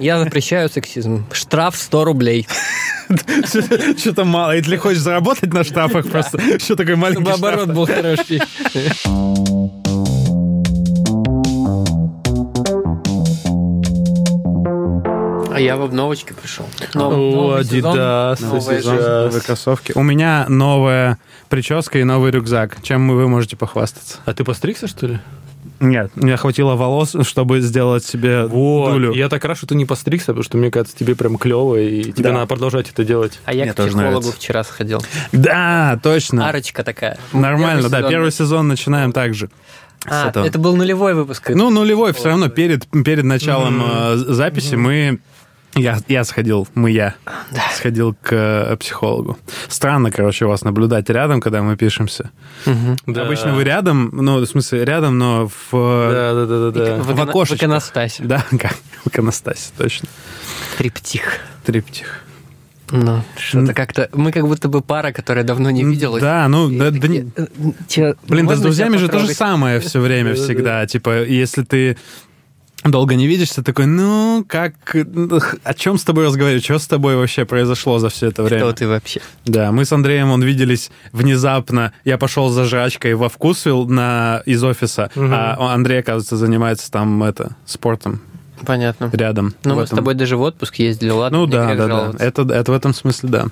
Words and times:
Я 0.00 0.18
запрещаю 0.18 0.68
сексизм. 0.70 1.26
Штраф 1.30 1.76
100 1.76 2.04
рублей. 2.04 2.48
Что-то 3.98 4.24
мало. 4.24 4.56
Если 4.56 4.76
хочешь 4.76 5.00
заработать 5.00 5.52
на 5.52 5.62
штрафах, 5.62 6.08
просто 6.08 6.58
что 6.58 6.74
такой 6.74 6.96
маленький 6.96 7.22
Чтобы 7.22 7.48
оборот 7.48 7.62
штраф? 7.64 7.76
был 7.76 7.86
хороший. 7.86 8.40
А 15.52 15.58
я 15.58 15.76
в 15.76 15.82
обновочке 15.82 16.32
пришел. 16.32 16.64
О, 16.94 17.58
Adidas. 17.58 18.42
Новые 18.42 19.40
кроссовки. 19.42 19.92
У 19.94 20.02
меня 20.02 20.46
новая 20.48 21.18
прическа 21.48 21.98
и 21.98 22.04
новый 22.04 22.30
рюкзак. 22.30 22.78
Чем 22.82 23.08
вы 23.08 23.28
можете 23.28 23.56
похвастаться? 23.56 24.18
А 24.24 24.32
ты 24.32 24.44
постригся, 24.44 24.86
что 24.86 25.06
ли? 25.06 25.18
Нет, 25.80 26.10
мне 26.14 26.36
хватило 26.36 26.76
волос, 26.76 27.16
чтобы 27.22 27.60
сделать 27.60 28.04
себе 28.04 28.44
Вот. 28.44 28.92
дулю. 28.92 29.12
Я 29.14 29.28
так 29.28 29.44
рад, 29.44 29.56
что 29.56 29.66
ты 29.66 29.74
не 29.74 29.86
постригся, 29.86 30.26
потому 30.28 30.42
что 30.44 30.58
мне 30.58 30.70
кажется, 30.70 30.96
тебе 30.96 31.14
прям 31.16 31.38
клево, 31.38 31.76
и 31.76 32.04
тебе 32.12 32.24
Да. 32.24 32.32
надо 32.32 32.46
продолжать 32.46 32.90
это 32.90 33.02
делать. 33.04 33.40
А 33.46 33.54
я 33.54 33.64
Мне 33.64 33.72
к 33.72 33.76
тоже 33.76 33.88
психологу 33.88 34.18
нравится. 34.20 34.36
вчера 34.38 34.62
сходил. 34.64 35.02
Да, 35.32 35.98
точно. 36.02 36.48
Арочка 36.48 36.84
такая. 36.84 37.18
Нормально, 37.32 37.88
да. 37.88 37.98
сезон. 37.98 38.10
Первый 38.10 38.30
сезон 38.32 38.68
начинаем 38.68 39.12
так 39.12 39.34
же. 39.34 39.48
А, 40.06 40.28
этого. 40.28 40.46
это 40.46 40.58
был 40.58 40.76
нулевой 40.76 41.14
выпуск. 41.14 41.50
Ну, 41.54 41.70
нулевой, 41.70 42.12
все 42.14 42.28
равно 42.28 42.48
перед, 42.48 42.86
перед 42.86 43.24
началом 43.24 43.82
э, 43.84 44.16
записи 44.16 44.74
мы... 44.74 45.18
Я, 45.76 45.98
я 46.08 46.24
сходил, 46.24 46.66
мы 46.74 46.90
я 46.90 47.14
сходил 47.74 48.14
к 48.20 48.32
э, 48.32 48.76
психологу. 48.76 49.38
Странно, 49.68 50.10
короче, 50.10 50.44
вас 50.46 50.62
наблюдать 50.62 51.08
рядом, 51.10 51.40
когда 51.40 51.62
мы 51.62 51.76
пишемся. 51.76 52.30
Да. 53.06 53.22
Обычно 53.22 53.54
вы 53.54 53.62
рядом, 53.64 54.10
ну, 54.12 54.38
в 54.40 54.46
смысле, 54.46 54.84
рядом, 54.84 55.18
но 55.18 55.46
в... 55.48 55.72
э, 55.72 56.10
Да, 56.12 56.34
да, 56.34 56.46
да, 56.46 56.70
да, 56.70 56.96
да. 56.96 57.02
в, 57.02 57.14
в 57.14 57.20
окошечко. 57.20 57.54
в 57.54 57.58
иконостасе. 57.68 58.22
Да, 58.24 58.44
как 58.50 58.74
в 59.04 59.08
иконостасе, 59.08 59.70
точно. 59.78 60.08
Триптих. 60.76 61.38
Триптих. 61.64 62.24
Ну, 62.92 63.22
что-то 63.38 63.72
как-то... 63.72 64.08
Мы 64.12 64.32
как 64.32 64.48
будто 64.48 64.68
бы 64.68 64.80
пара, 64.80 65.12
которая 65.12 65.44
давно 65.44 65.70
не 65.70 65.84
виделась. 65.84 66.20
Да, 66.20 66.48
ну, 66.48 66.68
да, 66.68 66.90
да 66.90 67.06
не- 67.06 67.30
э, 67.36 67.46
чё, 67.88 68.14
Блин, 68.26 68.48
да 68.48 68.56
с 68.56 68.60
друзьями 68.60 68.96
же 68.96 69.08
то 69.08 69.20
же 69.20 69.28
самое 69.28 69.78
все 69.78 70.00
время 70.00 70.34
всегда. 70.34 70.84
Типа, 70.88 71.22
если 71.22 71.62
ты 71.62 71.96
долго 72.84 73.14
не 73.14 73.26
видишься, 73.26 73.62
такой, 73.62 73.86
ну, 73.86 74.44
как... 74.48 74.74
О 75.64 75.74
чем 75.74 75.98
с 75.98 76.04
тобой 76.04 76.26
разговаривать? 76.26 76.64
Что 76.64 76.78
с 76.78 76.86
тобой 76.86 77.16
вообще 77.16 77.44
произошло 77.44 77.98
за 77.98 78.08
все 78.08 78.28
это 78.28 78.42
время? 78.42 78.62
Кто 78.62 78.72
ты 78.72 78.88
вообще? 78.88 79.20
Да, 79.44 79.72
мы 79.72 79.84
с 79.84 79.92
Андреем, 79.92 80.30
он 80.30 80.42
виделись 80.42 80.90
внезапно. 81.12 81.92
Я 82.04 82.18
пошел 82.18 82.48
за 82.48 82.64
жрачкой 82.64 83.14
во 83.14 83.28
Вкусвилл 83.28 83.86
на, 83.86 84.42
из 84.46 84.62
офиса, 84.64 85.10
а 85.14 85.74
Андрей, 85.74 86.00
оказывается, 86.00 86.36
занимается 86.36 86.90
там 86.90 87.22
это, 87.22 87.56
спортом 87.66 88.22
Понятно. 88.64 89.10
рядом. 89.12 89.54
Ну, 89.64 89.76
мы 89.76 89.82
с 89.82 89.86
этом. 89.86 89.98
тобой 89.98 90.14
даже 90.14 90.36
в 90.36 90.42
отпуск 90.42 90.76
ездили, 90.76 91.10
ладно? 91.10 91.38
Ну 91.38 91.46
да, 91.46 91.74
да, 91.74 91.86
да. 91.86 92.12
Это, 92.18 92.42
это 92.42 92.72
в 92.72 92.74
этом 92.74 92.94
смысле, 92.94 93.28
да. 93.28 93.46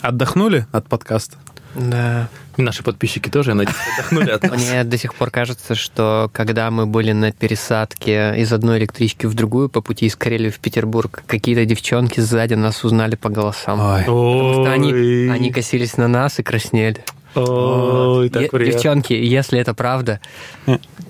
Отдохнули 0.00 0.66
от 0.72 0.88
подкаста? 0.88 1.36
Да. 1.74 2.28
Наши 2.56 2.82
подписчики 2.82 3.28
тоже, 3.28 3.50
я 3.50 3.54
надеюсь, 3.54 3.76
отдохнули 3.94 4.30
от 4.30 4.42
нас. 4.42 4.70
Мне 4.70 4.84
до 4.84 4.98
сих 4.98 5.14
пор 5.14 5.30
кажется, 5.30 5.74
что 5.74 6.30
когда 6.32 6.70
мы 6.70 6.86
были 6.86 7.12
на 7.12 7.32
пересадке 7.32 8.34
из 8.36 8.52
одной 8.52 8.78
электрички 8.78 9.26
в 9.26 9.34
другую 9.34 9.68
по 9.68 9.80
пути 9.80 10.06
из 10.06 10.16
Карелии 10.16 10.50
в 10.50 10.58
Петербург, 10.60 11.22
какие-то 11.26 11.64
девчонки 11.64 12.20
сзади 12.20 12.54
нас 12.54 12.84
узнали 12.84 13.16
по 13.16 13.28
голосам. 13.28 13.80
Ой. 13.80 14.00
Потому 14.00 14.52
что 14.52 14.72
они, 14.72 14.92
они 15.30 15.50
косились 15.50 15.96
на 15.96 16.08
нас 16.08 16.38
и 16.38 16.42
краснели. 16.42 17.04
Ой, 17.34 18.28
так. 18.28 18.50
Девчонки, 18.52 19.12
если 19.12 19.58
это 19.58 19.74
правда, 19.74 20.20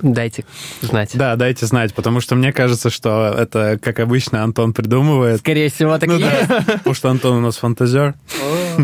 дайте 0.02 0.44
знать. 0.80 1.10
Да, 1.14 1.36
дайте 1.36 1.66
знать, 1.66 1.94
потому 1.94 2.20
что 2.20 2.34
мне 2.34 2.52
кажется, 2.52 2.90
что 2.90 3.34
это, 3.36 3.78
как 3.82 4.00
обычно, 4.00 4.42
Антон 4.42 4.72
придумывает. 4.72 5.40
Скорее 5.40 5.70
всего, 5.70 5.98
так 5.98 6.08
Ну 6.08 6.16
и 6.18 6.22
есть. 6.22 6.48
да, 6.48 6.60
потому 6.66 6.94
что 6.94 7.10
Антон 7.10 7.36
у 7.38 7.40
нас 7.40 7.56
фантазер. 7.56 8.14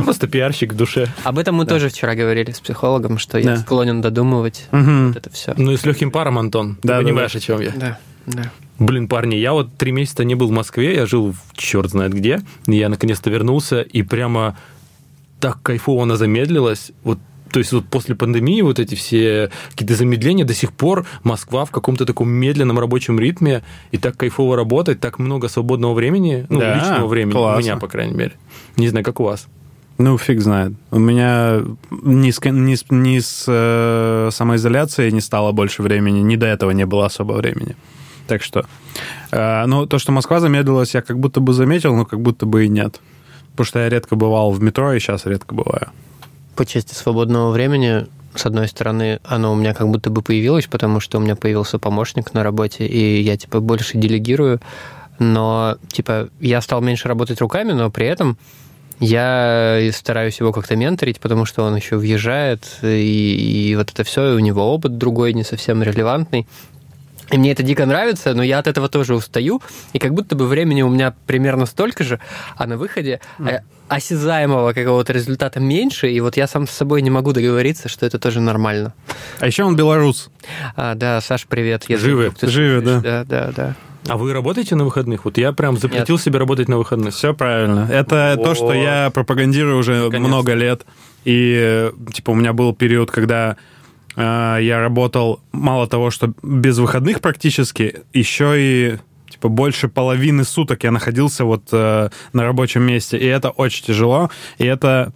Просто 0.04 0.28
пиарщик 0.28 0.72
в 0.72 0.76
душе. 0.76 1.08
Об 1.24 1.38
этом 1.38 1.56
мы 1.56 1.66
тоже 1.66 1.88
вчера 1.88 2.14
говорили 2.14 2.52
с 2.52 2.60
психологом, 2.60 3.18
что 3.18 3.38
я 3.38 3.56
склонен 3.56 4.00
додумывать 4.00 4.66
это 4.70 5.30
все. 5.32 5.54
Ну 5.56 5.72
и 5.72 5.76
с 5.76 5.84
легким 5.84 6.10
паром, 6.10 6.38
Антон. 6.38 6.76
Ты 6.76 6.88
понимаешь, 6.88 7.32
да. 7.32 7.38
о 7.38 7.40
чем 7.40 7.60
я. 7.60 7.72
Да, 7.76 7.98
да. 8.26 8.50
Блин, 8.78 9.08
парни, 9.08 9.34
я 9.34 9.52
вот 9.52 9.76
три 9.76 9.92
месяца 9.92 10.24
не 10.24 10.34
был 10.34 10.48
в 10.48 10.52
Москве, 10.52 10.94
я 10.94 11.04
жил 11.04 11.32
в 11.32 11.56
черт 11.56 11.90
знает 11.90 12.14
где. 12.14 12.40
И 12.66 12.76
Я 12.76 12.88
наконец-то 12.88 13.28
вернулся, 13.28 13.82
и 13.82 14.02
прямо 14.02 14.56
так 15.40 15.62
кайфово 15.62 16.04
она 16.04 16.16
замедлилась. 16.16 16.92
Вот 17.02 17.18
то 17.50 17.58
есть 17.58 17.72
вот 17.72 17.84
после 17.86 18.14
пандемии 18.14 18.62
вот 18.62 18.78
эти 18.78 18.94
все 18.94 19.50
какие-то 19.70 19.94
замедления, 19.94 20.44
до 20.44 20.54
сих 20.54 20.72
пор 20.72 21.06
Москва 21.24 21.64
в 21.64 21.70
каком-то 21.70 22.06
таком 22.06 22.28
медленном 22.28 22.78
рабочем 22.78 23.18
ритме, 23.18 23.62
и 23.90 23.98
так 23.98 24.16
кайфово 24.16 24.56
работать, 24.56 25.00
так 25.00 25.18
много 25.18 25.48
свободного 25.48 25.94
времени, 25.94 26.46
ну, 26.48 26.60
Да, 26.60 26.76
личного 26.76 27.08
времени, 27.08 27.32
классно. 27.32 27.58
у 27.58 27.62
меня, 27.62 27.76
по 27.76 27.88
крайней 27.88 28.14
мере. 28.14 28.32
Не 28.76 28.88
знаю, 28.88 29.04
как 29.04 29.20
у 29.20 29.24
вас. 29.24 29.48
Ну, 29.98 30.16
фиг 30.16 30.40
знает. 30.40 30.72
У 30.90 30.98
меня 30.98 31.62
ни 31.90 32.30
с, 32.30 32.40
ни 32.44 32.94
ни 32.94 33.18
с, 33.18 33.44
э, 33.48 34.30
самоизоляцией 34.32 35.12
не 35.12 35.20
стало 35.20 35.52
больше 35.52 35.82
времени, 35.82 36.20
ни 36.20 36.36
до 36.36 36.46
этого 36.46 36.70
не 36.70 36.86
было 36.86 37.06
особо 37.06 37.32
времени. 37.32 37.76
Так 38.26 38.42
что... 38.42 38.64
э, 39.32 39.66
ну, 39.66 39.86
то, 39.86 39.98
что 39.98 40.12
Москва 40.12 40.40
замедлилась, 40.40 40.94
я 40.94 41.02
как 41.02 41.18
будто 41.18 41.40
бы 41.40 41.52
заметил, 41.52 41.94
но 41.96 42.04
как 42.06 42.20
будто 42.20 42.46
бы 42.46 42.64
и 42.64 42.68
нет. 42.68 43.00
Потому 43.52 43.66
что 43.66 43.78
я 43.80 43.88
редко 43.88 44.16
бывал 44.16 44.50
в 44.50 44.62
метро, 44.62 44.92
и 44.92 44.98
сейчас 44.98 45.26
редко 45.26 45.54
бываю. 45.54 45.88
По 46.56 46.66
части 46.66 46.94
свободного 46.94 47.50
времени, 47.50 48.06
с 48.34 48.46
одной 48.46 48.68
стороны, 48.68 49.20
оно 49.24 49.52
у 49.52 49.56
меня 49.56 49.74
как 49.74 49.88
будто 49.88 50.10
бы 50.10 50.22
появилось, 50.22 50.66
потому 50.66 51.00
что 51.00 51.18
у 51.18 51.20
меня 51.20 51.36
появился 51.36 51.78
помощник 51.78 52.32
на 52.34 52.42
работе, 52.42 52.86
и 52.86 53.22
я, 53.22 53.36
типа, 53.36 53.60
больше 53.60 53.98
делегирую, 53.98 54.60
но, 55.18 55.76
типа, 55.88 56.28
я 56.40 56.60
стал 56.60 56.80
меньше 56.80 57.08
работать 57.08 57.40
руками, 57.40 57.72
но 57.72 57.90
при 57.90 58.06
этом 58.06 58.38
я 59.00 59.80
стараюсь 59.92 60.38
его 60.40 60.52
как-то 60.52 60.76
менторить, 60.76 61.20
потому 61.20 61.46
что 61.46 61.64
он 61.64 61.74
еще 61.74 61.96
въезжает, 61.96 62.78
и, 62.82 63.70
и 63.70 63.76
вот 63.76 63.90
это 63.90 64.04
все, 64.04 64.32
и 64.32 64.36
у 64.36 64.38
него 64.38 64.74
опыт 64.74 64.98
другой, 64.98 65.32
не 65.32 65.42
совсем 65.42 65.82
релевантный. 65.82 66.46
И 67.32 67.38
мне 67.38 67.52
это 67.52 67.62
дико 67.62 67.86
нравится, 67.86 68.34
но 68.34 68.42
я 68.42 68.58
от 68.58 68.66
этого 68.66 68.88
тоже 68.88 69.14
устаю. 69.14 69.62
И 69.92 69.98
как 69.98 70.14
будто 70.14 70.34
бы 70.34 70.46
времени 70.46 70.82
у 70.82 70.88
меня 70.88 71.14
примерно 71.26 71.66
столько 71.66 72.04
же, 72.04 72.20
а 72.56 72.66
на 72.66 72.76
выходе 72.76 73.20
э, 73.38 73.60
осязаемого 73.88 74.72
какого-то 74.72 75.12
результата 75.12 75.60
меньше. 75.60 76.10
И 76.10 76.20
вот 76.20 76.36
я 76.36 76.46
сам 76.46 76.66
с 76.66 76.70
собой 76.70 77.02
не 77.02 77.10
могу 77.10 77.32
договориться, 77.32 77.88
что 77.88 78.06
это 78.06 78.18
тоже 78.18 78.40
нормально. 78.40 78.94
А 79.38 79.46
еще 79.46 79.64
он 79.64 79.76
белорус. 79.76 80.30
А, 80.76 80.94
да, 80.94 81.20
Саш, 81.20 81.46
привет. 81.46 81.84
Я 81.88 81.98
Живы. 81.98 82.32
Живы, 82.42 82.82
слушаешь. 82.82 83.02
Да, 83.02 83.24
да, 83.24 83.52
да. 83.54 83.76
А 84.08 84.16
вы 84.16 84.32
работаете 84.32 84.74
на 84.76 84.84
выходных? 84.84 85.24
Вот 85.24 85.38
я 85.38 85.52
прям 85.52 85.76
запретил 85.76 86.18
себе 86.18 86.38
работать 86.38 86.68
на 86.68 86.78
выходных. 86.78 87.14
Все 87.14 87.34
правильно. 87.34 87.86
Это 87.90 88.32
О. 88.32 88.36
то, 88.36 88.54
что 88.54 88.72
я 88.72 89.10
пропагандирую 89.10 89.78
уже 89.78 90.04
Наконец-то. 90.04 90.28
много 90.28 90.54
лет. 90.54 90.86
И, 91.24 91.54
э, 91.56 91.92
типа, 92.12 92.30
у 92.30 92.34
меня 92.34 92.52
был 92.52 92.74
период, 92.74 93.10
когда 93.10 93.56
я 94.20 94.80
работал 94.80 95.40
мало 95.52 95.86
того, 95.86 96.10
что 96.10 96.32
без 96.42 96.78
выходных 96.78 97.20
практически, 97.20 98.02
еще 98.12 98.54
и 98.56 98.98
типа 99.28 99.48
больше 99.48 99.88
половины 99.88 100.44
суток 100.44 100.84
я 100.84 100.90
находился 100.90 101.44
вот 101.44 101.68
э, 101.72 102.10
на 102.32 102.44
рабочем 102.44 102.82
месте, 102.82 103.16
и 103.16 103.26
это 103.26 103.50
очень 103.50 103.84
тяжело, 103.84 104.30
и 104.58 104.64
это 104.64 105.12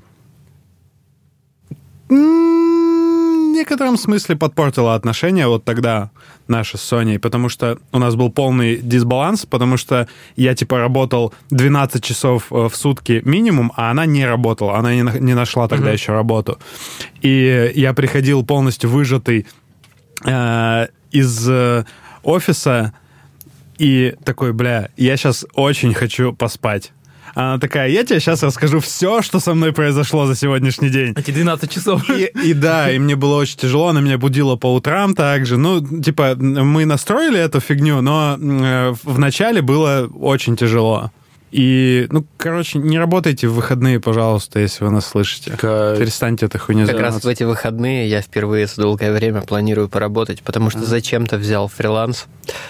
в 2.09 2.13
некотором 2.13 3.97
смысле 3.97 4.37
подпортило 4.37 4.95
отношения 4.95 5.47
вот 5.49 5.65
тогда 5.65 6.11
наши 6.49 6.79
с 6.79 6.83
Соней, 6.83 7.19
потому 7.19 7.49
что 7.49 7.79
у 7.93 7.99
нас 7.99 8.15
был 8.15 8.31
полный 8.31 8.77
дисбаланс, 8.77 9.47
потому 9.47 9.77
что 9.77 10.09
я, 10.37 10.55
типа, 10.55 10.79
работал 10.79 11.33
12 11.51 12.03
часов 12.03 12.47
э, 12.51 12.69
в 12.69 12.77
сутки 12.77 13.23
минимум, 13.25 13.73
а 13.77 13.91
она 13.91 14.07
не 14.07 14.27
работала, 14.27 14.79
она 14.79 14.95
не, 14.95 15.21
не 15.21 15.35
нашла 15.35 15.69
тогда 15.69 15.91
еще 15.91 16.13
работу. 16.13 16.59
И 17.23 17.73
я 17.75 17.95
приходил 17.95 18.45
полностью 18.45 18.91
выжатый 18.91 19.47
э, 20.25 20.87
из 21.11 21.49
э, 21.49 21.85
офиса 22.23 22.93
и 23.79 24.15
такой, 24.25 24.53
бля, 24.53 24.91
я 24.97 25.17
сейчас 25.17 25.47
очень 25.55 25.95
хочу 25.95 26.33
поспать. 26.33 26.93
Она 27.35 27.59
такая, 27.59 27.89
я 27.89 28.05
тебе 28.05 28.21
сейчас 28.21 28.43
расскажу 28.43 28.81
все, 28.81 29.23
что 29.23 29.41
со 29.41 29.55
мной 29.55 29.73
произошло 29.73 30.27
за 30.27 30.37
сегодняшний 30.37 30.89
день. 30.89 31.15
Эти 31.17 31.31
12 31.31 31.71
часов. 31.71 32.09
И, 32.11 32.31
и 32.45 32.55
да, 32.55 32.91
и 32.91 32.99
мне 32.99 33.17
было 33.17 33.37
очень 33.37 33.59
тяжело, 33.59 33.89
она 33.89 34.01
меня 34.01 34.19
будила 34.19 34.57
по 34.57 34.73
утрам 34.73 35.15
также. 35.15 35.57
Ну, 35.57 35.81
типа, 36.01 36.37
мы 36.37 36.85
настроили 36.85 37.39
эту 37.39 37.61
фигню, 37.61 38.01
но 38.01 38.39
э, 38.41 38.95
в 39.03 39.19
начале 39.19 39.63
было 39.63 40.09
очень 40.15 40.57
тяжело. 40.57 41.11
И, 41.57 42.09
ну, 42.11 42.27
короче, 42.37 42.81
не 42.81 42.99
работайте 42.99 43.47
в 43.47 43.55
выходные, 43.55 44.01
пожалуйста, 44.01 44.59
если 44.59 44.83
вы 44.85 44.91
нас 44.91 45.07
слышите. 45.07 45.53
Кайф. 45.53 46.01
Перестаньте 46.01 46.47
этой 46.47 46.59
хуйней 46.59 46.85
Как 46.85 46.95
раз 46.95 47.01
заниматься. 47.15 47.29
в 47.29 47.31
эти 47.31 47.43
выходные 47.45 48.09
я 48.09 48.23
впервые 48.23 48.67
за 48.67 48.83
долгое 48.83 49.13
время 49.13 49.41
планирую 49.41 49.89
поработать, 49.89 50.43
потому 50.43 50.71
что 50.71 50.81
зачем-то 50.85 51.37
взял 51.37 51.69
фриланс. 51.69 52.27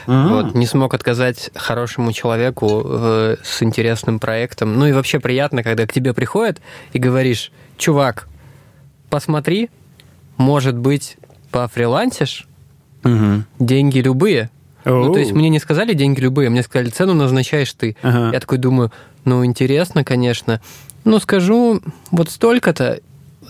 М. 0.07 0.29
Вот, 0.29 0.55
не 0.55 0.67
смог 0.67 0.93
отказать 0.93 1.51
хорошему 1.55 2.13
человеку 2.13 2.83
э, 2.85 3.37
с 3.43 3.63
интересным 3.63 4.19
проектом. 4.19 4.79
Ну 4.79 4.85
и 4.87 4.93
вообще 4.93 5.19
приятно, 5.19 5.63
когда 5.63 5.87
к 5.87 5.93
тебе 5.95 6.13
приходят 6.13 6.61
и 6.93 6.99
говоришь, 6.99 7.53
чувак, 7.79 8.29
посмотри, 9.09 9.71
может 10.37 10.77
быть, 10.77 11.17
пофрилансишь, 11.51 12.47
Мгм. 13.03 13.47
деньги 13.59 14.01
любые. 14.01 14.51
Ну, 14.85 15.13
то 15.13 15.19
есть 15.19 15.33
мне 15.33 15.49
не 15.49 15.59
сказали 15.59 15.95
деньги 15.95 16.21
любые, 16.21 16.51
мне 16.51 16.63
сказали, 16.63 16.91
цену 16.91 17.15
назначаешь 17.15 17.73
ты. 17.73 17.97
Ага. 18.03 18.31
Я 18.33 18.41
такой 18.41 18.59
думаю, 18.59 18.93
ну, 19.25 19.45
интересно, 19.45 20.05
конечно. 20.05 20.61
Ну, 21.05 21.19
скажу, 21.19 21.81
вот 22.11 22.31
столько-то, 22.31 23.01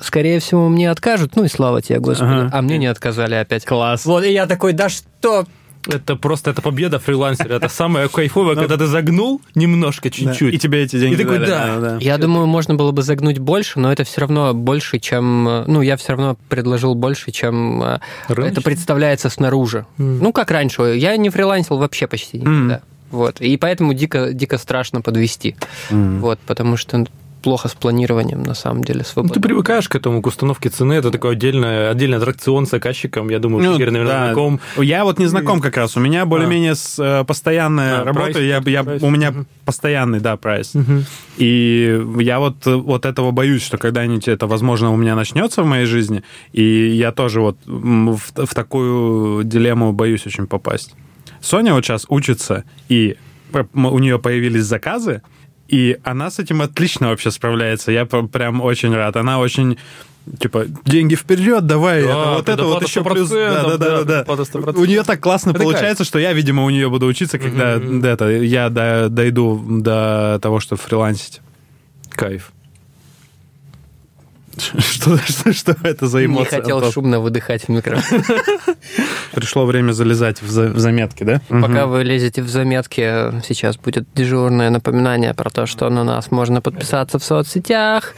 скорее 0.01 0.41
всего, 0.41 0.69
мне 0.69 0.91
откажут, 0.91 1.37
ну 1.37 1.45
и 1.45 1.49
слава 1.49 1.83
тебе, 1.83 2.01
Господи. 2.01 2.31
Ага. 2.31 2.51
А 2.53 2.63
мне 2.63 2.79
не 2.79 2.87
отказали 2.87 3.35
опять. 3.35 3.65
Класс. 3.65 4.05
Вот, 4.05 4.25
и 4.25 4.33
я 4.33 4.47
такой, 4.47 4.73
да 4.73 4.89
что? 4.89 5.47
Это 5.87 6.17
просто 6.17 6.51
это 6.51 6.63
победа 6.63 6.99
фрилансера. 6.99 7.55
Это 7.55 7.69
самое 7.69 8.09
кайфовое, 8.09 8.55
когда 8.57 8.77
ты 8.77 8.87
загнул 8.87 9.41
немножко, 9.55 10.09
Ну. 10.09 10.11
Чуть-чуть. 10.11 10.55
И 10.55 10.59
тебе 10.59 10.83
эти 10.83 10.99
деньги 10.99 11.15
И 11.15 11.17
такой, 11.25 11.39
да. 11.41 11.99
Я 12.01 12.19
думаю, 12.19 12.47
можно 12.47 12.75
было 12.75 12.93
бы 12.93 13.03
загнуть 13.03 13.39
больше, 13.39 13.79
но 13.79 13.93
это 13.93 14.05
все 14.05 14.23
равно 14.23 14.55
больше, 14.55 14.99
чем... 14.99 15.65
Ну, 15.67 15.83
я 15.83 15.97
все 15.97 16.13
равно 16.13 16.37
предложил 16.49 16.95
больше, 16.95 17.31
чем 17.31 17.83
э, 17.83 17.99
это 18.29 18.63
представляется 18.63 19.29
снаружи. 19.29 19.87
Ну, 19.99 20.33
как 20.33 20.51
раньше. 20.51 20.95
Я 20.97 21.17
не 21.17 21.31
фрилансил 21.31 21.79
вообще 21.79 22.07
почти 22.07 22.39
никогда. 22.39 22.83
Вот. 23.11 23.41
И 23.41 23.57
поэтому 23.57 23.95
дико, 23.95 24.33
дико 24.33 24.59
страшно 24.59 25.01
подвести. 25.01 25.57
Вот, 25.91 26.41
потому 26.41 26.77
что 26.77 27.07
плохо 27.45 27.69
с 27.69 27.75
планированием, 27.75 28.43
на 28.43 28.55
самом 28.55 28.83
деле, 28.83 29.01
Ну, 29.01 29.05
свобода. 29.05 29.35
ты 29.35 29.41
привыкаешь 29.41 29.89
к 29.89 29.95
этому, 29.95 30.21
к 30.23 30.27
установке 30.27 30.71
цены. 30.71 30.95
Это 30.95 31.11
такой 31.11 31.33
отдельный, 31.33 31.91
отдельный 31.91 32.17
аттракцион 32.17 32.67
с 32.67 32.71
заказчиком. 32.71 33.29
Я 33.29 33.39
думаю, 33.39 33.63
Ну, 33.65 33.75
Игорь, 33.77 33.91
наверное, 33.91 34.13
да. 34.15 34.25
знаком. 34.27 34.61
Я 34.79 35.05
вот 35.05 35.19
не 35.19 35.27
знаком 35.27 35.61
как 35.61 35.77
раз. 35.77 35.97
У 35.97 36.01
меня 36.01 36.25
более-менее 36.27 36.75
с, 36.75 36.99
э, 36.99 37.25
постоянная 37.25 38.01
А, 38.01 38.05
работа. 38.05 38.33
прайс, 38.33 38.37
Я, 38.39 38.63
я- 38.67 38.83
прайс. 38.83 39.03
у 39.03 39.11
меня 39.11 39.31
Мгм. 39.31 39.47
постоянный, 39.65 40.21
да, 40.21 40.37
прайс. 40.37 40.73
И 41.37 42.03
я 42.21 42.39
вот, 42.39 42.67
э, 42.67 42.75
вот 42.75 43.07
этого 43.07 43.31
боюсь, 43.31 43.63
что 43.63 43.77
когда-нибудь 43.79 44.29
это, 44.29 44.47
возможно, 44.47 44.93
у 44.93 44.97
меня 44.97 45.15
начнется 45.15 45.63
в 45.63 45.67
моей 45.67 45.87
жизни. 45.87 46.23
И 46.53 46.63
я 46.89 47.13
тоже 47.13 47.41
вот 47.41 47.59
в, 47.67 48.19
в 48.47 48.55
такую 48.55 49.45
дилемму 49.45 49.93
боюсь 49.93 50.27
очень 50.27 50.47
попасть. 50.47 50.95
Соня 51.41 51.75
вот 51.75 51.85
сейчас 51.85 52.07
учится, 52.09 52.65
и 52.89 53.17
у 53.75 53.99
нее 53.99 54.19
появились 54.19 54.65
заказы, 54.65 55.23
и 55.69 55.99
она 56.05 56.31
с 56.31 56.39
этим 56.39 56.63
отлично 56.63 57.09
вообще 57.09 57.31
справляется. 57.31 57.93
Я 57.93 58.05
прям 58.07 58.61
очень 58.61 58.95
рад. 58.95 59.17
Она 59.17 59.39
очень 59.39 59.79
типа 60.41 60.67
деньги 60.85 61.15
вперед, 61.15 61.67
давай, 61.67 62.03
Да, 62.03 62.09
это, 62.09 62.31
вот 62.37 62.49
это 62.49 62.65
вот 62.65 62.83
еще 62.83 63.05
плюс. 63.05 63.31
100%, 63.31 63.35
Да, 63.35 63.63
да, 63.65 63.77
да, 63.77 63.77
да, 63.77 64.05
да. 64.05 64.25
предоплата 64.25 64.43
100%. 64.43 64.79
У 64.81 64.85
нее 64.85 65.03
так 65.03 65.21
классно 65.21 65.51
Это 65.51 65.61
получается, 65.61 66.05
что 66.05 66.19
я, 66.19 66.33
видимо, 66.33 66.65
у 66.65 66.71
нее 66.71 66.89
буду 66.89 67.07
учиться, 67.07 67.39
когда 67.39 67.79
да, 67.79 68.09
это, 68.11 68.31
я 68.31 68.71
до- 68.71 69.09
дойду 69.11 69.63
до 69.69 70.39
того, 70.41 70.61
что 70.61 70.77
фрилансить. 70.77 71.41
Кайф. 72.11 72.53
Что, 74.79 75.17
что, 75.19 75.53
что 75.53 75.77
это 75.83 76.07
за 76.07 76.21
Не 76.21 76.27
эмоции? 76.27 76.57
хотел 76.57 76.77
Антон? 76.79 76.93
шумно 76.93 77.21
выдыхать 77.21 77.65
в 77.65 77.69
микрофон. 77.69 78.23
Пришло 79.33 79.67
время 79.67 79.93
залезать 79.93 80.41
в, 80.43 80.51
за- 80.51 80.69
в 80.71 80.79
заметки, 80.79 81.25
да? 81.25 81.41
Пока 81.49 81.87
вы 81.87 82.03
лезете 82.05 82.43
в 82.43 82.49
заметки, 82.49 83.03
сейчас 83.47 83.77
будет 83.77 84.07
дежурное 84.15 84.71
напоминание 84.71 85.35
про 85.35 85.51
то, 85.51 85.67
что 85.67 85.89
на 85.91 86.05
нас 86.05 86.31
можно 86.31 86.61
подписаться 86.61 87.19
в 87.19 87.25
соцсетях, 87.25 88.15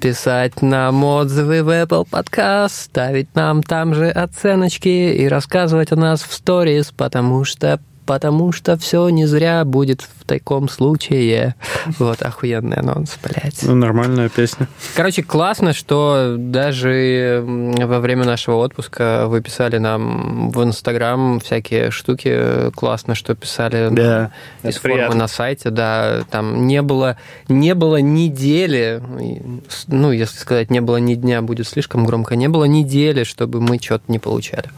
писать 0.00 0.62
нам 0.62 1.04
отзывы 1.04 1.62
в 1.62 1.68
Apple 1.68 2.06
Podcast, 2.10 2.70
ставить 2.84 3.34
нам 3.34 3.62
там 3.62 3.94
же 3.94 4.08
оценочки 4.08 4.88
и 4.88 5.28
рассказывать 5.28 5.92
о 5.92 5.96
нас 5.96 6.22
в 6.22 6.32
сторис, 6.32 6.92
потому 6.96 7.44
что 7.44 7.80
потому 8.10 8.50
что 8.50 8.76
все 8.76 9.08
не 9.08 9.24
зря 9.24 9.64
будет 9.64 10.02
в 10.02 10.24
таком 10.26 10.68
случае. 10.68 11.54
Вот 12.00 12.22
охуенный 12.22 12.78
анонс, 12.78 13.16
блядь. 13.22 13.62
Ну, 13.62 13.76
нормальная 13.76 14.28
песня. 14.28 14.66
Короче, 14.96 15.22
классно, 15.22 15.72
что 15.72 16.34
даже 16.36 17.44
во 17.46 18.00
время 18.00 18.24
нашего 18.24 18.56
отпуска 18.56 19.26
вы 19.28 19.40
писали 19.40 19.78
нам 19.78 20.50
в 20.50 20.60
Инстаграм 20.64 21.38
всякие 21.38 21.92
штуки. 21.92 22.72
Классно, 22.72 23.14
что 23.14 23.36
писали 23.36 23.90
Да, 23.92 24.32
из 24.64 24.78
формы 24.78 24.96
приятно. 24.96 25.16
на 25.16 25.28
сайте. 25.28 25.70
Да, 25.70 26.24
там 26.32 26.66
не 26.66 26.82
было, 26.82 27.16
не 27.46 27.76
было 27.76 27.98
недели, 28.00 29.00
ну, 29.86 30.10
если 30.10 30.36
сказать, 30.36 30.68
не 30.72 30.80
было 30.80 30.96
ни 30.96 31.14
дня, 31.14 31.42
будет 31.42 31.68
слишком 31.68 32.04
громко, 32.06 32.34
не 32.34 32.48
было 32.48 32.64
недели, 32.64 33.22
чтобы 33.22 33.60
мы 33.60 33.78
что-то 33.80 34.04
не 34.08 34.18
получали. 34.18 34.68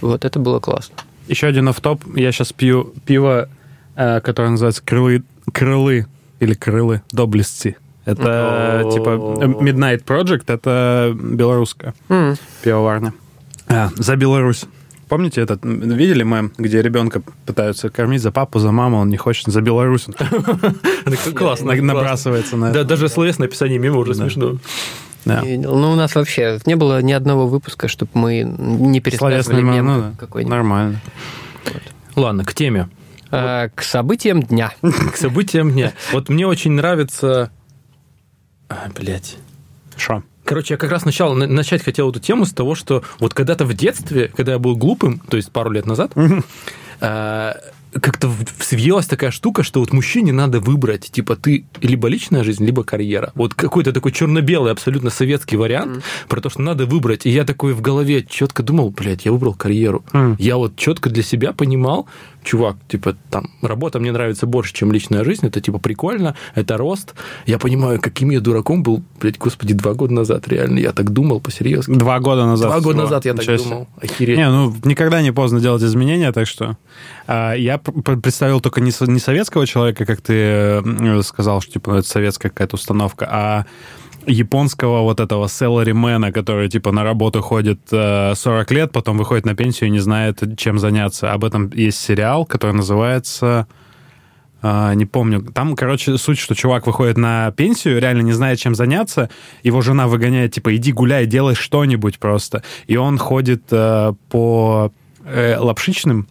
Вот 0.00 0.24
это 0.24 0.38
было 0.38 0.60
классно. 0.60 0.96
Еще 1.30 1.46
один 1.46 1.68
офф-топ. 1.68 2.02
Я 2.16 2.32
сейчас 2.32 2.52
пью 2.52 2.92
пиво, 3.06 3.48
э, 3.94 4.20
которое 4.20 4.50
называется 4.50 4.82
крылы, 4.84 5.22
крылы 5.52 6.06
или 6.40 6.54
крылы 6.54 7.02
доблестцы. 7.12 7.76
Это 8.04 8.80
О. 8.84 8.90
типа 8.92 9.10
э, 9.40 9.46
Midnight 9.46 10.04
Project, 10.04 10.44
это 10.52 11.14
белорусская 11.14 11.94
М. 12.08 12.34
пивоварня. 12.64 13.12
А, 13.68 13.90
за 13.96 14.16
Беларусь. 14.16 14.64
Помните 15.08 15.40
этот, 15.40 15.60
видели 15.64 16.22
мем, 16.24 16.50
где 16.58 16.82
ребенка 16.82 17.22
пытаются 17.46 17.90
кормить 17.90 18.22
за 18.22 18.32
папу, 18.32 18.58
за 18.58 18.72
маму, 18.72 18.98
он 18.98 19.08
не 19.08 19.16
хочет, 19.16 19.46
за 19.46 19.60
Беларусь 19.60 20.06
классно. 21.34 21.74
на- 21.74 21.82
набрасывается 21.82 22.56
на 22.56 22.72
Да, 22.72 22.80
это. 22.80 22.88
даже 22.90 23.08
словесное 23.08 23.46
описание 23.48 23.78
мема 23.78 23.98
уже 23.98 24.14
смешно. 24.14 24.56
Да. 25.24 25.40
И, 25.40 25.56
Ну, 25.56 25.92
у 25.92 25.94
нас 25.96 26.14
вообще 26.14 26.58
не 26.66 26.76
было 26.76 27.02
ни 27.02 27.12
одного 27.12 27.46
выпуска, 27.46 27.88
чтобы 27.88 28.10
мы 28.14 28.42
не 28.42 29.00
пересказывали 29.00 29.62
мем, 29.62 29.86
ну 29.86 30.00
да. 30.00 30.12
какой-нибудь. 30.18 30.50
Нормально. 30.50 31.00
Ладно, 32.16 32.44
к 32.44 32.54
теме. 32.54 32.88
А, 33.30 33.68
К 33.68 33.82
событиям 33.82 34.42
дня. 34.42 34.72
К 34.80 35.16
событиям 35.16 35.72
дня. 35.72 35.92
Вот 36.12 36.28
мне 36.28 36.46
очень 36.46 36.72
нравится... 36.72 37.50
Блять. 38.94 39.36
Шо? 39.96 40.22
Короче, 40.44 40.74
я 40.74 40.78
как 40.78 40.90
раз 40.90 41.02
сначала 41.02 41.34
на- 41.34 41.46
начать 41.46 41.82
хотел 41.84 42.10
эту 42.10 42.18
тему 42.18 42.44
с 42.46 42.52
того, 42.52 42.74
что 42.74 43.02
вот 43.18 43.34
когда-то 43.34 43.64
в 43.64 43.74
детстве, 43.74 44.28
когда 44.28 44.52
я 44.52 44.58
был 44.58 44.76
глупым, 44.76 45.20
то 45.20 45.36
есть 45.36 45.52
пару 45.52 45.70
лет 45.70 45.86
назад, 45.86 46.12
э, 47.00 47.52
как-то 47.92 48.30
съелась 48.60 49.06
такая 49.06 49.30
штука, 49.30 49.62
что 49.62 49.80
вот 49.80 49.92
мужчине 49.92 50.32
надо 50.32 50.60
выбрать, 50.60 51.10
типа, 51.10 51.36
ты 51.36 51.64
либо 51.80 52.08
личная 52.08 52.44
жизнь, 52.44 52.64
либо 52.64 52.84
карьера. 52.84 53.32
Вот 53.34 53.54
какой-то 53.54 53.92
такой 53.92 54.12
черно-белый, 54.12 54.72
абсолютно 54.72 55.10
советский 55.10 55.56
вариант 55.56 56.04
про 56.28 56.40
то, 56.40 56.50
что 56.50 56.62
надо 56.62 56.86
выбрать. 56.86 57.26
И 57.26 57.30
я 57.30 57.44
такой 57.44 57.72
в 57.72 57.80
голове 57.80 58.24
четко 58.28 58.62
думал, 58.62 58.90
блядь, 58.90 59.24
я 59.24 59.32
выбрал 59.32 59.54
карьеру. 59.54 60.04
М. 60.12 60.36
Я 60.38 60.56
вот 60.56 60.76
четко 60.76 61.10
для 61.10 61.22
себя 61.22 61.52
понимал, 61.52 62.06
чувак, 62.42 62.76
типа, 62.88 63.16
там, 63.30 63.50
работа 63.62 63.98
мне 63.98 64.12
нравится 64.12 64.46
больше, 64.46 64.72
чем 64.72 64.92
личная 64.92 65.24
жизнь, 65.24 65.46
это, 65.46 65.60
типа, 65.60 65.78
прикольно, 65.78 66.34
это 66.54 66.76
рост. 66.76 67.14
Я 67.46 67.58
понимаю, 67.58 68.00
каким 68.00 68.30
я 68.30 68.40
дураком 68.40 68.82
был, 68.82 69.02
блядь, 69.20 69.38
господи, 69.38 69.74
два 69.74 69.94
года 69.94 70.14
назад, 70.14 70.48
реально, 70.48 70.78
я 70.78 70.92
так 70.92 71.10
думал 71.10 71.40
по-серьезки. 71.40 71.90
Два 71.90 72.18
года 72.20 72.46
назад. 72.46 72.68
Два 72.68 72.80
года 72.80 72.98
назад 72.98 73.24
я 73.24 73.34
так 73.34 73.44
себе. 73.44 73.58
думал. 73.58 73.88
Охереть. 74.00 74.38
Не, 74.38 74.48
ну 74.50 74.74
никогда 74.84 75.22
не 75.22 75.32
поздно 75.32 75.60
делать 75.60 75.82
изменения, 75.82 76.32
так 76.32 76.46
что 76.46 76.76
а, 77.26 77.54
я 77.54 77.78
пр- 77.78 78.02
пр- 78.02 78.20
представил 78.20 78.60
только 78.60 78.80
не, 78.80 78.92
не 79.10 79.18
советского 79.18 79.66
человека, 79.66 80.04
как 80.06 80.20
ты 80.20 80.34
э, 80.34 81.22
сказал, 81.22 81.60
что 81.60 81.72
типа 81.74 81.98
это 81.98 82.08
советская 82.08 82.50
какая-то 82.50 82.76
установка, 82.76 83.28
а 83.30 83.66
японского 84.26 85.02
вот 85.02 85.20
этого 85.20 85.48
селларимена, 85.48 86.32
который 86.32 86.68
типа 86.68 86.92
на 86.92 87.04
работу 87.04 87.40
ходит 87.40 87.80
э, 87.90 88.34
40 88.34 88.70
лет, 88.72 88.92
потом 88.92 89.18
выходит 89.18 89.46
на 89.46 89.54
пенсию 89.54 89.88
и 89.88 89.92
не 89.92 89.98
знает, 89.98 90.42
чем 90.56 90.78
заняться. 90.78 91.32
Об 91.32 91.44
этом 91.44 91.70
есть 91.70 91.98
сериал, 91.98 92.44
который 92.44 92.72
называется... 92.72 93.66
а, 94.62 94.94
не 94.94 95.06
помню. 95.06 95.42
Там, 95.42 95.74
короче, 95.74 96.18
суть, 96.18 96.38
что 96.38 96.54
чувак 96.54 96.86
выходит 96.86 97.16
на 97.16 97.50
пенсию, 97.52 98.00
реально 98.00 98.22
не 98.22 98.32
знает, 98.32 98.58
чем 98.58 98.74
заняться. 98.74 99.30
Его 99.62 99.80
жена 99.80 100.06
выгоняет, 100.06 100.52
типа, 100.52 100.76
иди 100.76 100.92
гуляй, 100.92 101.26
делай 101.26 101.54
что-нибудь 101.54 102.18
просто. 102.18 102.62
И 102.86 102.96
он 102.96 103.18
ходит 103.18 103.64
э, 103.70 104.12
по 104.28 104.92
э, 105.24 105.56
лапшичным 105.58 106.28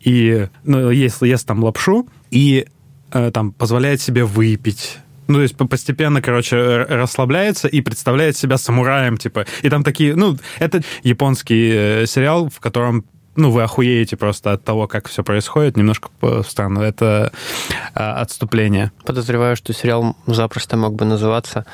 и 0.00 0.48
ну, 0.64 0.90
ест, 0.90 1.22
ест 1.22 1.46
там 1.46 1.62
лапшу 1.62 2.08
и 2.30 2.66
э, 3.12 3.30
там 3.32 3.52
позволяет 3.52 4.00
себе 4.00 4.24
выпить. 4.24 4.98
Ну, 5.28 5.34
то 5.34 5.42
есть 5.42 5.56
по- 5.56 5.66
постепенно, 5.66 6.20
короче, 6.20 6.56
расслабляется 6.88 7.68
и 7.68 7.80
представляет 7.80 8.36
себя 8.36 8.58
самураем, 8.58 9.16
типа. 9.16 9.46
И 9.62 9.68
там 9.68 9.84
такие, 9.84 10.16
ну, 10.16 10.36
это 10.58 10.82
японский 11.02 11.70
э, 11.72 12.06
сериал, 12.06 12.48
в 12.48 12.60
котором 12.60 13.04
ну, 13.36 13.52
вы 13.52 13.62
охуеете 13.62 14.16
просто 14.16 14.52
от 14.52 14.64
того, 14.64 14.88
как 14.88 15.06
все 15.08 15.22
происходит. 15.22 15.76
Немножко 15.76 16.08
по- 16.18 16.42
странно. 16.42 16.80
Это 16.80 17.32
а, 17.94 18.20
отступление. 18.20 18.90
Подозреваю, 19.04 19.54
что 19.54 19.72
сериал 19.72 20.16
запросто 20.26 20.76
мог 20.76 20.94
бы 20.96 21.04
называться 21.04 21.64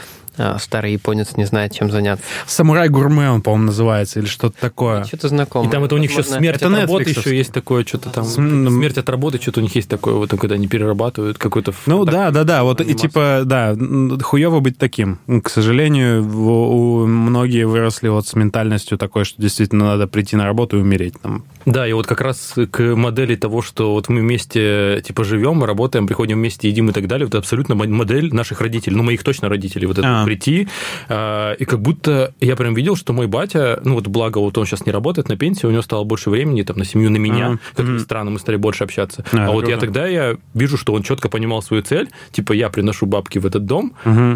«Старый 0.58 0.92
японец 0.92 1.36
не 1.36 1.44
знает, 1.44 1.72
чем 1.72 1.90
заняться». 1.90 2.24
Самурай-гурме 2.46 3.30
он, 3.30 3.42
по-моему, 3.42 3.66
называется, 3.66 4.20
или 4.20 4.26
что-то 4.26 4.58
такое. 4.60 5.04
Что-то 5.04 5.28
знакомое. 5.28 5.68
И 5.68 5.72
там 5.72 5.84
это 5.84 5.94
у 5.94 5.98
них 5.98 6.14
Возможно, 6.14 6.38
смерть 6.38 6.56
Это 6.62 6.66
от 6.68 6.80
работы 6.80 7.10
еще 7.10 7.36
есть 7.36 7.52
такое, 7.52 7.84
что-то 7.84 8.10
там. 8.10 8.24
М, 8.36 8.68
Смерть 8.68 8.98
от 8.98 9.08
работы, 9.08 9.40
что-то 9.40 9.60
у 9.60 9.62
них 9.62 9.74
есть 9.74 9.88
такое, 9.88 10.14
вот 10.14 10.30
когда 10.30 10.54
они 10.54 10.66
перерабатывают 10.68 11.38
какой-то... 11.38 11.72
Ну 11.86 12.04
да, 12.04 12.30
да, 12.30 12.44
да, 12.44 12.62
вот 12.64 12.80
и 12.80 12.94
типа, 12.94 13.42
да, 13.44 13.70
м, 13.70 14.18
хуёво 14.20 14.60
быть 14.60 14.78
таким. 14.78 15.18
К 15.42 15.48
сожалению, 15.48 16.22
у 16.24 17.06
многие 17.06 17.66
выросли 17.66 18.08
вот 18.08 18.26
с 18.26 18.34
ментальностью 18.34 18.98
такой, 18.98 19.24
что 19.24 19.40
действительно 19.40 19.86
надо 19.86 20.06
прийти 20.06 20.36
на 20.36 20.44
работу 20.44 20.78
и 20.78 20.80
умереть 20.80 21.14
там. 21.22 21.44
Да, 21.66 21.86
и 21.88 21.92
вот 21.92 22.06
как 22.06 22.20
раз 22.20 22.54
к 22.70 22.94
модели 22.94 23.36
того, 23.36 23.62
что 23.62 23.92
вот 23.92 24.08
мы 24.08 24.20
вместе 24.20 25.02
типа 25.06 25.24
живем, 25.24 25.56
мы 25.56 25.66
работаем, 25.66 26.06
приходим 26.06 26.36
вместе, 26.38 26.68
едим 26.68 26.90
и 26.90 26.92
так 26.92 27.06
далее. 27.06 27.26
Вот 27.26 27.30
это 27.30 27.38
абсолютно 27.38 27.74
модель 27.74 28.34
наших 28.34 28.60
родителей, 28.60 28.96
ну, 28.96 29.02
моих 29.02 29.22
точно 29.22 29.48
родителей, 29.48 29.86
вот 29.86 29.98
это 29.98 30.22
А. 30.22 30.23
прийти. 30.24 30.68
а, 31.08 31.52
И 31.54 31.64
как 31.64 31.80
будто 31.80 32.34
я 32.40 32.56
прям 32.56 32.74
видел, 32.74 32.96
что 32.96 33.12
мой 33.12 33.26
батя, 33.26 33.80
ну, 33.84 33.94
вот 33.94 34.06
благо, 34.08 34.38
вот 34.38 34.56
он 34.58 34.66
сейчас 34.66 34.86
не 34.86 34.92
работает 34.92 35.28
на 35.28 35.36
пенсии, 35.36 35.66
у 35.66 35.70
него 35.70 35.82
стало 35.82 36.04
больше 36.04 36.30
времени 36.30 36.62
там 36.62 36.76
на 36.78 36.84
семью, 36.84 37.10
на 37.10 37.16
меня. 37.16 37.58
Как 37.76 37.86
ни 37.86 37.98
странно, 37.98 38.30
мы 38.30 38.38
стали 38.38 38.56
больше 38.56 38.84
общаться. 38.84 39.24
А, 39.32 39.48
А 39.48 39.50
вот 39.50 39.68
я 39.68 39.76
тогда 39.76 40.06
я 40.06 40.36
вижу, 40.54 40.76
что 40.76 40.92
он 40.92 41.02
четко 41.02 41.28
понимал 41.28 41.62
свою 41.62 41.82
цель. 41.82 42.08
Типа, 42.32 42.52
я 42.52 42.68
приношу 42.70 43.06
бабки 43.06 43.38
в 43.38 43.46
этот 43.46 43.66
дом, 43.66 43.92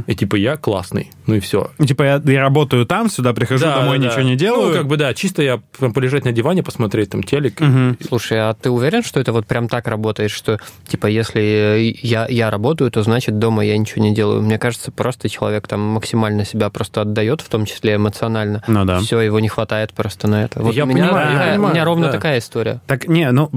и 0.07 0.15
типа 0.15 0.37
я 0.37 0.57
классный. 0.57 1.11
Ну 1.27 1.35
и 1.35 1.41
все. 1.41 1.71
Типа 1.85 2.03
я, 2.03 2.23
я 2.25 2.41
работаю 2.41 2.87
там, 2.87 3.11
сюда 3.11 3.33
прихожу, 3.33 3.65
домой 3.65 3.99
ничего 3.99 4.23
не 4.23 4.37
делаю. 4.37 4.69
Ну, 4.69 4.75
как 4.75 4.87
бы 4.87 4.97
да, 4.97 5.15
чисто 5.15 5.43
я 5.43 5.61
прям 5.79 5.93
полежать 5.93 6.25
на 6.25 6.33
диване, 6.33 6.63
посмотреть 6.63 7.11
там 7.11 7.23
телек. 7.23 7.61
Мгм. 7.61 7.97
Слушай, 8.07 8.39
а 8.41 8.55
ты 8.55 8.71
уверен, 8.71 9.03
что 9.03 9.21
это 9.21 9.33
вот 9.33 9.47
прям 9.47 9.69
так 9.69 9.87
работает, 9.89 10.31
что, 10.31 10.59
типа, 10.87 11.07
если 11.07 11.97
я, 12.03 12.27
я 12.29 12.51
работаю, 12.51 12.91
то 12.91 13.03
значит 13.03 13.39
дома 13.39 13.65
я 13.65 13.77
ничего 13.79 14.03
не 14.03 14.15
делаю? 14.15 14.43
Мне 14.43 14.59
кажется, 14.59 14.91
просто 14.91 15.29
человек 15.29 15.67
там 15.69 15.78
максимально 15.79 16.45
себя 16.45 16.71
просто 16.71 17.03
отдает, 17.03 17.41
в 17.41 17.49
том 17.49 17.65
числе 17.67 17.97
эмоционально. 17.97 18.63
Ну 18.69 18.85
да. 18.85 18.99
Все, 19.01 19.21
его 19.21 19.41
не 19.41 19.49
хватает 19.49 19.93
просто 19.93 20.29
на 20.29 20.45
это. 20.45 20.63
Вот 20.63 20.75
Я 20.75 20.85
у 20.85 20.87
меня, 20.87 21.05
понимаю, 21.07 21.27
я 21.27 21.33
такая- 21.33 21.53
понимаю, 21.53 21.71
у 21.71 21.75
меня 21.75 21.85
ровно 21.85 22.07
да. 22.07 22.13
такая 22.13 22.39
история. 22.39 22.81
Так, 22.87 23.09
не, 23.09 23.31
ну, 23.31 23.49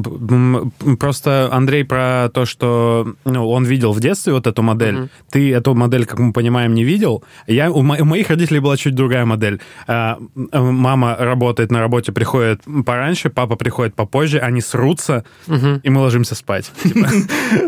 просто 0.99 1.49
Андрей 1.51 1.83
про 1.83 2.29
то, 2.33 2.45
что 2.45 3.13
ну, 3.25 3.49
он 3.49 3.65
видел 3.65 3.91
в 3.93 3.99
детстве 3.99 4.33
вот 4.33 4.47
эту 4.47 4.61
модель. 4.61 4.95
Мгм. 4.95 5.09
Ты 5.31 5.53
эту 5.53 5.73
модель, 5.75 6.05
как 6.05 6.19
мы 6.19 6.33
понимаем, 6.33 6.73
не 6.73 6.83
видел. 6.83 7.23
Я, 7.47 7.71
у, 7.71 7.81
мо- 7.81 7.97
у 7.99 8.05
моих 8.05 8.29
родителей 8.29 8.59
была 8.59 8.77
чуть 8.77 8.95
другая 8.95 9.25
модель. 9.25 9.59
А, 9.87 10.17
м, 10.35 10.75
мама 10.75 11.15
работает 11.19 11.71
на 11.71 11.79
работе, 11.79 12.11
приходит 12.11 12.61
пораньше, 12.85 13.29
папа 13.29 13.55
приходит 13.55 13.95
попозже, 13.95 14.39
они 14.39 14.61
срутся, 14.61 15.23
Мгм. 15.47 15.81
и 15.83 15.89
мы 15.89 16.01
ложимся 16.01 16.35
спать. 16.35 16.71
Типа, 16.83 17.07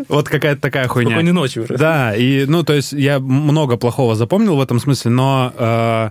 Вот 0.09 0.29
какая-то 0.29 0.61
такая 0.61 0.87
хуйня. 0.87 1.09
Спокойной 1.11 1.31
ночи 1.31 1.59
уже. 1.59 1.77
Да, 1.77 2.15
и, 2.15 2.45
ну, 2.47 2.63
то 2.63 2.73
есть 2.73 2.93
я 2.93 3.19
много 3.19 3.77
плохого 3.77 4.15
запомнил 4.15 4.42
в 4.51 4.61
этом 4.61 4.79
смысле, 4.79 5.11
но 5.11 5.53
э, 5.55 6.09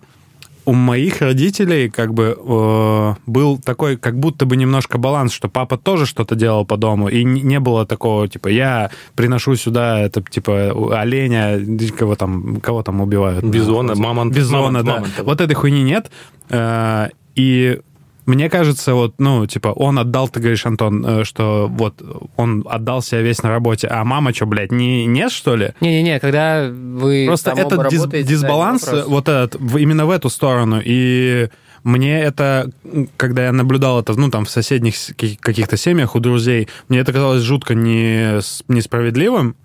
у 0.64 0.72
моих 0.72 1.20
родителей 1.20 1.90
как 1.90 2.14
бы 2.14 2.36
э, 2.38 3.14
был 3.26 3.58
такой, 3.58 3.96
как 3.96 4.18
будто 4.18 4.46
бы 4.46 4.56
немножко 4.56 4.98
баланс, 4.98 5.32
что 5.32 5.48
папа 5.48 5.76
тоже 5.76 6.06
что-то 6.06 6.34
делал 6.34 6.64
по 6.64 6.76
дому, 6.76 7.08
и 7.08 7.24
не 7.24 7.60
было 7.60 7.84
такого, 7.86 8.28
типа, 8.28 8.48
я 8.48 8.90
приношу 9.14 9.56
сюда, 9.56 10.00
это, 10.00 10.22
типа, 10.22 11.00
оленя, 11.00 11.58
кого 11.96 12.14
там, 12.14 12.60
кого 12.60 12.82
там 12.82 13.00
убивают? 13.00 13.44
Бизона, 13.44 13.94
мамонт. 13.94 14.34
Бизона, 14.34 14.62
мамонт, 14.62 14.86
да. 14.86 14.92
мамонта. 14.94 15.24
Вот 15.24 15.40
этой 15.40 15.54
хуйни 15.54 15.82
нет. 15.82 16.10
Э, 16.48 17.08
И 17.34 17.80
мне 18.24 18.48
кажется, 18.48 18.94
вот, 18.94 19.14
ну, 19.18 19.46
типа, 19.46 19.68
он 19.68 19.98
отдал, 19.98 20.28
ты 20.28 20.38
говоришь, 20.40 20.64
Антон, 20.64 21.04
э, 21.04 21.24
что 21.24 21.66
вот 21.68 22.00
он 22.36 22.64
отдал 22.68 23.02
себя 23.02 23.20
весь 23.20 23.42
на 23.42 23.48
работе, 23.48 23.88
а 23.88 24.04
мама 24.04 24.32
что, 24.32 24.46
блядь, 24.46 24.70
не, 24.70 25.06
нет, 25.06 25.32
что 25.32 25.56
ли? 25.56 25.72
Не-не-не, 25.80 26.20
когда 26.20 26.68
вы 26.70 27.24
Просто 27.26 27.50
этот 27.50 27.92
дис- 27.92 28.06
да, 28.06 28.22
дисбаланс, 28.22 28.82
не 28.86 28.92
вопрос. 28.92 29.06
вот 29.08 29.28
этот, 29.28 29.60
именно 29.76 30.06
в 30.06 30.10
эту 30.10 30.30
сторону. 30.30 30.80
И 30.84 31.48
мне 31.82 32.20
это, 32.20 32.70
когда 33.16 33.46
я 33.46 33.52
наблюдал 33.52 34.00
это, 34.00 34.14
ну, 34.14 34.30
там, 34.30 34.44
в 34.44 34.50
соседних 34.50 34.94
каких-то 35.40 35.76
семьях 35.76 36.14
у 36.14 36.20
друзей, 36.20 36.68
мне 36.88 37.00
это 37.00 37.12
казалось 37.12 37.42
жутко 37.42 37.74
не, 37.74 38.38
несправедливым. 38.68 39.56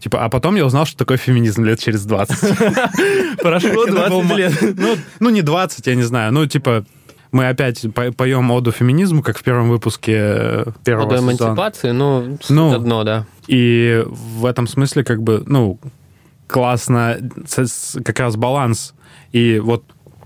Типа, 0.00 0.24
а 0.24 0.28
потом 0.28 0.56
я 0.56 0.66
узнал, 0.66 0.84
что 0.84 0.98
такое 0.98 1.16
феминизм 1.16 1.64
лет 1.64 1.78
через 1.78 2.04
20. 2.04 2.58
Прошло 3.40 3.84
Когда 3.84 4.08
был 4.08 4.22
20 4.22 4.30
ма- 4.30 4.36
лет. 4.36 4.76
Ну, 4.76 4.96
ну, 5.20 5.30
не 5.30 5.42
20, 5.42 5.86
я 5.86 5.94
не 5.94 6.02
знаю. 6.02 6.32
Ну, 6.32 6.44
типа, 6.46 6.84
мы 7.32 7.48
опять 7.48 7.84
по- 7.94 8.12
поем 8.12 8.50
оду 8.50 8.70
феминизму, 8.70 9.22
как 9.22 9.38
в 9.38 9.42
первом 9.42 9.68
выпуске 9.70 10.12
э, 10.16 10.64
первого 10.84 11.08
До 11.10 11.16
сезона. 11.16 11.32
эмансипации, 11.32 11.90
ну, 11.90 12.38
Ну, 12.48 12.74
одно, 12.74 13.04
да. 13.04 13.26
И 13.48 14.04
в 14.06 14.46
этом 14.46 14.66
смысле, 14.68 15.02
как 15.02 15.22
бы, 15.22 15.42
ну, 15.46 15.78
классно, 16.46 17.18
как 18.04 18.20
раз 18.20 18.36
баланс. 18.36 18.94
И 19.32 19.58
вот 19.58 19.82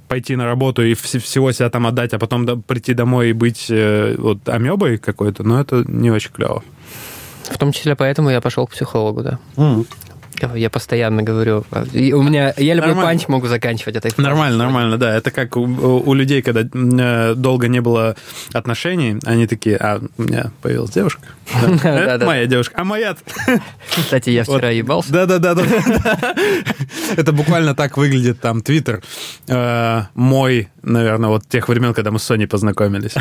пойти 0.09 0.37
на 0.37 0.45
работу 0.45 0.83
и 0.83 0.93
вс- 0.93 1.19
всего 1.19 1.51
себя 1.53 1.71
там 1.71 1.87
отдать, 1.87 2.13
а 2.13 2.19
потом 2.19 2.63
прийти 2.63 2.95
домой 2.95 3.31
и 3.31 3.33
быть 3.33 3.67
э, 3.71 4.15
вот 4.19 4.49
амебой 4.49 4.99
какой-то, 4.99 5.43
ну, 5.45 5.59
это 5.59 5.85
не 5.89 6.11
очень 6.11 6.31
клево. 6.31 6.63
В 7.45 7.59
том 7.59 7.73
числе 7.73 7.95
поэтому 7.95 8.31
я 8.31 8.41
пошел 8.41 8.67
к 8.67 8.71
психологу, 8.73 9.23
да. 9.23 9.39
Я 10.55 10.71
постоянно 10.71 11.23
говорю. 11.23 11.65
И 11.93 12.13
у 12.13 12.23
меня 12.23 12.53
я 12.57 12.75
любой 12.75 12.89
Нормально. 12.95 13.11
панч 13.11 13.29
могу 13.29 13.47
заканчивать 13.47 13.97
этой 13.97 14.11
фразой. 14.11 14.29
Нормально, 14.29 14.59
нормально, 14.59 14.99
да. 14.99 15.17
Это 15.17 15.31
как 15.31 15.57
у, 15.57 15.63
у 15.63 16.15
людей, 16.15 16.43
когда 16.43 16.63
э, 16.63 17.35
долго 17.35 17.69
не 17.69 17.81
было 17.81 18.17
отношений, 18.53 19.19
они 19.25 19.47
такие, 19.47 19.77
а 19.77 20.01
у 20.19 20.23
меня 20.23 20.51
появилась 20.63 20.91
девушка. 20.91 21.23
Это 21.83 22.25
моя 22.27 22.47
девушка. 22.47 22.75
А 22.77 22.85
моя 22.85 23.17
Кстати, 23.95 24.31
я 24.31 24.45
вчера 24.45 24.71
ебался. 24.71 25.13
Да, 25.13 25.27
да, 25.27 25.39
да, 25.39 25.55
да. 25.55 25.65
Это 27.17 27.33
буквально 27.33 27.75
так 27.75 27.97
выглядит 27.97 28.41
там 28.41 28.63
Твиттер. 28.63 29.03
Э, 29.49 30.03
Мой, 30.15 30.69
наверное, 30.83 31.31
вот 31.31 31.49
тех 31.49 31.69
времен, 31.69 31.95
когда 31.95 32.11
мы 32.11 32.19
с 32.19 32.23
Соней 32.25 32.47
познакомились. 32.47 33.15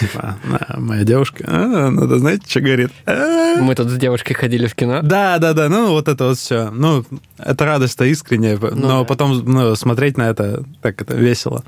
Типа, 0.00 0.36
«А, 0.68 0.80
Моя 0.80 1.04
девушка. 1.04 1.44
а, 1.46 1.90
Надо, 1.90 2.18
знаете, 2.18 2.44
что 2.48 2.60
говорит? 2.60 2.90
А, 3.06 3.56
Мы 3.60 3.74
тут 3.74 3.88
с 3.88 3.96
девушкой 3.96 4.34
ходили 4.34 4.66
в 4.66 4.74
кино. 4.74 5.00
Да, 5.02 5.38
да, 5.38 5.52
да, 5.52 5.68
ну 5.68 5.90
вот 5.90 6.08
это 6.08 6.24
вот 6.28 6.38
все. 6.38 6.70
Ну, 6.70 7.04
это 7.38 7.64
радость-то 7.64 8.04
искренняя, 8.04 8.58
но 8.58 9.00
да. 9.00 9.04
потом 9.04 9.38
ну, 9.44 9.74
смотреть 9.76 10.16
на 10.16 10.28
это 10.30 10.64
так 10.80 11.00
это 11.00 11.14
весело, 11.14 11.64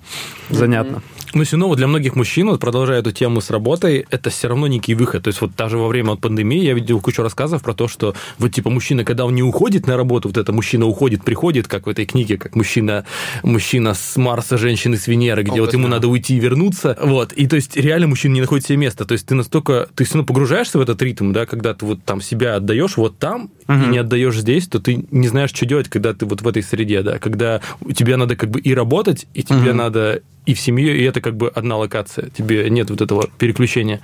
занятно. 0.51 1.03
Ну, 1.35 1.43
все 1.43 1.57
равно 1.57 1.69
вот 1.69 1.79
для 1.79 1.89
многих 1.89 2.15
мужчин, 2.15 2.49
вот 2.49 2.61
продолжая 2.61 3.01
эту 3.01 3.11
тему 3.11 3.41
с 3.41 3.51
работой, 3.51 4.07
это 4.09 4.31
все 4.31 4.49
равно 4.49 4.69
некий 4.69 4.95
выход. 4.95 5.25
То 5.25 5.29
есть 5.29 5.41
вот 5.41 5.51
даже 5.57 5.79
во 5.79 5.89
время 5.89 6.11
вот 6.11 6.21
пандемии 6.21 6.63
я 6.63 6.75
видел 6.75 7.01
кучу 7.01 7.23
рассказов 7.23 7.63
про 7.63 7.75
то, 7.75 7.89
что 7.89 8.15
вот 8.39 8.53
типа 8.53 8.71
мужчина, 8.71 9.05
когда 9.05 9.25
он 9.25 9.35
не 9.35 9.43
уходит 9.43 9.89
на 9.89 9.97
работу, 9.97 10.29
вот 10.29 10.37
это 10.37 10.53
мужчина 10.53 10.87
уходит, 10.87 11.25
приходит, 11.25 11.67
как 11.67 11.87
в 11.87 11.91
этой 11.91 12.07
книге, 12.07 12.39
как 12.39 12.55
мужчина, 12.55 13.05
мужчина 13.43 13.95
с 13.95 14.17
Марса, 14.17 14.59
женщины 14.59 14.97
с 14.97 15.09
Венеры, 15.09 15.43
где 15.43 15.61
вот 15.61 15.73
ему 15.73 15.89
надо 15.89 16.07
уйти 16.07 16.37
и 16.37 16.41
вернуться. 16.41 16.97
Вот. 17.01 17.33
И 17.33 17.49
то 17.49 17.57
есть 17.57 17.77
реально 17.77 18.07
мужчина 18.07 18.35
не 18.35 18.41
находит 18.41 18.67
себе 18.67 18.77
места. 18.77 19.05
То 19.05 19.13
есть 19.13 19.27
ты 19.27 19.35
настолько, 19.35 19.89
ты 19.97 20.05
все 20.05 20.15
равно 20.15 20.27
погружаешься 20.27 20.79
в 20.79 20.83
этот 20.83 21.03
ритм, 21.03 21.33
да, 21.33 21.47
когда 21.47 21.75
ты 21.75 21.85
вот 21.85 22.05
там 22.05 22.21
себя 22.21 22.57
отдаешь 22.57 22.97
вот 22.97 23.19
там 23.19 23.51
и 23.69 23.73
не 23.73 23.99
отдаешь 23.99 24.39
здесь, 24.39 24.69
то 24.69 24.79
ты 24.79 25.05
не 25.11 25.27
знаешь, 25.27 25.51
что 25.51 25.67
делать, 25.67 25.89
когда 25.89 26.15
ты 26.15 26.27
вот 26.27 26.43
в 26.43 26.49
этой 26.49 26.63
среде, 26.63 27.03
да, 27.03 27.19
когда 27.19 27.61
у 27.81 27.93
тебя 27.93 28.17
надо 28.17 28.37
как 28.37 28.51
бы 28.51 28.61
и 28.61 28.73
работать, 28.73 29.27
и 29.35 29.43
тебе 29.43 29.73
надо 29.73 30.23
и 30.47 30.53
в 30.53 30.61
семье, 30.61 30.97
и 30.97 31.03
это 31.05 31.21
как 31.25 31.37
бы 31.37 31.49
одна 31.49 31.79
локация. 31.79 32.29
Тебе 32.29 32.69
нет 32.69 32.91
вот 32.91 33.01
этого 33.01 33.29
переключения. 33.39 34.01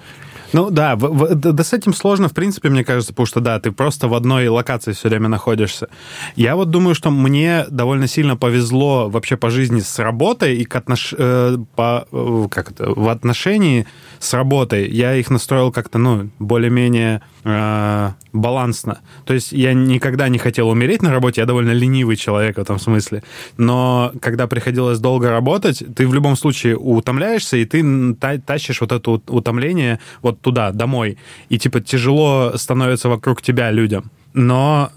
Ну 0.53 0.71
да, 0.71 0.97
в- 0.97 1.09
в- 1.13 1.35
да, 1.35 1.63
с 1.65 1.73
этим 1.73 1.95
сложно, 1.95 2.29
в 2.29 2.33
принципе, 2.35 2.71
мне 2.71 2.85
кажется, 2.85 3.13
потому 3.13 3.27
что 3.27 3.41
да, 3.41 3.61
ты 3.61 3.73
просто 3.73 4.09
в 4.09 4.15
одной 4.15 4.49
локации 4.49 4.93
все 4.93 5.09
время 5.09 5.29
находишься. 5.29 5.89
Я 6.37 6.57
вот 6.57 6.71
думаю, 6.71 6.95
что 6.95 7.11
мне 7.11 7.65
довольно 7.71 8.07
сильно 8.09 8.37
повезло 8.37 9.09
вообще 9.09 9.37
по 9.37 9.51
жизни 9.51 9.81
с 9.81 9.99
работой 9.99 10.57
и 10.57 10.65
к 10.65 10.75
отнош... 10.75 11.15
э, 11.17 11.57
по, 11.77 12.07
э, 12.11 12.47
как 12.51 12.73
это, 12.73 12.91
в 12.91 13.09
отношении 13.09 13.87
с 14.19 14.35
работой. 14.35 14.89
Я 14.91 15.15
их 15.15 15.31
настроил 15.31 15.73
как-то, 15.73 15.99
ну, 15.99 16.31
более-менее 16.39 17.23
э, 17.45 18.11
балансно. 18.33 19.01
То 19.25 19.35
есть 19.35 19.53
я 19.53 19.73
никогда 19.73 20.29
не 20.29 20.39
хотел 20.39 20.69
умереть 20.69 21.03
на 21.03 21.11
работе, 21.11 21.41
я 21.41 21.47
довольно 21.47 21.71
ленивый 21.71 22.17
человек 22.17 22.57
в 22.57 22.61
этом 22.61 22.79
смысле. 22.79 23.23
Но 23.57 24.13
когда 24.21 24.47
приходилось 24.47 24.99
долго 24.99 25.31
работать, 25.31 25.83
ты 25.95 26.07
в 26.07 26.15
любом 26.15 26.37
случае 26.37 26.77
утомляешься, 26.77 27.57
и 27.57 27.65
ты 27.65 28.15
та- 28.15 28.39
тащишь 28.39 28.81
вот 28.81 28.93
это 28.93 29.11
ут- 29.13 29.31
утомление 29.31 30.01
вот 30.23 30.40
туда, 30.43 30.73
домой. 30.73 31.19
И 31.49 31.59
типа 31.59 31.81
тяжело 31.81 32.53
становится 32.57 33.09
вокруг 33.09 33.43
тебя 33.43 33.71
людям. 33.71 34.11
Но 34.35 34.91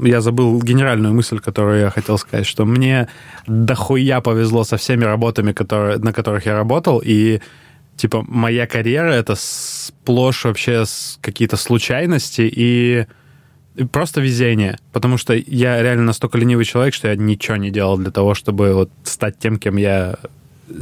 я 0.00 0.20
забыл 0.20 0.62
генеральную 0.62 1.14
мысль, 1.14 1.38
которую 1.38 1.80
я 1.80 1.90
хотел 1.90 2.18
сказать, 2.18 2.46
что 2.46 2.64
мне 2.64 3.08
дохуя 3.46 4.20
повезло 4.20 4.64
со 4.64 4.76
всеми 4.76 5.04
работами, 5.04 5.52
которые, 5.52 5.98
на 5.98 6.12
которых 6.12 6.46
я 6.46 6.54
работал, 6.54 7.02
и 7.04 7.40
типа 7.96 8.24
моя 8.26 8.66
карьера 8.66 9.12
это 9.12 9.34
сплошь 9.36 10.44
вообще 10.44 10.84
какие-то 11.20 11.56
случайности 11.56 12.42
и 12.42 13.06
просто 13.90 14.20
везение, 14.20 14.78
потому 14.92 15.16
что 15.16 15.34
я 15.34 15.82
реально 15.82 16.04
настолько 16.04 16.38
ленивый 16.38 16.64
человек, 16.64 16.94
что 16.94 17.08
я 17.08 17.16
ничего 17.16 17.56
не 17.56 17.70
делал 17.70 17.96
для 17.96 18.10
того, 18.10 18.34
чтобы 18.34 18.74
вот 18.74 18.90
стать 19.04 19.38
тем, 19.38 19.58
кем 19.58 19.76
я 19.76 20.16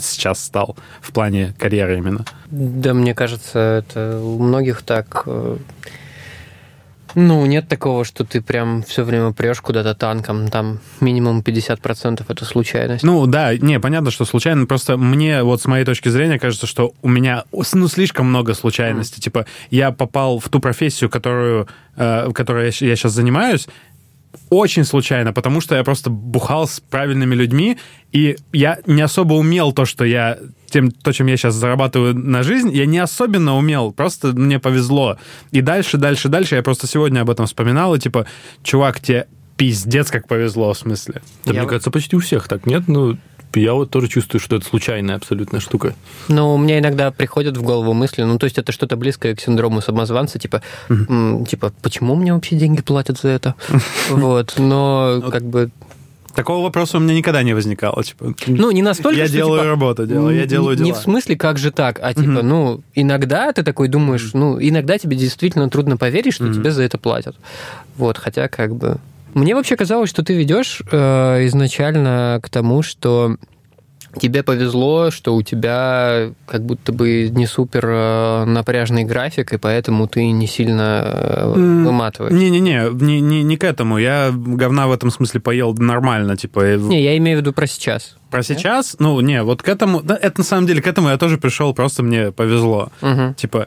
сейчас 0.00 0.44
стал 0.44 0.76
в 1.00 1.12
плане 1.12 1.54
карьеры 1.58 1.98
именно. 1.98 2.24
Да, 2.50 2.94
мне 2.94 3.14
кажется, 3.14 3.58
это 3.84 4.20
у 4.22 4.38
многих 4.38 4.82
так. 4.82 5.22
э, 5.26 5.56
Ну, 7.14 7.44
нет 7.46 7.66
такого, 7.68 8.04
что 8.04 8.24
ты 8.24 8.40
прям 8.40 8.82
все 8.82 9.02
время 9.02 9.32
прешь 9.32 9.60
куда-то 9.60 9.94
танком. 9.94 10.48
Там 10.48 10.78
минимум 11.00 11.40
50% 11.40 12.24
это 12.28 12.44
случайность. 12.44 13.02
Ну 13.02 13.26
да, 13.26 13.56
не, 13.56 13.80
понятно, 13.80 14.10
что 14.10 14.24
случайно. 14.24 14.66
Просто 14.66 14.96
мне 14.96 15.42
вот 15.42 15.60
с 15.60 15.66
моей 15.66 15.84
точки 15.84 16.08
зрения 16.08 16.38
кажется, 16.38 16.66
что 16.66 16.92
у 17.02 17.08
меня 17.08 17.44
ну, 17.52 17.88
слишком 17.88 18.26
много 18.26 18.54
случайностей. 18.54 19.20
Типа 19.20 19.46
я 19.70 19.90
попал 19.90 20.38
в 20.38 20.48
ту 20.48 20.60
профессию, 20.60 21.10
которую, 21.10 21.66
э, 21.96 22.30
которой 22.32 22.66
я 22.66 22.96
сейчас 22.96 23.12
занимаюсь, 23.12 23.66
очень 24.48 24.84
случайно, 24.84 25.32
потому 25.32 25.60
что 25.60 25.74
я 25.74 25.84
просто 25.84 26.10
бухал 26.10 26.66
с 26.66 26.80
правильными 26.80 27.34
людьми, 27.34 27.78
и 28.12 28.36
я 28.52 28.78
не 28.86 29.02
особо 29.02 29.34
умел 29.34 29.72
то, 29.72 29.84
что 29.84 30.04
я 30.04 30.38
тем, 30.70 30.90
то, 30.90 31.12
чем 31.12 31.26
я 31.26 31.36
сейчас 31.36 31.54
зарабатываю 31.54 32.14
на 32.14 32.42
жизнь, 32.42 32.70
я 32.72 32.86
не 32.86 32.98
особенно 32.98 33.56
умел, 33.56 33.92
просто 33.92 34.28
мне 34.28 34.58
повезло. 34.58 35.18
И 35.50 35.60
дальше, 35.60 35.98
дальше, 35.98 36.28
дальше, 36.28 36.56
я 36.56 36.62
просто 36.62 36.86
сегодня 36.86 37.20
об 37.20 37.30
этом 37.30 37.46
вспоминал, 37.46 37.94
и 37.94 37.98
типа, 37.98 38.26
чувак, 38.62 39.00
тебе 39.00 39.26
пиздец 39.56 40.10
как 40.10 40.26
повезло, 40.26 40.72
в 40.72 40.78
смысле. 40.78 41.22
Да, 41.44 41.52
Я 41.52 41.60
мне 41.60 41.68
кажется, 41.68 41.90
почти 41.90 42.16
у 42.16 42.20
всех 42.20 42.48
так, 42.48 42.66
нет? 42.66 42.84
Ну, 42.86 43.18
я 43.54 43.74
вот 43.74 43.90
тоже 43.90 44.08
чувствую, 44.08 44.40
что 44.40 44.56
это 44.56 44.64
случайная 44.66 45.16
абсолютная 45.16 45.60
штука. 45.60 45.94
Ну, 46.28 46.54
у 46.54 46.58
меня 46.58 46.78
иногда 46.78 47.10
приходят 47.10 47.56
в 47.56 47.62
голову 47.62 47.92
мысли, 47.94 48.22
ну, 48.22 48.38
то 48.38 48.44
есть 48.44 48.58
это 48.58 48.72
что-то 48.72 48.96
близкое 48.96 49.34
к 49.34 49.40
синдрому 49.40 49.80
самозванца, 49.80 50.38
типа, 50.38 50.62
м, 50.88 51.44
типа, 51.46 51.72
почему 51.82 52.14
мне 52.14 52.32
вообще 52.34 52.56
деньги 52.56 52.80
платят 52.82 53.18
за 53.18 53.28
это? 53.28 53.54
Вот, 54.10 54.54
но 54.58 55.22
как 55.30 55.42
бы, 55.44 55.70
Такого 56.34 56.62
вопроса 56.62 56.98
у 56.98 57.00
меня 57.00 57.14
никогда 57.14 57.42
не 57.42 57.54
возникало, 57.54 58.04
типа. 58.04 58.34
ну, 58.46 58.70
не 58.70 58.82
настолько, 58.82 59.18
я 59.18 59.26
что, 59.26 59.34
делаю 59.34 59.58
типа, 59.60 59.68
работу, 59.68 60.06
делаю, 60.06 60.36
я 60.36 60.46
делаю 60.46 60.78
Не 60.78 60.84
дела. 60.86 60.94
в 60.98 61.02
смысле, 61.02 61.36
как 61.36 61.58
же 61.58 61.72
так, 61.72 61.98
а 62.00 62.14
типа, 62.14 62.28
Мгм. 62.28 62.48
ну, 62.48 62.80
иногда 62.94 63.52
ты 63.52 63.64
такой 63.64 63.88
думаешь, 63.88 64.30
ну, 64.32 64.56
иногда 64.60 64.96
тебе 64.96 65.16
действительно 65.16 65.68
трудно 65.68 65.96
поверить, 65.96 66.32
что 66.32 66.44
Мгм. 66.44 66.54
тебе 66.54 66.70
за 66.70 66.84
это 66.84 66.98
платят. 66.98 67.34
Вот, 67.96 68.16
хотя 68.16 68.46
как 68.46 68.76
бы... 68.76 68.98
Мне 69.34 69.54
вообще 69.54 69.76
казалось, 69.76 70.10
что 70.10 70.22
ты 70.22 70.34
ведешь 70.34 70.82
э, 70.90 71.46
изначально 71.46 72.40
к 72.42 72.48
тому, 72.48 72.82
что 72.82 73.36
тебе 74.18 74.42
повезло, 74.42 75.10
что 75.10 75.34
у 75.34 75.42
тебя 75.42 76.32
как 76.46 76.64
будто 76.64 76.92
бы 76.92 77.28
не 77.28 77.46
супер 77.46 77.86
э, 77.86 78.44
напряжный 78.44 79.04
график, 79.04 79.52
и 79.52 79.58
поэтому 79.58 80.08
ты 80.08 80.30
не 80.30 80.46
сильно 80.46 81.02
э, 81.04 81.52
выматываешь. 81.54 82.32
Не-не-не, 82.32 82.90
не, 82.92 83.20
не, 83.20 83.42
не 83.42 83.56
к 83.56 83.64
этому. 83.64 83.98
Я 83.98 84.32
говна 84.32 84.88
в 84.88 84.92
этом 84.92 85.10
смысле 85.10 85.40
поел 85.40 85.74
нормально, 85.74 86.36
типа. 86.36 86.76
Не, 86.76 87.02
я 87.02 87.16
имею 87.18 87.38
в 87.38 87.40
виду 87.40 87.52
про 87.52 87.66
сейчас. 87.66 88.16
Про 88.30 88.42
сейчас, 88.42 88.96
ну, 88.98 89.20
не, 89.20 89.42
вот 89.42 89.62
к 89.62 89.68
этому, 89.68 90.02
да, 90.02 90.18
это 90.20 90.40
на 90.40 90.44
самом 90.44 90.66
деле, 90.66 90.82
к 90.82 90.86
этому 90.86 91.08
я 91.08 91.16
тоже 91.16 91.36
пришел, 91.36 91.74
просто 91.74 92.02
мне 92.02 92.32
повезло. 92.32 92.90
Мгм. 93.00 93.34
Типа, 93.34 93.66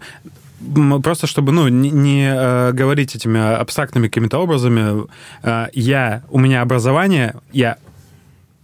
просто 1.03 1.27
чтобы, 1.27 1.51
ну, 1.51 1.67
не, 1.67 1.89
не, 1.91 2.27
э, 2.27 2.71
говорить 2.73 3.15
этими 3.15 3.39
абстрактными 3.39 4.07
какими-то 4.07 4.39
образами, 4.39 5.07
э, 5.43 5.67
я, 5.73 6.23
у 6.29 6.39
меня 6.39 6.61
образование, 6.61 7.35
я, 7.51 7.77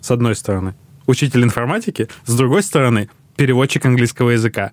с 0.01 0.11
одной 0.11 0.35
стороны, 0.35 0.73
учитель 1.07 1.43
информатики, 1.43 2.07
с 2.25 2.35
другой 2.35 2.63
стороны, 2.63 3.09
переводчик 3.35 3.85
английского 3.85 4.31
языка. 4.31 4.71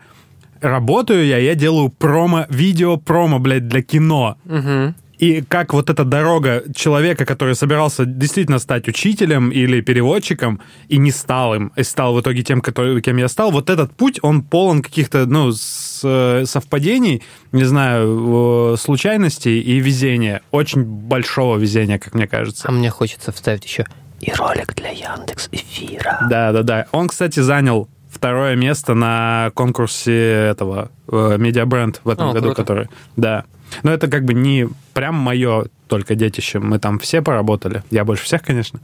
Работаю 0.61 1.26
я, 1.26 1.38
я 1.38 1.54
делаю 1.54 1.90
промо, 1.90 2.47
видео 2.49 2.97
промо, 2.97 3.38
блядь, 3.38 3.68
для 3.68 3.83
кино. 3.83 4.37
Мгм. 4.45 4.95
И 5.18 5.42
как 5.42 5.73
вот 5.73 5.88
эта 5.88 6.04
дорога 6.04 6.62
человека, 6.75 7.25
который 7.25 7.54
собирался 7.54 8.04
действительно 8.04 8.58
стать 8.58 8.87
учителем 8.88 9.50
или 9.50 9.80
переводчиком, 9.80 10.61
и 10.88 10.99
не 10.99 11.11
стал 11.11 11.54
им, 11.54 11.73
и 11.75 11.82
стал 11.82 12.14
в 12.14 12.20
итоге 12.20 12.42
тем, 12.42 12.61
который, 12.61 13.00
кем 13.00 13.16
я 13.16 13.28
стал, 13.28 13.50
вот 13.50 13.70
этот 13.70 13.92
путь, 13.94 14.18
он 14.23 14.42
полон 14.42 14.82
каких-то, 14.82 15.25
ну, 15.26 15.52
с- 15.52 16.02
э, 16.04 16.44
совпадений, 16.46 17.23
не 17.52 17.64
знаю, 17.64 18.75
э, 18.75 18.76
случайностей 18.78 19.61
и 19.61 19.80
везения. 19.80 20.42
Очень 20.50 20.85
большого 20.85 21.56
везения, 21.56 21.99
как 21.99 22.14
мне 22.14 22.26
кажется. 22.26 22.68
А 22.68 22.73
мне 22.73 22.90
хочется 22.90 23.32
вставить 23.32 23.64
еще 23.64 23.87
и 24.20 24.32
ролик 24.32 24.75
для 24.75 24.90
Яндекс 24.90 25.49
Эфира. 25.52 26.26
Да, 26.28 26.52
да, 26.52 26.62
да. 26.62 26.87
Он, 26.92 27.08
кстати, 27.08 27.40
занял 27.40 27.88
второе 28.11 28.56
место 28.56 28.94
на 28.94 29.50
конкурсе 29.54 30.14
этого 30.50 30.90
э, 31.11 31.37
медиабренд 31.38 32.00
в 32.04 32.08
этом 32.08 32.30
О, 32.30 32.32
году, 32.32 32.46
круто. 32.49 32.62
который. 32.62 32.88
Да. 33.16 33.44
Но 33.82 33.92
это 33.92 34.08
как 34.08 34.25
бы 34.25 34.35
не 34.35 34.68
прям 34.94 35.14
мое 35.14 35.66
только 35.88 36.14
детище. 36.14 36.58
Мы 36.58 36.78
там 36.78 36.99
все 36.99 37.23
поработали. 37.23 37.82
Я 37.90 38.04
больше 38.04 38.25
всех, 38.25 38.42
конечно. 38.42 38.80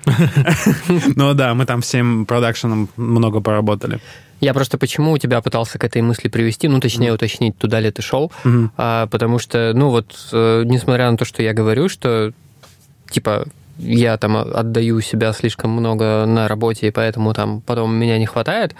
Но 1.16 1.34
да, 1.34 1.54
мы 1.54 1.66
там 1.66 1.80
всем 1.80 2.26
продакшеном 2.26 2.88
много 2.96 3.40
поработали. 3.40 4.00
Я 4.40 4.54
просто 4.54 4.76
почему 4.76 5.12
у 5.12 5.18
тебя 5.18 5.40
пытался 5.40 5.78
к 5.78 5.84
этой 5.84 6.02
мысли 6.02 6.28
привести, 6.28 6.66
ну, 6.66 6.80
точнее, 6.80 7.12
уточнить, 7.12 7.56
туда 7.58 7.78
ли 7.78 7.90
ты 7.92 8.02
шел. 8.02 8.32
А, 8.76 9.06
потому 9.06 9.38
что, 9.38 9.72
ну, 9.72 9.88
вот, 9.88 10.16
э, 10.32 10.64
несмотря 10.64 11.10
на 11.10 11.16
то, 11.16 11.24
что 11.24 11.44
я 11.44 11.52
говорю, 11.52 11.88
что, 11.88 12.32
типа, 13.08 13.46
я 13.78 14.16
там 14.16 14.36
отдаю 14.36 15.00
себя 15.00 15.32
слишком 15.32 15.70
много 15.70 16.26
на 16.26 16.48
работе, 16.48 16.88
и 16.88 16.90
поэтому 16.90 17.32
там 17.34 17.60
потом 17.60 17.94
меня 17.94 18.18
не 18.18 18.26
хватает, 18.26 18.74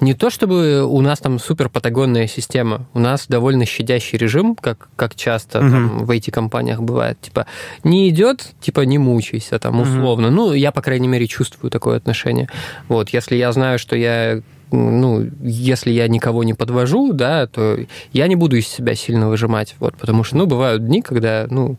не 0.00 0.14
то 0.14 0.30
чтобы 0.30 0.84
у 0.84 1.00
нас 1.00 1.18
там 1.18 1.38
супер 1.38 1.68
патагонная 1.68 2.26
система, 2.26 2.86
у 2.94 2.98
нас 2.98 3.26
довольно 3.28 3.64
щадящий 3.64 4.18
режим, 4.18 4.54
как, 4.54 4.88
как 4.96 5.14
часто 5.14 5.60
Мгм. 5.60 5.70
там, 5.70 6.04
в 6.06 6.10
IT-компаниях 6.10 6.80
бывает. 6.80 7.20
Типа, 7.20 7.46
не 7.84 8.08
идет, 8.08 8.52
типа, 8.60 8.82
не 8.82 8.98
мучайся, 8.98 9.58
там, 9.58 9.80
условно. 9.80 10.30
Ну, 10.30 10.52
я, 10.52 10.70
по 10.72 10.82
крайней 10.82 11.08
мере, 11.08 11.26
чувствую 11.26 11.70
такое 11.70 11.96
отношение. 11.96 12.48
Вот, 12.88 13.10
если 13.10 13.36
я 13.36 13.52
знаю, 13.52 13.78
что 13.78 13.96
я 13.96 14.42
ну, 14.70 15.26
если 15.42 15.90
я 15.90 16.08
никого 16.08 16.44
не 16.44 16.52
подвожу, 16.52 17.14
да, 17.14 17.46
то 17.46 17.78
я 18.12 18.26
не 18.28 18.36
буду 18.36 18.56
из 18.56 18.68
себя 18.68 18.94
сильно 18.94 19.28
выжимать, 19.28 19.74
вот, 19.80 19.96
потому 19.96 20.24
что, 20.24 20.36
ну, 20.36 20.46
бывают 20.46 20.84
дни, 20.86 21.00
когда, 21.00 21.46
ну, 21.48 21.78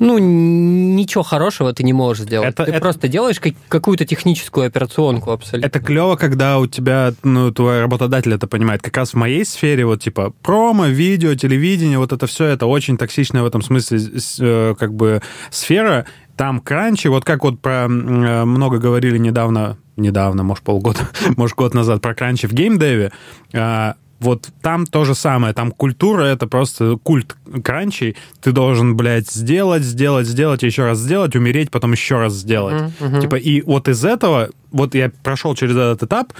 ну, 0.00 0.18
ничего 0.18 1.22
хорошего 1.22 1.72
ты 1.72 1.84
не 1.84 1.92
можешь 1.92 2.24
сделать. 2.24 2.48
Это- 2.48 2.64
ты 2.64 2.72
это- 2.72 2.80
просто 2.80 3.06
делаешь 3.06 3.38
как- 3.38 3.54
какую-то 3.68 4.04
техническую 4.04 4.66
операционку 4.66 5.30
абсолютно. 5.30 5.66
Это 5.66 5.78
клево, 5.78 6.16
когда 6.16 6.58
у 6.58 6.66
тебя, 6.66 7.12
ну, 7.22 7.52
твой 7.52 7.82
работодатель 7.82 8.32
это 8.34 8.46
понимает. 8.48 8.82
Как 8.82 8.96
раз 8.96 9.10
в 9.10 9.16
моей 9.16 9.44
сфере, 9.44 9.84
вот, 9.86 10.02
типа, 10.02 10.32
промо, 10.42 10.86
видео, 10.86 11.34
телевидение, 11.34 11.98
вот 11.98 12.12
это 12.12 12.26
все, 12.26 12.46
это 12.46 12.66
очень 12.66 12.96
токсичная 12.96 13.42
в 13.42 13.46
этом 13.46 13.62
смысле, 13.62 14.00
э, 14.40 14.74
как 14.78 14.94
бы, 14.94 15.20
сфера. 15.50 16.06
Там 16.36 16.60
кранчи, 16.60 17.08
вот 17.08 17.24
как 17.24 17.44
вот 17.44 17.60
про, 17.60 17.84
э, 17.84 17.88
много 17.88 18.78
говорили 18.78 19.18
недавно, 19.18 19.76
недавно, 19.96 20.42
может, 20.42 20.64
полгода, 20.64 21.00
может, 21.36 21.54
год 21.56 21.74
назад 21.74 22.00
про 22.00 22.14
кранчи 22.14 22.46
в 22.46 22.52
геймдеве, 22.54 23.12
а, 23.52 23.96
вот 24.20 24.50
там 24.60 24.86
то 24.86 25.04
же 25.04 25.14
самое, 25.14 25.54
там 25.54 25.72
культура 25.72 26.24
это 26.24 26.46
просто 26.46 26.98
культ 27.02 27.36
кранчей. 27.64 28.16
Ты 28.40 28.52
должен, 28.52 28.96
блядь, 28.96 29.30
сделать, 29.30 29.82
сделать, 29.82 30.26
сделать, 30.26 30.62
еще 30.62 30.84
раз 30.84 30.98
сделать, 30.98 31.34
умереть, 31.34 31.70
потом 31.70 31.92
еще 31.92 32.18
раз 32.18 32.34
сделать. 32.34 32.92
Мгм. 33.00 33.20
Типа, 33.20 33.36
и 33.36 33.62
вот 33.62 33.88
из 33.88 34.04
этого, 34.04 34.50
вот 34.70 34.94
я 34.94 35.10
прошел 35.22 35.54
через 35.54 35.72
этот 35.72 36.02
этап, 36.02 36.32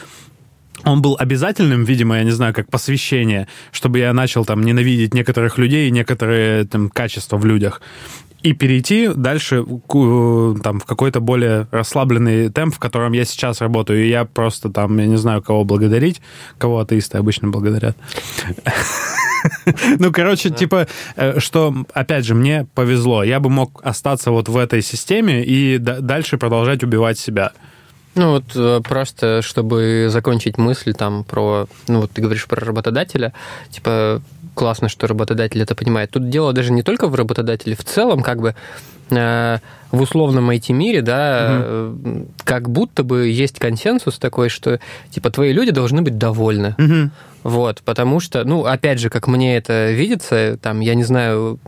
он 0.85 1.03
был 1.03 1.17
обязательным, 1.19 1.85
видимо, 1.85 2.17
я 2.17 2.25
не 2.25 2.31
знаю, 2.31 2.55
как 2.55 2.71
посвящение, 2.71 3.49
чтобы 3.73 3.99
я 3.99 4.13
начал 4.13 4.45
там 4.45 4.63
ненавидеть 4.63 5.15
некоторых 5.15 5.59
людей 5.59 5.89
и 5.89 5.91
некоторые 5.91 6.65
там 6.65 6.89
качества 6.89 7.37
в 7.37 7.45
людях. 7.45 7.83
И 8.43 8.55
перейти 8.55 9.09
дальше 9.09 9.65
к, 9.65 10.63
там, 10.63 10.81
в 10.81 10.85
какой-то 10.85 11.21
более 11.21 11.67
расслабленный 11.71 12.49
темп, 12.49 12.75
в 12.75 12.79
котором 12.79 13.13
я 13.13 13.25
сейчас 13.25 13.61
работаю. 13.61 14.05
И 14.05 14.09
я 14.09 14.25
просто 14.25 14.71
там, 14.71 14.99
я 14.99 15.07
не 15.07 15.17
знаю, 15.17 15.43
кого 15.43 15.65
благодарить, 15.65 16.23
кого 16.59 16.79
атеисты 16.79 17.19
обычно 17.19 17.49
благодарят. 17.49 17.97
Ну, 19.99 20.13
короче, 20.13 20.51
типа, 20.51 20.87
э, 21.17 21.41
что, 21.41 21.75
опять 21.95 22.27
же, 22.27 22.35
мне 22.35 22.67
повезло. 22.75 23.25
Я 23.25 23.41
бы 23.41 23.49
мог 23.49 23.81
остаться 23.83 24.31
вот 24.31 24.51
в 24.51 24.57
этой 24.59 24.83
системе 24.83 25.43
и 25.43 25.79
дальше 25.79 26.37
продолжать 26.37 26.83
убивать 26.85 27.19
себя. 27.19 27.53
Ну 28.17 28.33
вот 28.33 28.45
э, 28.57 28.81
просто, 28.83 29.41
чтобы 29.41 30.09
закончить 30.11 30.59
мысль 30.59 30.95
там 30.95 31.25
про, 31.25 31.69
ну 31.87 32.01
вот 32.01 32.11
ты 32.11 32.21
говоришь 32.21 32.47
про 32.47 32.65
работодателя, 32.65 33.33
типа 33.71 34.21
классно, 34.61 34.91
что 34.91 35.07
работодатель 35.07 35.63
это 35.63 35.75
понимает. 35.75 36.11
Тут 36.11 36.29
дело 36.29 36.53
даже 36.53 36.71
не 36.71 36.83
только 36.83 37.09
в 37.09 37.15
работодателе, 37.15 37.75
в 37.75 37.83
целом 37.83 38.23
как 38.23 38.43
бы 38.43 38.55
э, 39.09 39.59
в 39.93 40.01
условном 40.03 40.51
IT-мире, 40.51 41.03
да, 41.03 41.47
э, 41.63 41.95
как 42.45 42.71
будто 42.71 43.03
бы 43.03 43.29
есть 43.29 43.59
консенсус 43.59 44.19
такой, 44.19 44.49
что 44.49 44.79
типа 45.11 45.31
твои 45.31 45.53
люди 45.53 45.71
должны 45.73 46.03
быть 46.03 46.19
довольны. 46.19 47.11
Вот, 47.43 47.81
потому 47.87 48.21
что, 48.21 48.45
ну, 48.45 48.67
опять 48.67 48.99
же, 48.99 49.09
как 49.09 49.27
мне 49.27 49.57
это 49.57 49.93
видится, 49.93 50.59
там, 50.61 50.81
я 50.81 50.95
не 50.95 51.05
знаю, 51.05 51.59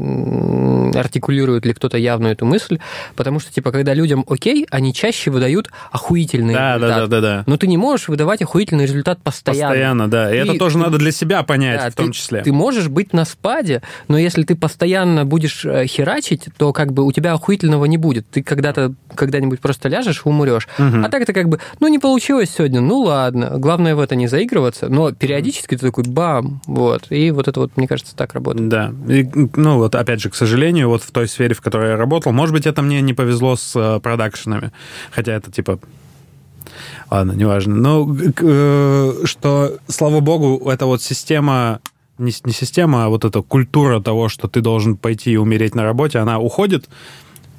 артикулирует 0.95 1.65
ли 1.65 1.73
кто-то 1.73 1.97
явно 1.97 2.27
эту 2.29 2.45
мысль, 2.45 2.79
потому 3.17 3.41
что, 3.41 3.51
типа, 3.53 3.73
когда 3.73 3.95
людям 3.95 4.25
окей, 4.29 4.67
они 4.71 4.93
чаще 4.93 5.31
выдают 5.31 5.71
охуительный 5.91 6.53
Да, 6.53 6.79
да, 6.79 6.87
результат. 6.89 7.09
да, 7.11 7.21
да, 7.21 7.37
да. 7.39 7.45
Но 7.47 7.57
ты 7.57 7.67
не 7.69 7.79
можешь 7.79 8.09
выдавать 8.09 8.43
охуительный 8.43 8.85
результат 8.85 9.23
постоянно. 9.23 9.69
Постоянно, 9.71 10.11
да. 10.11 10.29
И 10.35 10.43
Ты- 10.45 10.51
это 10.51 10.59
тоже 10.59 10.77
ты- 10.77 10.85
надо 10.85 10.99
для 10.99 11.11
себя 11.11 11.43
понять, 11.43 11.81
Да, 11.81 11.91
в 11.91 11.95
том 11.95 12.07
ты- 12.09 12.13
числе. 12.13 12.43
Ты 12.43 12.53
можешь 12.53 12.89
быть 12.89 13.15
на 13.15 13.25
спаде, 13.25 13.81
но 14.09 14.19
если 14.19 14.43
ты 14.43 14.55
постоянно 14.55 15.25
будешь 15.25 15.65
э, 15.65 15.87
херачить, 15.87 16.49
то 16.59 16.75
как 16.75 16.93
бы 16.93 17.05
у 17.05 17.13
тебя 17.13 17.33
охуительного 17.33 17.87
не 17.87 17.97
будет. 17.97 18.12
Ты 18.21 18.43
когда-то 18.43 18.95
когда-нибудь 19.15 19.61
просто 19.61 19.89
ляжешь 19.89 20.23
и 20.25 20.29
умрешь. 20.29 20.69
Мгм. 20.79 21.05
А 21.05 21.09
так 21.09 21.23
это 21.23 21.33
как 21.33 21.49
бы, 21.49 21.59
ну 21.81 21.89
не 21.89 21.99
получилось 21.99 22.51
сегодня, 22.57 22.81
ну 22.81 23.01
ладно. 23.01 23.59
Главное 23.59 23.95
в 23.95 24.01
это 24.01 24.15
не 24.15 24.27
заигрываться, 24.27 24.89
но 24.89 25.13
периодически 25.13 25.77
ты 25.77 25.87
такой 25.87 26.05
бам, 26.05 26.61
вот. 26.67 27.07
И 27.11 27.31
вот 27.31 27.49
это 27.49 27.61
вот, 27.61 27.77
мне 27.77 27.89
кажется, 27.89 28.15
так 28.15 28.35
работает. 28.35 28.69
Да. 28.69 28.93
И, 29.09 29.29
ну, 29.57 29.79
вот 29.79 29.95
опять 29.95 30.21
же, 30.21 30.31
к 30.31 30.35
сожалению, 30.35 30.89
вот 30.89 31.03
в 31.03 31.11
той 31.11 31.29
сфере, 31.29 31.55
в 31.55 31.61
которой 31.61 31.91
я 31.91 31.97
работал, 31.97 32.33
может 32.33 32.55
быть, 32.55 32.67
это 32.67 32.83
мне 32.83 33.01
не 33.01 33.15
повезло 33.15 33.57
с 33.57 33.73
э, 33.75 34.01
продакшенами. 34.01 34.73
Хотя 35.11 35.33
это 35.33 35.51
типа. 35.51 35.79
Ладно, 37.11 37.33
неважно. 37.33 37.83
К- 38.35 38.43
э, 38.43 39.13
что, 39.25 39.77
слава 39.89 40.21
богу, 40.21 40.71
это 40.71 40.87
вот 40.87 41.03
система. 41.03 41.81
Не, 42.19 42.33
не 42.45 42.53
система, 42.53 43.07
а 43.07 43.09
вот 43.09 43.25
эта 43.25 43.43
культура 43.43 44.01
того, 44.01 44.29
что 44.29 44.47
ты 44.47 44.61
должен 44.61 44.97
пойти 44.97 45.33
и 45.33 45.37
умереть 45.37 45.75
на 45.75 45.83
работе, 45.83 46.19
она 46.19 46.39
уходит 46.39 46.89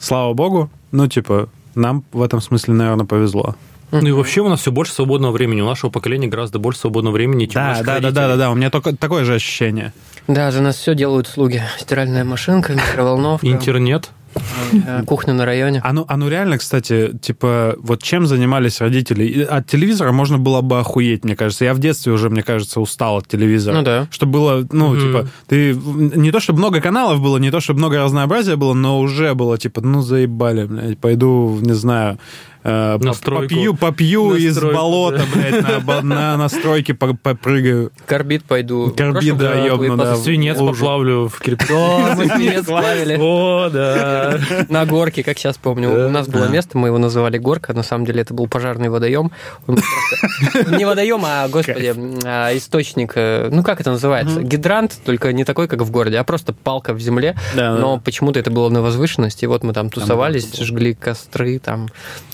слава 0.04 0.34
богу. 0.34 0.70
Ну, 0.92 1.08
типа, 1.08 1.50
нам 1.76 2.04
в 2.12 2.22
этом 2.22 2.42
смысле, 2.42 2.74
наверное, 2.74 3.06
повезло. 3.06 3.56
Ну 3.92 4.08
и 4.08 4.12
вообще 4.12 4.42
у 4.42 4.50
нас 4.50 4.62
все 4.62 4.72
больше 4.72 4.92
свободного 4.92 5.32
времени. 5.32 5.62
У 5.62 5.68
нашего 5.68 5.92
поколения 5.92 6.28
гораздо 6.28 6.58
больше 6.58 6.80
свободного 6.80 7.14
времени, 7.14 7.46
чем 7.46 7.62
Да, 7.62 7.68
наших 7.70 7.86
да, 7.86 8.00
да, 8.00 8.12
да, 8.12 8.28
да, 8.30 8.36
да, 8.38 8.52
у 8.52 8.56
меня 8.56 8.72
только 8.72 8.96
такое 8.96 9.24
же 9.24 9.36
ощущение. 9.36 9.94
Да, 10.28 10.52
за 10.52 10.62
нас 10.62 10.78
все 10.78 10.96
делают 10.96 11.28
слуги. 11.28 11.62
Стиральная 11.78 12.24
машинка, 12.24 12.74
микроволновка, 12.74 13.46
Интернет. 13.46 14.10
Э, 14.86 15.04
кухня 15.06 15.34
на 15.34 15.46
районе. 15.46 15.82
А 15.84 15.94
ну, 15.94 16.06
а 16.08 16.18
ну 16.18 16.30
реально, 16.30 16.58
кстати, 16.58 17.12
типа, 17.22 17.76
вот 17.78 18.04
чем 18.04 18.28
занимались 18.28 18.82
родители? 18.82 19.44
От 19.44 19.68
телевизора 19.68 20.12
можно 20.12 20.38
было 20.38 20.62
бы 20.62 20.80
охуеть, 20.80 21.24
мне 21.24 21.36
кажется. 21.36 21.66
Я 21.66 21.74
в 21.74 21.80
детстве 21.80 22.12
уже, 22.12 22.30
мне 22.30 22.44
кажется, 22.44 22.80
устал 22.80 23.18
от 23.18 23.28
телевизора. 23.28 23.76
Ну 23.76 23.82
да. 23.84 24.08
Что 24.12 24.26
было, 24.26 24.68
ну, 24.72 24.94
Мгм. 24.94 25.02
типа, 25.02 25.28
ты... 25.48 25.74
Не 25.74 26.32
то, 26.32 26.40
чтобы 26.40 26.60
много 26.60 26.82
каналов 26.82 27.22
было, 27.22 27.38
не 27.38 27.52
то, 27.52 27.60
чтобы 27.60 27.80
много 27.80 27.98
разнообразия 27.98 28.56
было, 28.56 28.74
но 28.74 29.00
уже 29.00 29.34
было, 29.34 29.58
типа, 29.58 29.82
ну, 29.82 30.02
заебали, 30.02 30.66
блядь, 30.66 30.98
пойду, 31.00 31.60
не 31.62 31.74
знаю, 31.74 32.18
э, 32.64 32.98
На 32.98 32.98
поп- 33.00 33.16
стройку. 33.16 33.44
попью, 33.44 33.74
попью 33.76 34.30
На 34.32 34.36
из 34.38 34.60
болота, 34.60 35.18
да. 35.18 35.24
блядь, 35.34 35.86
на, 35.86 36.02
на, 36.02 36.38
на 36.38 36.50
стройке 36.50 36.94
по- 36.94 37.14
попрыгаю. 37.16 37.92
Карбид 38.06 38.44
пойду. 38.46 38.90
Прошлом 38.92 39.38
да, 39.38 39.66
ёбну, 39.66 39.98
да. 39.98 40.16
Свинец 40.16 40.58
поплавлю 40.58 41.28
в 41.28 41.40
крипту. 41.40 41.74
О, 41.78 42.16
мы 42.16 42.26
свинец 42.28 42.66
плавили. 42.66 43.18
О, 43.20 43.70
да. 43.70 44.40
На 44.70 44.86
горке, 44.86 45.24
как 45.24 45.38
сейчас 45.38 45.58
помню. 45.58 46.08
У 46.08 46.10
нас 46.10 46.28
было 46.28 46.46
место, 46.46 46.78
мы 46.78 46.88
его 46.90 46.98
называли 46.98 47.38
горка, 47.38 47.74
на 47.74 47.84
самом 47.84 48.06
деле 48.06 48.22
это 48.22 48.34
был 48.34 48.48
пожарный 48.48 48.90
водоем. 48.90 49.32
Не 49.68 50.86
водоем, 50.86 51.24
а, 51.26 51.48
господи, 51.48 51.94
а, 52.26 52.56
источник, 52.56 53.14
э, 53.16 53.50
ну 53.52 53.64
как 53.64 53.82
это 53.82 53.92
называется? 53.92 54.42
Гидрант, 54.42 54.98
только 55.06 55.34
не 55.34 55.44
такой, 55.44 55.68
как 55.68 55.82
в 55.82 55.92
городе, 55.92 56.18
а 56.18 56.24
просто 56.24 56.54
палка 56.54 56.94
в 56.94 57.00
земле. 57.00 57.36
Но 57.56 58.00
почему-то 58.00 58.40
это 58.40 58.52
было 58.52 58.70
на 58.70 58.82
возвышенности, 58.82 59.46
вот 59.46 59.64
мы 59.64 59.74
там 59.74 59.90
тусовались, 59.90 60.54
жгли 60.56 60.94
костры, 60.94 61.60
там 61.60 61.88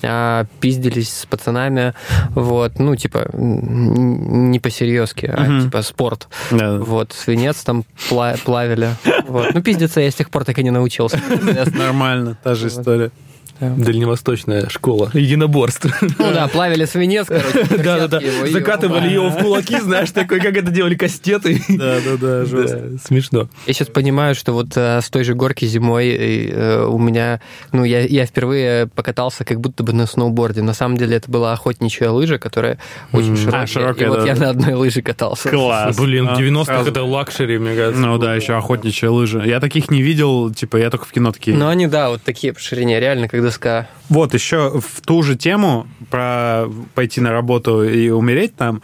а, 0.03 0.18
пиздились 0.59 1.11
с 1.13 1.25
пацанами, 1.25 1.93
вот, 2.35 2.79
ну, 2.79 2.95
типа, 2.95 3.29
не 3.33 4.59
по-серьезки, 4.59 5.25
а 5.25 5.41
Мгм. 5.41 5.61
типа 5.65 5.81
спорт. 5.81 6.27
Да. 6.51 6.77
Вот, 6.77 7.13
свинец 7.13 7.57
там 7.63 7.83
пла- 8.09 8.37
плавили. 8.43 8.89
Вот. 9.27 9.53
Ну, 9.53 9.61
пиздиться 9.61 10.01
я 10.01 10.09
с 10.11 10.15
тех 10.15 10.29
пор 10.29 10.45
так 10.45 10.57
и 10.59 10.63
не 10.63 10.71
научился. 10.71 11.19
Нормально, 11.77 12.37
та 12.43 12.55
же 12.55 12.67
история. 12.67 13.11
Дальневосточная 13.59 14.69
школа 14.69 15.09
единоборств. 15.13 15.87
Ну 16.01 16.33
да, 16.33 16.47
плавили 16.47 16.85
свинец, 16.85 17.27
короче. 17.27 17.65
Да-да-да. 17.83 18.21
Закатывали 18.49 19.09
его 19.09 19.29
в 19.29 19.37
кулаки, 19.37 19.79
знаешь, 19.79 20.11
такой, 20.11 20.39
как 20.39 20.55
это 20.57 20.71
делали 20.71 20.95
кастеты. 20.95 21.61
Да, 21.69 21.97
да, 22.05 22.17
да, 22.17 22.45
жестко. 22.45 22.77
Да, 22.79 22.97
Смешно. 23.03 23.49
Я 23.67 23.73
сейчас 23.73 23.87
понимаю, 23.89 24.35
что 24.35 24.53
вот 24.53 24.75
э, 24.75 25.01
с 25.01 25.09
той 25.09 25.23
же 25.23 25.33
горки 25.33 25.65
зимой 25.65 26.09
э, 26.09 26.83
у 26.85 26.97
меня, 26.97 27.41
ну, 27.71 27.83
я, 27.83 28.01
я 28.01 28.25
впервые 28.25 28.87
покатался 28.87 29.45
как 29.45 29.59
будто 29.59 29.83
бы 29.83 29.93
на 29.93 30.05
сноуборде. 30.07 30.61
На 30.61 30.73
самом 30.73 30.97
деле 30.97 31.17
это 31.17 31.29
была 31.29 31.53
охотничья 31.53 32.09
лыжа, 32.09 32.37
которая 32.37 32.79
очень 33.13 33.35
широкая. 33.37 33.63
а, 33.63 33.67
широкая, 33.67 34.07
и 34.07 34.09
вот 34.09 34.19
да, 34.19 34.25
я 34.25 34.35
да. 34.35 34.45
на 34.45 34.49
одной 34.51 34.73
лыже 34.73 35.01
катался. 35.01 35.49
Класс. 35.49 35.97
Блин, 35.97 36.27
А, 36.29 36.35
в 36.35 36.39
90-х 36.39 36.65
сразу. 36.65 36.89
это 36.91 37.03
luxury, 37.03 37.57
мне 37.57 37.75
кажется. 37.75 38.01
Ну 38.01 38.17
да, 38.17 38.35
еще 38.35 38.53
охотничьи 38.57 39.07
лыжи. 39.07 39.43
Я 39.45 39.59
таких 39.59 39.89
не 39.91 40.01
видел, 40.01 40.53
типа, 40.53 40.77
я 40.77 40.89
только 40.89 41.05
в 41.05 41.11
кино 41.11 41.31
такие. 41.31 41.55
Но 41.55 41.67
они, 41.69 41.87
да, 41.87 42.09
вот 42.09 42.21
такие 42.23 42.53
по 42.53 42.59
ширине, 42.59 42.99
реально, 42.99 43.27
как 43.27 43.41
доска. 43.49 43.87
Вот 44.09 44.33
еще 44.33 44.79
в 44.79 45.01
ту 45.01 45.23
же 45.23 45.35
тему 45.35 45.87
про 46.09 46.65
пойти 46.93 47.21
на 47.21 47.31
работу 47.31 47.83
и 47.83 48.09
умереть 48.09 48.55
там. 48.55 48.81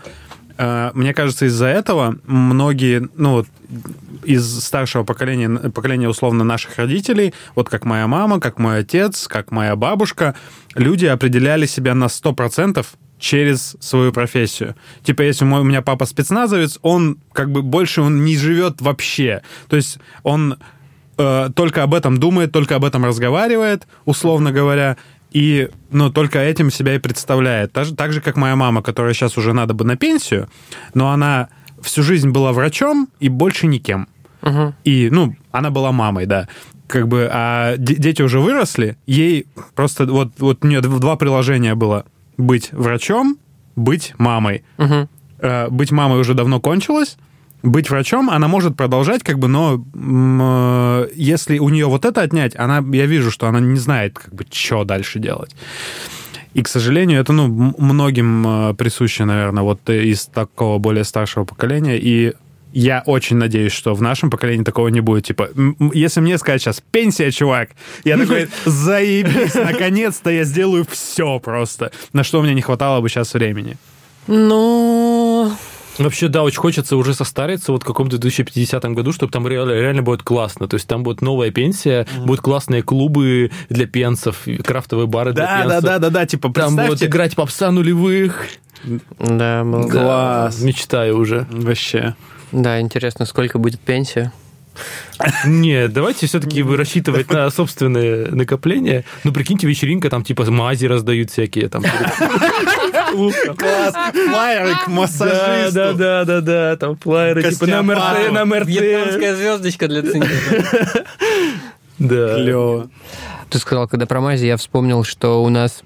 э, 0.58 0.92
Мне 0.94 1.14
кажется, 1.14 1.46
из-за 1.46 1.68
этого 1.68 2.16
многие, 2.26 3.08
ну 3.16 3.32
вот, 3.32 3.48
из 4.24 4.64
старшего 4.64 5.04
поколения, 5.04 5.50
поколения 5.70 6.10
условно 6.10 6.44
наших 6.44 6.78
родителей, 6.78 7.34
вот 7.56 7.70
как 7.70 7.86
моя 7.86 8.08
мама, 8.08 8.40
как 8.40 8.60
мой 8.60 8.80
отец, 8.80 9.28
как 9.28 9.52
моя 9.52 9.76
бабушка, 9.76 10.36
люди 10.76 11.06
определяли 11.06 11.68
себя 11.68 11.94
на 11.94 12.06
100% 12.06 12.86
через 13.20 13.78
свою 13.80 14.12
профессию. 14.12 14.76
Типа, 15.04 15.22
если 15.22 15.46
мой, 15.46 15.62
у 15.62 15.64
меня 15.64 15.82
папа 15.82 16.06
спецназовец, 16.06 16.80
он 16.82 17.18
как 17.32 17.52
бы 17.52 17.62
больше 17.62 18.02
он 18.02 18.26
не 18.26 18.38
живет 18.38 18.82
вообще. 18.82 19.42
То 19.70 19.76
есть 19.76 20.00
он 20.24 20.58
э, 21.18 21.50
только 21.56 21.84
об 21.84 21.94
этом 21.94 22.18
думает, 22.20 22.52
только 22.52 22.76
об 22.76 22.86
этом 22.86 23.06
разговаривает, 23.06 23.88
условно 24.06 24.52
говоря, 24.52 24.98
и, 25.32 25.70
ну, 25.92 26.10
только 26.12 26.40
этим 26.40 26.72
себя 26.72 26.96
и 26.96 27.00
представляет. 27.00 27.74
Так 27.74 27.86
же, 27.86 27.96
так 27.96 28.14
же, 28.14 28.22
как 28.22 28.38
моя 28.38 28.56
мама, 28.56 28.82
которая 28.82 29.14
сейчас 29.14 29.38
уже 29.38 29.54
надо 29.54 29.74
бы 29.74 29.84
на 29.84 29.98
пенсию, 29.98 30.48
но 30.94 31.10
она 31.12 31.50
всю 31.82 32.04
жизнь 32.04 32.30
была 32.30 32.54
врачом 32.54 33.10
и 33.20 33.30
больше 33.30 33.68
никем. 33.68 34.08
Мгм. 34.42 34.76
И, 34.84 35.10
ну, 35.12 35.36
она 35.52 35.72
была 35.72 35.92
мамой, 35.92 36.26
да. 36.26 36.48
Как 36.88 37.08
бы, 37.08 37.28
а 37.32 37.76
де- 37.78 37.96
дети 37.96 38.22
уже 38.22 38.40
выросли, 38.40 38.98
ей 39.08 39.48
просто, 39.74 40.06
вот, 40.06 40.30
вот 40.38 40.64
у 40.64 40.68
нее 40.68 40.82
два 40.82 41.16
приложения 41.16 41.76
было. 41.76 42.06
Быть 42.38 42.72
врачом, 42.72 43.38
быть 43.76 44.14
мамой. 44.18 44.64
Э, 45.40 45.68
быть 45.70 45.92
мамой 45.92 46.20
уже 46.20 46.34
давно 46.34 46.60
кончилось, 46.60 47.18
быть 47.64 47.90
врачом 47.90 48.30
она 48.30 48.48
может 48.48 48.76
продолжать, 48.76 49.24
как 49.24 49.40
бы, 49.40 49.48
но 49.48 49.84
э, 49.94 51.10
если 51.16 51.60
у 51.60 51.70
нее 51.70 51.88
вот 51.88 52.06
это 52.06 52.22
отнять, 52.22 52.56
она, 52.56 52.84
я 52.92 53.06
вижу, 53.06 53.32
что 53.32 53.48
она 53.48 53.60
не 53.60 53.80
знает, 53.80 54.20
как 54.20 54.34
бы, 54.34 54.46
что 54.52 54.84
дальше 54.84 55.20
делать. 55.20 55.56
И, 56.54 56.62
к 56.62 56.70
сожалению, 56.70 57.20
это, 57.20 57.34
ну, 57.34 57.74
многим 57.78 58.48
э, 58.48 58.74
присуще, 58.76 59.26
наверное, 59.26 59.64
вот 59.64 59.90
э, 59.90 60.06
из 60.06 60.26
такого 60.26 60.78
более 60.78 61.04
старшего 61.04 61.44
поколения. 61.44 61.98
И 61.98 62.34
я 62.72 63.04
очень 63.06 63.36
надеюсь, 63.36 63.74
что 63.74 63.94
в 63.94 64.02
нашем 64.02 64.30
поколении 64.30 64.64
такого 64.64 64.88
не 64.88 65.02
будет. 65.02 65.26
Типа, 65.26 65.50
если 65.94 66.22
мне 66.22 66.38
сказать 66.38 66.62
сейчас 66.62 66.82
«пенсия, 66.92 67.32
чувак», 67.32 67.72
я 68.06 68.18
такой 68.18 68.48
«заебись, 68.66 69.54
наконец-то 69.54 70.30
я 70.30 70.46
сделаю 70.46 70.86
все 70.90 71.40
просто». 71.40 71.92
На 72.14 72.24
что 72.24 72.42
меня 72.42 72.54
не 72.54 72.62
хватало 72.62 73.02
бы 73.02 73.10
сейчас 73.10 73.34
времени. 73.34 73.78
Ну, 74.28 75.52
Вообще, 75.98 76.28
да, 76.28 76.44
очень 76.44 76.60
хочется 76.60 76.98
уже 76.98 77.14
состариться 77.14 77.72
вот 77.72 77.84
в 77.84 77.86
каком-то 77.86 78.18
2050 78.18 78.84
году, 78.94 79.12
чтобы 79.14 79.32
там 79.32 79.48
реально, 79.48 79.72
реально 79.72 80.02
будет 80.02 80.24
классно. 80.24 80.68
То 80.68 80.76
есть 80.76 80.88
там 80.88 81.04
будет 81.04 81.22
новая 81.22 81.52
пенсия, 81.52 82.06
будут 82.26 82.42
классные 82.42 82.84
клубы 82.84 83.52
для 83.70 83.86
пенсов, 83.88 84.46
крафтовые 84.64 85.08
бары 85.08 85.34
для 85.34 85.46
Да, 85.46 85.62
пенсов. 85.64 85.82
да, 85.84 85.90
да, 85.92 86.00
да, 86.00 86.10
да, 86.10 86.26
типа, 86.26 86.52
Там 86.52 86.76
будут 86.76 87.02
играть 87.04 87.36
попса 87.36 87.72
нулевых. 87.72 88.48
да, 89.20 89.64
было. 89.64 89.90
Класс. 89.90 90.58
Да, 90.58 90.66
мечтаю 90.66 91.18
уже. 91.18 91.48
Вообще. 91.50 92.16
Да, 92.52 92.80
интересно, 92.80 93.26
сколько 93.26 93.58
будет 93.58 93.80
пенсия? 93.80 94.32
Нет, 95.46 95.94
давайте 95.94 96.28
все-таки 96.28 96.64
рассчитывать 96.64 97.32
на 97.32 97.50
собственные 97.50 98.28
накопления. 98.28 99.06
Ну, 99.24 99.32
прикиньте, 99.32 99.68
вечеринка, 99.68 100.10
там 100.10 100.24
типа 100.24 100.50
мази 100.52 100.86
раздают 100.86 101.32
всякие. 101.32 101.70
Там, 101.70 101.84
Класс. 103.58 103.94
Флайеры 104.14 104.74
к 104.76 104.88
да, 104.88 104.92
массажисту. 104.92 105.74
да, 105.74 105.94
да, 105.94 106.26
да, 106.26 106.42
да, 106.42 106.78
там 106.78 106.98
флайеры, 106.98 107.50
типа 107.52 107.68
на 107.68 107.82
МРТ, 107.82 108.32
на 108.32 108.46
МРТ. 108.46 108.68
Вьетнамская 108.68 109.36
звездочка 109.36 109.88
для 109.88 110.02
ценителей. 110.02 111.06
Да. 111.98 112.36
Клево. 112.36 112.90
Ты 113.50 113.60
сказал, 113.60 113.88
когда 113.88 114.06
про 114.06 114.20
мази, 114.20 114.46
я 114.46 114.58
вспомнил, 114.58 115.06
что 115.06 115.42
у 115.44 115.50
нас 115.50 115.82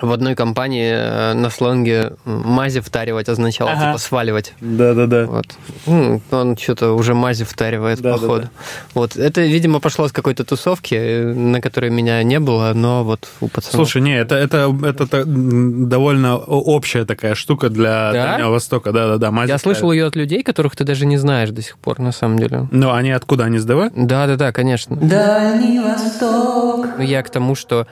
в 0.00 0.12
одной 0.12 0.34
компании 0.34 0.92
э, 0.92 1.34
на 1.34 1.50
сленге 1.50 2.14
мази 2.24 2.80
втаривать 2.80 3.28
означало 3.28 3.70
Ага. 3.70 3.86
типа 3.86 3.98
сваливать. 3.98 4.52
Да-да-да. 4.60 5.26
Вот. 5.26 5.46
М, 5.86 6.20
Он 6.30 6.56
что-то 6.56 6.92
уже 6.92 7.14
мази 7.14 7.44
втаривает, 7.44 8.00
Да, 8.00 8.12
да, 8.14 8.18
походу. 8.18 8.48
Вот. 8.94 9.16
Это, 9.16 9.42
видимо, 9.42 9.80
пошло 9.80 10.08
с 10.08 10.12
какой-то 10.12 10.44
тусовки, 10.44 10.94
э, 10.94 11.32
на 11.32 11.60
которой 11.60 11.90
меня 11.90 12.22
не 12.22 12.40
было, 12.40 12.72
но 12.74 13.04
вот 13.04 13.28
у 13.40 13.48
пацанов... 13.48 13.74
Слушай, 13.76 14.02
не, 14.02 14.18
это, 14.18 14.34
это, 14.34 14.74
это, 14.82 15.24
довольно 15.26 16.36
общая 16.36 17.04
такая 17.04 17.34
штука 17.34 17.68
для 17.68 18.12
Да? 18.12 18.26
Дальнего 18.32 18.50
Востока. 18.50 18.92
Да-да-да. 18.92 19.30
мази 19.30 19.50
я 19.50 19.58
слышал 19.58 19.92
ее 19.92 20.06
от 20.06 20.16
людей, 20.16 20.42
которых 20.42 20.74
ты 20.76 20.84
даже 20.84 21.06
не 21.06 21.16
знаешь 21.18 21.50
до 21.50 21.62
сих 21.62 21.78
пор, 21.78 22.00
на 22.00 22.12
самом 22.12 22.38
деле. 22.38 22.68
Ну, 22.70 22.92
они 22.92 23.12
откуда? 23.12 23.44
Они 23.44 23.58
с 23.58 23.64
ДВ? 23.64 23.90
Да, 23.94 24.26
да, 24.26 24.36
да, 24.36 24.52
конечно. 24.52 24.96
Дальний 24.96 25.78
Восток. 25.78 26.88
Я 26.98 27.22
к 27.22 27.30
тому, 27.30 27.54
что 27.54 27.86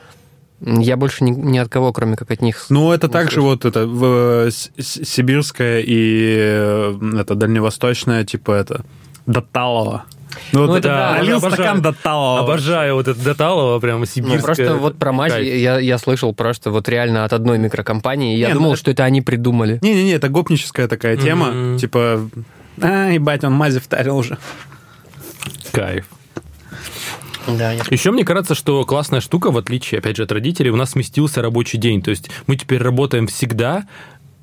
я 0.64 0.96
больше 0.96 1.24
ни, 1.24 1.30
ни 1.30 1.58
от 1.58 1.68
кого, 1.68 1.92
кроме 1.92 2.16
как 2.16 2.30
от 2.30 2.40
них. 2.42 2.66
Ну, 2.70 2.92
это 2.92 3.08
также 3.08 3.40
вот 3.40 3.64
это 3.64 3.86
в, 3.86 4.50
с- 4.50 4.70
с- 4.78 5.04
сибирская 5.04 5.80
и 5.80 6.36
э, 6.38 6.94
это 7.18 7.34
дальневосточная, 7.34 8.24
типа 8.24 8.52
это 8.52 8.84
Даталова. 9.26 10.04
Ну, 10.52 10.60
Ну, 10.62 10.66
вот 10.68 10.78
это 10.78 10.88
да, 10.88 11.12
налил 11.18 11.36
обожаю. 11.36 11.52
стакан 11.62 11.82
Даталова. 11.82 12.40
Обожаю 12.40 12.94
вот 12.94 13.06
это 13.08 13.22
Доталово, 13.22 13.78
прямо 13.80 13.98
Ну, 14.00 14.06
сибирское. 14.06 14.40
просто 14.42 14.74
вот 14.76 14.96
про 14.98 15.12
мази 15.12 15.34
Кайф. 15.34 15.54
я, 15.56 15.78
я 15.78 15.98
слышал 15.98 16.32
просто 16.34 16.70
вот 16.70 16.88
реально 16.88 17.24
от 17.26 17.32
одной 17.34 17.58
микрокомпании. 17.58 18.36
Я 18.38 18.48
Не, 18.48 18.54
думал, 18.54 18.70
ну, 18.70 18.76
что 18.76 18.90
это 18.90 19.04
они 19.04 19.20
придумали. 19.20 19.78
Не-не-не, 19.82 20.12
это 20.12 20.28
гопническая 20.30 20.88
такая 20.88 21.16
тема. 21.18 21.48
Мгм. 21.52 21.78
Типа, 21.78 22.30
а, 22.80 23.10
ебать, 23.10 23.44
он 23.44 23.52
мази 23.52 23.78
втарил 23.78 24.16
уже. 24.16 24.38
Кайф. 25.72 26.06
Да, 27.46 27.72
я... 27.72 27.82
Еще 27.90 28.10
мне 28.10 28.24
кажется, 28.24 28.54
что 28.54 28.84
классная 28.84 29.20
штука, 29.20 29.50
в 29.50 29.58
отличие, 29.58 29.98
опять 29.98 30.16
же, 30.16 30.22
от 30.22 30.32
родителей, 30.32 30.70
у 30.70 30.76
нас 30.76 30.90
сместился 30.90 31.42
рабочий 31.42 31.78
день. 31.78 32.02
То 32.02 32.10
есть 32.10 32.30
мы 32.46 32.56
теперь 32.56 32.82
работаем 32.82 33.26
всегда 33.26 33.86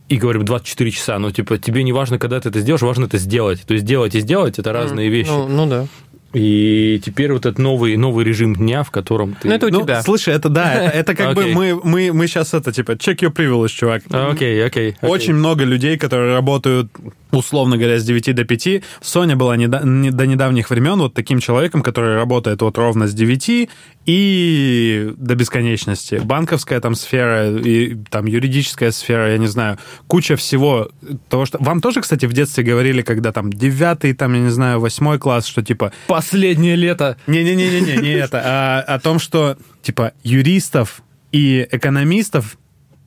и 0.09 0.17
говорим 0.17 0.43
24 0.43 0.91
часа. 0.91 1.19
Ну, 1.19 1.31
типа, 1.31 1.57
тебе 1.57 1.83
не 1.83 1.93
важно, 1.93 2.17
когда 2.17 2.39
ты 2.39 2.49
это 2.49 2.59
сделаешь, 2.59 2.81
важно 2.81 3.05
это 3.05 3.17
сделать. 3.17 3.61
То 3.61 3.73
есть 3.73 3.85
делать 3.85 4.15
и 4.15 4.19
сделать– 4.19 4.57
это 4.59 4.73
разные 4.73 5.09
вещи. 5.09 5.29
Ну, 5.29 5.47
ну 5.47 5.65
да. 5.67 5.87
И 6.33 7.01
теперь 7.03 7.31
вот 7.33 7.45
этот 7.47 7.57
новый, 7.57 7.97
новый 7.97 8.23
режим 8.23 8.55
дня, 8.55 8.83
в 8.83 8.91
котором 8.91 9.35
ты... 9.41 9.47
Ну, 9.47 9.55
это 9.55 9.65
у 9.65 9.69
Ну, 9.71 9.81
тебя. 9.81 10.03
слушай, 10.03 10.33
это 10.33 10.47
да, 10.49 10.73
это, 10.75 10.97
это 10.97 11.15
как 11.15 11.35
бы 11.35 11.41
Окей. 11.45 11.53
мы, 11.55 11.79
мы, 11.83 12.13
мы 12.13 12.27
сейчас 12.27 12.53
это, 12.53 12.71
типа, 12.71 12.91
check 12.91 13.17
your 13.17 13.33
privilege, 13.33 13.69
чувак. 13.69 14.03
А, 14.11 14.29
Окей, 14.31 14.63
окей. 14.63 14.91
окей. 14.91 14.95
Очень 15.09 15.33
много 15.33 15.63
людей, 15.63 15.97
которые 15.97 16.33
работают, 16.35 16.91
условно 17.31 17.77
говоря, 17.77 17.97
с 17.97 18.03
9 18.03 18.35
до 18.35 18.43
5. 18.45 18.83
Соня 19.01 19.35
была 19.35 19.57
неда- 19.57 19.83
не- 19.83 20.11
до 20.11 20.27
недавних 20.27 20.69
времен 20.69 20.99
вот 20.99 21.15
таким 21.15 21.39
человеком, 21.39 21.81
который 21.81 22.15
работает 22.15 22.61
вот 22.61 22.77
ровно 22.77 23.07
с 23.07 23.13
9 23.13 23.69
и 24.05 25.13
до 25.17 25.35
бесконечности. 25.35 26.15
Банковская 26.23 26.79
там 26.79 26.95
сфера 26.95 27.55
и 27.57 27.95
там 28.09 28.25
юридическая 28.25 28.91
сфера, 28.91 29.31
я 29.31 29.37
не 29.37 29.47
знаю, 29.47 29.77
куча 30.07 30.35
всего 30.35 30.89
того, 31.29 31.45
что... 31.45 31.57
Вам 31.61 31.81
тоже, 31.81 32.01
кстати, 32.01 32.25
в 32.25 32.33
детстве 32.33 32.63
говорили, 32.63 33.01
когда 33.01 33.31
там 33.31 33.51
9 33.51 34.17
там, 34.17 34.33
я 34.33 34.39
не 34.39 34.49
знаю, 34.49 34.79
8 34.79 35.17
класс, 35.19 35.45
что 35.45 35.61
типа 35.63 35.91
Последнее 36.07 36.75
лето. 36.75 37.17
не-не-не-не, 37.27 37.97
не 37.97 38.11
это, 38.11 38.41
а 38.43 38.81
о 38.81 38.99
том, 38.99 39.19
что, 39.19 39.57
типа, 39.81 40.13
юристов 40.23 41.01
и 41.31 41.67
экономистов, 41.71 42.57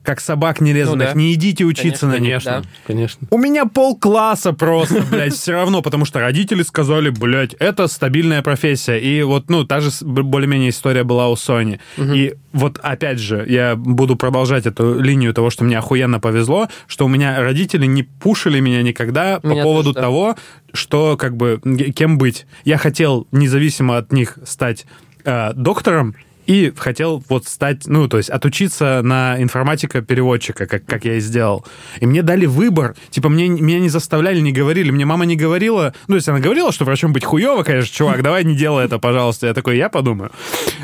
как 0.03 0.19
собак 0.19 0.61
нерезанных, 0.61 1.09
Ну 1.09 1.13
да. 1.13 1.19
не 1.19 1.33
идите 1.33 1.63
учиться 1.63 2.07
на 2.07 2.19
них. 2.19 2.43
Конечно, 2.43 2.51
Да. 2.61 2.63
конечно. 2.85 3.27
У 3.31 3.37
меня 3.37 3.65
полкласса 3.65 4.53
просто, 4.53 5.01
блядь, 5.09 5.33
все 5.33 5.53
равно, 5.53 5.81
потому 5.81 6.05
что 6.05 6.19
родители 6.19 6.61
сказали, 6.63 7.09
блядь, 7.09 7.53
это 7.55 7.87
стабильная 7.87 8.41
профессия. 8.41 8.97
И 8.99 9.23
вот, 9.23 9.49
ну, 9.49 9.63
та 9.63 9.79
же 9.79 9.89
более-менее 10.01 10.69
история 10.71 11.03
была 11.03 11.29
у 11.29 11.35
Sony. 11.35 11.79
И 11.97 12.35
вот, 12.51 12.79
опять 12.83 13.19
же, 13.19 13.45
я 13.47 13.75
буду 13.75 14.15
продолжать 14.15 14.65
эту 14.65 14.99
линию 14.99 15.33
того, 15.33 15.49
что 15.49 15.63
мне 15.63 15.77
охуенно 15.77 16.19
повезло, 16.19 16.67
что 16.87 17.05
у 17.05 17.07
меня 17.07 17.39
родители 17.39 17.85
не 17.85 18.03
пушили 18.03 18.59
меня 18.59 18.81
никогда 18.83 19.39
по 19.39 19.49
поводу 19.55 19.93
тоже, 19.93 19.95
да. 19.95 20.01
того, 20.01 20.35
что, 20.73 21.17
как 21.17 21.35
бы, 21.37 21.61
кем 21.95 22.17
быть. 22.17 22.45
Я 22.65 22.77
хотел, 22.77 23.27
независимо 23.31 23.97
от 23.97 24.11
них, 24.11 24.37
стать 24.45 24.85
э, 25.23 25.53
доктором, 25.53 26.15
и 26.45 26.73
хотел 26.75 27.23
вот 27.29 27.47
стать, 27.47 27.87
ну, 27.87 28.07
то 28.07 28.17
есть 28.17 28.29
отучиться 28.29 29.01
на 29.03 29.41
информатика-переводчика, 29.41 30.65
как, 30.65 30.85
как 30.85 31.05
я 31.05 31.15
и 31.15 31.19
сделал. 31.19 31.65
И 31.99 32.05
мне 32.05 32.21
дали 32.21 32.45
выбор. 32.45 32.95
Типа, 33.09 33.29
мне, 33.29 33.47
меня 33.47 33.79
не 33.79 33.89
заставляли, 33.89 34.39
не 34.39 34.51
говорили. 34.51 34.91
Мне 34.91 35.05
мама 35.05 35.25
не 35.25 35.35
говорила... 35.35 35.93
Ну, 36.07 36.13
то 36.13 36.15
есть 36.15 36.29
она 36.29 36.39
говорила, 36.39 36.71
что 36.71 36.85
врачом 36.85 37.13
быть 37.13 37.23
хуево, 37.23 37.63
конечно, 37.63 37.95
чувак, 37.95 38.21
давай 38.23 38.43
не 38.43 38.55
делай 38.55 38.85
это, 38.85 38.99
пожалуйста. 38.99 39.47
Я 39.47 39.53
такой, 39.53 39.77
я 39.77 39.89
подумаю. 39.89 40.31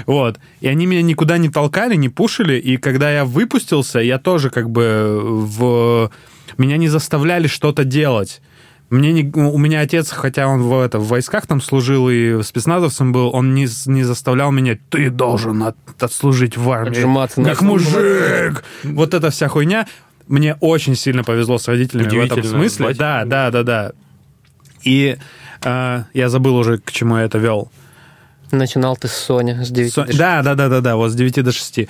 Вот. 0.06 0.40
И 0.62 0.68
они 0.68 0.86
меня 0.86 1.02
никуда 1.02 1.38
не 1.38 1.50
толкали, 1.50 1.96
не 1.96 2.10
пушили. 2.10 2.58
И 2.58 2.78
когда 2.78 3.12
я 3.12 3.26
выпустился, 3.26 4.00
я 4.00 4.18
тоже 4.18 4.50
как 4.50 4.70
бы 4.70 5.20
в... 5.22 6.12
Меня 6.58 6.78
не 6.78 6.88
заставляли 6.88 7.48
что-то 7.48 7.84
делать. 7.84 8.42
Мне 8.90 9.12
не, 9.14 9.24
у 9.24 9.58
меня 9.60 9.82
отец, 9.82 10.10
хотя 10.10 10.48
он 10.48 10.64
в, 10.64 10.80
это, 10.80 10.98
в 10.98 11.08
войсках 11.08 11.46
там 11.46 11.62
служил 11.62 12.10
и 12.10 12.42
спецназовцем 12.42 13.12
был, 13.12 13.30
он 13.36 13.54
не, 13.54 13.68
не 13.86 14.04
заставлял 14.04 14.52
меня, 14.52 14.78
ты 14.90 15.12
должен 15.12 15.62
от- 15.62 15.78
отслужить 16.02 16.58
в 16.58 16.70
армии. 16.72 16.90
Отжиматься 16.98 17.44
как 17.44 17.62
мужик. 17.62 18.64
Вот 18.84 19.14
эта 19.14 19.30
вся 19.30 19.48
хуйня. 19.48 19.88
Мне 20.28 20.56
очень 20.60 20.96
сильно 20.96 21.24
повезло 21.24 21.58
с 21.60 21.68
родителями 21.68 22.08
в 22.10 22.20
этом 22.26 22.44
смысле. 22.44 22.86
батя. 22.88 23.00
Да, 23.00 23.26
да, 23.26 23.52
да, 23.52 23.64
да. 23.64 23.92
И 24.84 25.18
э, 25.64 26.04
я 26.14 26.30
забыл 26.30 26.56
уже, 26.56 26.78
к 26.80 26.92
чему 26.92 27.18
я 27.18 27.24
это 27.26 27.38
вел. 27.38 27.72
Начинал 28.52 28.96
ты 28.98 29.08
с 29.08 29.14
Сони, 29.14 29.64
с 29.64 29.70
9 29.70 29.94
Со- 29.94 30.02
до 30.02 30.08
6. 30.08 30.18
Да, 30.20 30.42
да, 30.42 30.56
да, 30.56 30.70
да, 30.70 30.82
да, 30.82 30.96
вот 30.96 31.10
с 31.12 31.16
9 31.16 31.44
до 31.44 31.52
6. 31.52 31.88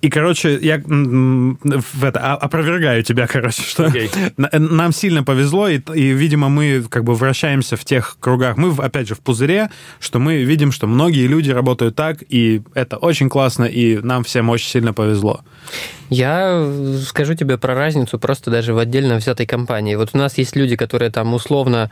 И, 0.00 0.10
короче, 0.10 0.58
я 0.60 0.78
в 0.78 2.04
это, 2.04 2.20
а- 2.20 2.36
опровергаю 2.36 3.02
тебя, 3.02 3.26
короче, 3.26 3.62
что 3.62 3.92
на- 4.36 4.50
нам 4.52 4.92
сильно 4.92 5.24
повезло, 5.24 5.68
и, 5.68 5.80
и, 5.94 6.12
видимо, 6.12 6.48
мы 6.48 6.84
как 6.88 7.04
бы 7.04 7.14
вращаемся 7.14 7.76
в 7.76 7.84
тех 7.84 8.16
кругах. 8.20 8.56
Мы, 8.56 8.72
опять 8.82 9.08
же, 9.08 9.14
в 9.14 9.20
пузыре, 9.20 9.70
что 9.98 10.18
мы 10.18 10.44
видим, 10.44 10.70
что 10.70 10.86
многие 10.86 11.26
люди 11.26 11.50
работают 11.50 11.96
так, 11.96 12.18
и 12.28 12.62
это 12.74 12.96
очень 12.96 13.28
классно, 13.28 13.64
и 13.64 13.98
нам 13.98 14.22
всем 14.22 14.48
очень 14.50 14.68
сильно 14.68 14.92
повезло. 14.92 15.40
Я 16.10 16.50
э, 16.52 16.98
скажу 17.06 17.34
тебе 17.34 17.58
про 17.58 17.74
разницу 17.74 18.18
просто 18.18 18.50
даже 18.50 18.72
в 18.72 18.78
отдельно 18.78 19.16
взятой 19.16 19.46
компании. 19.46 19.94
Вот 19.96 20.10
у 20.14 20.18
нас 20.18 20.38
есть 20.38 20.56
люди, 20.56 20.76
которые 20.76 21.10
там 21.10 21.34
условно 21.34 21.90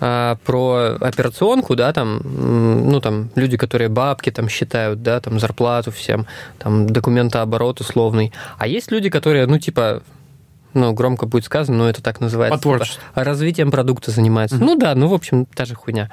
а, 0.00 0.36
про 0.44 0.96
операционку, 1.00 1.74
да, 1.74 1.92
там, 1.92 2.20
ну, 2.24 3.00
там, 3.00 3.30
люди, 3.34 3.56
которые 3.56 3.88
бабки 3.88 4.30
там 4.30 4.48
считают, 4.48 5.02
да, 5.02 5.20
там, 5.20 5.40
зарплату 5.40 5.90
всем, 5.90 6.26
там, 6.58 6.86
документооборот 6.86 7.80
условный. 7.80 8.32
А 8.58 8.66
есть 8.66 8.92
люди, 8.92 9.10
которые, 9.10 9.46
ну, 9.46 9.58
типа, 9.58 10.02
ну, 10.74 10.92
громко 10.92 11.26
будет 11.26 11.44
сказано, 11.44 11.78
но 11.78 11.88
это 11.88 12.02
так 12.02 12.20
называется. 12.20 12.56
По 12.58 12.62
творчеству. 12.62 13.02
типа, 13.08 13.24
развитием 13.24 13.70
продукта 13.70 14.10
занимается. 14.10 14.56
Ну 14.56 14.76
да, 14.76 14.94
ну, 14.94 15.08
в 15.08 15.14
общем, 15.14 15.46
та 15.46 15.64
же 15.64 15.74
хуйня, 15.74 16.10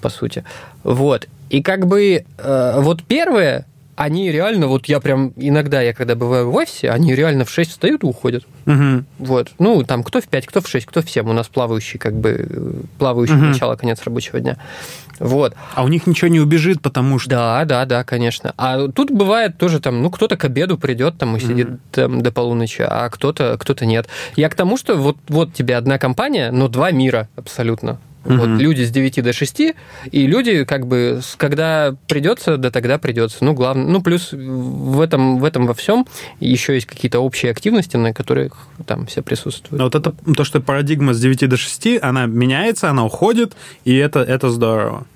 по 0.00 0.10
сути. 0.10 0.44
Вот. 0.82 1.26
И 1.50 1.62
как 1.62 1.86
бы 1.86 2.24
э, 2.38 2.74
вот 2.80 3.02
первые, 3.02 3.66
они 3.96 4.30
реально, 4.30 4.66
вот 4.66 4.86
я 4.86 5.00
прям 5.00 5.32
иногда, 5.36 5.80
я 5.82 5.94
когда 5.94 6.14
бываю 6.14 6.50
в 6.50 6.54
офисе, 6.54 6.90
они 6.90 7.14
реально 7.14 7.44
в 7.44 7.50
6 7.50 7.70
встают 7.70 8.02
и 8.02 8.06
уходят. 8.06 8.44
Мгм. 8.64 9.06
Вот. 9.18 9.52
Ну, 9.58 9.82
там 9.84 10.02
кто 10.02 10.20
в 10.20 10.28
5, 10.28 10.46
кто 10.46 10.60
в 10.60 10.68
6, 10.68 10.86
кто 10.86 11.02
в 11.02 11.10
7. 11.10 11.28
У 11.28 11.32
нас 11.32 11.48
плавающий, 11.48 11.98
как 11.98 12.14
бы, 12.14 12.82
плавающий 12.98 13.34
Мгм. 13.34 13.52
начало, 13.52 13.76
конец 13.76 14.02
рабочего 14.04 14.40
дня. 14.40 14.56
Вот. 15.18 15.54
А 15.74 15.84
у 15.84 15.88
них 15.88 16.06
ничего 16.06 16.28
не 16.28 16.40
убежит, 16.40 16.82
потому 16.82 17.18
что... 17.18 17.30
Да, 17.30 17.64
да, 17.64 17.84
да, 17.84 18.04
конечно. 18.04 18.52
А 18.56 18.88
тут 18.88 19.10
бывает 19.10 19.58
тоже 19.58 19.80
там, 19.80 20.02
ну, 20.02 20.10
кто-то 20.10 20.36
к 20.36 20.44
обеду 20.44 20.76
придет 20.76 21.18
там 21.18 21.36
и 21.36 21.40
сидит 21.40 21.68
там 21.92 22.20
до 22.20 22.32
полуночи, 22.32 22.82
а 22.82 23.08
кто-то 23.10 23.56
кто 23.58 23.74
нет. 23.84 24.08
Я 24.36 24.48
к 24.48 24.54
тому, 24.54 24.76
что 24.76 24.96
вот, 24.96 25.16
вот 25.28 25.52
тебе 25.52 25.76
одна 25.76 25.98
компания, 25.98 26.50
но 26.50 26.68
два 26.68 26.90
мира 26.90 27.28
абсолютно. 27.36 27.98
Вот 28.24 28.48
Мгм. 28.48 28.58
люди 28.58 28.82
с 28.82 28.90
9 28.90 29.22
до 29.22 29.32
6, 29.32 29.74
и 30.10 30.26
люди, 30.26 30.64
как 30.64 30.86
бы, 30.86 31.20
когда 31.36 31.94
придется, 32.08 32.56
да 32.56 32.70
тогда 32.70 32.98
придется. 32.98 33.44
Ну, 33.44 33.52
главное, 33.52 33.86
ну, 33.86 34.02
плюс 34.02 34.30
в 34.32 35.00
этом, 35.00 35.38
в 35.38 35.44
этом 35.44 35.66
во 35.66 35.74
всем 35.74 36.06
еще 36.40 36.74
есть 36.74 36.86
какие-то 36.86 37.20
общие 37.20 37.52
активности, 37.52 37.96
на 37.96 38.12
которых 38.14 38.56
там 38.86 39.06
все 39.06 39.22
присутствуют. 39.22 39.78
Но 39.78 39.84
вот 39.84 39.94
это 39.94 40.14
то, 40.34 40.44
что 40.44 40.60
парадигма 40.60 41.12
с 41.12 41.20
9 41.20 41.48
до 41.48 41.56
6, 41.56 41.98
она 42.02 42.26
меняется, 42.26 42.90
она 42.90 43.04
уходит, 43.04 43.54
и 43.84 43.94
это, 43.94 44.20
это 44.20 44.48
здорово. 44.48 45.06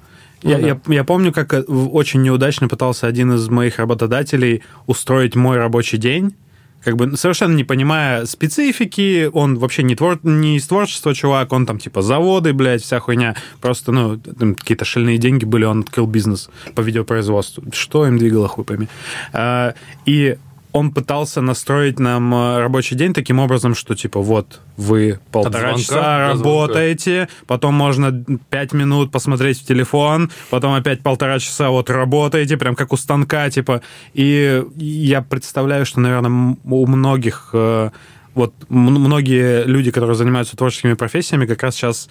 Ну 0.42 0.50
я, 0.50 0.58
да. 0.58 0.66
я, 0.68 0.80
я 0.86 1.04
помню, 1.04 1.32
как 1.32 1.52
э, 1.52 1.62
очень 1.62 2.22
неудачно 2.22 2.68
пытался 2.68 3.06
один 3.06 3.32
из 3.32 3.48
моих 3.48 3.78
работодателей 3.78 4.62
устроить 4.86 5.34
мой 5.34 5.56
рабочий 5.56 5.98
день, 5.98 6.34
как 6.82 6.96
бы 6.96 7.16
совершенно 7.16 7.54
не 7.54 7.64
понимая 7.64 8.26
специфики, 8.26 9.28
он 9.32 9.58
вообще 9.58 9.82
не, 9.82 9.94
твор... 9.94 10.18
не 10.22 10.56
из 10.56 10.66
творчества 10.66 11.14
чувак, 11.14 11.52
он 11.52 11.66
там 11.66 11.78
типа 11.78 12.02
заводы, 12.02 12.52
блядь, 12.52 12.82
вся 12.82 13.00
хуйня, 13.00 13.36
просто, 13.60 13.92
ну, 13.92 14.20
какие-то 14.54 14.84
шальные 14.84 15.18
деньги 15.18 15.44
были, 15.44 15.64
он 15.64 15.80
открыл 15.80 16.06
бизнес 16.06 16.48
по 16.74 16.80
видеопроизводству. 16.80 17.64
Что 17.72 18.06
им 18.06 18.18
двигало, 18.18 18.48
хуй 18.48 18.64
пойми. 18.64 18.88
А, 19.32 19.74
И 20.06 20.36
он 20.72 20.92
пытался 20.92 21.40
настроить 21.40 21.98
нам 21.98 22.34
э, 22.34 22.58
рабочий 22.58 22.96
день 22.96 23.14
таким 23.14 23.38
образом, 23.38 23.74
что 23.74 23.94
типа 23.94 24.20
вот 24.20 24.60
вы 24.76 25.18
полтора 25.32 25.76
звонка 25.76 25.78
часа 25.78 26.28
работаете, 26.28 27.28
потом 27.46 27.74
можно 27.74 28.24
пять 28.50 28.72
минут 28.72 29.10
посмотреть 29.10 29.60
в 29.60 29.66
телефон, 29.66 30.30
потом 30.50 30.74
опять 30.74 31.02
полтора 31.02 31.38
часа 31.38 31.70
вот 31.70 31.90
работаете, 31.90 32.56
прям 32.56 32.74
как 32.74 32.92
у 32.92 32.96
станка, 32.96 33.50
типа. 33.50 33.82
И 34.14 34.62
я 34.76 35.22
представляю, 35.22 35.86
что, 35.86 36.00
наверное, 36.00 36.56
у 36.64 36.86
многих 36.86 37.50
э, 37.52 37.90
вот 38.34 38.54
многие 38.68 39.64
люди, 39.64 39.90
которые 39.90 40.16
занимаются 40.16 40.56
творческими 40.56 40.94
профессиями, 40.94 41.46
как 41.46 41.62
раз 41.62 41.74
сейчас 41.74 42.08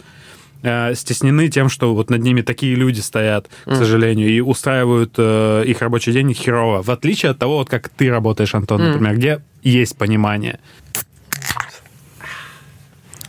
э, 0.64 0.96
стеснены 0.96 1.50
тем, 1.50 1.70
что 1.70 1.94
вот 1.96 2.10
над 2.10 2.22
ними 2.22 2.42
такие 2.42 2.76
люди 2.76 3.00
стоят, 3.00 3.48
к 3.66 3.76
сожалению, 3.76 4.30
и 4.30 4.40
устраивают 4.40 5.14
э, 5.18 5.64
их 5.66 5.82
рабочий 5.82 6.12
день 6.14 6.34
херово. 6.34 6.82
В 6.84 6.90
отличие 6.90 7.32
от 7.32 7.40
того, 7.40 7.58
вот 7.58 7.70
как 7.70 7.90
ты 7.90 8.10
работаешь, 8.10 8.54
Антон, 8.56 8.82
Мгм. 8.82 8.92
например, 8.92 9.16
где 9.18 9.42
есть 9.64 9.98
понимание. 9.98 10.60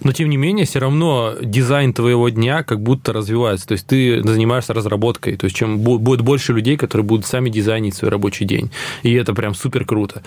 Но 0.05 0.13
тем 0.13 0.31
не 0.31 0.37
менее, 0.37 0.65
все 0.65 0.79
равно 0.79 1.35
дизайн 1.43 1.93
твоего 1.93 2.29
дня 2.29 2.63
как 2.63 2.81
будто 2.81 3.13
развивается. 3.13 3.67
То 3.67 3.73
есть 3.73 3.85
ты 3.87 4.23
занимаешься 4.23 4.73
разработкой. 4.73 5.37
То 5.37 5.47
есть 5.47 5.57
чем 5.57 5.79
бу- 5.81 5.99
будет 5.99 6.21
больше 6.21 6.53
людей, 6.53 6.77
которые 6.77 7.05
будут 7.05 7.27
сами 7.27 7.51
дизайнить 7.51 7.97
свой 7.97 8.11
рабочий 8.13 8.45
день. 8.47 8.71
И 9.03 9.13
это 9.15 9.35
прям 9.35 9.55
супер 9.55 9.85
круто. 9.85 10.23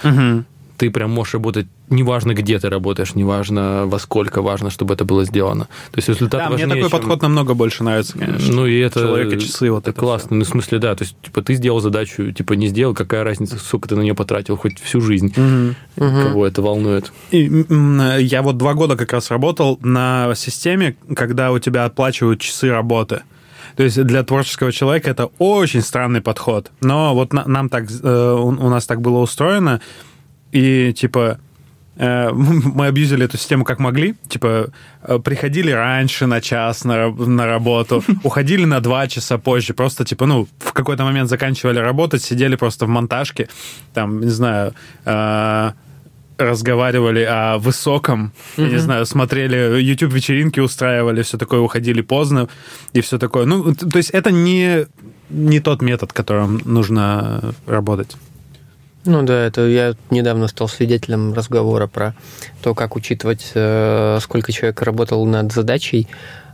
Ты 0.81 0.89
прям 0.89 1.11
можешь 1.11 1.35
работать, 1.35 1.67
неважно 1.91 2.33
где 2.33 2.57
ты 2.57 2.67
работаешь, 2.67 3.13
неважно 3.13 3.83
во 3.85 3.99
сколько, 3.99 4.41
важно, 4.41 4.71
чтобы 4.71 4.95
это 4.95 5.05
было 5.05 5.25
сделано. 5.25 5.65
То 5.91 5.97
есть 5.97 6.09
результат 6.09 6.39
Да, 6.41 6.49
мне 6.49 6.65
важнее, 6.65 6.69
такой 6.69 6.89
чем- 6.89 6.99
подход 6.99 7.21
намного 7.21 7.53
больше 7.53 7.83
нравится, 7.83 8.17
конечно. 8.17 8.51
Ну 8.51 8.65
и 8.65 8.79
это 8.79 9.01
Человека, 9.01 9.37
часы, 9.39 9.69
вот 9.69 9.83
это 9.83 9.91
это 9.91 9.99
классно. 9.99 10.37
Ну, 10.37 10.43
в 10.43 10.47
смысле, 10.47 10.79
да. 10.79 10.95
То 10.95 11.03
есть, 11.03 11.15
типа, 11.21 11.43
ты 11.43 11.53
сделал 11.53 11.81
задачу, 11.81 12.31
типа, 12.31 12.53
не 12.53 12.65
сделал, 12.65 12.95
какая 12.95 13.23
разница, 13.23 13.59
сколько 13.59 13.89
ты 13.89 13.95
на 13.95 14.01
нее 14.01 14.15
потратил, 14.15 14.57
хоть 14.57 14.79
всю 14.81 15.01
жизнь. 15.01 15.31
Мгм. 15.37 15.75
Кого 15.97 16.47
это 16.47 16.63
волнует. 16.63 17.13
И, 17.29 17.41
я 18.19 18.41
вот 18.41 18.57
два 18.57 18.73
года 18.73 18.95
как 18.97 19.13
раз 19.13 19.29
работал 19.29 19.77
на 19.83 20.33
системе, 20.35 20.95
когда 21.15 21.51
у 21.51 21.59
тебя 21.59 21.85
оплачивают 21.85 22.41
часы 22.41 22.71
работы. 22.71 23.21
То 23.75 23.83
есть 23.83 24.03
для 24.03 24.23
творческого 24.23 24.71
человека 24.71 25.11
это 25.11 25.29
очень 25.37 25.81
странный 25.81 26.21
подход. 26.21 26.71
Но 26.81 27.13
вот 27.13 27.33
на- 27.33 27.45
нам 27.47 27.69
так, 27.69 27.85
э, 28.03 28.33
у 28.33 28.47
у 28.47 28.69
нас 28.69 28.85
так 28.87 28.99
было 28.99 29.19
устроено, 29.19 29.79
и 30.51 30.93
типа 30.93 31.39
э, 31.97 32.31
мы 32.33 32.87
абьюзили 32.87 33.25
эту 33.25 33.37
систему 33.37 33.63
как 33.63 33.79
могли. 33.79 34.15
Типа, 34.27 34.69
э, 35.03 35.19
приходили 35.19 35.71
раньше 35.71 36.25
на 36.25 36.41
час 36.41 36.83
на, 36.83 37.09
на 37.09 37.45
работу, 37.45 38.03
уходили 38.23 38.65
на 38.65 38.79
два 38.79 39.07
часа 39.07 39.37
позже. 39.37 39.73
Просто, 39.73 40.05
типа, 40.05 40.25
ну, 40.25 40.47
в 40.59 40.73
какой-то 40.73 41.03
момент 41.03 41.29
заканчивали 41.29 41.79
работать, 41.79 42.23
сидели 42.23 42.55
просто 42.55 42.85
в 42.85 42.89
монтажке, 42.89 43.47
там, 43.93 44.21
не 44.21 44.29
знаю, 44.29 44.73
э, 45.05 45.71
разговаривали 46.37 47.21
о 47.21 47.57
высоком, 47.57 48.31
я 48.57 48.67
не 48.67 48.77
знаю, 48.77 49.05
смотрели 49.05 49.79
YouTube-вечеринки, 49.79 50.59
устраивали, 50.59 51.21
все 51.21 51.37
такое, 51.37 51.59
уходили 51.59 52.01
поздно 52.01 52.47
и 52.93 53.01
все 53.01 53.19
такое. 53.19 53.45
Ну, 53.45 53.75
то 53.75 53.97
есть 53.97 54.09
это 54.09 54.31
не, 54.31 54.87
не 55.29 55.59
тот 55.59 55.81
метод, 55.83 56.13
которым 56.13 56.59
нужно 56.65 57.53
работать. 57.67 58.17
Ну 59.03 59.23
да, 59.23 59.47
это 59.47 59.67
я 59.67 59.95
недавно 60.11 60.47
стал 60.47 60.67
свидетелем 60.67 61.33
разговора 61.33 61.87
про 61.87 62.13
то, 62.61 62.75
как 62.75 62.95
учитывать, 62.95 63.51
э, 63.55 64.19
сколько 64.21 64.51
человек 64.51 64.79
работал 64.83 65.25
над 65.25 65.51
задачей 65.51 66.07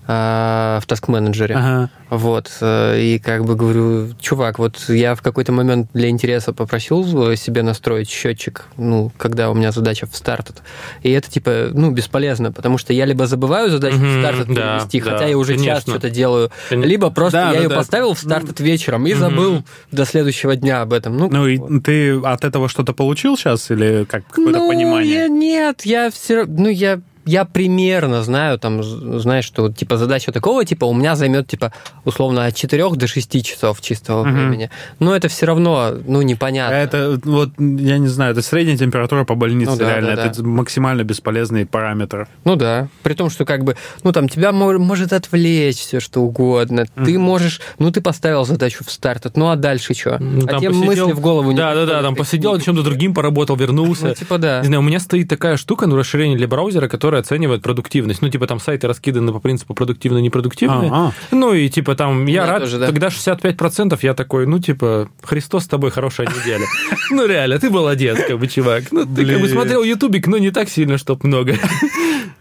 э, 0.07 0.79
в 0.81 0.85
таск-менеджере. 0.87 1.55
Ага. 1.55 1.89
Вот, 2.09 2.49
э, 2.61 2.99
и 3.01 3.19
как 3.19 3.43
бы 3.43 3.55
говорю, 3.55 4.09
чувак, 4.19 4.59
вот 4.59 4.77
я 4.87 5.13
в 5.15 5.21
какой-то 5.21 5.51
момент 5.51 5.89
для 5.93 6.09
интереса 6.09 6.53
попросил 6.53 7.35
себе 7.35 7.63
настроить 7.63 8.09
счетчик, 8.09 8.65
ну, 8.77 9.11
когда 9.17 9.49
у 9.51 9.53
меня 9.53 9.71
задача 9.71 10.07
в 10.07 10.15
старт, 10.15 10.63
и 11.03 11.11
это, 11.11 11.29
типа, 11.29 11.69
ну, 11.73 11.91
бесполезно, 11.91 12.51
потому 12.53 12.77
что 12.77 12.93
я 12.93 13.03
либо 13.05 13.27
забываю 13.27 13.69
задачу 13.69 13.97
в 13.97 14.01
Мгм, 14.01 14.21
старт 14.21 14.47
да, 14.47 14.53
перевести, 14.53 15.01
да, 15.01 15.11
хотя 15.11 15.25
я 15.27 15.37
уже 15.37 15.55
час 15.55 15.63
конечно. 15.65 15.91
что-то 15.93 16.09
делаю, 16.09 16.51
либо 16.71 17.09
просто 17.09 17.37
Да, 17.39 17.47
я 17.49 17.53
да, 17.55 17.59
ее 17.63 17.69
да. 17.69 17.75
поставил 17.75 18.13
в 18.13 18.19
старт 18.19 18.59
вечером 18.61 19.05
и 19.07 19.13
забыл 19.13 19.63
до 19.91 20.05
следующего 20.05 20.55
дня 20.55 20.81
об 20.81 20.93
этом. 20.93 21.17
Ну, 21.17 21.29
Ну 21.29 21.47
и 21.47 21.57
вот. 21.57 21.83
ты 21.83 22.17
от 22.21 22.45
этого 22.45 22.69
что-то 22.69 22.93
получил 22.93 23.35
сейчас 23.37 23.69
или 23.71 24.05
как 24.09 24.25
какое-то 24.27 24.59
ну, 24.59 24.69
понимание? 24.69 25.13
я- 25.23 25.27
нет, 25.27 25.81
я 25.85 26.09
все 26.09 26.45
ну, 26.45 26.69
я 26.69 27.01
я 27.27 27.45
примерно 27.45 28.23
знаю, 28.23 28.57
там, 28.59 28.81
знаешь, 28.83 29.45
что 29.45 29.63
вот, 29.63 29.77
типа 29.77 29.97
задача 29.97 30.31
такого 30.31 30.65
типа 30.65 30.85
у 30.85 30.93
меня 30.93 31.15
займет 31.15 31.47
типа 31.47 31.73
условно 32.05 32.45
от 32.45 32.55
4 32.55 32.89
до 32.95 33.07
6 33.07 33.43
часов 33.43 33.81
чистого 33.81 34.23
Мгм. 34.23 34.33
времени. 34.35 34.69
Но 34.99 35.15
это 35.15 35.27
все 35.27 35.45
равно, 35.45 35.93
ну, 36.07 36.21
непонятно. 36.21 36.75
Это 36.75 37.19
вот, 37.23 37.49
я 37.59 37.97
не 37.97 38.07
знаю, 38.07 38.31
это 38.31 38.41
средняя 38.41 38.77
температура 38.77 39.23
по 39.25 39.35
больнице, 39.35 39.71
Ну 39.71 39.77
да, 39.77 39.95
реально. 39.99 40.15
да, 40.15 40.25
это 40.25 40.43
максимально 40.43 41.03
бесполезный 41.03 41.65
параметр. 41.65 42.27
Ну 42.45 42.55
да, 42.55 42.87
при 43.03 43.13
том, 43.13 43.29
что 43.29 43.45
как 43.45 43.63
бы, 43.63 43.75
ну 44.03 44.11
там 44.11 44.29
тебя 44.29 44.51
мо- 44.51 44.77
может 44.77 45.13
отвлечь 45.13 45.77
все 45.77 45.99
что 45.99 46.21
угодно. 46.21 46.85
Ты 47.05 47.17
можешь, 47.19 47.61
ну 47.79 47.91
ты 47.91 48.01
поставил 48.01 48.45
задачу 48.45 48.83
в 48.85 48.91
старт, 48.91 49.27
ну 49.35 49.49
а 49.49 49.55
дальше 49.55 49.93
что? 49.93 50.17
Ну, 50.19 50.45
а 50.47 50.59
тебе 50.59 50.69
посидел- 50.69 50.85
мысли 50.85 51.11
в 51.13 51.19
голову 51.19 51.51
не 51.51 51.57
Да, 51.57 51.73
да, 51.75 51.85
да, 51.85 52.01
там 52.01 52.15
посидел, 52.15 52.59
чем-то 52.59 52.83
другим 52.83 53.13
поработал, 53.13 53.55
вернулся. 53.55 54.07
Ну, 54.07 54.13
типа 54.13 54.37
да. 54.37 54.59
Не 54.61 54.67
знаю, 54.67 54.81
у 54.81 54.83
меня 54.85 54.99
стоит 54.99 55.27
такая 55.27 55.57
штука, 55.57 55.87
ну, 55.87 55.95
расширение 55.97 56.37
для 56.37 56.47
браузера, 56.47 56.87
которое 56.87 57.16
оценивает 57.19 57.61
продуктивность. 57.61 58.21
Ну, 58.21 58.29
типа 58.29 58.47
там 58.47 58.59
сайты 58.59 58.87
раскиданы 58.87 59.31
по 59.31 59.39
принципу 59.39 59.73
продуктивно-непродуктивно. 59.73 60.87
Ага. 60.87 61.13
Ну, 61.31 61.53
и 61.53 61.69
типа 61.69 61.95
там, 61.95 62.25
я 62.25 62.41
меня 62.41 62.45
рад, 62.45 62.61
тоже, 62.61 62.79
да. 62.79 62.87
когда 62.87 63.07
65%, 63.07 63.97
я 64.01 64.13
такой, 64.13 64.45
ну, 64.47 64.59
типа, 64.59 65.09
Христос 65.23 65.65
с 65.65 65.67
тобой, 65.67 65.91
хорошая 65.91 66.27
неделя. 66.27 66.65
Ну, 67.09 67.25
реально, 67.25 67.59
ты 67.59 67.69
молодец, 67.69 68.17
как 68.27 68.37
бы, 68.39 68.47
чувак. 68.47 68.91
Ну, 68.91 69.05
ты 69.05 69.25
как 69.25 69.39
бы 69.39 69.47
смотрел 69.47 69.83
ютубик, 69.83 70.27
но 70.27 70.37
не 70.37 70.51
так 70.51 70.69
сильно, 70.69 70.97
чтоб 70.97 71.23
много. 71.23 71.55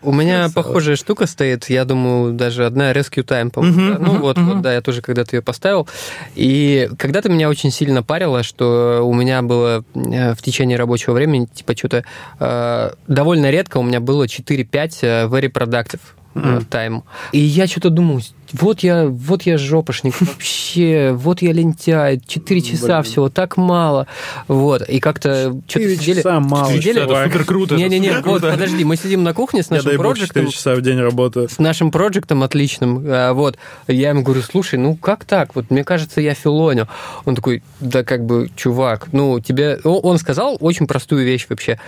У 0.07 0.13
меня 0.13 0.45
Красава. 0.45 0.63
похожая 0.63 0.95
штука 0.95 1.27
стоит, 1.27 1.69
я 1.69 1.85
думаю, 1.85 2.33
даже 2.33 2.65
одна 2.65 2.93
Rescue 2.93 3.25
Time, 3.25 3.51
по-моему. 3.51 3.81
Мгм, 3.81 3.93
да? 3.93 3.99
Ну 3.99 4.13
мгм, 4.13 4.23
вот, 4.23 4.37
мгм. 4.37 4.47
вот, 4.47 4.61
да, 4.63 4.73
я 4.73 4.81
тоже 4.81 5.03
когда-то 5.03 5.35
ее 5.35 5.43
поставил. 5.43 5.89
И 6.37 6.89
когда-то 6.97 7.29
меня 7.29 7.49
очень 7.49 7.73
сильно 7.73 8.05
парило, 8.05 8.45
что 8.45 9.03
у 9.05 9.13
меня 9.13 9.43
было 9.43 9.85
э, 9.95 10.35
в 10.35 10.43
течение 10.43 10.79
рабочего 10.79 11.13
времени, 11.13 11.47
типа, 11.47 11.77
что-то 11.77 12.05
э, 12.39 12.91
довольно 13.09 13.51
редко 13.51 13.79
у 13.79 13.83
меня 13.83 13.99
было 13.99 14.27
4-5 14.27 14.99
э, 15.03 15.27
very 15.27 15.51
productive 15.51 16.01
э, 16.37 16.61
time. 16.71 17.03
И 17.33 17.41
я 17.41 17.67
что-то 17.67 17.91
думал, 17.91 18.21
вот 18.53 18.81
я, 18.81 19.07
вот 19.07 19.43
я 19.43 19.59
жопошник 19.59 20.15
вообще, 20.21 21.13
вот 21.13 21.43
я 21.43 21.53
лентяй, 21.53 22.21
4 22.27 22.61
часа 22.63 23.03
всего, 23.03 23.29
так 23.29 23.57
мало. 23.57 24.07
Вот, 24.49 24.83
и 24.89 25.01
как-то 25.01 25.61
что-то 25.67 25.97
сидели... 25.97 26.17
часа 26.19 26.41
мало, 26.41 26.73
сидели- 26.73 27.05
чувак. 27.05 27.27
супер 27.33 27.45
круто. 27.45 27.75
это 27.75 27.83
Не-не-не, 27.83 28.21
вот, 28.21 28.43
подожди, 28.43 28.85
мы 28.85 28.97
сидим 28.97 29.23
на 29.23 29.35
кухне 29.35 29.63
с 29.63 29.71
Я, 29.71 29.77
нашим 29.77 29.91
4 29.93 29.99
проектом, 29.99 30.47
часа 30.49 30.75
в 30.75 30.81
день 30.83 30.99
работаю. 31.01 31.49
с 31.49 31.59
нашим 31.59 31.91
проектом 31.91 32.43
отличным, 32.43 33.03
а, 33.07 33.33
вот, 33.33 33.57
я 33.89 34.11
ему 34.11 34.23
говорю, 34.23 34.43
слушай, 34.43 34.79
ну 34.79 34.97
как 34.97 35.25
так, 35.25 35.55
вот 35.55 35.71
мне 35.71 35.85
кажется, 35.85 36.21
я 36.21 36.35
филоню. 36.35 36.89
Он 37.25 37.35
такой, 37.35 37.63
да 37.81 38.05
как 38.05 38.25
бы, 38.25 38.51
чувак, 38.57 39.09
ну 39.13 39.41
тебе, 39.41 39.79
он 39.85 40.19
сказал 40.19 40.57
очень 40.61 40.87
простую 40.87 41.25
вещь 41.25 41.47
вообще. 41.49 41.79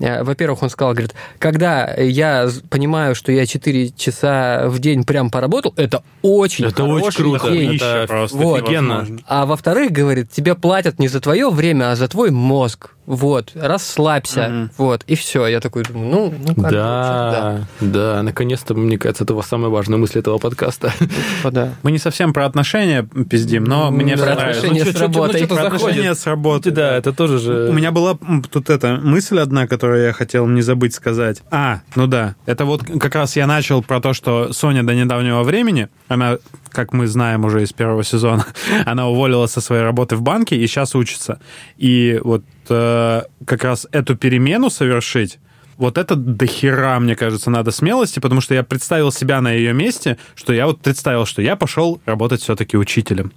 А, 0.00 0.22
Во-первых, 0.24 0.62
он 0.62 0.70
сказал, 0.70 0.92
говорит, 0.92 1.14
когда 1.38 1.92
я 1.94 2.48
понимаю, 2.70 3.14
что 3.14 3.32
я 3.32 3.46
4 3.46 3.90
часа 3.90 4.64
в 4.68 4.78
день 4.78 5.04
прям 5.04 5.30
поработал, 5.30 5.72
это 5.76 6.02
очень 6.22 6.66
Это 6.66 6.84
очень 6.84 7.12
хороший 7.12 7.22
круто. 7.22 7.50
день. 7.50 7.76
Это 7.76 8.04
просто 8.08 8.36
вот. 8.36 8.62
офигенно. 8.62 9.06
А 9.26 9.46
во-вторых, 9.46 9.92
говорит, 9.92 10.30
тебе 10.30 10.54
платят 10.54 10.98
не 10.98 11.08
за 11.08 11.20
твое 11.20 11.50
время, 11.50 11.92
а 11.92 11.96
за 11.96 12.08
твой 12.08 12.30
мозг. 12.30 12.90
Вот, 13.08 13.52
расслабься. 13.54 14.48
Мгм. 14.50 14.70
Вот, 14.76 15.02
и 15.06 15.14
все. 15.14 15.46
Я 15.46 15.60
такой 15.60 15.82
думаю, 15.82 16.10
ну, 16.10 16.34
ну 16.38 16.48
как 16.48 16.56
бы, 16.56 16.70
Да, 16.70 17.66
да, 17.80 18.22
наконец-то, 18.22 18.74
мне 18.74 18.98
кажется, 18.98 19.24
это 19.24 19.40
самая 19.40 19.70
важная 19.70 19.96
мысль 19.96 20.18
этого 20.18 20.36
подкаста. 20.36 20.92
типа, 20.98 21.50
да. 21.50 21.72
Мы 21.82 21.90
не 21.90 21.96
совсем 21.96 22.34
про 22.34 22.44
отношения 22.44 23.08
пиздим, 23.30 23.64
но 23.64 23.90
мне 23.90 24.14
Про 24.14 24.24
все 24.26 24.34
нравится. 24.34 24.58
отношения 24.58 24.84
Ну, 24.84 24.90
с 24.90 24.94
ну, 24.94 25.00
работой. 25.00 25.46
Про 25.46 25.62
отношения 25.62 26.14
с 26.14 26.26
работой. 26.26 26.70
Да, 26.70 26.96
это 26.98 27.14
тоже 27.14 27.38
же... 27.38 27.70
У 27.70 27.72
меня 27.72 27.92
была 27.92 28.18
тут 28.50 28.68
эта 28.68 29.00
мысль 29.02 29.38
одна, 29.38 29.66
которую 29.66 30.04
я 30.04 30.12
хотел 30.12 30.46
не 30.46 30.60
забыть 30.60 30.92
сказать. 30.92 31.42
А, 31.50 31.80
ну 31.96 32.06
да, 32.06 32.34
это 32.44 32.66
вот 32.66 32.82
как 32.82 33.14
раз 33.14 33.36
я 33.36 33.46
начал 33.46 33.82
про 33.82 34.02
то, 34.02 34.12
что 34.12 34.52
Соня 34.52 34.82
до 34.82 34.94
недавнего 34.94 35.44
времени, 35.44 35.88
она, 36.08 36.36
как 36.72 36.92
мы 36.92 37.06
знаем 37.06 37.46
уже 37.46 37.62
из 37.62 37.72
первого 37.72 38.04
сезона, 38.04 38.44
она 38.84 39.08
уволилась 39.08 39.52
со 39.52 39.62
своей 39.62 39.82
работы 39.82 40.14
в 40.14 40.20
банке 40.20 40.56
и 40.56 40.66
сейчас 40.66 40.94
учится. 40.94 41.40
И 41.78 42.20
вот 42.22 42.44
э, 42.70 43.22
как 43.44 43.64
раз 43.64 43.86
эту 43.92 44.16
перемену 44.16 44.70
совершить, 44.70 45.38
вот 45.76 45.96
это 45.96 46.16
до 46.16 46.46
хера, 46.46 46.98
мне 46.98 47.14
кажется, 47.14 47.50
надо 47.50 47.70
смелости, 47.70 48.18
потому 48.18 48.40
что 48.40 48.54
я 48.54 48.62
представил 48.64 49.12
себя 49.12 49.40
на 49.40 49.52
ее 49.52 49.72
месте, 49.72 50.18
что 50.34 50.52
я 50.52 50.66
вот 50.66 50.80
представил, 50.80 51.24
что 51.24 51.40
я 51.40 51.54
пошел 51.54 52.00
работать 52.04 52.40
все-таки 52.42 52.76
учителем. 52.76 53.32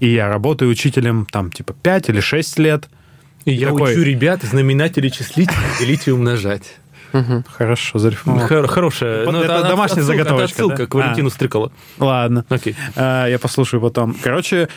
И 0.00 0.08
я 0.08 0.28
работаю 0.28 0.70
учителем 0.70 1.26
там 1.30 1.50
типа 1.52 1.74
5 1.74 2.08
или 2.08 2.20
6 2.20 2.58
лет. 2.58 2.88
И 3.44 3.52
я 3.52 3.68
такой- 3.68 3.92
учу 3.92 4.02
ребят 4.02 4.42
знаменатели 4.42 5.08
числить, 5.10 5.50
делить 5.80 6.06
и 6.08 6.12
умножать. 6.12 6.76
Хорошо, 7.46 7.98
зарифмовал. 7.98 8.46
Хор- 8.48 8.66
Хорошая. 8.68 9.30
Ну, 9.30 9.42
это 9.42 9.58
от- 9.58 9.68
домашняя 9.68 10.02
отсылка- 10.02 10.06
заготовочка, 10.06 10.44
Это 10.44 10.62
отсылка 10.64 10.76
да? 10.78 10.86
к 10.86 10.94
Валентину 10.94 11.28
Стрыкало. 11.28 11.72
Ладно. 11.98 12.46
Окей. 12.48 12.74
А, 12.96 13.26
Я 13.26 13.38
послушаю 13.38 13.82
потом. 13.82 14.16
Короче, 14.22 14.68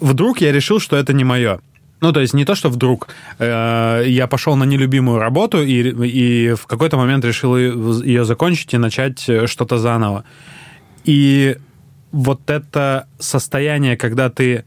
вдруг 0.00 0.40
я 0.40 0.50
решил, 0.50 0.80
что 0.80 0.96
это 0.96 1.12
не 1.12 1.22
мое. 1.22 1.60
Ну, 2.04 2.12
то 2.12 2.20
есть 2.20 2.34
не 2.34 2.44
то, 2.44 2.54
что 2.54 2.68
вдруг 2.68 3.08
э, 3.38 4.04
я 4.06 4.26
пошел 4.26 4.56
на 4.56 4.64
нелюбимую 4.64 5.18
работу 5.18 5.62
и, 5.62 5.90
и 6.06 6.52
в 6.52 6.66
какой-то 6.66 6.98
момент 6.98 7.24
решил 7.24 7.56
ее 7.56 8.26
закончить 8.26 8.74
и 8.74 8.78
начать 8.78 9.26
э, 9.26 9.46
что-то 9.46 9.78
заново. 9.78 10.24
И 11.06 11.56
вот 12.12 12.50
это 12.50 13.06
состояние, 13.18 13.96
когда 13.96 14.28
ты 14.28 14.66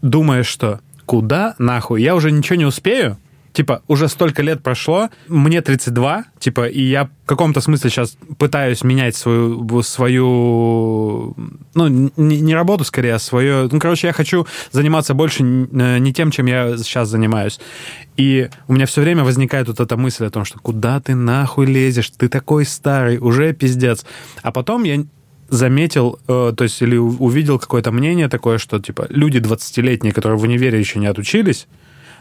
думаешь, 0.00 0.46
что 0.46 0.80
куда 1.04 1.54
нахуй, 1.58 2.00
я 2.00 2.14
уже 2.14 2.32
ничего 2.32 2.56
не 2.56 2.64
успею, 2.64 3.18
типа, 3.58 3.82
уже 3.88 4.06
столько 4.06 4.40
лет 4.42 4.62
прошло, 4.62 5.08
мне 5.26 5.60
32, 5.60 6.26
типа, 6.38 6.68
и 6.68 6.80
я 6.80 7.06
в 7.06 7.26
каком-то 7.26 7.60
смысле 7.60 7.90
сейчас 7.90 8.16
пытаюсь 8.38 8.84
менять 8.84 9.16
свою, 9.16 9.82
свою 9.82 11.34
ну, 11.74 11.88
не, 11.88 12.40
не 12.40 12.54
работу 12.54 12.84
скорее, 12.84 13.14
а 13.14 13.18
свое... 13.18 13.68
Ну, 13.72 13.80
короче, 13.80 14.06
я 14.06 14.12
хочу 14.12 14.46
заниматься 14.70 15.12
больше 15.12 15.42
э, 15.42 15.98
не 15.98 16.12
тем, 16.12 16.30
чем 16.30 16.46
я 16.46 16.76
сейчас 16.76 17.08
занимаюсь. 17.08 17.58
И 18.16 18.48
у 18.68 18.74
меня 18.74 18.86
все 18.86 19.00
время 19.00 19.24
возникает 19.24 19.66
вот 19.66 19.80
эта 19.80 19.96
мысль 19.96 20.26
о 20.26 20.30
том, 20.30 20.44
что 20.44 20.60
куда 20.60 21.00
ты 21.00 21.16
нахуй 21.16 21.66
лезешь, 21.66 22.10
ты 22.10 22.28
такой 22.28 22.64
старый, 22.64 23.18
уже 23.18 23.52
пиздец. 23.54 24.06
А 24.42 24.52
потом 24.52 24.84
я 24.84 25.04
заметил, 25.48 26.20
э, 26.28 26.52
то 26.56 26.62
есть 26.62 26.80
или 26.80 26.96
увидел 26.96 27.58
какое-то 27.58 27.90
мнение 27.90 28.28
такое, 28.28 28.58
что 28.58 28.78
типа 28.78 29.06
люди 29.10 29.38
20-летние, 29.38 30.12
которые 30.12 30.38
в 30.38 30.44
универе 30.44 30.78
еще 30.78 31.00
не 31.00 31.08
отучились 31.08 31.66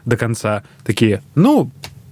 до 0.07 0.17
конца, 0.17 0.63
такие, 0.83 1.21
ну, 1.35 1.69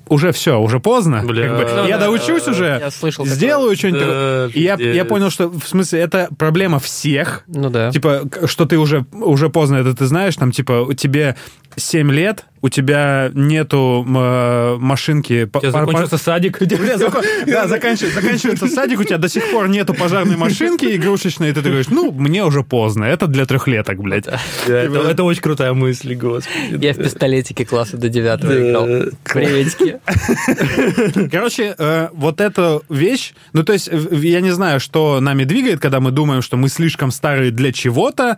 уже 0.08 0.31
все, 0.31 0.60
уже 0.60 0.79
поздно. 0.79 1.23
Бля. 1.25 1.47
Как 1.49 1.58
бы, 1.58 1.81
Ну 1.81 1.88
я 1.88 1.97
да, 1.97 2.05
доучусь 2.05 2.47
уже, 2.47 2.77
я 2.79 2.91
слышал 2.91 3.25
такое. 3.25 3.36
сделаю 3.36 3.75
что-нибудь. 3.75 4.01
Да. 4.01 4.49
И 4.53 4.62
я, 4.62 4.75
я 4.75 5.03
понял, 5.05 5.31
что 5.31 5.49
в 5.49 5.67
смысле 5.67 5.99
это 6.01 6.29
проблема 6.38 6.79
всех. 6.79 7.43
Ну 7.47 7.69
да. 7.71 7.91
Типа, 7.91 8.23
что 8.45 8.65
ты 8.65 8.77
уже, 8.77 9.05
уже 9.13 9.49
поздно 9.49 9.77
это 9.77 9.95
ты 9.95 10.05
знаешь, 10.05 10.36
там, 10.36 10.51
типа, 10.51 10.89
тебе 10.95 11.36
7 11.77 12.11
лет, 12.11 12.45
у 12.61 12.69
тебя 12.69 13.29
нету 13.33 14.03
э, 14.07 14.77
машинки... 14.79 15.47
У 15.53 15.59
тебя 15.59 15.71
закончился 15.71 16.17
садик. 16.17 16.59
Да, 17.45 17.67
заканчивается, 17.67 18.21
заканчивается 18.21 18.67
садик, 18.67 18.99
у 18.99 19.03
тебя 19.03 19.17
до 19.17 19.29
сих 19.29 19.51
пор 19.51 19.67
нету 19.67 19.93
пожарной 19.93 20.35
машинки 20.35 20.95
игрушечной, 20.95 21.50
и 21.50 21.54
ты 21.54 21.62
говоришь, 21.62 21.89
ну, 21.89 22.12
мне 22.12 22.43
уже 22.43 22.63
поздно, 22.63 23.04
это 23.04 23.27
для 23.27 23.45
трехлеток, 23.45 24.00
блядь. 24.00 24.25
Это 24.67 25.23
очень 25.23 25.41
крутая 25.41 25.73
мысль, 25.73 26.15
господи. 26.15 26.83
Я 26.83 26.93
в 26.93 26.97
пистолетике 26.97 27.65
класса 27.65 27.97
до 27.97 28.10
девятого 28.10 28.54
играл. 28.54 28.87
Приветики. 29.31 30.00
Короче, 31.31 31.75
э, 31.77 32.10
вот 32.13 32.41
эта 32.41 32.81
вещь, 32.89 33.33
ну, 33.54 33.63
то 33.63 33.73
есть, 33.73 33.89
я 34.12 34.41
не 34.41 34.52
знаю, 34.52 34.79
что 34.79 35.19
нами 35.19 35.43
двигает, 35.43 35.79
когда 35.79 36.00
мы 36.00 36.12
думаем, 36.12 36.41
что 36.41 36.58
мы 36.58 36.69
слишком 36.69 37.12
старые 37.12 37.52
для 37.52 37.71
чего-то. 37.71 38.37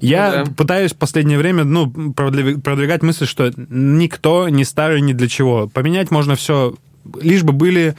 Я 0.00 0.38
Ну 0.38 0.44
да. 0.46 0.52
пытаюсь 0.56 0.92
в 0.92 0.96
последнее 0.96 1.38
время, 1.38 1.64
ну, 1.64 1.86
продвиг- 1.86 2.60
продвигать 2.60 3.02
мысль, 3.02 3.26
что 3.26 3.50
никто 3.56 4.48
не 4.48 4.64
старый 4.64 5.00
ни 5.00 5.12
для 5.12 5.28
чего. 5.28 5.68
Поменять 5.68 6.10
можно 6.10 6.34
все, 6.36 6.74
лишь 7.20 7.42
бы 7.42 7.52
были 7.52 7.94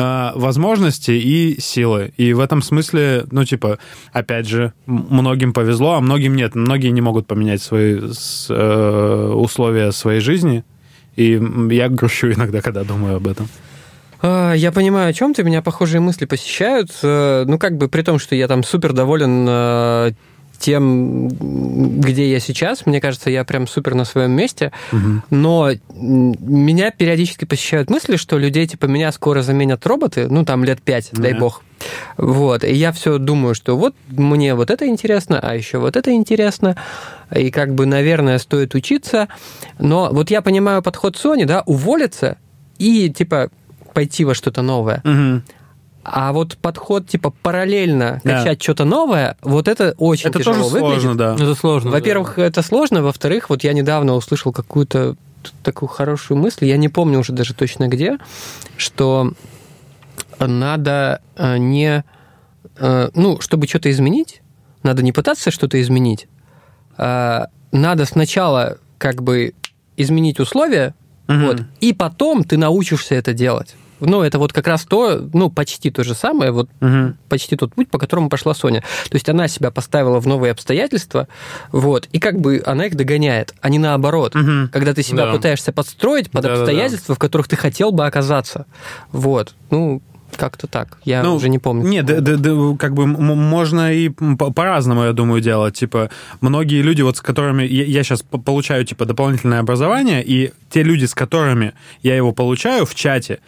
э, 0.00 0.30
возможности 0.36 1.10
и 1.10 1.60
силы. 1.60 2.12
И 2.16 2.32
в 2.32 2.38
этом 2.40 2.62
смысле, 2.62 3.24
ну, 3.32 3.44
типа, 3.44 3.78
опять 4.12 4.46
же, 4.46 4.72
многим 4.86 5.52
повезло, 5.52 5.94
а 5.94 6.00
многим 6.00 6.36
нет. 6.36 6.54
Многие 6.54 6.88
не 6.90 7.00
могут 7.00 7.26
поменять 7.26 7.60
свои 7.62 7.98
с- 8.12 8.46
э, 8.48 9.32
условия 9.34 9.90
своей 9.92 10.20
жизни. 10.20 10.62
И 11.16 11.40
я 11.70 11.88
грущу 11.88 12.30
иногда, 12.30 12.60
когда 12.60 12.84
думаю 12.84 13.16
об 13.16 13.26
этом. 13.26 13.48
А, 14.22 14.52
Я 14.54 14.70
понимаю, 14.72 15.10
о 15.10 15.12
чем 15.12 15.34
ты. 15.34 15.42
Меня 15.42 15.62
похожие 15.62 16.00
мысли 16.00 16.26
посещают. 16.26 16.90
Э, 17.02 17.44
Ну, 17.46 17.58
как 17.58 17.76
бы 17.76 17.88
при 17.88 18.02
том, 18.02 18.18
что 18.20 18.36
я 18.36 18.46
там 18.46 18.62
супер 18.62 18.92
доволен 18.92 19.46
э, 19.48 20.12
тем, 20.58 21.28
где 21.28 22.30
я 22.30 22.40
сейчас. 22.40 22.84
Мне 22.86 23.00
кажется, 23.00 23.30
я 23.30 23.44
прям 23.44 23.66
супер 23.66 23.94
на 23.94 24.04
своем 24.04 24.32
месте. 24.32 24.72
Но 25.30 25.70
м, 25.70 26.34
меня 26.40 26.90
периодически 26.90 27.44
посещают 27.44 27.90
мысли, 27.90 28.16
что 28.16 28.38
людей 28.38 28.66
типа 28.66 28.86
меня 28.86 29.12
скоро 29.12 29.42
заменят 29.42 29.86
роботы, 29.86 30.26
ну, 30.28 30.44
там 30.44 30.64
лет 30.64 30.82
пять, 30.82 31.10
дай 31.12 31.32
Да. 31.32 31.38
бог. 31.38 31.62
Вот, 32.16 32.64
и 32.64 32.74
я 32.74 32.90
все 32.90 33.18
думаю, 33.18 33.54
что 33.54 33.76
вот 33.76 33.94
мне 34.08 34.54
вот 34.56 34.70
это 34.70 34.86
интересно, 34.88 35.38
а 35.40 35.54
еще 35.54 35.78
вот 35.78 35.94
это 35.96 36.12
интересно, 36.12 36.76
и 37.34 37.50
как 37.52 37.74
бы, 37.74 37.86
наверное, 37.86 38.38
стоит 38.38 38.74
учиться, 38.74 39.28
но 39.78 40.08
вот 40.12 40.30
я 40.32 40.42
понимаю 40.42 40.82
подход 40.82 41.14
Sony, 41.16 41.44
да, 41.44 41.62
уволиться 41.66 42.36
и, 42.78 43.10
типа, 43.10 43.50
пойти 43.94 44.24
во 44.24 44.34
что-то 44.34 44.62
новое. 44.62 45.00
Мгм. 45.04 45.44
А 46.10 46.32
вот 46.32 46.56
подход, 46.56 47.06
типа, 47.08 47.30
параллельно 47.42 48.20
Да. 48.24 48.38
качать 48.38 48.62
что-то 48.62 48.84
новое, 48.84 49.36
вот 49.42 49.68
это 49.68 49.94
очень 49.98 50.28
Это 50.30 50.38
тяжело 50.38 50.56
тоже 50.56 50.68
выглядит. 50.70 51.02
сложно, 51.02 51.14
да. 51.18 51.34
Это 51.34 51.54
сложно. 51.54 51.90
Во-первых, 51.90 52.38
это 52.38 52.62
сложно. 52.62 53.02
Во-вторых, 53.02 53.50
вот 53.50 53.62
я 53.64 53.72
недавно 53.72 54.14
услышал 54.14 54.52
какую-то 54.52 55.16
такую 55.62 55.88
хорошую 55.88 56.38
мысль, 56.38 56.64
я 56.66 56.76
не 56.76 56.88
помню 56.88 57.18
уже 57.20 57.32
даже 57.32 57.54
точно 57.54 57.88
где, 57.88 58.18
что 58.76 59.32
надо 60.38 61.20
э, 61.36 61.58
не... 61.58 62.04
э, 62.76 63.08
Ну, 63.14 63.40
чтобы 63.40 63.66
что-то 63.66 63.90
изменить, 63.90 64.42
надо 64.82 65.02
не 65.02 65.12
пытаться 65.12 65.50
что-то 65.50 65.80
изменить, 65.80 66.28
а 66.96 67.48
надо 67.72 68.04
сначала 68.04 68.78
как 68.98 69.22
бы 69.22 69.54
изменить 69.96 70.40
условия, 70.40 70.94
Мгм. 71.28 71.46
вот, 71.46 71.62
и 71.80 71.92
потом 71.92 72.44
ты 72.44 72.56
научишься 72.56 73.14
это 73.14 73.32
делать. 73.32 73.74
Ну, 74.00 74.22
это 74.22 74.38
вот 74.38 74.52
как 74.52 74.66
раз 74.66 74.84
то, 74.84 75.28
ну, 75.32 75.50
почти 75.50 75.90
то 75.90 76.04
же 76.04 76.14
самое, 76.14 76.50
вот 76.52 76.68
Мгм. 76.80 77.16
почти 77.28 77.56
тот 77.56 77.74
путь, 77.74 77.88
по 77.90 77.98
которому 77.98 78.28
пошла 78.28 78.54
Соня. 78.54 78.80
То 78.80 79.14
есть 79.14 79.28
она 79.28 79.48
себя 79.48 79.70
поставила 79.70 80.20
в 80.20 80.26
новые 80.26 80.52
обстоятельства, 80.52 81.28
вот, 81.72 82.08
и 82.12 82.18
как 82.18 82.40
бы 82.40 82.62
она 82.64 82.86
их 82.86 82.94
догоняет, 82.96 83.54
а 83.60 83.68
не 83.68 83.78
наоборот. 83.78 84.34
Мгм. 84.34 84.68
Когда 84.72 84.94
ты 84.94 85.02
себя 85.02 85.26
Да. 85.26 85.32
пытаешься 85.32 85.72
подстроить 85.72 86.30
под 86.30 86.42
Да-да-да. 86.42 86.62
обстоятельства, 86.62 87.14
в 87.14 87.18
которых 87.18 87.48
ты 87.48 87.56
хотел 87.56 87.90
бы 87.92 88.06
оказаться. 88.06 88.66
Вот. 89.12 89.54
Ну, 89.70 90.00
как-то 90.36 90.66
так. 90.66 90.98
Я 91.04 91.22
Ну, 91.22 91.34
уже 91.36 91.48
не 91.48 91.58
помню. 91.58 91.88
Нет, 91.88 92.04
да- 92.04 92.20
да- 92.20 92.36
да, 92.36 92.76
как 92.78 92.92
бы 92.92 93.06
можно 93.06 93.92
и 93.92 94.10
по- 94.10 94.52
по-разному, 94.52 95.04
я 95.04 95.12
думаю, 95.14 95.40
делать. 95.40 95.74
Типа, 95.74 96.10
многие 96.42 96.82
люди, 96.82 97.00
вот 97.00 97.16
с 97.16 97.20
которыми 97.22 97.62
я, 97.64 98.04
сейчас 98.04 98.22
получаю, 98.22 98.84
типа, 98.84 99.06
дополнительное 99.06 99.60
образование, 99.60 100.22
и 100.22 100.52
те 100.70 100.82
люди, 100.82 101.06
с 101.06 101.14
которыми 101.14 101.72
я 102.02 102.14
его 102.14 102.32
получаю 102.32 102.84
в 102.84 102.94
чате, 102.94 103.38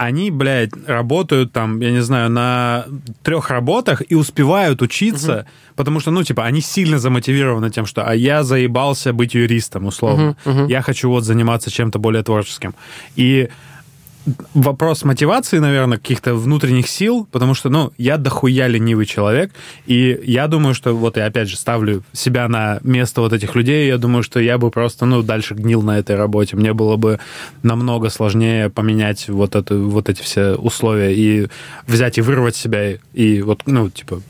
они, 0.00 0.30
блядь, 0.30 0.70
работают 0.86 1.52
там, 1.52 1.80
я 1.80 1.90
не 1.90 2.00
знаю, 2.00 2.30
на 2.30 2.86
трех 3.22 3.50
работах 3.50 4.02
и 4.08 4.14
успевают 4.14 4.80
учиться, 4.80 5.44
потому 5.76 6.00
что, 6.00 6.10
ну, 6.10 6.22
типа, 6.22 6.46
они 6.46 6.62
сильно 6.62 6.98
замотивированы 6.98 7.70
тем, 7.70 7.84
что 7.84 8.02
а 8.02 8.14
я 8.14 8.42
заебался 8.42 9.12
быть 9.12 9.34
юристом, 9.34 9.84
условно. 9.84 10.36
Мгм, 10.44 10.54
мгм. 10.54 10.66
Я 10.68 10.80
хочу 10.80 11.10
вот 11.10 11.24
заниматься 11.24 11.70
чем-то 11.70 11.98
более 11.98 12.22
творческим. 12.22 12.74
И 13.16 13.50
вопрос 14.54 15.04
мотивации, 15.04 15.58
наверное, 15.58 15.98
каких-то 15.98 16.34
внутренних 16.34 16.88
сил, 16.88 17.26
потому 17.30 17.54
что, 17.54 17.68
ну, 17.70 17.92
я 17.98 18.16
дохуя 18.16 18.66
ленивый 18.66 19.06
человек, 19.06 19.52
и 19.86 20.20
я 20.24 20.46
думаю, 20.46 20.74
что, 20.74 20.94
вот 20.94 21.16
я 21.16 21.26
опять 21.26 21.48
же 21.48 21.56
ставлю 21.56 22.02
себя 22.12 22.48
на 22.48 22.80
место 22.82 23.20
вот 23.20 23.32
этих 23.32 23.54
людей, 23.54 23.88
я 23.88 23.98
думаю, 23.98 24.22
что 24.22 24.40
я 24.40 24.58
бы 24.58 24.70
просто, 24.70 25.06
ну, 25.06 25.22
дальше 25.22 25.54
гнил 25.54 25.82
на 25.82 25.98
этой 25.98 26.16
работе. 26.16 26.56
Мне 26.56 26.72
было 26.72 26.96
бы 26.96 27.18
намного 27.62 28.10
сложнее 28.10 28.70
поменять 28.70 29.28
вот, 29.28 29.54
это, 29.54 29.76
вот 29.76 30.08
эти 30.08 30.22
все 30.22 30.54
условия 30.54 31.14
и 31.14 31.48
взять 31.86 32.18
и 32.18 32.20
вырвать 32.20 32.56
себя, 32.56 32.98
и, 33.14 33.42
вот, 33.42 33.62
ну, 33.66 33.90
типа, 33.90 34.22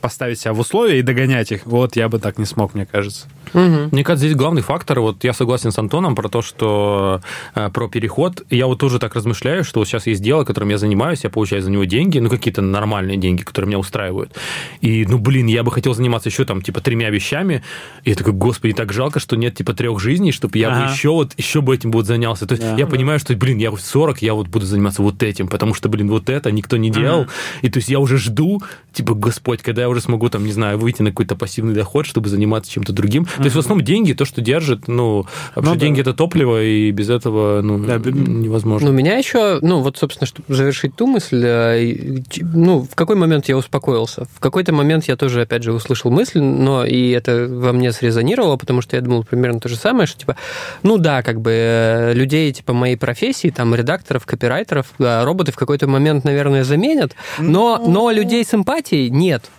поставить 0.00 0.40
себя 0.40 0.52
в 0.52 0.60
условия 0.60 0.98
и 0.98 1.02
догонять 1.02 1.50
их. 1.52 1.66
Вот 1.66 1.96
я 1.96 2.08
бы 2.08 2.18
так 2.18 2.38
не 2.38 2.44
смог, 2.44 2.74
мне 2.74 2.86
кажется. 2.86 3.26
Мгм. 3.52 3.88
Мне 3.92 4.04
кажется, 4.04 4.26
здесь 4.26 4.36
главный 4.36 4.62
фактор, 4.62 5.00
вот 5.00 5.24
я 5.24 5.32
согласен 5.32 5.70
с 5.72 5.78
Антоном 5.78 6.14
про 6.14 6.28
то, 6.28 6.42
что 6.42 7.20
э, 7.54 7.70
про 7.70 7.88
переход. 7.88 8.42
Я 8.50 8.66
вот 8.66 8.78
тоже 8.78 8.98
так 8.98 9.14
размышляю, 9.14 9.64
что 9.64 9.80
вот 9.80 9.88
сейчас 9.88 10.06
есть 10.06 10.22
дело, 10.22 10.44
которым 10.44 10.68
я 10.70 10.78
занимаюсь, 10.78 11.20
я 11.24 11.30
получаю 11.30 11.62
за 11.62 11.70
него 11.70 11.84
деньги, 11.84 12.18
ну 12.18 12.28
какие-то 12.28 12.62
нормальные 12.62 13.16
деньги, 13.16 13.42
которые 13.42 13.68
меня 13.68 13.78
устраивают. 13.78 14.36
И, 14.80 15.06
ну 15.08 15.18
блин, 15.18 15.46
я 15.46 15.62
бы 15.62 15.70
хотел 15.72 15.94
заниматься 15.94 16.28
еще 16.28 16.44
там 16.44 16.62
типа 16.62 16.80
тремя 16.80 17.10
вещами. 17.10 17.62
И 18.04 18.10
я 18.10 18.16
такой, 18.16 18.32
господи, 18.32 18.74
так 18.74 18.92
жалко, 18.92 19.20
что 19.20 19.36
нет 19.36 19.54
типа 19.54 19.72
трех 19.74 20.00
жизней, 20.00 20.32
чтобы 20.32 20.58
я 20.58 20.68
Ага. 20.70 20.86
бы 20.86 20.92
еще 20.92 21.10
вот 21.10 21.32
еще 21.36 21.60
бы 21.60 21.74
этим 21.74 21.90
вот 21.92 22.06
занялся. 22.06 22.46
То 22.46 22.52
есть 22.54 22.64
Да. 22.66 22.76
я 22.76 22.86
понимаю, 22.86 23.18
что, 23.18 23.34
блин, 23.36 23.58
я 23.58 23.70
в 23.70 23.80
40, 23.80 24.22
я 24.22 24.34
вот 24.34 24.48
буду 24.48 24.66
заниматься 24.66 25.02
вот 25.02 25.22
этим, 25.22 25.48
потому 25.48 25.74
что, 25.74 25.88
блин, 25.88 26.08
вот 26.08 26.28
это 26.28 26.50
никто 26.50 26.76
не 26.76 26.90
делал. 26.90 27.26
И 27.62 27.68
то 27.70 27.78
есть 27.78 27.88
я 27.88 27.98
уже 28.00 28.18
жду, 28.18 28.62
типа, 28.92 29.14
господь, 29.14 29.62
когда 29.62 29.82
я 29.82 29.88
уже 29.88 30.00
смогу 30.00 30.28
там, 30.28 30.44
не 30.44 30.52
знаю, 30.52 30.78
выйти 30.78 31.02
на 31.02 31.10
какой-то 31.10 31.36
пассивный 31.36 31.74
доход, 31.74 32.06
чтобы 32.06 32.28
заниматься 32.28 32.70
чем-то 32.70 32.92
другим. 32.92 33.26
То 33.36 33.44
есть 33.44 33.56
в 33.56 33.58
основном 33.58 33.84
деньги, 33.84 34.12
то, 34.12 34.24
что 34.24 34.40
держит, 34.40 34.88
ну, 34.88 35.26
вообще 35.54 35.70
Ну 35.70 35.74
да. 35.74 35.80
деньги 35.80 36.00
это 36.00 36.14
топливо, 36.14 36.62
и 36.62 36.90
без 36.90 37.10
этого, 37.10 37.60
ну, 37.62 37.78
Да, 37.78 37.98
невозможно. 37.98 38.88
Ну, 38.88 38.94
меня 38.94 39.16
еще, 39.16 39.58
ну, 39.62 39.80
вот, 39.80 39.96
собственно, 39.96 40.26
чтобы 40.26 40.54
завершить 40.54 40.96
ту 40.96 41.06
мысль, 41.06 41.42
э, 41.44 42.18
ну, 42.40 42.80
в 42.90 42.94
какой 42.94 43.16
момент 43.16 43.48
я 43.48 43.56
успокоился? 43.56 44.26
В 44.34 44.40
какой-то 44.40 44.72
момент 44.72 45.04
я 45.04 45.16
тоже, 45.16 45.42
опять 45.42 45.62
же, 45.62 45.72
услышал 45.72 46.10
мысль, 46.10 46.40
но 46.40 46.84
и 46.84 47.10
это 47.10 47.46
во 47.48 47.72
мне 47.72 47.92
срезонировало, 47.92 48.56
потому 48.56 48.80
что 48.80 48.96
я 48.96 49.02
думал 49.02 49.24
примерно 49.24 49.60
то 49.60 49.68
же 49.68 49.76
самое, 49.76 50.06
что, 50.06 50.20
типа, 50.20 50.36
ну 50.82 50.98
да, 50.98 51.22
как 51.22 51.40
бы 51.40 51.50
э, 51.52 52.12
людей, 52.14 52.52
типа, 52.52 52.72
моей 52.72 52.96
профессии, 52.96 53.48
там, 53.48 53.74
редакторов, 53.74 54.26
копирайтеров, 54.26 54.86
да, 54.98 55.24
роботы 55.24 55.52
в 55.52 55.56
какой-то 55.56 55.86
момент, 55.86 56.24
наверное, 56.24 56.64
заменят, 56.64 57.14
но, 57.38 57.82
но 57.86 58.10
людей 58.10 58.44
с 58.44 58.54
эмпатией 58.54 59.10
нет. 59.10 59.50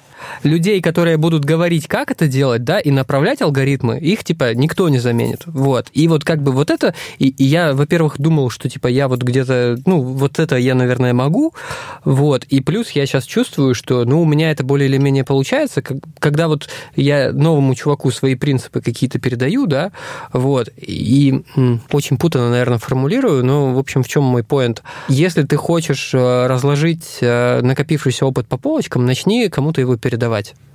Людей, 0.43 0.81
которые 0.81 1.17
будут 1.17 1.45
говорить, 1.45 1.87
как 1.87 2.11
это 2.11 2.27
делать, 2.27 2.63
да, 2.63 2.79
и 2.79 2.91
направлять 2.91 3.41
алгоритмы, 3.41 3.99
их, 3.99 4.23
типа, 4.23 4.53
никто 4.53 4.89
не 4.89 4.99
заменит. 4.99 5.43
Вот. 5.45 5.87
И 5.93 6.07
вот 6.07 6.23
как 6.23 6.41
бы 6.41 6.51
вот 6.51 6.69
это, 6.69 6.93
и, 7.19 7.29
и 7.29 7.43
я, 7.43 7.73
во-первых, 7.73 8.15
думал, 8.19 8.49
что, 8.49 8.69
типа, 8.69 8.87
я 8.87 9.07
вот 9.07 9.21
где-то, 9.21 9.77
ну, 9.85 10.01
вот 10.01 10.39
это 10.39 10.57
я, 10.57 10.75
наверное, 10.75 11.13
могу, 11.13 11.53
вот. 12.03 12.43
И 12.45 12.61
плюс 12.61 12.91
я 12.91 13.05
сейчас 13.05 13.25
чувствую, 13.25 13.73
что, 13.75 14.05
ну, 14.05 14.21
у 14.21 14.25
меня 14.25 14.51
это 14.51 14.63
более 14.63 14.89
или 14.89 14.97
менее 14.97 15.23
получается, 15.23 15.81
как, 15.81 15.97
когда 16.19 16.47
вот 16.47 16.69
я 16.95 17.31
новому 17.31 17.75
чуваку 17.75 18.11
свои 18.11 18.35
принципы 18.35 18.81
какие-то 18.81 19.19
передаю, 19.19 19.67
да, 19.67 19.91
вот, 20.33 20.69
и 20.77 21.43
очень 21.91 22.17
путано, 22.17 22.49
наверное, 22.49 22.79
формулирую, 22.79 23.45
но, 23.45 23.73
в 23.73 23.79
общем, 23.79 24.03
в 24.03 24.07
чем 24.07 24.23
мой 24.23 24.43
поинт? 24.43 24.83
Если 25.07 25.43
ты 25.43 25.57
хочешь 25.57 26.13
э, 26.13 26.47
разложить 26.47 27.17
э, 27.21 27.61
накопившийся 27.61 28.25
опыт 28.25 28.47
по 28.47 28.57
полочкам, 28.57 29.05
начни 29.05 29.49
кому-то 29.49 29.81
его 29.81 29.95
передавать. 29.95 30.06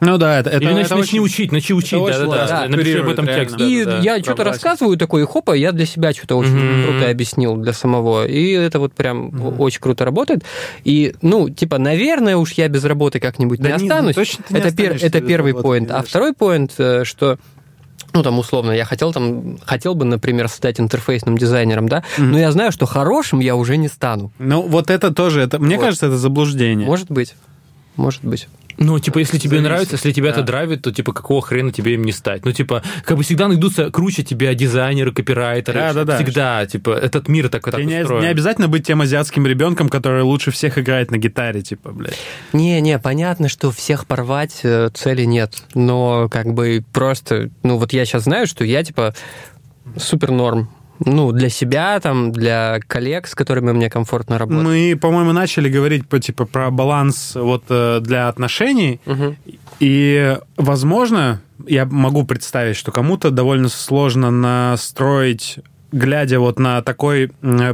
Ну 0.01 0.19
да, 0.19 0.39
это, 0.41 0.51
это, 0.51 0.63
Или 0.65 0.81
это 0.83 0.97
начни 0.97 1.19
очень- 1.21 1.21
учить, 1.21 1.53
начни 1.53 1.75
учить, 1.75 1.93
да-да-да. 2.05 2.67
Напиши 2.69 2.99
об 2.99 3.09
этом 3.09 3.27
текст. 3.27 3.57
И 3.61 3.85
да-да-да. 3.85 4.03
я 4.03 4.15
что-то 4.17 4.31
согласен. 4.31 4.51
рассказываю 4.53 4.97
такой, 4.99 5.23
и 5.23 5.25
хопа, 5.27 5.53
я 5.53 5.73
для 5.73 5.87
себя 5.87 6.13
что-то 6.13 6.37
очень 6.37 6.53
Мгм. 6.55 6.85
круто 6.91 7.09
объяснил 7.11 7.57
для 7.57 7.73
самого. 7.73 8.27
И 8.27 8.51
это 8.53 8.79
вот 8.81 8.93
прям 8.93 9.59
очень 9.61 9.81
круто 9.81 10.05
работает. 10.05 10.45
И, 10.85 11.15
ну, 11.23 11.49
типа, 11.49 11.79
наверное, 11.79 12.37
уж 12.37 12.53
я 12.53 12.69
без 12.69 12.85
работы 12.85 13.21
как-нибудь 13.21 13.61
Да 13.61 13.71
не 13.77 13.85
не, 13.85 13.89
останусь. 13.89 14.15
точно 14.17 14.45
ты 14.49 14.55
не 14.55 14.61
это, 14.61 14.69
пер- 14.71 14.99
это 15.01 15.21
первый 15.21 15.55
поинт. 15.55 15.91
А 15.91 16.03
второй 16.03 16.33
поинт, 16.35 16.73
э, 16.79 17.05
что 17.05 17.39
ну, 18.15 18.23
там, 18.23 18.39
условно, 18.39 18.73
я 18.73 18.85
хотел 18.85 19.11
там, 19.13 19.57
хотел 19.65 19.95
бы, 19.95 20.05
например, 20.05 20.49
стать 20.49 20.79
интерфейсным 20.79 21.39
дизайнером, 21.39 21.89
да, 21.89 22.05
но 22.19 22.39
я 22.39 22.53
знаю, 22.53 22.71
что 22.71 22.85
хорошим 22.85 23.41
я 23.41 23.57
уже 23.57 23.79
не 23.79 23.89
стану. 23.89 24.33
Ну 24.39 24.61
вот 24.61 24.91
это 24.91 25.15
тоже, 25.15 25.41
это, 25.41 25.59
мне 25.59 25.77
Вот. 25.77 25.85
кажется, 25.85 26.07
это 26.09 26.19
заблуждение. 26.19 26.87
Может 26.87 27.11
быть. 27.11 27.35
Может 27.97 28.23
быть. 28.23 28.49
Ну, 28.79 28.99
типа, 28.99 29.19
если 29.19 29.39
тебе 29.39 29.57
Зависит, 29.57 29.65
нравится, 29.65 29.95
если 29.97 30.13
тебя 30.13 30.31
это 30.31 30.41
да. 30.41 30.47
драйвит, 30.47 30.83
то, 30.83 30.93
типа, 30.93 31.13
какого 31.13 31.43
хрена 31.43 31.73
тебе 31.73 31.95
им 31.95 32.03
не 32.03 32.13
стать? 32.13 32.45
Ну, 32.45 32.53
типа, 32.53 32.83
как 33.05 33.17
бы 33.17 33.23
всегда 33.23 33.49
найдутся 33.49 33.91
круче 33.91 34.23
тебя 34.23 34.55
дизайнеры, 34.55 35.13
копирайтеры. 35.13 35.79
Да-да-да. 35.79 36.17
Всегда, 36.17 36.67
типа, 36.67 36.91
этот 36.91 37.29
мир 37.29 37.49
так, 37.49 37.65
так 37.65 37.81
не, 37.81 38.01
устроен. 38.01 38.23
не 38.23 38.29
обязательно 38.29 38.69
быть 38.69 38.87
тем 38.87 39.01
азиатским 39.01 39.47
ребенком, 39.47 39.89
который 39.89 40.23
лучше 40.23 40.51
всех 40.51 40.79
играет 40.79 41.11
на 41.11 41.19
гитаре, 41.19 41.63
типа, 41.63 41.91
блядь. 41.93 42.19
Не-не, 42.53 42.99
понятно, 42.99 43.49
что 43.49 43.71
всех 43.71 44.07
порвать 44.07 44.61
э, 44.63 44.91
цели 44.95 45.25
нет, 45.25 45.63
но 45.75 46.29
как 46.31 46.53
бы 46.53 46.85
просто, 46.93 47.51
ну 47.63 47.79
вот 47.79 47.93
я 47.93 48.05
сейчас 48.05 48.25
знаю, 48.25 48.47
что 48.47 48.65
я 48.65 48.83
типа 48.83 49.15
супер 49.97 50.31
норм. 50.31 50.71
Ну, 51.05 51.33
для 51.33 51.49
себя, 51.49 51.99
там, 52.01 52.33
для 52.33 52.81
коллег, 52.87 53.27
с 53.27 53.35
которыми 53.35 53.73
мне 53.73 53.91
комфортно 53.91 54.39
работать. 54.39 54.65
Мы, 54.65 54.99
по-моему, 55.01 55.33
начали 55.33 55.69
говорить 55.69 56.07
по, 56.09 56.19
типа, 56.19 56.45
про 56.47 56.71
баланс 56.71 57.33
вот 57.35 57.65
э, 57.69 58.01
для 58.01 58.29
отношений, 58.29 59.01
Мгм. 59.07 59.37
и, 59.81 60.37
возможно, 60.57 61.41
я 61.67 61.85
могу 61.87 62.25
представить, 62.25 62.77
что 62.77 62.93
кому-то 62.93 63.31
довольно 63.31 63.69
сложно 63.69 64.31
настроить 64.31 65.59
глядя 65.93 66.41
вот 66.41 66.59
на 66.59 66.81
такой 66.81 67.29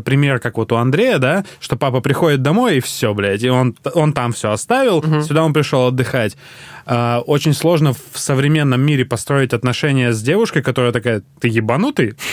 пример, 0.05 0.41
как 0.41 0.57
вот 0.57 0.73
у 0.73 0.77
Андрея, 0.77 1.19
да, 1.19 1.45
что 1.61 1.77
папа 1.77 2.01
приходит 2.01 2.43
домой 2.43 2.79
и 2.79 2.81
все, 2.81 3.15
блядь, 3.15 3.45
и 3.45 3.49
он, 3.49 3.77
он 3.95 4.13
там 4.13 4.33
все 4.33 4.51
оставил, 4.51 5.05
сюда 5.23 5.45
он 5.45 5.53
пришел 5.53 5.87
отдыхать. 5.87 6.37
А, 6.85 7.21
очень 7.21 7.53
сложно 7.55 7.93
в 7.93 8.19
современном 8.19 8.81
мире 8.81 9.05
построить 9.05 9.53
отношения 9.53 10.13
с 10.13 10.21
девушкой, 10.21 10.63
которая 10.63 10.91
такая, 10.91 11.23
ты 11.41 11.47
ебанутый? 11.49 12.15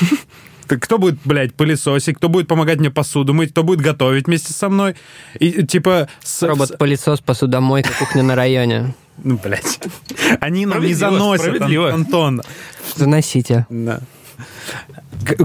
Кто 0.67 0.97
будет, 0.97 1.17
блядь, 1.25 1.53
пылесосить, 1.53 2.17
кто 2.17 2.29
будет 2.29 2.47
помогать 2.47 2.79
мне 2.79 2.89
посуду 2.91 3.33
мыть, 3.33 3.51
кто 3.51 3.63
будет 3.63 3.81
готовить 3.81 4.27
вместе 4.27 4.53
со 4.53 4.69
мной? 4.69 4.95
И, 5.39 5.65
типа... 5.65 6.07
с- 6.23 6.43
Робот-пылесос, 6.43 7.21
посудомойка, 7.21 7.89
кухня 7.99 8.23
на 8.23 8.35
районе. 8.35 8.93
Ну, 9.23 9.39
блядь. 9.41 9.79
Они 10.41 10.65
нам 10.65 10.81
не 10.83 10.93
заносят, 10.93 11.61
Антон. 11.61 12.41
Заносите. 12.95 13.65
Да. 13.69 14.01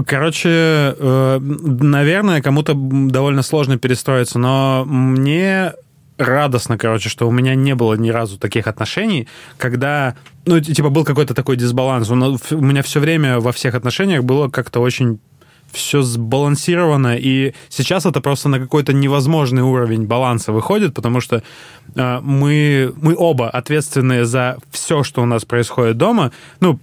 Короче, 0.05 0.49
э, 0.49 1.39
наверное, 1.39 2.41
кому-то 2.41 2.73
довольно 2.75 3.41
сложно 3.41 3.77
перестроиться, 3.77 4.37
но 4.37 4.83
мне 4.85 5.73
радостно, 6.21 6.77
короче, 6.77 7.09
что 7.09 7.27
у 7.27 7.31
меня 7.31 7.55
не 7.55 7.75
было 7.75 7.95
ни 7.95 8.09
разу 8.09 8.37
таких 8.37 8.67
отношений, 8.67 9.27
когда, 9.57 10.15
ну, 10.45 10.59
типа, 10.59 10.89
был 10.89 11.03
какой-то 11.03 11.33
такой 11.33 11.57
дисбаланс. 11.57 12.09
У 12.09 12.15
меня 12.15 12.81
все 12.81 12.99
время 12.99 13.39
во 13.39 13.51
всех 13.51 13.75
отношениях 13.75 14.23
было 14.23 14.49
как-то 14.49 14.79
очень 14.79 15.19
все 15.71 16.01
сбалансировано, 16.01 17.17
и 17.17 17.53
сейчас 17.69 18.05
это 18.05 18.21
просто 18.21 18.49
на 18.49 18.59
какой-то 18.59 18.93
невозможный 18.93 19.61
уровень 19.61 20.05
баланса 20.05 20.51
выходит, 20.51 20.93
потому 20.93 21.21
что 21.21 21.43
э, 21.95 22.19
мы, 22.21 22.93
мы 22.97 23.15
оба 23.17 23.49
ответственны 23.49 24.25
за 24.25 24.57
все, 24.71 25.03
что 25.03 25.21
у 25.21 25.25
нас 25.25 25.45
происходит 25.45 25.97
дома. 25.97 26.31
Ну, 26.59 26.79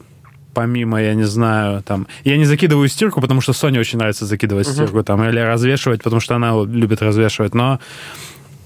помимо, 0.55 1.01
я 1.03 1.15
не 1.15 1.25
знаю, 1.25 1.83
там... 1.83 2.07
Я 2.25 2.37
не 2.37 2.45
закидываю 2.45 2.89
стирку, 2.89 3.21
потому 3.21 3.41
что 3.41 3.53
Соне 3.53 3.79
очень 3.79 3.99
нравится 3.99 4.27
закидывать 4.27 4.67
стирку, 4.67 5.03
там, 5.05 5.23
или 5.29 5.39
развешивать, 5.39 6.03
потому 6.03 6.21
что 6.21 6.35
она 6.37 6.55
любит 6.65 7.03
развешивать, 7.03 7.55
но... 7.55 7.79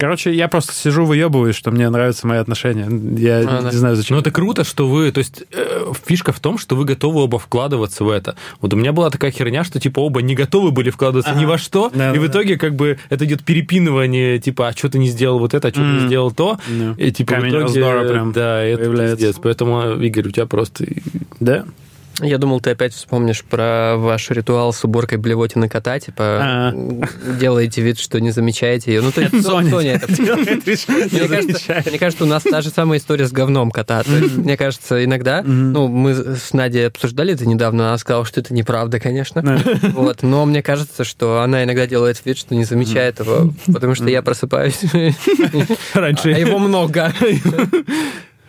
Короче, 0.03 0.35
я 0.35 0.49
просто 0.49 0.73
сижу, 0.73 1.05
выебываюсь, 1.05 1.55
что 1.55 1.71
мне 1.71 1.89
нравятся 1.89 2.27
мои 2.27 2.39
отношения. 2.39 2.89
Я 3.21 3.39
А, 3.39 3.63
да. 3.63 3.71
не 3.71 3.77
знаю, 3.77 3.95
зачем. 3.95 4.17
Ну, 4.17 4.21
это 4.21 4.33
круто, 4.33 4.65
что 4.65 4.89
вы, 4.89 5.13
то 5.13 5.19
есть, 5.19 5.45
э, 5.53 5.85
фишка 6.05 6.33
в 6.33 6.41
том, 6.41 6.59
что 6.59 6.75
вы 6.75 6.85
готовы 6.85 7.21
оба 7.23 7.39
вкладываться 7.39 8.03
в 8.03 8.11
это. 8.11 8.35
Вот 8.61 8.75
у 8.75 8.77
меня 8.77 8.93
была 8.93 9.11
такая 9.11 9.31
херня, 9.31 9.63
что, 9.63 9.79
типа, 9.79 10.01
оба 10.01 10.21
не 10.21 10.35
готовы 10.35 10.73
были 10.73 10.91
вкладываться 10.91 11.35
ни 11.37 11.45
во 11.45 11.57
что, 11.57 11.89
Да, 11.95 12.13
и 12.13 12.19
в 12.19 12.23
да, 12.23 12.27
итоге, 12.27 12.59
как 12.59 12.75
бы, 12.75 12.99
это 13.11 13.25
идет 13.27 13.45
перепинывание, 13.45 14.41
типа, 14.41 14.67
а 14.67 14.73
что 14.73 14.89
ты 14.89 14.99
не 14.99 15.07
сделал 15.07 15.39
вот 15.39 15.55
это, 15.55 15.69
а 15.69 15.71
что 15.71 15.83
ты 15.83 15.87
не 16.03 16.07
сделал 16.09 16.33
то, 16.33 16.59
Да. 16.69 16.95
и, 16.99 17.13
типа, 17.13 17.35
Камень 17.35 17.53
в 17.53 17.71
итоге, 17.73 18.09
прям 18.09 18.33
да, 18.33 18.61
это 18.61 18.79
появляется. 18.81 19.17
пиздец. 19.19 19.37
Поэтому, 19.41 20.01
Игорь, 20.03 20.27
у 20.27 20.31
тебя 20.33 20.47
просто... 20.47 20.85
Да? 21.39 21.65
Я 22.21 22.39
думал, 22.39 22.61
ты 22.61 22.71
опять 22.71 22.95
вспомнишь 22.95 23.43
про 23.43 23.97
ваш 23.97 24.31
ритуал 24.31 24.73
с 24.73 24.85
уборкой 24.85 25.19
блевотины 25.19 25.69
кота, 25.69 25.99
типа 25.99 26.25
А. 26.25 26.73
делаете 27.41 27.83
вид, 27.83 27.99
что 27.99 28.21
не 28.21 28.31
замечаете 28.31 28.93
ее. 28.93 29.01
Ну, 29.01 29.13
то 29.13 29.23
есть 29.23 29.43
Соня 29.43 29.95
это 29.95 30.13
делает 30.17 30.67
Мне 31.87 31.99
кажется, 31.99 32.25
у 32.25 32.27
нас 32.27 32.43
та 32.43 32.61
же 32.61 32.71
самая 32.71 32.99
история 32.99 33.27
с 33.27 33.33
говном 33.33 33.71
кота. 33.71 34.03
Мне 34.07 34.57
кажется, 34.57 35.05
иногда, 35.05 35.43
ну, 35.43 35.89
мы 35.89 36.15
с 36.15 36.53
Надей 36.53 36.89
обсуждали 36.89 37.35
это 37.35 37.47
недавно, 37.47 37.89
она 37.89 37.99
сказала, 37.99 38.25
что 38.25 38.41
это 38.41 38.53
неправда, 38.55 39.01
конечно. 39.01 39.43
Вот, 39.93 40.23
но 40.23 40.45
мне 40.47 40.63
кажется, 40.63 41.05
что 41.05 41.43
она 41.43 41.65
иногда 41.65 41.87
делает 41.87 42.21
вид, 42.25 42.39
что 42.39 42.55
не 42.55 42.65
замечает 42.65 43.21
его, 43.21 43.53
потому 43.73 43.95
что 43.95 44.09
я 44.09 44.23
просыпаюсь, 44.23 44.81
Раньше 45.95 46.33
а 46.33 46.39
его 46.39 46.59
много. 46.59 47.13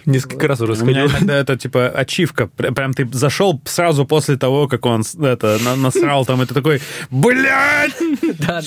Несколько 0.06 0.48
раз 0.48 0.62
уже 0.62 0.74
У 0.74 0.86
меня 0.86 1.08
сходил. 1.08 1.18
иногда 1.28 1.38
это 1.40 1.58
типа 1.58 1.88
ачивка. 1.88 2.48
Пр- 2.48 2.74
Прям 2.74 2.94
ты 2.94 3.08
зашел 3.12 3.62
сразу 3.66 4.06
после 4.06 4.38
того, 4.38 4.68
как 4.68 4.86
он 4.86 5.04
это 5.22 5.58
на- 5.64 5.76
насрал 5.76 6.26
там, 6.26 6.46
ты 6.46 6.54
такой, 6.54 6.82
блядь, 7.10 7.94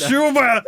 чуба! 0.08 0.62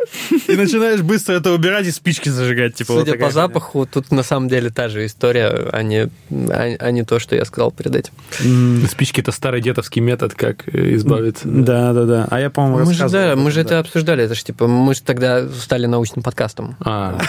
И 0.47 0.55
начинаешь 0.55 1.01
быстро 1.01 1.33
это 1.33 1.51
убирать 1.51 1.85
и 1.87 1.91
спички 1.91 2.29
зажигать. 2.29 2.75
Типа, 2.75 2.93
Судя 2.93 3.15
по 3.17 3.31
запаху, 3.31 3.85
тут 3.85 4.11
на 4.11 4.23
самом 4.23 4.49
деле 4.49 4.69
та 4.69 4.89
же 4.89 5.05
история, 5.05 5.69
а 5.71 5.83
не, 5.83 6.09
а, 6.31 6.75
а 6.79 6.91
не 6.91 7.03
то, 7.03 7.19
что 7.19 7.35
я 7.35 7.45
сказал 7.45 7.71
перед 7.71 7.95
этим. 7.95 8.87
Спички– 8.87 9.21
это 9.21 9.31
старый 9.31 9.61
дедовский 9.61 10.01
метод, 10.01 10.33
как 10.33 10.67
э, 10.67 10.95
избавиться. 10.95 11.47
Да, 11.47 11.93
да, 11.93 12.05
да. 12.05 12.27
А 12.29 12.39
я, 12.39 12.49
по-моему, 12.49 12.85
Мы 12.85 12.93
же, 12.93 13.09
да, 13.09 13.35
мы 13.35 13.51
же 13.51 13.61
это 13.61 13.79
обсуждали, 13.79 14.23
это 14.23 14.35
же 14.35 14.43
типа, 14.43 14.67
мы 14.67 14.93
же 14.93 15.01
тогда 15.01 15.47
стали 15.49 15.85
научным 15.85 16.23
подкастом. 16.23 16.75
А, 16.81 17.19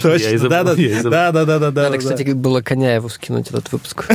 Точно, 0.00 0.48
да, 0.48 0.64
да, 0.64 0.74
да, 1.32 1.44
да, 1.44 1.58
да, 1.70 1.70
да. 1.70 1.98
кстати, 1.98 2.32
было 2.32 2.62
Коняеву 2.76 3.08
скинуть 3.08 3.48
этот 3.48 3.72
выпуск. 3.72 4.06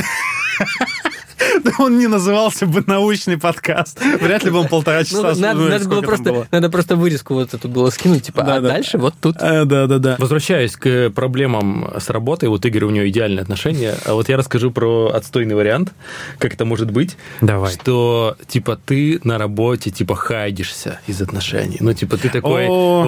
Да 1.64 1.70
Он 1.78 1.98
не 1.98 2.06
назывался 2.06 2.66
бы 2.66 2.82
научный 2.86 3.38
подкаст. 3.38 4.00
Вряд 4.20 4.44
ли 4.44 4.50
бы 4.50 4.58
он 4.58 4.68
полтора 4.68 4.98
Ну, 5.00 5.04
часа 5.04 5.22
надо, 5.22 5.34
слушал, 5.36 5.68
надо 5.68 5.88
было 5.88 6.00
просто, 6.02 6.46
надо 6.50 6.70
просто 6.70 6.96
вырезку 6.96 7.34
вот 7.34 7.54
эту 7.54 7.68
было 7.68 7.90
скинуть, 7.90 8.24
типа, 8.24 8.42
Да, 8.42 8.56
а 8.56 8.60
да. 8.60 8.68
дальше 8.68 8.98
вот 8.98 9.14
тут. 9.20 9.36
А, 9.40 9.64
Да, 9.64 9.86
да, 9.86 9.98
да. 9.98 10.16
Возвращаясь 10.18 10.76
к 10.76 11.10
проблемам 11.10 11.92
с 11.98 12.10
работой, 12.10 12.48
вот 12.48 12.64
Игорь, 12.66 12.84
у 12.84 12.90
него 12.90 13.08
идеальные 13.08 13.42
отношения, 13.42 13.94
а 14.04 14.14
вот 14.14 14.28
я 14.28 14.36
расскажу 14.36 14.70
про 14.70 15.08
отстойный 15.14 15.54
вариант, 15.54 15.92
как 16.38 16.54
это 16.54 16.64
может 16.64 16.90
быть. 16.90 17.16
Давай. 17.40 17.72
Что, 17.72 18.36
типа, 18.46 18.78
ты 18.84 19.20
на 19.24 19.38
работе, 19.38 19.90
типа, 19.90 20.14
хайдишься 20.14 21.00
из 21.06 21.20
отношений. 21.22 21.76
Ну, 21.80 21.92
типа, 21.92 22.16
ты 22.16 22.28
такой, 22.28 22.66
О, 22.68 23.02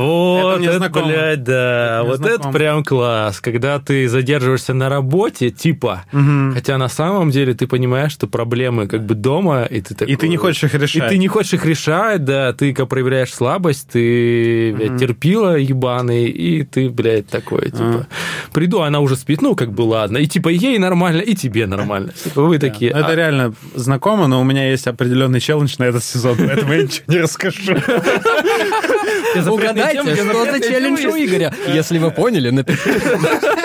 вот, 0.55 0.61
это 0.63 0.79
знакомо. 0.79 1.07
блядь, 1.07 1.43
да, 1.45 2.01
Это 2.01 2.05
вот 2.09 2.27
это 2.27 2.49
прям 2.51 2.85
класс. 2.85 3.41
Когда 3.41 3.79
ты 3.79 4.09
задерживаешься 4.09 4.75
на 4.75 4.89
работе, 4.89 5.51
типа, 5.51 6.05
хотя 6.55 6.79
на 6.79 6.89
самом 6.89 7.31
деле 7.31 7.55
ты 7.55 7.67
понимаешь, 7.67 8.13
что 8.13 8.24
проблемы 8.27 8.87
как 8.87 9.05
бы 9.05 9.15
дома, 9.15 9.65
и 9.65 9.81
ты 9.81 9.95
такой... 9.95 10.13
И 10.13 10.17
ты 10.17 10.29
не 10.29 10.37
хочешь 10.37 10.65
их 10.65 10.75
И 10.75 10.79
решать. 10.79 11.09
ты 11.09 11.19
не 11.19 11.29
хочешь 11.29 11.55
их 11.55 11.65
решать, 11.65 12.25
да, 12.25 12.53
ты 12.53 12.73
как 12.73 12.89
проявляешь 12.89 13.33
слабость, 13.33 13.89
ты 13.93 14.73
блядь, 14.75 14.99
терпила 14.99 15.57
ебаный, 15.57 16.27
и 16.27 16.63
ты, 16.65 16.89
блядь, 16.89 17.29
такой, 17.29 17.71
типа, 17.71 18.07
приду, 18.53 18.81
она 18.81 19.01
уже 19.01 19.17
спит, 19.17 19.43
ну, 19.43 19.55
как 19.55 19.73
бы 19.73 19.83
ладно, 19.83 20.19
и 20.19 20.27
типа 20.27 20.49
ей 20.49 20.79
нормально, 20.79 21.21
и 21.21 21.35
тебе 21.35 21.67
нормально. 21.67 22.13
Типа, 22.13 22.43
вы 22.45 22.59
такие... 22.59 22.91
Это 22.91 23.09
«А, 23.09 23.15
реально 23.15 23.55
знакомо, 23.75 24.27
но 24.27 24.41
у 24.41 24.45
меня 24.45 24.71
есть 24.71 24.87
определенный 24.87 25.41
челлендж 25.41 25.75
на 25.79 25.85
этот 25.85 26.05
сезон, 26.05 26.37
поэтому 26.39 26.73
я 26.73 26.83
ничего 26.83 27.05
не 27.09 27.19
расскажу. 27.19 27.75
Угадайте, 29.47 30.15
что 30.15 30.53
за 30.53 30.61
челлендж 30.61 31.05
у 31.07 31.17
Игоря. 31.17 31.53
Если 31.67 31.99
вы 31.99 32.11
поняли, 32.11 32.51
напишите. 32.51 33.01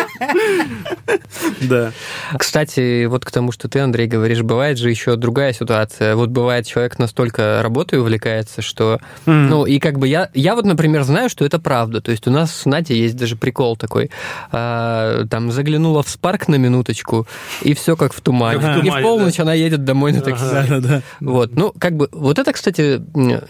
Да. 1.62 1.92
Кстати, 2.38 3.06
вот 3.06 3.26
к 3.26 3.32
тому, 3.32 3.52
что 3.52 3.68
ты, 3.68 3.80
Андрей, 3.80 4.08
говоришь, 4.08 4.42
бывает 4.42 4.78
же 4.78 4.90
еще 4.90 5.16
другая 5.16 5.54
ситуация. 5.54 6.16
Вот 6.16 6.30
бывает, 6.30 6.66
человек 6.66 7.00
настолько 7.00 7.62
работой 7.62 8.00
увлекается, 8.00 8.62
что... 8.62 9.00
Ну, 9.26 9.66
и 9.66 9.80
как 9.80 10.00
бы 10.00 10.08
я... 10.08 10.30
Я 10.34 10.56
вот, 10.56 10.66
например, 10.66 11.04
знаю, 11.04 11.30
что 11.30 11.46
это 11.46 11.60
правда. 11.60 12.02
То 12.02 12.12
есть 12.12 12.28
у 12.28 12.32
нас 12.32 12.54
с 12.54 12.66
Натей 12.66 13.00
есть 13.00 13.16
даже 13.16 13.36
прикол 13.36 13.78
такой. 13.78 14.12
А, 14.52 15.26
там 15.30 15.52
заглянула 15.52 16.04
в 16.04 16.10
Спарк 16.10 16.48
на 16.48 16.56
минуточку, 16.56 17.28
и 17.62 17.74
все 17.74 17.96
как 17.96 18.14
в 18.14 18.22
тумане. 18.22 18.60
Как 18.60 18.84
в 18.84 18.86
И 18.86 18.90
в 18.90 19.02
полночь 19.02 19.40
она 19.40 19.54
едет 19.54 19.84
домой 19.84 20.14
на 20.14 20.22
такси. 20.22 20.46
Да, 20.52 20.66
да, 20.68 20.80
да. 20.80 21.02
Вот, 21.20 21.56
ну, 21.56 21.74
как 21.78 21.96
бы, 21.96 22.10
вот 22.12 22.40
это, 22.40 22.54
кстати, 22.54 23.02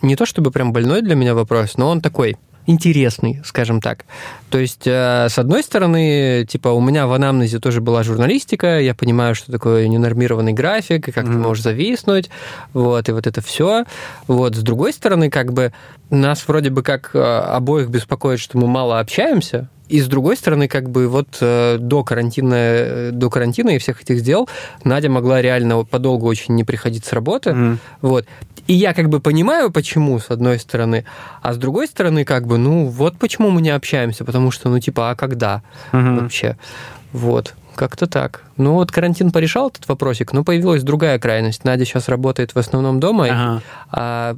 не 0.01 0.15
то 0.15 0.25
чтобы 0.25 0.51
прям 0.51 0.73
больной 0.73 1.01
для 1.01 1.15
меня 1.15 1.35
вопрос, 1.35 1.77
но 1.77 1.89
он 1.89 2.01
такой 2.01 2.37
интересный, 2.69 3.41
скажем 3.43 3.81
так. 3.81 4.05
То 4.51 4.59
есть, 4.59 4.85
э, 4.85 5.27
с 5.27 5.39
одной 5.39 5.63
стороны, 5.63 6.45
типа, 6.47 6.69
у 6.69 6.81
меня 6.81 7.07
в 7.07 7.13
анамнезе 7.13 7.59
тоже 7.59 7.81
была 7.81 8.03
журналистика, 8.03 8.79
я 8.79 8.93
понимаю, 8.93 9.33
что 9.33 9.51
такое 9.51 9.87
ненормированный 9.87 10.53
график, 10.53 11.07
и 11.07 11.11
как 11.11 11.25
ты 11.25 11.31
можешь 11.31 11.63
зависнуть, 11.63 12.29
вот, 12.73 13.09
и 13.09 13.11
вот 13.11 13.25
это 13.25 13.41
все. 13.41 13.85
Вот, 14.27 14.55
с 14.55 14.61
другой 14.61 14.93
стороны, 14.93 15.31
как 15.31 15.51
бы, 15.51 15.73
нас 16.11 16.47
вроде 16.47 16.69
бы 16.69 16.83
как 16.83 17.11
э, 17.13 17.19
обоих 17.19 17.89
беспокоит, 17.89 18.39
что 18.39 18.57
мы 18.59 18.67
мало 18.67 18.99
общаемся, 18.99 19.67
и 19.89 19.99
с 20.01 20.07
другой 20.07 20.37
стороны, 20.37 20.67
как 20.67 20.87
бы 20.89 21.07
вот 21.07 21.39
э, 21.41 21.77
до 21.79 22.03
карантина, 22.03 23.09
до 23.11 23.29
карантина 23.31 23.71
и 23.71 23.79
всех 23.79 24.03
этих 24.03 24.21
дел 24.21 24.47
Надя 24.83 25.09
могла 25.09 25.41
реально 25.41 25.83
подолгу 25.83 26.27
очень 26.27 26.53
не 26.53 26.63
приходить 26.63 27.05
с 27.05 27.11
работы. 27.11 27.53
Мгм. 27.53 27.79
Вот. 28.01 28.25
И 28.69 28.73
я 28.73 28.93
как 28.93 29.09
бы 29.09 29.19
понимаю, 29.19 29.71
почему, 29.71 30.19
с 30.19 30.29
одной 30.29 30.59
стороны, 30.59 31.03
а 31.41 31.53
с 31.53 31.57
другой 31.57 31.87
стороны, 31.87 32.23
как 32.23 32.45
бы, 32.45 32.59
ну, 32.59 32.85
вот 32.85 33.17
почему 33.17 33.49
мы 33.49 33.63
не 33.63 33.71
общаемся, 33.71 34.23
потому 34.23 34.51
что, 34.51 34.69
ну, 34.69 34.79
типа, 34.79 35.09
а 35.09 35.15
когда 35.15 35.63
Мгм. 35.91 36.19
вообще? 36.19 36.55
Вот, 37.11 37.55
как-то 37.73 38.05
так. 38.05 38.43
Ну 38.57 38.73
вот 38.73 38.91
карантин 38.91 39.31
порешал 39.31 39.69
этот 39.69 39.87
вопросик, 39.87 40.33
но 40.33 40.43
появилась 40.43 40.83
другая 40.83 41.17
крайность. 41.17 41.63
Надя 41.65 41.83
сейчас 41.83 42.09
работает 42.09 42.53
в 42.53 42.59
основном 42.59 42.99
дома, 42.99 43.25
Ага. 43.25 43.61
а 43.89 44.35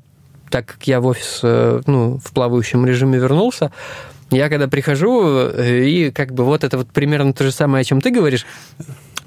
так 0.50 0.66
как 0.66 0.88
я 0.88 1.02
в 1.02 1.08
офис 1.08 1.42
э, 1.44 1.82
ну, 1.86 2.18
в 2.24 2.32
плавающем 2.32 2.86
режиме 2.86 3.20
вернулся, 3.20 3.72
я 4.30 4.48
когда 4.48 4.70
прихожу, 4.70 5.50
э, 5.50 5.84
и 5.84 6.12
как 6.12 6.32
бы 6.34 6.46
вот 6.46 6.64
это 6.64 6.78
вот 6.78 6.88
примерно 6.92 7.34
то 7.34 7.44
же 7.44 7.52
самое, 7.52 7.82
о 7.82 7.84
чем 7.84 8.00
ты 8.00 8.12
говоришь, 8.12 8.46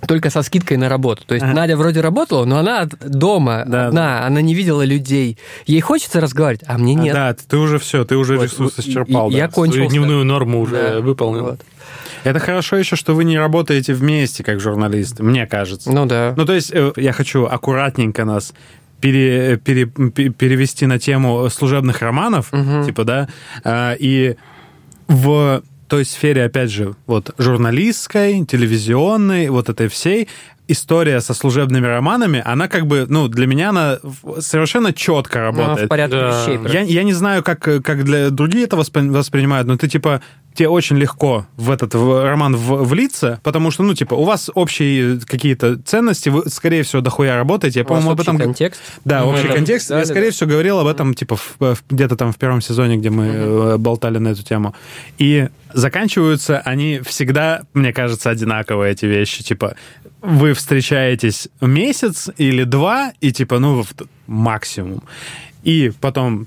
только 0.07 0.31
со 0.31 0.43
скидкой 0.43 0.77
на 0.77 0.89
работу. 0.89 1.23
То 1.27 1.35
есть 1.35 1.45
Ага. 1.45 1.55
Надя 1.55 1.77
вроде 1.77 2.01
работала, 2.01 2.45
но 2.45 2.59
она 2.59 2.87
дома 3.05 3.65
Да, 3.67 3.89
одна, 3.89 4.27
она 4.27 4.41
не 4.41 4.55
видела 4.55 4.83
людей. 4.85 5.39
Ей 5.67 5.81
хочется 5.81 6.21
разговаривать, 6.21 6.63
а 6.67 6.79
мне 6.79 6.95
нет. 6.95 7.15
Да, 7.15 7.35
ты 7.35 7.57
уже 7.57 7.79
все, 7.79 8.05
ты 8.05 8.17
уже 8.17 8.37
Вот, 8.37 8.45
ресурс 8.45 8.79
исчерпал. 8.79 9.29
и 9.31 9.33
да. 9.33 9.39
я 9.39 9.49
кончил. 9.49 9.75
Свою 9.75 9.91
дневную 9.91 10.25
норму 10.25 10.61
уже 10.61 10.93
Да, 10.95 11.01
выполнил. 11.01 11.45
вот. 11.45 11.61
Это 12.25 12.39
хорошо 12.39 12.77
еще, 12.77 12.97
что 12.97 13.15
вы 13.15 13.25
не 13.25 13.39
работаете 13.39 13.93
вместе, 13.93 14.43
как 14.43 14.59
журналисты, 14.61 15.23
мне 15.23 15.47
кажется. 15.47 15.93
Ну 15.93 16.07
да. 16.07 16.33
Ну, 16.37 16.47
то 16.47 16.55
есть, 16.55 16.71
э, 16.73 16.93
я 16.97 17.13
хочу 17.13 17.45
аккуратненько 17.45 18.25
нас 18.25 18.55
пере- 19.01 19.59
пере- 19.59 19.85
пе- 19.87 20.31
перевести 20.31 20.87
на 20.87 20.99
тему 20.99 21.49
служебных 21.51 22.01
романов, 22.01 22.51
Мгм. 22.53 22.87
типа, 22.87 23.05
да, 23.05 23.29
а, 23.63 23.95
и 23.99 24.37
в 25.09 25.63
той 25.95 26.05
сфере, 26.05 26.45
опять 26.45 26.71
же, 26.73 26.95
вот 27.07 27.31
журналистской, 27.39 28.45
телевизионной, 28.45 29.49
вот 29.49 29.69
этой 29.69 29.87
всей, 29.87 30.29
история 30.67 31.21
со 31.21 31.35
служебными 31.35 31.87
романами, 31.87 32.43
она 32.45 32.67
как 32.67 32.87
бы, 32.87 33.07
ну, 33.09 33.29
для 33.29 33.47
меня 33.47 33.69
она 33.69 33.99
совершенно 34.41 34.93
четко 34.93 35.41
работает. 35.41 35.87
в 35.87 35.89
порядке 35.89 36.17
Да. 36.17 36.29
вещей. 36.47 36.59
Я, 36.73 36.81
я 36.81 37.03
не 37.05 37.13
знаю, 37.13 37.43
как, 37.45 37.61
как 37.61 38.03
для 38.05 38.31
другие 38.31 38.65
это 38.65 38.77
воспри- 38.77 39.09
воспринимают, 39.11 39.69
но 39.69 39.77
ты, 39.77 39.87
типа, 39.89 40.21
тебе 40.55 40.69
очень 40.69 40.97
легко 40.97 41.47
в 41.57 41.71
этот 41.71 41.95
в 41.95 42.25
роман 42.25 42.57
в- 42.57 42.85
влиться, 42.85 43.41
потому 43.43 43.71
что, 43.71 43.83
ну, 43.83 43.95
типа, 43.95 44.15
у 44.15 44.25
вас 44.25 44.51
общие 44.55 45.21
какие-то 45.21 45.79
ценности, 45.83 46.29
вы, 46.29 46.49
скорее 46.49 46.83
всего, 46.85 47.03
дохуя 47.03 47.37
работаете. 47.37 47.81
Я, 47.81 47.85
по-моему, 47.85 48.13
об 48.13 48.21
этом... 48.21 48.39
контекст. 48.39 48.81
Да, 49.05 49.21
Ну, 49.23 49.31
общий 49.33 49.49
контекст. 49.49 49.89
да, 49.89 49.99
я, 50.01 50.05
скорее 50.07 50.27
да. 50.27 50.33
всего, 50.33 50.51
говорил 50.51 50.79
об 50.79 50.87
этом, 50.87 51.15
типа, 51.15 51.37
в- 51.37 51.57
в- 51.59 51.83
где-то 51.91 52.17
там 52.17 52.33
в 52.33 52.37
первом 52.39 52.61
сезоне, 52.61 52.97
где 52.97 53.11
мы 53.11 53.27
э, 53.27 53.77
болтали 53.79 54.19
на 54.19 54.29
эту 54.29 54.43
тему. 54.43 54.75
И 55.19 55.49
заканчиваются 55.73 56.61
они 56.61 57.01
всегда, 57.05 57.63
мне 57.75 57.93
кажется, 57.93 58.31
одинаковые, 58.31 58.93
эти 58.93 59.07
вещи. 59.07 59.43
Типа, 59.43 59.75
вы 60.23 60.55
встречаетесь 60.55 61.49
месяц 61.61 62.31
или 62.39 62.65
два, 62.65 63.13
и, 63.21 63.33
типа, 63.33 63.59
ну, 63.59 63.85
максимум. 64.27 65.03
И 65.65 65.93
потом 66.01 66.47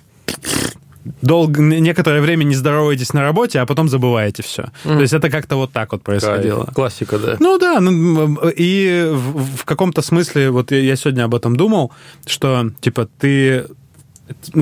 долго, 1.21 1.61
некоторое 1.61 2.21
время 2.21 2.43
не 2.43 2.55
здороваетесь 2.55 3.13
на 3.13 3.21
работе, 3.21 3.59
а 3.59 3.65
потом 3.65 3.89
забываете 3.89 4.43
все. 4.43 4.71
То 4.83 4.99
есть 4.99 5.13
это 5.13 5.29
как-то 5.29 5.55
вот 5.55 5.71
так 5.71 5.91
вот 5.91 6.03
происходило. 6.03 6.65
Кайф. 6.65 6.75
Классика, 6.75 7.19
да. 7.19 7.37
Ну 7.39 7.57
да, 7.57 7.79
ну, 7.79 8.49
и 8.49 9.09
в, 9.13 9.57
в 9.57 9.65
каком-то 9.65 10.01
смысле, 10.01 10.51
вот 10.51 10.71
я- 10.71 10.95
сегодня 10.95 11.23
об 11.23 11.35
этом 11.35 11.55
думал, 11.55 11.91
что, 12.25 12.71
типа, 12.81 13.07
ты 13.19 13.65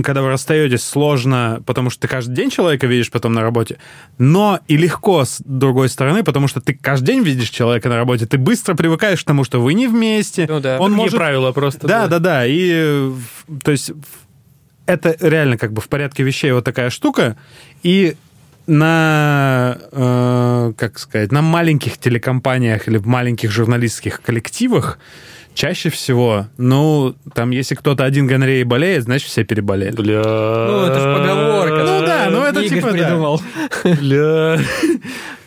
когда 0.03 0.21
вы 0.21 0.29
расстаетесь, 0.29 0.83
сложно, 0.83 1.61
потому 1.65 1.89
что 1.89 2.01
ты 2.01 2.07
каждый 2.07 2.35
день 2.35 2.49
человека 2.49 2.87
видишь 2.87 3.09
потом 3.11 3.33
на 3.33 3.41
работе, 3.41 3.77
но 4.17 4.59
и 4.67 4.77
легко 4.77 5.25
с 5.25 5.41
другой 5.43 5.89
стороны, 5.89 6.23
потому 6.23 6.47
что 6.47 6.61
ты 6.61 6.73
каждый 6.73 7.07
день 7.07 7.23
видишь 7.23 7.49
человека 7.49 7.89
на 7.89 7.95
работе, 7.97 8.25
ты 8.25 8.37
быстро 8.37 8.75
привыкаешь 8.75 9.23
к 9.23 9.25
тому, 9.25 9.43
что 9.43 9.59
вы 9.59 9.73
не 9.73 9.87
вместе. 9.87 10.45
Ну 10.47 10.59
да. 10.59 10.75
Он 10.79 10.91
Другие 10.91 10.97
может 10.97 11.17
правила 11.17 11.51
просто. 11.51 11.87
да, 11.87 12.07
да, 12.07 12.19
да. 12.19 12.45
И 12.45 12.69
э, 12.71 13.11
то 13.63 13.71
есть 13.71 13.91
это 14.85 15.15
реально 15.19 15.57
как 15.57 15.73
бы 15.73 15.81
в 15.81 15.89
порядке 15.89 16.23
вещей 16.23 16.51
вот 16.51 16.63
такая 16.63 16.89
штука. 16.89 17.35
И 17.83 18.15
на, 18.67 19.77
э, 19.91 20.73
как 20.77 20.97
сказать, 20.97 21.31
на 21.31 21.41
маленьких 21.41 21.97
телекомпаниях 21.97 22.87
или 22.87 22.97
в 22.97 23.05
маленьких 23.05 23.51
журналистских 23.51 24.21
коллективах 24.21 24.97
чаще 25.53 25.89
всего, 25.89 26.47
ну, 26.57 27.15
там, 27.33 27.51
если 27.51 27.75
кто-то 27.75 28.03
один 28.03 28.27
гонореей 28.27 28.63
болеет, 28.63 29.03
значит, 29.03 29.29
все 29.29 29.43
переболели. 29.43 29.95
Бля. 29.95 30.21
Ну, 30.21 30.85
это 30.85 30.99
ж 30.99 31.03
поговорка. 31.03 31.83
Ну 31.85 32.05
да, 32.05 32.27
ну 32.29 32.41
это 32.43 32.61
Игорь 32.61 32.77
типа, 32.79 32.91
да. 32.91 32.93
придумал. 32.93 33.41
Бля. 33.83 34.59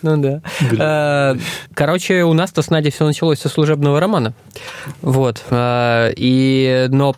Ну 0.03 0.16
да. 0.16 0.41
Э, 0.78 1.39
Короче, 1.74 2.22
у 2.22 2.32
нас-то 2.32 2.62
с 2.62 2.70
Надей 2.70 2.93
все 2.93 3.05
началось 3.05 3.41
со 3.41 3.49
служебного 3.49 3.99
романа. 4.01 4.32
Вот. 5.03 5.45
Э, 5.51 6.12
И, 6.16 6.86
но, 6.91 7.16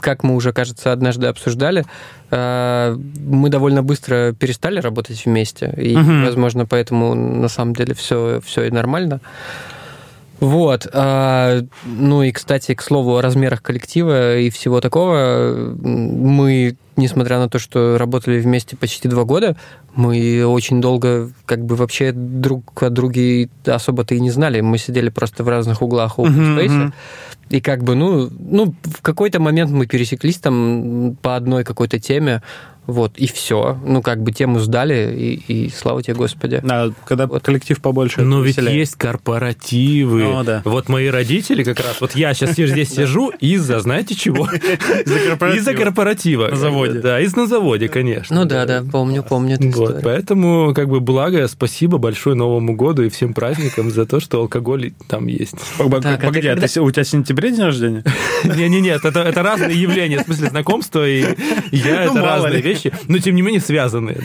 как 0.00 0.22
мы 0.24 0.34
уже, 0.34 0.52
кажется, 0.52 0.92
однажды 0.92 1.26
обсуждали, 1.26 1.84
э, 2.30 2.96
мы 3.26 3.48
довольно 3.48 3.82
быстро 3.82 4.32
перестали 4.32 4.80
работать 4.80 5.24
вместе. 5.26 5.72
И, 5.76 5.96
Мгм. 5.96 6.24
возможно, 6.24 6.66
поэтому 6.66 7.14
на 7.14 7.48
самом 7.48 7.74
деле 7.74 7.94
все, 7.94 8.40
все 8.44 8.64
и 8.64 8.70
нормально. 8.70 9.20
Вот. 10.40 10.86
а, 10.92 11.62
Ну 11.84 12.22
и, 12.22 12.30
кстати, 12.32 12.74
к 12.74 12.82
слову 12.82 13.16
о 13.16 13.22
размерах 13.22 13.62
коллектива 13.62 14.36
и 14.36 14.50
всего 14.50 14.80
такого, 14.80 15.74
мы, 15.82 16.76
несмотря 16.96 17.38
на 17.38 17.48
то, 17.48 17.58
что 17.58 17.98
работали 17.98 18.40
вместе 18.40 18.76
почти 18.76 19.08
два 19.08 19.24
года, 19.24 19.56
мы 19.94 20.44
очень 20.46 20.80
долго 20.80 21.30
как 21.46 21.64
бы 21.64 21.76
вообще 21.76 22.12
друг 22.12 22.82
о 22.82 22.90
друге 22.90 23.48
особо-то 23.64 24.14
и 24.14 24.20
не 24.20 24.30
знали. 24.30 24.60
Мы 24.60 24.78
сидели 24.78 25.08
просто 25.08 25.44
в 25.44 25.48
разных 25.48 25.82
углах 25.82 26.18
open 26.18 26.56
space. 26.56 26.68
мгм. 26.70 26.94
И 27.48 27.60
как 27.60 27.84
бы, 27.84 27.94
ну, 27.94 28.28
ну, 28.40 28.74
в 28.82 29.02
какой-то 29.02 29.38
момент 29.38 29.70
мы 29.70 29.86
пересеклись 29.86 30.38
там 30.38 31.16
по 31.22 31.36
одной 31.36 31.62
какой-то 31.62 32.00
теме, 32.00 32.42
вот, 32.86 33.18
и 33.18 33.26
все. 33.26 33.78
Ну, 33.84 34.00
как 34.00 34.22
бы 34.22 34.30
тему 34.30 34.60
сдали, 34.60 35.12
и, 35.12 35.66
и 35.66 35.70
слава 35.70 36.02
тебе, 36.02 36.14
Господи. 36.14 36.60
Да, 36.62 36.90
когда 37.04 37.26
Вот. 37.26 37.42
коллектив 37.42 37.80
побольше. 37.80 38.22
Но 38.22 38.38
это 38.38 38.46
ведь 38.46 38.56
веселее. 38.58 38.78
есть 38.78 38.94
корпоративы. 38.94 40.22
Ну, 40.22 40.44
да. 40.44 40.62
Вот 40.64 40.88
мои 40.88 41.08
родители 41.08 41.64
как 41.64 41.80
раз. 41.80 42.00
Вот 42.00 42.14
я 42.14 42.32
сейчас 42.32 42.50
здесь 42.56 42.90
сижу 42.90 43.30
из-за, 43.40 43.80
знаете 43.80 44.14
чего? 44.14 44.48
Из-за 45.04 45.18
корпоратива. 45.28 45.58
Из-за 45.58 45.74
корпоратива. 45.74 46.48
Заводе. 46.86 47.00
Да, 47.00 47.20
из 47.20 47.36
на 47.36 47.46
заводе, 47.46 47.88
конечно. 47.88 48.34
Ну 48.36 48.44
да, 48.44 48.64
да, 48.66 48.82
помню, 48.90 49.22
помню 49.22 49.54
эту 49.56 49.64
Вот, 49.68 49.72
историю. 49.72 50.00
поэтому, 50.02 50.72
как 50.74 50.88
бы, 50.88 51.00
благо, 51.00 51.46
спасибо 51.48 51.98
большое 51.98 52.36
Новому 52.36 52.74
году 52.76 53.02
и 53.02 53.08
всем 53.08 53.34
праздникам 53.34 53.90
за 53.90 54.06
то, 54.06 54.20
что 54.20 54.40
алкоголь 54.40 54.92
там 55.08 55.26
есть. 55.26 55.54
Так, 55.78 55.86
а 55.86 55.88
Погоди, 55.90 56.46
а 56.48 56.52
когда- 56.54 56.56
ты 56.62 56.68
с- 56.68 56.80
у 56.80 56.90
тебя 56.90 57.04
в 57.04 57.08
сентябре 57.08 57.50
день 57.50 57.62
рождения? 57.64 58.04
Не-не-не, 58.44 58.90
это, 58.90 59.08
это 59.08 59.42
разные 59.42 59.80
явления, 59.80 60.18
в 60.18 60.22
смысле 60.22 60.48
знакомства 60.50 61.06
и 61.08 61.20
я, 61.72 62.04
Ну, 62.06 62.12
это 62.12 62.22
разные 62.22 62.60
вещи, 62.62 62.92
но 63.08 63.18
тем 63.18 63.34
не 63.34 63.42
менее 63.42 63.60
связанные. 63.60 64.18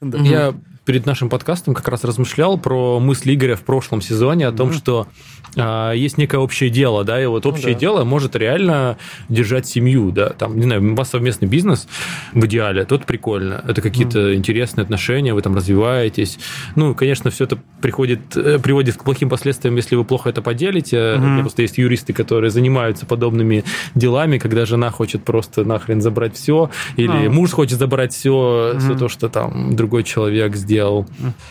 да. 0.00 0.18
Я 0.18 0.54
перед 0.86 1.04
нашим 1.04 1.28
подкастом 1.28 1.74
как 1.74 1.88
раз 1.88 2.04
размышлял 2.04 2.56
про 2.56 3.00
мысли 3.00 3.34
Игоря 3.34 3.56
в 3.56 3.62
прошлом 3.62 4.00
сезоне 4.00 4.46
о 4.46 4.52
том, 4.52 4.72
что 4.72 5.08
а, 5.56 5.92
есть 5.92 6.16
некое 6.16 6.38
общее 6.38 6.70
дело, 6.70 7.02
да, 7.02 7.20
и 7.20 7.26
вот 7.26 7.44
общее 7.44 7.74
да. 7.74 7.80
дело 7.80 8.04
может 8.04 8.36
реально 8.36 8.96
держать 9.28 9.66
семью, 9.66 10.12
да, 10.12 10.28
там, 10.30 10.56
не 10.56 10.62
знаю, 10.62 10.92
у 10.92 10.94
вас 10.94 11.10
совместный 11.10 11.48
бизнес 11.48 11.88
в 12.32 12.46
идеале, 12.46 12.84
тут 12.84 13.04
прикольно, 13.04 13.64
это 13.66 13.82
какие-то 13.82 14.34
интересные 14.36 14.84
отношения, 14.84 15.34
вы 15.34 15.42
там 15.42 15.56
развиваетесь, 15.56 16.38
ну, 16.76 16.94
конечно, 16.94 17.30
все 17.30 17.44
это 17.44 17.58
приходит, 17.80 18.36
э, 18.36 18.60
приводит 18.60 18.96
к 18.96 19.02
плохим 19.02 19.28
последствиям, 19.28 19.74
если 19.74 19.96
вы 19.96 20.04
плохо 20.04 20.30
это 20.30 20.40
поделите, 20.40 21.14
у 21.16 21.20
меня 21.20 21.40
просто 21.40 21.62
есть 21.62 21.78
юристы, 21.78 22.12
которые 22.12 22.50
занимаются 22.50 23.06
подобными 23.06 23.64
делами, 23.96 24.38
когда 24.38 24.66
жена 24.66 24.90
хочет 24.90 25.24
просто 25.24 25.64
нахрен 25.64 26.00
забрать 26.00 26.36
все, 26.36 26.70
или 26.96 27.26
А. 27.26 27.30
муж 27.30 27.50
хочет 27.50 27.78
забрать 27.78 28.12
все, 28.12 28.76
все 28.78 28.94
то, 28.94 29.08
что 29.08 29.28
там 29.28 29.74
другой 29.74 30.04
человек 30.04 30.54
сделал. 30.54 30.75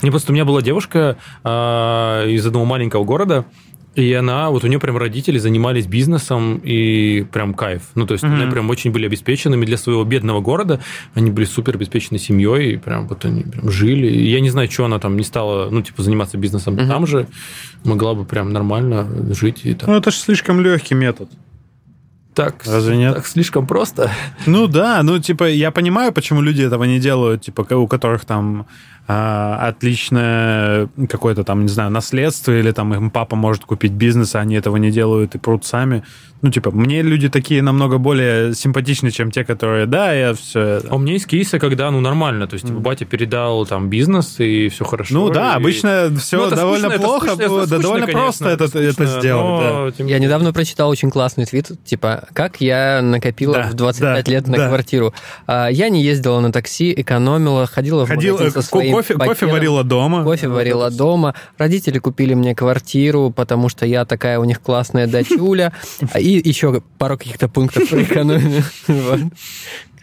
Не 0.01 0.09
просто 0.11 0.31
у 0.31 0.33
меня 0.35 0.45
была 0.45 0.61
девушка 0.61 1.17
а, 1.43 2.25
из 2.27 2.45
одного 2.45 2.65
маленького 2.65 3.03
города, 3.03 3.45
и 3.95 4.11
она, 4.11 4.49
вот 4.49 4.65
у 4.65 4.67
нее 4.67 4.77
прям 4.77 4.97
родители 4.97 5.37
занимались 5.37 5.87
бизнесом, 5.87 6.57
и 6.57 7.25
прям 7.31 7.53
кайф. 7.53 7.81
Ну, 7.95 8.05
то 8.05 8.11
есть, 8.11 8.25
они 8.25 8.45
прям 8.51 8.69
очень 8.69 8.91
были 8.91 9.05
обеспеченными 9.05 9.65
для 9.65 9.77
своего 9.77 10.03
бедного 10.03 10.41
города. 10.41 10.81
Они 11.13 11.31
были 11.31 11.45
супер 11.45 11.75
обеспечены 11.75 12.19
семьей, 12.19 12.73
и 12.73 12.77
прям 12.77 13.07
вот 13.07 13.23
они 13.23 13.43
прям 13.43 13.71
жили. 13.71 14.07
И 14.07 14.29
я 14.29 14.41
не 14.41 14.49
знаю, 14.49 14.69
что 14.69 14.83
она 14.83 14.99
там 14.99 15.15
не 15.15 15.23
стала, 15.23 15.69
ну, 15.69 15.81
типа, 15.81 16.03
заниматься 16.03 16.37
бизнесом 16.37 16.73
Мгм. 16.73 16.89
там 16.89 17.07
же. 17.07 17.27
Могла 17.85 18.15
бы 18.15 18.25
прям 18.25 18.51
нормально 18.51 19.07
жить 19.33 19.61
и 19.63 19.73
так. 19.73 19.87
Ну, 19.87 19.95
это 19.95 20.11
же 20.11 20.17
слишком 20.17 20.59
легкий 20.59 20.93
метод. 20.93 21.29
так, 22.33 22.63
разве 22.65 22.97
нет? 22.97 23.15
так 23.15 23.25
слишком 23.25 23.65
просто. 23.65 24.11
Ну 24.45 24.67
да, 24.67 25.01
ну 25.03 25.19
типа 25.19 25.45
я 25.45 25.71
понимаю, 25.71 26.11
почему 26.11 26.41
люди 26.41 26.63
этого 26.63 26.83
не 26.83 26.99
делают, 26.99 27.43
типа 27.43 27.61
у 27.75 27.87
которых 27.87 28.25
там 28.25 28.67
а, 29.07 29.67
отличное 29.67 30.89
какое-то 31.09 31.43
там, 31.43 31.63
не 31.63 31.67
знаю, 31.69 31.91
наследство 31.91 32.51
или 32.57 32.71
там 32.71 32.93
им 32.93 33.09
папа 33.09 33.35
может 33.35 33.65
купить 33.65 33.91
бизнес, 33.91 34.35
а 34.35 34.39
они 34.41 34.55
этого 34.55 34.77
не 34.77 34.91
делают 34.91 35.35
и 35.35 35.37
прут 35.37 35.65
сами. 35.65 36.03
Ну 36.41 36.51
типа 36.51 36.69
мне 36.71 37.01
люди 37.01 37.27
такие 37.29 37.61
намного 37.63 37.97
более 37.97 38.53
симпатичны, 38.53 39.09
чем 39.09 39.31
те, 39.31 39.43
которые, 39.43 39.85
да, 39.87 40.13
я 40.13 40.33
все... 40.33 40.81
А 40.87 40.95
у 40.95 40.99
меня 40.99 41.13
есть 41.13 41.25
кейсы, 41.25 41.57
когда, 41.59 41.89
ну, 41.89 42.01
нормально. 42.01 42.45
То 42.47 42.53
есть, 42.55 42.67
типа, 42.67 42.79
батя 42.79 43.05
передал 43.05 43.65
там 43.65 43.89
бизнес, 43.89 44.39
и 44.39 44.69
все 44.69 44.83
хорошо. 44.85 45.13
Ну 45.13 45.29
да, 45.31 45.53
и- 45.53 45.55
обычно 45.55 46.11
все 46.19 46.37
Ну, 46.37 46.47
это 46.47 46.55
довольно 46.57 46.89
скучно, 46.89 46.93
это 46.95 47.03
плохо, 47.03 47.27
скучно, 47.29 47.43
это 47.43 47.49
да 47.55 47.63
скучно, 47.65 47.79
довольно 47.81 48.05
конечно, 48.05 48.21
просто 48.25 48.49
это, 48.49 48.63
это 48.65 48.93
скучно, 48.93 49.19
сделать. 49.19 49.63
да. 49.63 49.71
но 49.99 50.05
не 50.05 50.11
Я 50.11 50.19
недавно 50.19 50.53
прочитал 50.53 50.89
очень 50.89 51.09
классный 51.09 51.45
твит, 51.45 51.71
типа, 51.83 52.27
как 52.33 52.61
я 52.61 53.01
накопила 53.01 53.53
Да, 53.55 53.63
в 53.69 53.73
25 53.73 54.25
да, 54.25 54.31
лет 54.31 54.47
на 54.47 54.57
да. 54.57 54.67
квартиру. 54.67 55.13
А, 55.47 55.67
Я 55.69 55.89
не 55.89 56.03
ездила 56.03 56.39
на 56.41 56.51
такси, 56.51 56.93
экономила, 56.95 57.65
ходила 57.65 58.05
в 58.05 58.09
Ходил, 58.09 58.33
магазин 58.33 58.59
э, 58.59 58.61
со 58.61 58.69
ко- 58.69 58.77
кофе, 58.95 59.13
кофе 59.13 59.27
пакетом. 59.29 59.49
варила 59.51 59.83
дома. 59.83 60.23
Кофе 60.23 60.47
варила 60.47 60.91
дома. 60.91 61.33
Родители 61.57 61.99
купили 61.99 62.33
мне 62.33 62.55
квартиру, 62.55 63.31
потому 63.35 63.69
что 63.69 63.85
я 63.85 64.05
такая 64.05 64.39
у 64.39 64.43
них 64.43 64.61
классная 64.61 65.07
дачуля. 65.07 65.73
И 66.19 66.41
еще 66.43 66.81
пару 66.97 67.17
каких-то 67.17 67.47
пунктов 67.47 67.89
по 67.89 68.01
экономии. 68.01 68.63
Вот. 68.87 69.19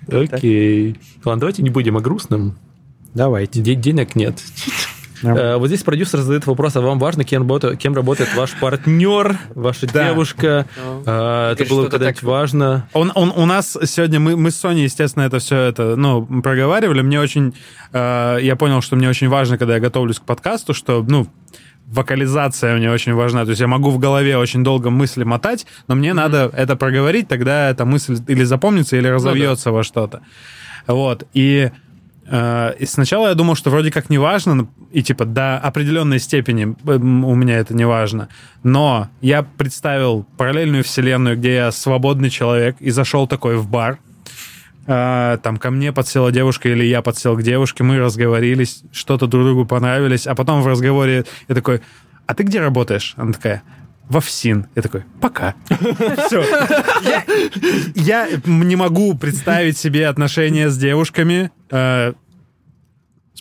Окей. 0.09 0.97
Ладно, 1.24 1.40
давайте 1.40 1.62
не 1.62 1.70
будем 1.70 1.97
о 1.97 2.01
грустном. 2.01 2.57
Давайте. 3.14 3.61
Де- 3.61 3.74
денег 3.74 4.14
нет. 4.16 4.34
Э, 5.23 5.57
Вот 5.57 5.68
здесь 5.68 5.83
продюсер 5.83 6.20
задает 6.20 6.47
вопрос, 6.47 6.77
а 6.77 6.81
вам 6.81 6.99
важно, 6.99 7.25
кем 7.25 7.43
работает, 7.43 7.79
кем 7.79 7.95
работает 7.95 8.35
ваш 8.35 8.53
партнер, 8.61 9.39
ваша 9.55 9.87
Да. 9.93 10.09
девушка? 10.11 10.66
Э, 11.07 11.51
Это 11.53 11.55
Теперь 11.64 11.68
было 11.70 11.89
когда-нибудь 11.89 12.20
так- 12.20 12.23
важно? 12.29 12.89
Он, 12.93 13.12
он, 13.14 13.33
у 13.35 13.47
нас 13.47 13.77
сегодня, 13.85 14.20
мы, 14.20 14.37
мы 14.37 14.51
с 14.51 14.57
Соней, 14.57 14.85
естественно, 14.85 15.25
это 15.25 15.39
все 15.39 15.57
это, 15.59 15.97
ну, 15.97 16.25
проговаривали. 16.43 17.03
Мне 17.03 17.20
очень, 17.20 17.55
э, 17.93 18.39
я 18.43 18.57
понял, 18.57 18.81
что 18.83 18.97
мне 18.97 19.09
очень 19.09 19.29
важно, 19.29 19.59
когда 19.59 19.75
я 19.75 19.81
готовлюсь 19.81 20.18
к 20.18 20.23
подкасту, 20.23 20.75
что, 20.75 21.05
ну, 21.07 21.27
вокализация 21.87 22.77
мне 22.77 22.91
очень 22.91 23.12
важна. 23.14 23.45
То 23.45 23.51
есть 23.51 23.61
я 23.61 23.66
могу 23.66 23.91
в 23.91 23.99
голове 23.99 24.37
очень 24.39 24.64
долго 24.64 24.91
мысли 24.91 25.25
мотать, 25.25 25.66
но 25.89 25.95
мне 25.95 26.14
надо 26.14 26.51
это 26.57 26.75
проговорить, 26.77 27.29
тогда 27.29 27.68
эта 27.70 27.85
мысль 27.85 28.16
или 28.29 28.45
запомнится, 28.45 28.97
или 28.97 29.09
разовьется 29.09 29.73
во 29.73 29.83
что-то. 29.83 30.23
Вот. 30.87 31.25
И, 31.35 31.70
э, 32.27 32.73
и 32.79 32.87
сначала 32.87 33.29
я 33.29 33.35
думал, 33.35 33.57
что 33.57 33.70
вроде 33.70 33.91
как 33.91 34.09
не 34.11 34.18
важно, 34.18 34.55
ну, 34.55 34.68
и 34.93 35.03
типа 35.03 35.24
до 35.24 35.59
определенной 35.59 36.18
степени 36.20 36.76
м, 36.86 37.24
у 37.24 37.34
меня 37.34 37.57
это 37.59 37.74
не 37.74 37.86
важно. 37.86 38.28
Но 38.62 39.09
я 39.20 39.43
представил 39.43 40.26
параллельную 40.36 40.84
вселенную, 40.84 41.36
где 41.36 41.55
я 41.55 41.72
свободный 41.72 42.30
человек, 42.30 42.76
и 42.80 42.90
зашел 42.90 43.26
такой 43.26 43.57
в 43.57 43.68
бар. 43.68 43.99
Э, 44.86 45.38
Там 45.43 45.57
ко 45.59 45.70
мне 45.70 45.93
подсела 45.93 46.32
девушка 46.32 46.68
или 46.68 46.84
я 46.84 47.03
подсел 47.03 47.36
к 47.36 47.43
девушке, 47.43 47.84
мы 47.84 47.99
разговорились, 47.99 48.82
что-то 48.93 49.26
друг 49.26 49.45
другу 49.45 49.64
понравились, 49.64 50.26
а 50.26 50.34
потом 50.34 50.62
в 50.62 50.66
разговоре 50.66 51.24
я 51.49 51.55
такой, 51.55 51.80
а 52.26 52.34
ты 52.34 52.43
где 52.43 52.61
работаешь? 52.61 53.14
Она 53.16 53.32
такая, 53.32 53.62
во 54.09 54.20
ФСИН. 54.20 54.66
Я 54.74 54.82
такой, 54.82 55.05
пока. 55.20 55.55
Все. 56.26 56.45
Я 57.95 58.28
не 58.45 58.76
могу 58.76 59.14
представить 59.14 59.78
себе 59.78 60.09
отношения 60.09 60.68
с 60.68 60.76
девушками. 60.76 61.51
Э, 61.70 62.12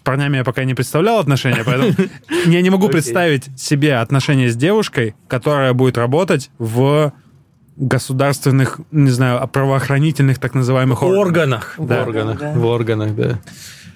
С 0.01 0.03
парнями 0.03 0.37
я 0.37 0.43
пока 0.43 0.63
не 0.63 0.73
представлял 0.73 1.19
отношения, 1.19 1.61
поэтому 1.63 1.93
я 2.47 2.61
не 2.63 2.71
могу 2.71 2.89
представить 2.89 3.47
себе 3.55 3.97
отношения 3.97 4.49
с 4.49 4.55
девушкой, 4.55 5.13
которая 5.27 5.73
будет 5.73 5.95
работать 5.95 6.49
в 6.57 7.13
государственных, 7.77 8.79
не 8.91 9.11
знаю, 9.11 9.47
правоохранительных 9.47 10.39
так 10.39 10.55
называемых 10.55 11.03
органах. 11.03 11.27
органах. 11.27 11.73
В 11.77 11.85
Да. 11.87 12.01
органах. 12.01 12.55
В 12.55 12.65
органах, 12.65 13.15
да. 13.15 13.39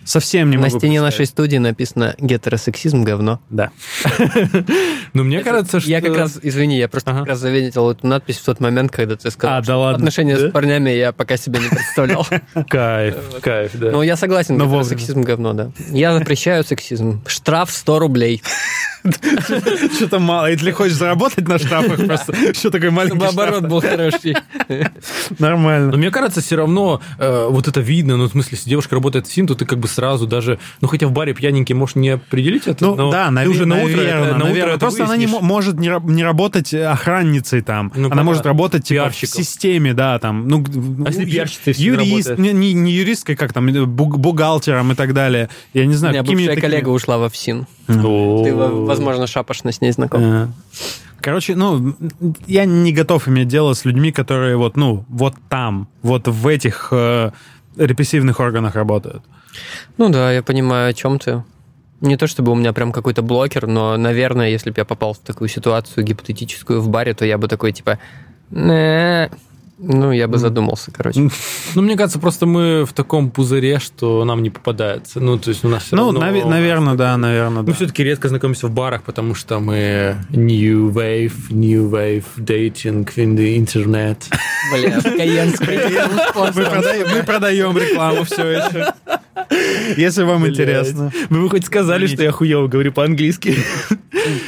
Совсем 0.06 0.50
не 0.52 0.58
На 0.58 0.64
могу 0.64 0.78
стене 0.80 1.00
представить. 1.00 1.02
нашей 1.20 1.26
студии 1.26 1.58
написано 1.58 2.16
«Гетеросексизм– 2.20 3.04
говно». 3.06 3.40
Да. 3.50 3.72
Но 5.14 5.24
мне 5.24 5.42
кажется, 5.42 5.80
что... 5.80 5.90
Я 5.90 6.00
как 6.02 6.16
раз, 6.16 6.40
извини, 6.42 6.78
я 6.78 6.88
просто 6.88 7.12
как 7.12 7.28
раз 7.28 7.40
заметил 7.40 7.90
эту 7.92 8.06
надпись 8.08 8.38
в 8.38 8.46
тот 8.46 8.60
момент, 8.60 8.92
когда 8.92 9.16
ты 9.16 9.32
сказал, 9.32 9.58
А, 9.58 9.60
да 9.60 9.64
что 9.64 9.78
ладно. 9.78 9.98
отношения 9.98 10.38
с 10.38 10.52
парнями 10.52 10.92
я 10.92 11.12
пока 11.12 11.38
себе 11.38 11.60
не 11.60 11.70
представлял. 11.70 12.26
Кайф, 12.70 13.16
кайф, 13.42 13.72
да. 13.74 13.92
Ну, 13.92 14.02
я 14.04 14.16
согласен, 14.16 14.58
гетеросексизм– 14.58 15.22
говно, 15.24 15.54
да. 15.54 15.72
Я 15.90 16.14
запрещаю 16.18 16.64
сексизм. 16.64 17.24
Штраф 17.28 17.72
100 17.72 18.00
рублей. 18.00 18.42
Что-то 19.96 20.20
мало. 20.20 20.50
Если 20.52 20.72
хочешь 20.72 20.96
заработать 20.96 21.48
на 21.48 21.60
штрафах, 21.60 22.06
просто 22.06 22.54
что 22.54 22.72
такой 22.72 22.90
маленький 22.90 23.18
Чтобы 23.20 23.32
штраф? 23.32 23.48
оборот 23.50 23.70
был 23.70 23.82
хороший. 23.82 24.36
Нормально. 25.40 25.92
Но 25.92 25.98
мне 25.98 26.10
кажется, 26.12 26.42
все 26.42 26.56
равно 26.56 27.02
э, 27.20 27.48
вот 27.50 27.68
это 27.68 27.82
видно, 27.82 28.18
ну, 28.18 28.26
в 28.28 28.32
смысле, 28.32 28.58
если 28.58 28.70
девушка 28.70 28.96
работает 28.96 29.28
в 29.28 29.32
СИН, 29.32 29.48
то 29.48 29.56
ты 29.56 29.66
как 29.66 29.80
бы 29.80 29.88
сразу 29.96 30.28
даже, 30.28 30.60
ну, 30.82 30.88
хотя 30.88 31.08
в 31.08 31.12
баре 31.12 31.34
пьяненький 31.34 31.74
можешь 31.74 31.96
не 31.96 32.10
определить 32.10 32.68
это, 32.68 32.86
Ну 32.86 32.96
но 32.96 33.12
да, 33.12 33.28
ты 33.30 33.34
наве- 33.34 33.48
уже 33.48 33.66
на 33.66 33.76
утро, 33.84 33.96
наверно, 33.98 34.24
это- 34.26 34.32
на 34.34 34.36
утро 34.38 34.48
наверно. 34.50 34.70
это 34.72 34.80
Просто 34.80 35.04
она 35.06 35.18
не 35.18 35.26
выяснишь. 35.26 35.42
мо- 35.42 35.48
может 35.48 35.80
не, 35.80 35.92
не 36.14 36.24
работать 36.24 36.74
охранницей 36.74 37.62
там. 37.62 37.92
Ну, 37.96 38.12
она 38.12 38.24
может 38.24 38.46
работать 38.46 38.84
типа 38.86 39.10
в 39.10 39.16
системе, 39.16 39.94
да, 39.94 40.20
там. 40.20 40.48
Ну, 40.48 40.64
А 41.06 41.10
если 41.10 41.26
пиарщицей 41.26 41.74
юрист, 41.78 42.38
не, 42.38 42.52
не- 42.54 42.74
не 42.74 42.92
юристкой, 42.92 43.36
как 43.36 43.54
там, 43.54 43.68
бухгалтером 43.96 44.92
и 44.92 44.96
так 44.96 45.14
далее. 45.14 45.50
Я 45.74 45.86
не 45.86 45.94
У 45.94 45.98
знаю, 45.98 46.14
меня 46.14 46.24
бывшая 46.24 46.48
такими- 46.48 46.62
коллега 46.62 46.90
ушла 46.90 47.18
во 47.18 47.30
ФСИН. 47.30 47.66
О. 47.88 48.44
Ты, 48.44 48.54
во- 48.54 48.86
возможно, 48.86 49.28
шапошно 49.28 49.72
с 49.72 49.82
ней 49.82 49.92
знаком. 49.92 50.22
Э, 50.24 50.48
Короче, 51.22 51.56
ну, 51.56 51.96
я 52.46 52.66
не 52.66 52.92
готов 52.92 53.28
иметь 53.28 53.48
дело 53.48 53.74
с 53.74 53.84
людьми, 53.86 54.12
которые 54.12 54.58
вот, 54.58 54.78
ну, 54.78 55.06
вот 55.10 55.34
там, 55.50 55.88
вот 56.04 56.28
в 56.28 56.46
этих 56.48 56.90
э, 56.92 57.32
репрессивных 57.78 58.40
органах 58.40 58.76
работают. 58.76 59.24
Ну 59.98 60.10
да, 60.10 60.32
я 60.32 60.44
понимаю, 60.44 60.90
о 60.90 60.94
чем 60.94 61.20
ты. 61.20 61.44
Не 62.02 62.18
то 62.18 62.28
чтобы 62.28 62.52
у 62.52 62.56
меня 62.56 62.74
прям 62.74 62.92
какой-то 62.92 63.22
блокер, 63.22 63.68
но, 63.68 63.98
наверное, 63.98 64.50
если 64.50 64.70
бы 64.70 64.76
я 64.78 64.86
попал 64.86 65.14
в 65.14 65.20
такую 65.20 65.48
ситуацию 65.48 66.04
гипотетическую 66.04 66.82
в 66.82 66.90
баре, 66.90 67.14
то 67.14 67.26
я 67.26 67.38
бы 67.38 67.48
такой, 67.48 67.72
типа. 67.72 68.00
Ну, 69.78 70.12
я 70.12 70.28
бы 70.28 70.38
задумался, 70.38 70.92
короче. 70.92 71.30
Ну, 71.76 71.82
мне 71.82 71.98
кажется, 71.98 72.20
просто 72.20 72.46
мы 72.46 72.86
в 72.86 72.94
таком 72.94 73.30
пузыре, 73.30 73.80
что 73.80 74.24
нам 74.24 74.42
не 74.42 74.50
попадается. 74.50 75.20
Ну, 75.20 75.38
то 75.38 75.50
есть 75.50 75.66
у 75.66 75.68
нас 75.68 75.84
все 75.84 75.96
Ну, 75.96 76.12
равно... 76.14 76.20
наве- 76.22 76.46
наверное, 76.46 76.96
да, 76.96 77.18
наверное, 77.18 77.64
да. 77.64 77.68
Мы 77.70 77.74
все-таки 77.76 78.04
редко 78.04 78.30
знакомимся 78.30 78.68
в 78.68 78.72
барах, 78.72 79.04
потому 79.04 79.36
что 79.36 79.60
мы 79.60 80.16
new 80.30 80.90
wave, 80.92 81.34
new 81.50 81.90
wave 81.90 82.24
dating 82.38 83.06
in 83.18 83.36
the 83.36 83.58
internet. 83.58 84.18
Бля, 84.72 85.02
Каенск 85.02 85.62
Мы 86.56 86.64
продаем, 86.64 87.08
мы 87.18 87.24
продаем 87.24 87.78
рекламу 87.78 88.24
все 88.24 88.48
еще. 88.52 88.94
Если 89.98 90.24
вам 90.24 90.48
интересно. 90.48 91.12
Вы 91.30 91.42
бы 91.42 91.50
хоть 91.50 91.66
сказали, 91.66 92.08
что 92.08 92.24
я 92.24 92.32
хуево 92.32 92.68
говорю 92.68 92.92
по-английски. 92.92 93.56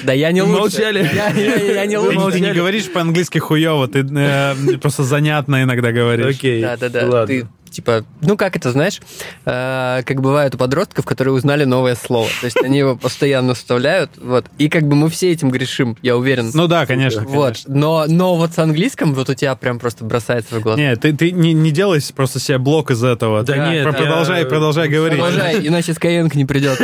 Да 0.03 0.13
я 0.13 0.31
не 0.31 0.41
лучше. 0.41 0.59
молчали. 0.59 1.09
Я, 1.13 1.29
я- 1.29 1.73
я 1.73 1.85
не 1.85 1.97
лучше. 1.97 2.31
ты 2.31 2.39
не 2.39 2.53
говоришь 2.53 2.89
по-английски 2.91 3.37
хуево, 3.39 3.87
ты 3.87 3.99
э, 3.99 4.55
просто 4.81 5.03
занятно 5.03 5.61
иногда 5.63 5.91
говоришь. 5.91 6.37
Окей. 6.37 6.61
Да, 6.61 6.77
да, 6.77 6.89
да. 6.89 7.05
Ладно. 7.07 7.27
Ты 7.27 7.47
типа, 7.77 8.05
ну 8.21 8.37
как 8.37 8.55
это, 8.55 8.71
знаешь, 8.71 8.99
э, 9.45 10.01
как 10.03 10.19
бывает 10.19 10.55
у 10.55 10.57
подростков, 10.57 11.05
которые 11.05 11.35
узнали 11.35 11.63
новое 11.63 11.95
слово. 11.95 12.27
То 12.41 12.45
есть 12.45 12.57
они 12.63 12.79
его 12.79 12.95
постоянно 12.95 13.53
вставляют, 13.53 14.09
вот. 14.17 14.45
И 14.57 14.67
как 14.67 14.87
бы 14.87 14.95
мы 14.95 15.09
все 15.09 15.31
этим 15.31 15.51
грешим, 15.51 15.95
я 16.01 16.17
уверен. 16.17 16.49
Ну 16.55 16.67
да, 16.67 16.87
конечно. 16.87 17.21
вот. 17.21 17.57
Но, 17.67 18.05
но 18.07 18.35
вот 18.35 18.53
с 18.53 18.57
английском 18.57 19.13
вот 19.13 19.29
у 19.29 19.35
тебя 19.35 19.55
прям 19.55 19.77
просто 19.77 20.03
бросается 20.03 20.55
в 20.55 20.61
глаз. 20.61 20.77
Не, 20.77 20.95
ты, 20.95 21.15
ты 21.15 21.31
не, 21.31 21.53
не 21.53 21.69
делай 21.69 22.01
просто 22.15 22.39
себе 22.39 22.57
блок 22.57 22.89
из 22.89 23.03
этого. 23.03 23.43
Да 23.43 23.53
Ты 23.53 23.59
нет, 23.59 23.83
про- 23.83 23.91
я- 23.91 23.97
продолжай, 23.97 24.45
продолжай 24.45 24.89
говорить. 24.89 25.19
Продолжай, 25.19 25.67
иначе 25.67 25.91
Skyeng 25.91 26.35
не 26.35 26.45
придет. 26.45 26.81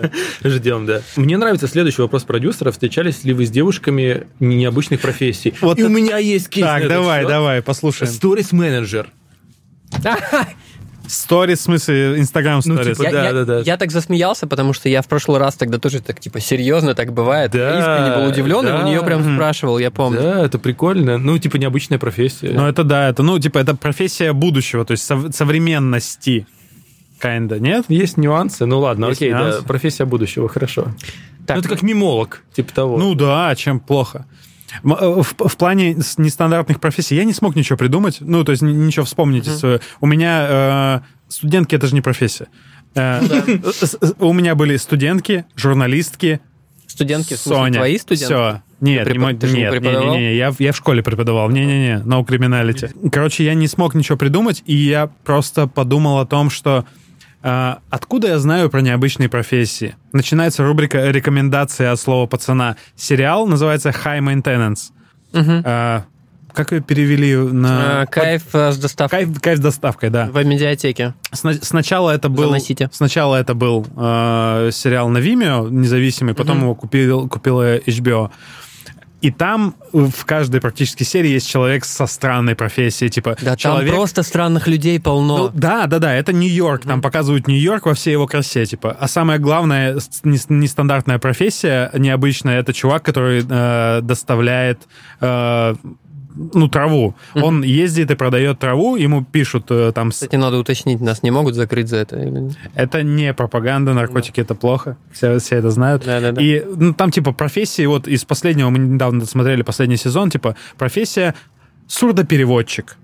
Ждем, 0.44 0.86
да. 0.86 1.02
Мне 1.16 1.36
нравится 1.36 1.66
следующий 1.66 2.02
вопрос 2.02 2.22
продюсера. 2.22 2.70
Встречались 2.70 3.24
ли 3.24 3.32
вы 3.32 3.46
с 3.46 3.50
девушками 3.50 4.28
необычных 4.38 5.00
профессий? 5.00 5.54
Вот 5.60 5.80
И 5.80 5.82
у 5.82 5.88
меня 5.88 6.18
есть 6.18 6.48
кейс 6.50 6.64
Так, 6.64 6.86
давай, 6.86 7.26
давай, 7.26 7.62
послушаем. 7.62 8.12
Сторис 8.12 8.52
менеджер. 8.52 9.08
Сторис, 11.08 11.60
в 11.60 11.62
смысле, 11.62 12.18
Инстаграм 12.18 12.60
Ну, 12.64 12.74
сторис. 12.74 12.96
типа, 12.98 13.06
Я, 13.06 13.12
Да, 13.12 13.24
я- 13.26 13.32
да, 13.32 13.44
да. 13.44 13.58
я 13.60 13.76
так 13.76 13.92
засмеялся, 13.92 14.48
потому 14.48 14.72
что 14.72 14.88
я 14.88 15.02
в 15.02 15.06
прошлый 15.06 15.38
раз 15.38 15.54
тогда 15.54 15.78
тоже 15.78 16.00
так, 16.00 16.18
типа, 16.18 16.40
серьезно 16.40 16.94
так 16.96 17.12
бывает. 17.12 17.52
Да, 17.52 17.58
я 17.58 17.78
искренне 17.78 18.16
был 18.16 18.28
удивлен, 18.32 18.66
и 18.66 18.70
да. 18.70 18.80
у 18.84 18.88
нее 18.88 19.02
прям 19.04 19.22
спрашивал, 19.22 19.78
я 19.78 19.92
помню. 19.92 20.20
Да, 20.20 20.44
это 20.44 20.58
прикольно. 20.58 21.16
Ну, 21.18 21.38
типа, 21.38 21.58
необычная 21.58 21.98
профессия. 22.00 22.50
Ну, 22.52 22.66
это 22.66 22.82
да, 22.82 23.08
это, 23.08 23.22
ну, 23.22 23.38
типа, 23.38 23.58
это 23.58 23.76
профессия 23.76 24.32
будущего, 24.32 24.84
то 24.84 24.92
есть 24.92 25.04
сов- 25.08 25.32
современности. 25.32 26.46
Kinda, 27.22 27.60
нет? 27.60 27.84
Есть 27.88 28.16
нюансы. 28.16 28.66
Ну 28.66 28.80
ладно, 28.80 29.06
Есть 29.06 29.22
окей, 29.22 29.32
да. 29.32 29.38
нюансы. 29.42 29.62
Профессия 29.62 30.04
будущего, 30.06 30.48
хорошо. 30.48 30.88
Так. 31.46 31.56
Ну, 31.56 31.60
это 31.60 31.68
как 31.68 31.82
мимолог, 31.82 32.42
типа 32.52 32.74
того. 32.74 32.98
Ну 32.98 33.14
да, 33.14 33.54
чем 33.54 33.78
плохо. 33.80 34.26
Э, 34.84 35.22
В, 35.22 35.34
в 35.48 35.56
плане 35.56 35.94
нестандартных 36.18 36.80
профессий 36.80 37.16
я 37.16 37.24
не 37.24 37.32
смог 37.32 37.56
ничего 37.56 37.76
придумать, 37.76 38.18
ну, 38.20 38.44
то 38.44 38.52
есть 38.52 38.62
ни- 38.62 38.72
ничего 38.72 39.04
вспомнить. 39.04 39.46
своего. 39.46 39.80
У 40.00 40.06
меня 40.06 40.46
э, 40.48 41.00
студентки— 41.28 41.74
это 41.76 41.86
же 41.86 41.94
не 41.94 42.00
профессия. 42.00 42.46
Э, 42.94 43.20
с- 43.72 43.98
У 44.18 44.32
меня 44.32 44.54
были 44.54 44.76
студентки, 44.76 45.44
журналистки, 45.56 46.40
Студентки, 46.86 47.34
Соня. 47.34 47.74
твои 47.74 47.98
студенты? 47.98 48.24
Все. 48.34 48.62
Нет, 48.80 49.06
не 49.06 49.12
препод- 49.14 49.38
ты 49.40 49.48
не 49.48 49.54
нет, 49.60 49.82
не, 49.82 49.88
не, 49.88 50.10
не, 50.18 50.36
я, 50.36 50.52
я 50.58 50.72
в 50.72 50.76
школе 50.76 51.02
преподавал. 51.02 51.50
Не-не-не, 51.50 52.02
no 52.04 52.24
criminality. 52.24 53.10
Короче, 53.10 53.44
я 53.44 53.54
не 53.54 53.68
смог 53.68 53.94
ничего 53.94 54.16
придумать, 54.18 54.62
и 54.66 54.74
я 54.74 55.08
просто 55.24 55.66
подумал 55.66 56.18
о 56.20 56.26
том, 56.26 56.48
что 56.50 56.84
откуда 57.90 58.28
я 58.28 58.38
знаю 58.38 58.70
про 58.70 58.80
необычные 58.80 59.28
профессии? 59.28 59.94
Начинается 60.12 60.64
рубрика 60.66 61.10
рекомендации 61.10 61.86
от 61.86 62.00
слова 62.00 62.26
пацана. 62.26 62.76
Сериал 62.96 63.46
называется 63.46 63.90
High 63.90 64.20
Maintenance. 64.20 64.90
Мгм. 65.32 65.62
А, 65.64 66.04
как 66.52 66.72
ее 66.72 66.80
перевели 66.80 67.36
на... 67.36 68.02
А, 68.02 68.06
Кайф 68.06 68.42
э, 68.54 68.72
с 68.72 68.78
доставкой 68.78 69.26
Кайф, 69.26 69.40
кайф 69.42 69.58
с 69.58 69.60
доставкой, 69.60 70.08
да. 70.10 70.26
в 70.26 70.42
медиатеке. 70.44 71.14
Сна- 71.32 71.52
Сначала 71.60 72.10
это 72.10 72.28
был, 72.30 72.44
Заносите. 72.44 72.88
сначала 72.92 73.36
это 73.36 73.54
был 73.54 73.86
э, 73.96 74.70
сериал 74.72 75.08
на 75.10 75.18
Vimeo 75.18 75.70
независимый, 75.70 76.34
потом 76.34 76.56
Мгм. 76.56 76.64
его 76.64 76.74
купил, 76.74 77.28
купила 77.28 77.76
HBO. 77.76 78.30
И 79.26 79.32
там 79.32 79.74
в 79.92 80.24
каждой 80.24 80.60
практически 80.60 81.02
серии 81.02 81.30
есть 81.30 81.48
человек 81.48 81.84
со 81.84 82.06
странной 82.06 82.54
профессией, 82.54 83.10
типа 83.10 83.36
Да 83.42 83.56
человек... 83.56 83.88
там 83.88 83.96
просто 83.96 84.22
странных 84.22 84.68
людей 84.68 85.00
полно. 85.00 85.36
Ну, 85.38 85.50
да, 85.52 85.88
да, 85.88 85.98
да, 85.98 86.14
это 86.14 86.32
Нью-Йорк, 86.32 86.82
там 86.82 87.02
показывают 87.02 87.48
Нью-Йорк 87.48 87.86
во 87.86 87.94
всей 87.94 88.12
его 88.12 88.28
красе, 88.28 88.66
типа. 88.66 88.96
А 89.00 89.08
самое 89.08 89.40
главное, 89.40 89.98
нестандартная 90.22 91.18
профессия, 91.18 91.90
необычная, 91.92 92.60
это 92.60 92.72
чувак, 92.72 93.02
который 93.02 93.44
э, 93.44 94.00
доставляет 94.00 94.86
э, 95.20 95.74
ну, 96.54 96.68
траву. 96.68 97.14
Он 97.34 97.62
ездит 97.62 98.10
и 98.10 98.14
продает 98.14 98.58
траву, 98.58 98.96
ему 98.96 99.24
пишут 99.24 99.66
э, 99.70 99.92
там... 99.92 100.10
Кстати, 100.10 100.36
надо 100.36 100.58
уточнить, 100.58 101.00
нас 101.00 101.22
не 101.22 101.30
могут 101.30 101.54
закрыть 101.54 101.88
за 101.88 101.96
это? 101.96 102.16
или- 102.20 102.50
Это 102.74 103.02
не 103.02 103.32
пропаганда, 103.34 103.94
наркотики 103.94 104.40
это 104.40 104.54
плохо, 104.54 104.96
все, 105.12 105.38
все 105.38 105.56
это 105.56 105.70
знают. 105.70 106.04
Да-да-да. 106.04 106.40
И 106.42 106.62
ну, 106.76 106.92
там 106.94 107.10
типа 107.10 107.32
профессии, 107.32 107.86
вот 107.86 108.06
из 108.06 108.24
последнего, 108.24 108.70
мы 108.70 108.78
недавно 108.78 109.24
смотрели 109.26 109.62
последний 109.62 109.96
сезон, 109.96 110.30
типа 110.30 110.54
профессия 110.78 111.34
сурдопереводчик. 111.88 112.96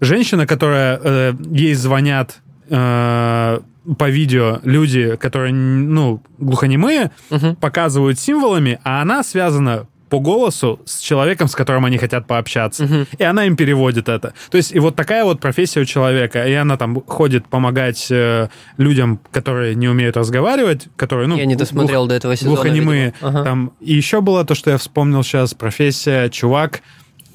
Женщина, 0.00 0.46
которая 0.46 1.00
э, 1.02 1.32
ей 1.50 1.74
звонят 1.74 2.40
э, 2.68 3.58
по 3.98 4.10
видео 4.10 4.60
люди, 4.64 5.16
которые, 5.16 5.52
ну, 5.52 6.22
глухонемые, 6.38 7.10
Мгм. 7.30 7.56
показывают 7.56 8.18
символами, 8.18 8.78
а 8.84 9.02
она 9.02 9.22
связана 9.22 9.86
по 10.14 10.20
голосу 10.20 10.78
с 10.84 11.00
человеком, 11.00 11.48
с 11.48 11.56
которым 11.56 11.86
они 11.86 11.98
хотят 11.98 12.28
пообщаться. 12.28 12.84
Мгм. 12.84 13.06
И 13.18 13.24
она 13.24 13.46
им 13.46 13.56
переводит 13.56 14.08
это. 14.08 14.32
То 14.48 14.56
есть 14.56 14.72
и 14.72 14.78
вот 14.78 14.94
такая 14.94 15.24
вот 15.24 15.40
профессия 15.40 15.80
у 15.80 15.84
человека. 15.84 16.46
И 16.46 16.52
она 16.52 16.76
там 16.76 17.02
ходит 17.04 17.48
помогать 17.48 18.06
э, 18.12 18.48
людям, 18.76 19.18
которые 19.32 19.74
не 19.74 19.88
умеют 19.88 20.16
разговаривать, 20.16 20.86
которые, 20.94 21.26
ну... 21.26 21.36
Я 21.36 21.46
не 21.46 21.54
глух- 21.54 21.58
досмотрел 21.58 22.06
до 22.06 22.14
этого 22.14 22.36
сезона. 22.36 22.54
глухонемые. 22.54 23.14
Ага. 23.20 23.42
Там 23.42 23.72
и 23.80 23.94
еще 23.94 24.20
было 24.20 24.44
то, 24.44 24.54
что 24.54 24.70
я 24.70 24.78
вспомнил 24.78 25.24
сейчас, 25.24 25.52
профессия 25.52 26.28
чувак, 26.28 26.82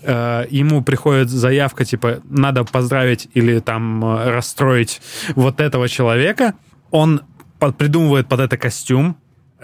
э, 0.04 0.46
ему 0.50 0.82
приходит 0.82 1.30
заявка, 1.30 1.84
типа, 1.84 2.22
надо 2.30 2.64
поздравить 2.64 3.28
или 3.34 3.60
там 3.60 4.06
э, 4.06 4.30
расстроить 4.30 5.02
вот 5.36 5.60
этого 5.60 5.90
человека. 5.90 6.54
Он 6.92 7.24
придумывает 7.78 8.30
под 8.30 8.40
это 8.40 8.56
костюм, 8.56 9.18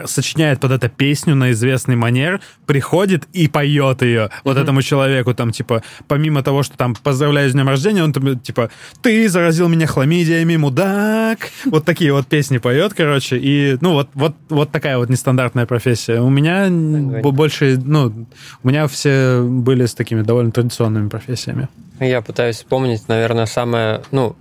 сочиняет 0.06 0.60
под 0.60 0.72
это 0.72 0.90
песню 0.90 1.36
на 1.36 1.52
известный 1.52 1.96
манер, 1.96 2.42
приходит 2.66 3.26
и 3.34 3.48
поет 3.48 4.02
ее 4.02 4.30
вот 4.44 4.58
этому 4.58 4.82
человеку, 4.82 5.34
там, 5.34 5.52
типа, 5.52 5.84
помимо 6.08 6.44
того, 6.44 6.64
что 6.64 6.78
там 6.78 6.96
поздравляю 6.96 7.50
с 7.50 7.54
днем 7.54 7.68
рождения, 7.68 8.04
он 8.04 8.14
там, 8.14 8.40
типа, 8.40 8.70
ты 9.02 9.28
заразил 9.30 9.68
меня 9.68 9.88
хламидиями, 9.88 10.56
мудак, 10.58 11.50
вот 11.66 11.86
такие 11.86 12.12
вот 12.12 12.28
песни 12.28 12.58
поет, 12.58 12.94
короче, 12.94 13.38
и, 13.38 13.78
ну, 13.82 13.94
вот, 13.94 14.10
вот, 14.14 14.36
вот 14.50 14.72
такая 14.72 14.98
вот 14.98 15.10
нестандартная 15.10 15.66
профессия. 15.66 16.20
У 16.20 16.30
меня 16.30 16.68
больше, 16.70 17.80
ну, 17.84 18.28
у 18.64 18.68
меня 18.68 18.88
все 18.88 19.42
были 19.42 19.86
с 19.86 19.94
такими 19.94 20.22
довольно 20.22 20.52
традиционными 20.52 21.10
профессиями. 21.10 21.70
Я 22.00 22.22
пытаюсь 22.22 22.58
вспомнить, 22.58 23.08
наверное, 23.08 23.46
самое, 23.46 24.02
ну, 24.12 24.36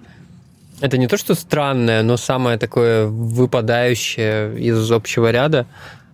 это 0.81 0.99
не 0.99 1.07
то, 1.07 1.17
что 1.17 1.35
странное, 1.35 2.03
но 2.03 2.17
самое 2.17 2.59
такое 2.59 3.07
выпадающее 3.07 4.59
из 4.59 4.91
общего 4.91 5.31
ряда. 5.31 5.67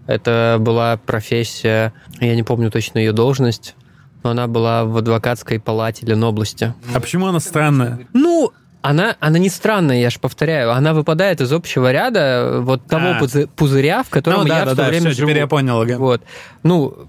Это 0.06 0.56
была 0.60 0.96
профессия, 0.96 1.92
я 2.20 2.34
не 2.34 2.42
помню 2.42 2.70
точно 2.70 2.98
ее 2.98 3.12
должность, 3.12 3.74
но 4.22 4.30
она 4.30 4.46
была 4.48 4.84
в 4.84 4.96
адвокатской 4.96 5.60
палате 5.60 6.04
Ленобласти. 6.06 6.74
А 6.94 7.00
почему 7.00 7.26
она 7.26 7.38
странная? 7.40 8.00
Ну, 8.12 8.50
она, 8.82 9.16
она 9.20 9.38
не 9.38 9.48
странная, 9.50 10.00
я 10.00 10.10
же 10.10 10.18
повторяю, 10.18 10.72
она 10.72 10.94
выпадает 10.94 11.40
из 11.40 11.52
общего 11.52 11.92
ряда 11.92 12.58
вот 12.62 12.86
того 12.86 13.10
А. 13.18 13.20
пузы- 13.20 13.46
пузыря, 13.54 14.02
в 14.02 14.08
котором 14.08 14.40
Ну, 14.40 14.46
я 14.46 14.48
да, 14.48 14.62
в 14.62 14.64
да, 14.64 14.70
то 14.70 14.76
да, 14.76 14.88
время 14.88 15.10
все, 15.10 15.16
теперь 15.16 15.28
живу. 15.28 15.38
я 15.40 15.46
понял, 15.46 15.80
ага. 15.80 15.96
Вот. 15.98 16.22
Ну, 16.62 17.08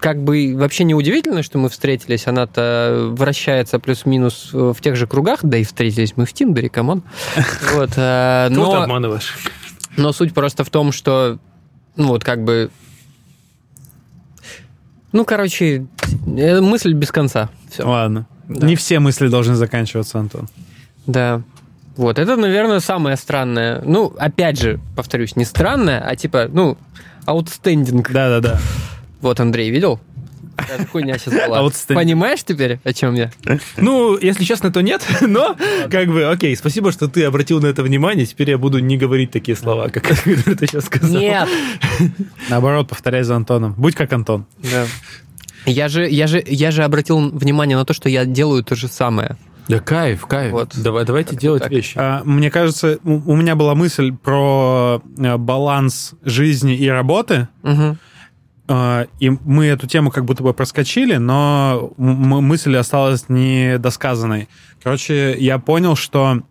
как 0.00 0.22
бы 0.22 0.54
вообще 0.56 0.84
не 0.84 0.94
удивительно, 0.94 1.42
что 1.42 1.58
мы 1.58 1.68
встретились. 1.68 2.26
Она-то 2.26 3.08
вращается 3.12 3.78
плюс-минус 3.78 4.50
э, 4.52 4.72
в 4.76 4.80
тех 4.80 4.96
же 4.96 5.06
кругах, 5.06 5.40
да 5.42 5.56
и 5.56 5.64
встретились 5.64 6.14
мы 6.16 6.26
в 6.26 6.32
Тиндере, 6.32 6.68
come 6.68 6.87
on. 6.87 7.02
Вот. 7.74 7.90
э, 7.96 8.48
Кого 8.48 8.66
ты 8.66 8.72
Но, 8.76 8.82
обманываешь? 8.82 9.34
но 9.96 10.12
суть 10.12 10.34
просто 10.34 10.62
в 10.64 10.70
том, 10.70 10.92
что, 10.92 11.38
ну 11.96 12.08
вот 12.08 12.22
как 12.24 12.44
бы... 12.44 12.70
Ну, 15.12 15.24
короче, 15.24 15.86
э, 16.26 16.60
мысль 16.60 16.92
без 16.92 17.10
конца. 17.10 17.48
Все. 17.70 17.88
Ладно. 17.88 18.26
Да. 18.48 18.66
Не 18.66 18.76
все 18.76 18.98
мысли 18.98 19.28
должны 19.28 19.54
заканчиваться, 19.54 20.18
Антон. 20.18 20.48
Да. 21.06 21.42
Вот, 21.96 22.18
это, 22.18 22.36
наверное, 22.36 22.80
самое 22.80 23.16
странное. 23.16 23.80
Ну, 23.82 24.14
опять 24.18 24.60
же, 24.60 24.80
повторюсь, 24.94 25.34
не 25.34 25.46
странное, 25.46 26.00
а 26.06 26.14
типа, 26.14 26.48
ну, 26.52 26.76
аутстендинг. 27.24 28.12
Да-да-да. 28.12 28.60
Вот, 29.26 29.40
Андрей, 29.40 29.70
видел? 29.70 29.98
Какая 30.54 30.86
хуйня 30.86 31.18
сейчас 31.18 31.34
была. 31.34 31.60
Outstanding. 31.60 31.94
Понимаешь 31.94 32.44
теперь, 32.44 32.78
о 32.84 32.92
чем 32.92 33.14
я? 33.14 33.32
Ну, 33.76 34.16
если 34.16 34.44
честно, 34.44 34.72
то 34.72 34.82
нет, 34.82 35.04
но 35.20 35.56
как 35.90 36.06
бы, 36.06 36.26
окей, 36.26 36.54
спасибо, 36.56 36.92
что 36.92 37.08
ты 37.08 37.24
обратил 37.24 37.60
на 37.60 37.66
это 37.66 37.82
внимание, 37.82 38.24
теперь 38.24 38.50
я 38.50 38.56
буду 38.56 38.78
не 38.78 38.96
говорить 38.96 39.32
такие 39.32 39.56
слова, 39.56 39.88
как 39.88 40.06
ты 40.24 40.66
сейчас 40.68 40.84
сказал. 40.84 41.20
Нет. 41.20 41.48
Наоборот, 42.48 42.88
повторяй 42.88 43.24
за 43.24 43.34
Антоном. 43.34 43.74
Будь 43.76 43.96
как 43.96 44.12
Антон. 44.12 44.46
Да. 44.62 44.86
Я 45.66 45.88
же, 45.88 46.08
я, 46.08 46.28
же, 46.28 46.40
я 46.46 46.70
же 46.70 46.84
обратил 46.84 47.18
внимание 47.30 47.76
на 47.76 47.84
то, 47.84 47.94
что 47.94 48.08
я 48.08 48.24
делаю 48.26 48.62
то 48.62 48.76
же 48.76 48.86
самое. 48.86 49.36
Да 49.66 49.80
кайф, 49.80 50.24
кайф. 50.26 50.52
Вот. 50.52 50.70
Давай, 50.76 51.04
давайте 51.04 51.30
Как-то 51.30 51.42
делать 51.42 51.62
так. 51.64 51.72
вещи. 51.72 51.94
А, 51.96 52.22
Мне 52.24 52.52
кажется, 52.52 53.00
у 53.02 53.32
у 53.32 53.34
меня 53.34 53.56
была 53.56 53.74
мысль 53.74 54.12
про 54.12 55.02
э, 55.18 55.36
баланс 55.36 56.12
жизни 56.22 56.76
и 56.76 56.88
работы. 56.88 57.48
Мгм. 57.64 57.98
А, 58.68 59.06
И 59.20 59.30
мы 59.30 59.66
эту 59.66 59.86
тему 59.86 60.10
как 60.10 60.24
будто 60.24 60.42
бы 60.42 60.52
проскочили, 60.52 61.16
но 61.16 61.92
мысль 61.96 62.76
осталась 62.76 63.26
недосказанной. 63.28 64.48
Короче, 64.82 65.36
я 65.38 65.58
понял, 65.58 65.96
что 65.96 66.42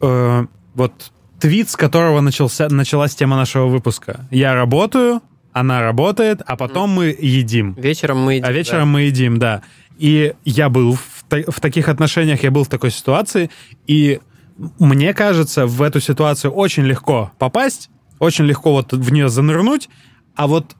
э, 0.00 0.46
вот 0.74 1.12
твит, 1.40 1.70
с 1.70 1.76
которого 1.76 2.20
начался, 2.20 2.68
началась 2.68 3.14
тема 3.14 3.36
нашего 3.36 3.66
выпуска. 3.66 4.26
Я 4.30 4.54
работаю, 4.54 5.20
она 5.52 5.82
работает, 5.82 6.40
а 6.46 6.56
потом 6.56 6.90
мы 6.90 7.16
едим. 7.18 7.74
Вечером 7.74 8.18
мы... 8.22 8.40
А 8.42 8.52
вечером 8.52 8.88
мы 8.88 9.02
едим, 9.02 9.38
да. 9.38 9.62
И 9.98 10.34
я 10.44 10.68
был 10.68 10.94
в, 10.94 11.24
та- 11.28 11.50
в 11.50 11.60
таких 11.60 11.88
отношениях, 11.88 12.42
я 12.42 12.50
был 12.50 12.64
в 12.64 12.68
такой 12.68 12.90
ситуации, 12.90 13.50
и 13.86 14.20
мне 14.78 15.14
кажется, 15.14 15.66
в 15.66 15.82
эту 15.82 16.00
ситуацию 16.00 16.52
очень 16.52 16.84
легко 16.84 17.32
попасть, 17.38 17.90
очень 18.18 18.44
легко 18.44 18.72
вот 18.72 18.92
в 18.92 19.12
нее 19.12 19.28
занырнуть, 19.28 19.88
а 20.34 20.46
вот 20.46 20.76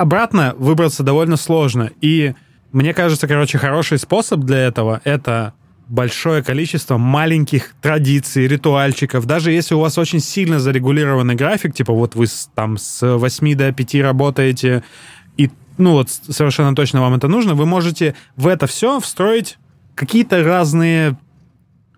обратно 0.00 0.54
выбраться 0.56 1.02
довольно 1.02 1.36
сложно. 1.36 1.90
И 2.00 2.34
мне 2.72 2.94
кажется, 2.94 3.28
короче, 3.28 3.58
хороший 3.58 3.98
способ 3.98 4.40
для 4.40 4.56
этого— 4.56 5.02
это 5.04 5.52
большое 5.88 6.42
количество 6.42 6.96
маленьких 6.96 7.74
традиций, 7.82 8.46
ритуальчиков. 8.46 9.26
Даже 9.26 9.52
если 9.52 9.74
у 9.74 9.80
вас 9.80 9.98
очень 9.98 10.20
сильно 10.20 10.58
зарегулированный 10.58 11.34
график, 11.34 11.74
типа 11.74 11.92
вот 11.92 12.14
вы 12.14 12.26
там 12.54 12.78
с 12.78 13.18
8 13.18 13.54
до 13.54 13.72
5 13.72 13.94
работаете, 13.96 14.84
и 15.36 15.50
ну 15.76 15.92
вот 15.92 16.08
совершенно 16.08 16.74
точно 16.74 17.02
вам 17.02 17.14
это 17.14 17.28
нужно, 17.28 17.54
вы 17.54 17.66
можете 17.66 18.14
в 18.36 18.46
это 18.46 18.66
все 18.66 19.00
встроить 19.00 19.58
какие-то 19.94 20.42
разные 20.42 21.18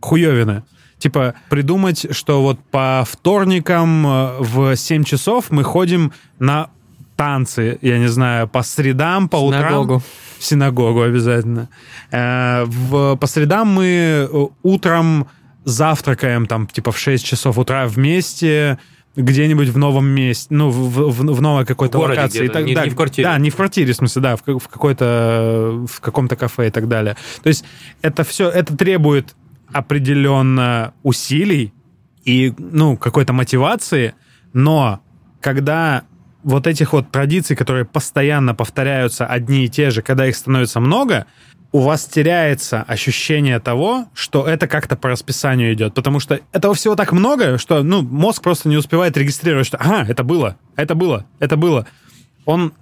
хуевины. 0.01 0.65
Типа 0.99 1.35
придумать, 1.51 2.07
что 2.11 2.43
вот 2.43 2.59
по 2.71 3.05
вторникам 3.09 4.07
э, 4.07 4.37
в 4.41 4.75
7 4.75 5.05
часов 5.05 5.53
мы 5.53 5.63
ходим 5.63 6.13
на 6.41 6.71
танцы, 7.17 7.79
я 7.83 7.99
не 7.99 8.09
знаю, 8.09 8.49
по 8.49 8.63
средам, 8.63 9.29
по 9.29 9.37
утрам. 9.37 9.63
Синагогу. 9.69 10.03
В 10.39 10.45
синагогу 10.45 11.03
обязательно. 11.03 11.69
Э, 12.11 12.65
в, 12.67 13.17
по 13.17 13.27
средам 13.27 13.69
мы 13.69 14.29
э, 14.31 14.47
утром 14.63 15.27
завтракаем 15.65 16.47
там 16.47 16.67
типа 16.67 16.91
в 16.91 16.99
6 16.99 17.25
часов 17.25 17.59
утра 17.59 17.87
вместе 17.87 18.79
где-нибудь 19.15 19.69
в 19.69 19.77
новом 19.79 20.07
месте, 20.07 20.47
ну, 20.51 20.71
в, 20.71 21.11
в- 21.11 21.35
в 21.35 21.43
новой 21.43 21.67
какой-то 21.67 21.99
локации. 21.99 22.39
И 22.39 22.43
где-то, 22.45 22.63
не- 22.63 22.75
да, 22.75 22.85
не 22.85 22.91
в 22.91 22.97
квартире. 22.97 23.29
Да, 23.29 23.39
не 23.39 23.51
в 23.51 23.57
квартире, 23.57 23.93
в 23.93 23.97
смысле, 23.97 24.23
да, 24.23 24.37
в, 24.37 24.41
в 24.59 24.69
какой-то, 24.69 25.85
в 25.87 26.01
каком-то 26.01 26.35
кафе 26.35 26.69
и 26.69 26.71
так 26.71 26.89
далее. 26.89 27.17
То 27.43 27.49
есть 27.49 27.63
это 28.01 28.25
все, 28.25 28.49
это 28.49 28.75
требует 28.77 29.35
определенно 29.71 30.95
усилий 31.03 31.73
и, 32.25 32.55
ну, 32.59 32.97
какой-то 32.97 33.33
мотивации, 33.33 34.15
но 34.53 35.01
когда 35.41 36.05
вот 36.43 36.67
этих 36.67 36.93
вот 36.93 37.11
традиций, 37.11 37.57
которые 37.57 37.85
постоянно 37.85 38.55
повторяются 38.55 39.27
одни 39.27 39.65
и 39.65 39.69
те 39.69 39.91
же, 39.91 40.03
когда 40.03 40.27
их 40.27 40.37
становится 40.37 40.81
много, 40.81 41.27
у 41.73 41.81
вас 41.81 42.05
теряется 42.05 42.83
ощущение 42.83 43.59
того, 43.59 44.07
что 44.13 44.47
это 44.47 44.69
как-то 44.69 44.95
по 44.95 45.09
расписанию 45.09 45.73
идет. 45.73 45.95
Потому 45.95 46.21
что 46.21 46.41
этого 46.53 46.75
всего 46.75 46.97
так 46.97 47.13
много, 47.13 47.57
что 47.57 47.83
ну, 47.83 48.03
мозг 48.03 48.43
просто 48.43 48.69
не 48.69 48.77
успевает 48.77 49.17
регистрировать, 49.17 49.67
что 49.67 49.79
ага, 49.79 50.05
это 50.07 50.23
было, 50.23 50.57
это 50.77 50.95
было, 50.95 51.25
это 51.39 51.57
было. 51.57 51.87
Он 52.45 52.75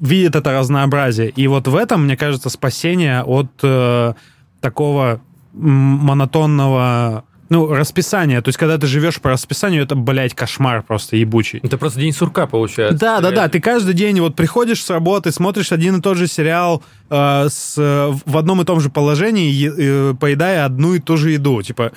видит 0.00 0.34
это 0.34 0.52
разнообразие. 0.52 1.28
И 1.30 1.46
вот 1.46 1.68
в 1.68 1.76
этом, 1.76 2.04
мне 2.04 2.16
кажется, 2.16 2.50
спасение 2.50 3.22
от 3.22 3.52
э, 3.62 4.14
такого 4.60 5.20
монотонного 5.52 7.24
ну, 7.52 7.66
расписание. 7.74 8.40
То 8.40 8.48
есть, 8.48 8.58
когда 8.58 8.78
ты 8.78 8.86
живешь 8.86 9.20
по 9.20 9.28
расписанию, 9.28 9.82
это, 9.82 9.94
блядь, 9.94 10.34
кошмар 10.34 10.82
просто 10.82 11.16
ебучий. 11.16 11.60
Это 11.62 11.76
просто 11.76 12.00
день 12.00 12.14
сурка 12.14 12.46
получается. 12.46 12.98
Да, 12.98 13.20
да, 13.20 13.30
да. 13.30 13.48
Ты 13.48 13.60
каждый 13.60 13.92
день 13.92 14.18
вот 14.20 14.34
приходишь 14.34 14.82
с 14.82 14.88
работы, 14.88 15.32
смотришь 15.32 15.70
один 15.70 15.98
и 15.98 16.00
тот 16.00 16.16
же 16.16 16.28
сериал 16.28 16.82
э, 17.10 17.48
с, 17.50 17.76
в 17.76 18.36
одном 18.38 18.62
и 18.62 18.64
том 18.64 18.80
же 18.80 18.88
положении, 18.88 19.52
э, 19.68 20.14
поедая 20.14 20.64
одну 20.64 20.94
и 20.94 20.98
ту 20.98 21.18
же 21.18 21.32
еду. 21.32 21.60
Типа, 21.60 21.92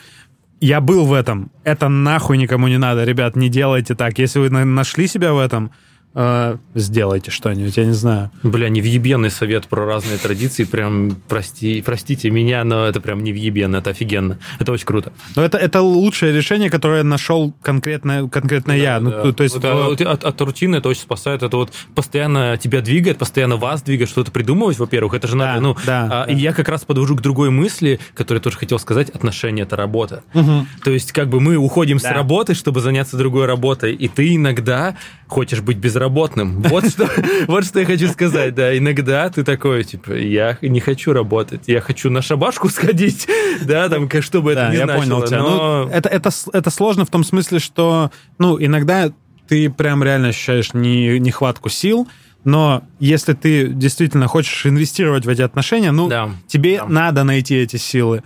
я 0.60 0.82
был 0.82 1.06
в 1.06 1.14
этом. 1.14 1.51
Это 1.64 1.88
нахуй 1.88 2.38
никому 2.38 2.68
не 2.68 2.78
надо, 2.78 3.06
ребят, 3.06 3.38
не 3.38 3.47
делайте 3.47 3.95
так. 3.95 4.20
Если 4.20 4.39
вы 4.39 4.49
на- 4.49 4.66
нашли 4.66 5.08
себя 5.08 5.32
в 5.34 5.39
этом, 5.39 5.72
э, 6.16 6.57
сделайте 6.74 7.30
что-нибудь, 7.32 7.78
я 7.78 7.86
не 7.86 7.93
знаю. 7.93 8.32
Бля, 8.43 8.70
невъебенный 8.70 9.30
совет 9.30 9.68
про 9.68 9.86
разные 9.86 10.18
традиции. 10.18 10.63
Прям, 10.63 11.18
прости, 11.28 11.82
простите 11.82 12.30
меня, 12.30 12.63
но 12.63 12.86
это 12.86 13.01
прям 13.01 13.24
невъебенно, 13.24 13.78
это 13.78 13.91
офигенно. 13.91 14.39
Это 14.59 14.72
очень 14.72 14.86
круто. 14.86 15.11
Но 15.36 15.43
это, 15.43 15.57
это 15.57 15.82
лучшее 15.82 16.34
решение, 16.34 16.70
которое 16.70 17.03
нашел 17.03 17.53
конкретно, 17.61 18.28
конкретно 18.30 18.72
я. 18.72 18.99
Ну, 18.99 19.11
Да. 19.11 19.22
то, 19.24 19.34
то 19.34 19.43
есть, 19.43 19.55
Вот, 19.55 19.66
а, 19.66 19.76
вот 19.89 20.01
от, 20.01 20.24
от 20.24 20.41
рутины 20.41 20.78
это 20.78 20.89
очень 20.89 21.01
спасает. 21.01 21.43
Это 21.43 21.57
вот 21.57 21.72
постоянно 21.93 22.57
тебя 22.57 22.82
двигает, 22.82 23.18
постоянно 23.18 23.57
вас 23.57 23.82
двигает, 23.82 24.09
что-то 24.09 24.32
придумывать, 24.32 24.80
во-первых. 24.80 25.13
Это 25.13 25.28
же 25.28 25.36
надо, 25.36 25.53
Да, 25.55 25.61
ну... 25.61 25.78
да, 25.86 26.03
а, 26.05 26.26
да. 26.26 26.32
И 26.32 26.36
я 26.36 26.53
как 26.53 26.70
раз 26.70 26.86
подвожу 26.86 27.16
к 27.16 27.22
другой 27.22 27.49
мысли, 27.49 27.99
которую 28.13 28.39
я 28.39 28.43
тоже 28.43 28.57
хотел 28.57 28.80
сказать. 28.80 29.09
Отношения— 29.09 29.61
это 29.63 29.76
работа. 29.76 30.24
Мгм. 30.34 30.68
То 30.84 30.91
есть 30.91 31.11
как 31.11 31.30
бы 31.30 31.39
мы 31.39 31.55
уходим 31.57 31.97
Да. 31.97 32.09
с 32.09 32.11
работы, 32.13 32.53
чтобы 32.53 32.80
заняться 32.82 33.18
другой 33.18 33.45
работой, 33.45 33.93
и 33.93 34.07
ты 34.07 34.36
иногда 34.36 34.95
хочешь 35.28 35.62
быть 35.62 35.78
безработным. 35.78 36.62
Вот 36.70 36.88
что, 36.90 37.10
вот 37.48 37.66
что 37.66 37.80
я 37.80 37.86
хочу 37.86 38.08
сказать, 38.10 38.54
да. 38.56 38.78
Иногда 38.78 39.30
ты 39.30 39.44
такой, 39.44 39.84
типа, 39.84 40.14
я 40.14 40.58
не 40.62 40.80
хочу 40.80 41.14
работать, 41.14 41.62
я 41.68 41.82
хочу 41.82 42.10
на 42.10 42.22
шабашку 42.22 42.70
сходить, 42.70 43.28
да, 43.64 43.90
там, 43.90 44.08
как- 44.08 44.24
чтобы 44.24 44.52
это 44.52 44.62
Да, 44.62 44.70
не 44.72 44.78
я 44.78 44.84
значило. 44.86 45.02
понял 45.16 45.28
тебя. 45.28 45.40
но- 45.40 45.86
Ну, 45.86 45.90
это, 45.92 46.10
это, 46.10 46.30
это 46.54 46.70
сложно 46.70 47.06
в 47.06 47.10
том 47.10 47.24
смысле, 47.24 47.60
что, 47.60 48.12
ну, 48.38 48.58
иногда 48.64 49.12
ты 49.48 49.70
прям 49.70 50.04
реально 50.04 50.30
ощущаешь 50.30 50.74
не, 50.74 51.20
нехватку 51.20 51.70
сил, 51.70 52.08
но 52.44 52.84
если 53.00 53.34
ты 53.34 53.68
действительно 53.68 54.28
хочешь 54.28 54.66
инвестировать 54.68 55.26
в 55.26 55.30
эти 55.30 55.42
отношения, 55.42 55.92
ну, 55.92 56.08
Да, 56.08 56.30
тебе 56.48 56.78
да. 56.80 56.86
надо 56.88 57.24
найти 57.24 57.56
эти 57.56 57.78
силы. 57.78 58.22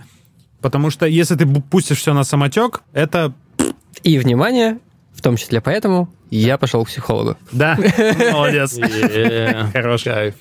Потому 0.60 0.90
что 0.90 1.06
если 1.06 1.36
ты 1.36 1.44
бу- 1.44 1.62
пустишь 1.62 1.98
все 1.98 2.12
на 2.12 2.22
самотек, 2.24 2.82
это... 2.92 3.32
И, 4.02 4.18
внимание, 4.18 4.78
в 5.14 5.22
том 5.22 5.36
числе 5.36 5.60
поэтому 5.60 6.12
я 6.30 6.58
пошел 6.58 6.84
к 6.84 6.88
психологу. 6.88 7.36
Да, 7.52 7.76
молодец. 8.32 8.76
Е, 8.76 9.66
Хорош. 9.72 10.04
кайф. 10.04 10.34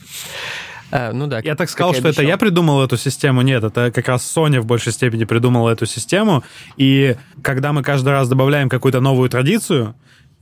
А, 0.91 1.11
ну 1.13 1.27
да. 1.27 1.39
Я 1.43 1.55
так 1.55 1.69
сказал, 1.69 1.93
что 1.93 2.09
это 2.09 2.23
я 2.23 2.37
придумал 2.37 2.83
эту 2.83 2.97
систему. 2.97 3.41
Нет, 3.41 3.63
это 3.63 3.91
как 3.91 4.07
раз 4.07 4.25
Соня 4.25 4.61
в 4.61 4.65
большей 4.65 4.91
степени 4.91 5.23
придумала 5.23 5.69
эту 5.69 5.85
систему. 5.85 6.43
И 6.77 7.15
когда 7.41 7.73
мы 7.73 7.83
каждый 7.83 8.09
раз 8.09 8.27
добавляем 8.27 8.69
какую-то 8.69 8.99
новую 8.99 9.29
традицию, 9.29 9.95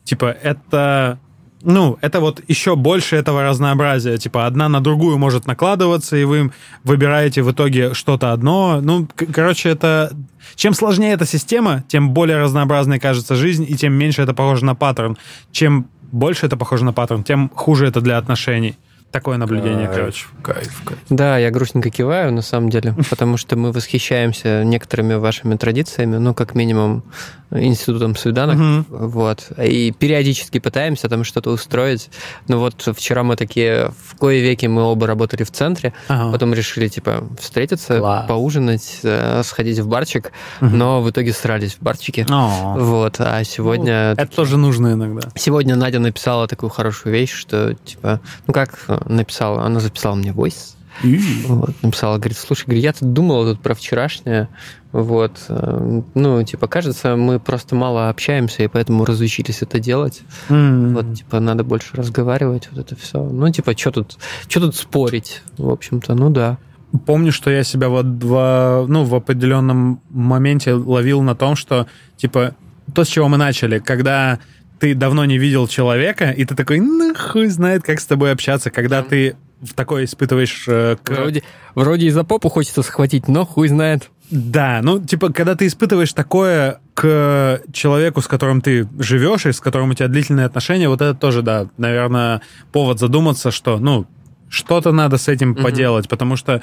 типа, 0.03 0.25
это... 0.25 1.19
Ну, 1.63 1.97
это 2.01 2.19
вот 2.19 2.41
еще 2.47 2.75
больше 2.75 3.15
этого 3.15 3.43
разнообразия. 3.43 4.17
Типа, 4.17 4.45
одна 4.45 4.69
на 4.69 4.79
другую 4.79 5.17
может 5.17 5.47
накладываться, 5.47 6.15
и 6.15 6.23
вы 6.23 6.51
выбираете 6.83 7.41
в 7.41 7.51
итоге 7.51 7.93
что-то 7.93 8.31
одно. 8.31 8.79
Ну, 8.81 9.07
короче, 9.33 9.69
это... 9.69 10.11
Чем 10.55 10.73
сложнее 10.73 11.13
эта 11.13 11.25
система, 11.25 11.83
тем 11.87 12.11
более 12.11 12.37
разнообразной 12.37 12.99
кажется 12.99 13.35
жизнь, 13.35 13.65
и 13.67 13.75
тем 13.75 13.93
меньше 13.93 14.21
это 14.21 14.33
похоже 14.33 14.65
на 14.65 14.75
паттерн. 14.75 15.17
Чем 15.51 15.87
больше 16.11 16.45
это 16.45 16.57
похоже 16.57 16.85
на 16.85 16.93
паттерн, 16.93 17.23
тем 17.23 17.49
хуже 17.53 17.87
это 17.87 18.01
для 18.01 18.17
отношений. 18.17 18.77
Такое 19.11 19.37
наблюдение, 19.37 19.87
короче. 19.87 20.25
Кайф, 20.43 20.81
кайф. 20.83 20.99
Да, 21.09 21.37
я 21.37 21.49
грустненько 21.49 21.89
киваю, 21.89 22.31
на 22.33 22.41
самом 22.41 22.69
деле, 22.69 22.93
потому 23.09 23.37
что 23.37 23.55
мы 23.55 23.71
восхищаемся 23.71 24.63
некоторыми 24.63 25.15
вашими 25.15 25.55
традициями, 25.55 26.17
ну, 26.17 26.33
как 26.33 26.55
минимум, 26.55 27.03
институтом 27.49 28.17
свиданок, 28.17 28.57
Мгм. 28.57 28.85
вот, 28.89 29.51
и 29.57 29.93
периодически 29.97 30.59
пытаемся 30.59 31.07
там 31.07 31.23
что-то 31.23 31.51
устроить. 31.51 32.09
Ну, 32.49 32.59
вот 32.59 32.81
вчера 32.97 33.23
мы 33.23 33.37
такие, 33.37 33.93
в 34.05 34.17
кое 34.17 34.41
веки 34.41 34.65
мы 34.65 34.81
оба 34.83 35.07
работали 35.07 35.43
в 35.43 35.51
центре, 35.51 35.93
Ага. 36.09 36.33
потом 36.33 36.53
решили, 36.53 36.89
типа, 36.89 37.23
встретиться, 37.39 37.99
Класс. 37.99 38.27
поужинать, 38.27 38.99
э, 39.03 39.41
сходить 39.45 39.79
в 39.79 39.87
барчик, 39.87 40.33
Мгм. 40.59 40.77
но 40.77 41.01
в 41.01 41.09
итоге 41.09 41.31
срались 41.31 41.75
в 41.75 41.81
барчике. 41.81 42.25
О. 42.29 42.75
Вот, 42.77 43.15
а 43.19 43.41
сегодня... 43.45 44.11
Это 44.17 44.27
тоже 44.27 44.57
нужно 44.57 44.91
иногда. 44.91 45.29
Сегодня 45.35 45.77
Надя 45.77 45.99
написала 45.99 46.47
такую 46.49 46.69
хорошую 46.69 47.13
вещь, 47.13 47.31
что, 47.31 47.73
типа, 47.85 48.19
ну 48.45 48.53
как 48.53 48.77
э, 48.89 48.96
написала? 49.05 49.63
Она 49.63 49.79
записала 49.79 50.15
мне 50.15 50.31
voice. 50.31 50.75
Вот, 51.03 51.75
написала, 51.83 52.17
говорит, 52.17 52.37
слушай, 52.37 52.65
говорит, 52.65 52.83
я 52.83 52.93
тут 52.93 53.13
думала 53.13 53.53
тут 53.53 53.61
про 53.61 53.75
вчерашнее, 53.75 54.49
вот, 54.91 55.37
э, 55.49 56.01
ну, 56.15 56.43
типа, 56.43 56.67
кажется, 56.67 57.15
мы 57.15 57.39
просто 57.39 57.75
мало 57.75 58.09
общаемся, 58.09 58.63
и 58.63 58.67
поэтому 58.67 59.05
разучились 59.05 59.61
это 59.61 59.79
делать. 59.79 60.21
М. 60.49 60.95
Вот, 60.95 61.13
типа, 61.13 61.39
надо 61.39 61.63
больше 61.63 61.95
разговаривать, 61.95 62.69
вот 62.71 62.79
это 62.79 62.95
все. 62.95 63.23
Ну, 63.23 63.51
типа, 63.51 63.77
что 63.77 63.91
тут, 63.91 64.17
что 64.47 64.59
тут 64.61 64.75
спорить, 64.75 65.43
в 65.57 65.69
общем-то, 65.69 66.15
ну 66.15 66.29
да. 66.29 66.57
Помню, 67.05 67.31
что 67.31 67.51
я 67.51 67.63
себя 67.63 67.89
вот 67.89 68.05
в, 68.05 68.85
ну, 68.87 69.03
в 69.03 69.13
определенном 69.13 70.01
моменте 70.09 70.73
ловил 70.73 71.21
на 71.21 71.35
том, 71.35 71.55
что, 71.55 71.85
типа, 72.15 72.55
то, 72.95 73.03
с 73.03 73.07
чего 73.07 73.27
мы 73.27 73.37
начали, 73.37 73.79
когда 73.79 74.39
ты 74.79 74.93
давно 74.95 75.25
не 75.25 75.37
видел 75.37 75.67
человека, 75.67 76.29
и 76.31 76.45
ты 76.45 76.55
такой, 76.55 76.79
ну, 76.79 77.13
хуй 77.15 77.47
знает, 77.47 77.83
как 77.83 77.99
с 77.99 78.05
тобой 78.05 78.31
общаться, 78.31 78.69
когда 78.69 79.01
ты 79.03 79.35
в 79.61 79.73
такое 79.73 80.05
испытываешь... 80.05 80.65
э, 80.67 80.97
к- 81.03 81.09
Вроде, 81.11 81.43
вроде 81.73 82.05
и 82.07 82.09
за 82.11 82.23
попу 82.23 82.47
хочется 82.49 82.83
схватить, 82.83 83.27
но 83.27 83.45
хуй 83.45 83.67
знает. 83.69 84.09
Да, 84.29 84.81
ну, 84.83 84.99
типа, 85.03 85.31
когда 85.33 85.55
ты 85.55 85.65
испытываешь 85.67 86.13
такое 86.13 86.79
к 86.93 87.61
человеку, 87.73 88.21
с 88.21 88.27
которым 88.27 88.61
ты 88.61 88.87
живешь 88.99 89.45
и 89.47 89.51
с 89.51 89.59
которым 89.59 89.89
у 89.89 89.93
тебя 89.95 90.09
длительные 90.09 90.45
отношения, 90.45 90.89
вот 90.89 91.01
это 91.01 91.15
тоже, 91.15 91.41
да, 91.41 91.67
наверное, 91.77 92.41
повод 92.71 92.99
задуматься, 92.99 93.49
что, 93.51 93.79
ну, 93.79 94.05
что-то 94.49 94.91
надо 94.91 95.17
с 95.17 95.27
этим 95.27 95.51
Мгм. 95.51 95.63
поделать, 95.63 96.07
потому 96.07 96.35
что, 96.35 96.61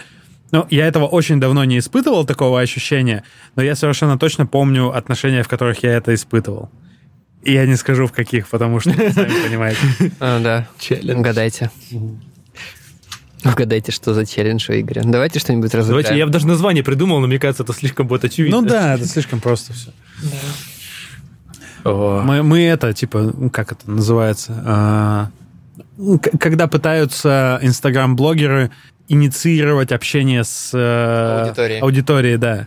ну, 0.53 0.67
я 0.71 0.87
этого 0.87 1.07
очень 1.07 1.41
давно 1.41 1.65
не 1.65 1.79
испытывал, 1.79 2.25
такого 2.25 2.61
ощущения, 2.61 3.25
но 3.57 3.63
я 3.63 3.75
совершенно 3.75 4.19
точно 4.19 4.47
помню 4.47 4.95
отношения, 4.97 5.43
в 5.43 5.49
которых 5.49 5.83
я 5.83 5.95
это 5.95 6.15
испытывал. 6.15 6.71
И 7.45 7.53
я 7.53 7.67
не 7.67 7.77
скажу, 7.77 8.07
в 8.07 8.13
каких, 8.13 8.49
потому 8.49 8.81
что, 8.81 8.91
сами 8.91 9.13
понимаете. 9.47 9.79
А, 10.21 10.41
да. 10.41 10.67
Челлендж. 10.79 11.19
Угадайте. 11.19 11.71
Угадайте, 13.45 13.93
что 13.93 14.15
за 14.15 14.25
челлендж 14.25 14.71
у 14.71 14.73
Игоря. 14.73 15.03
Давайте 15.05 15.39
что-нибудь 15.39 15.75
разыграем. 15.75 16.03
Давайте, 16.03 16.19
я 16.19 16.27
бы 16.27 16.33
даже 16.33 16.47
название 16.47 16.83
придумал, 16.83 17.21
но 17.21 17.27
мне 17.27 17.39
кажется, 17.39 17.63
это 17.63 17.75
слишком 17.75 18.07
будет 18.07 18.25
очевидно. 18.25 18.63
Ну 18.63 18.67
да, 18.67 18.95
это 18.95 19.07
слишком 19.07 19.41
просто 19.41 19.75
все. 19.75 19.91
О. 21.85 22.23
Мы, 22.25 22.43
мы 22.43 22.63
это, 22.63 22.95
типа, 22.95 23.33
ну, 23.37 23.51
как 23.51 23.73
это 23.73 23.91
называется? 23.91 24.63
А, 24.65 25.31
ну, 25.99 26.19
когда 26.41 26.67
пытаются 26.67 27.59
инстаграм-блогеры 27.61 28.71
инициировать 29.09 29.93
общение 29.93 30.45
с 30.45 30.71
э, 30.73 31.43
Аудиторией. 31.43 31.81
аудиторией, 31.81 32.37
да. 32.39 32.67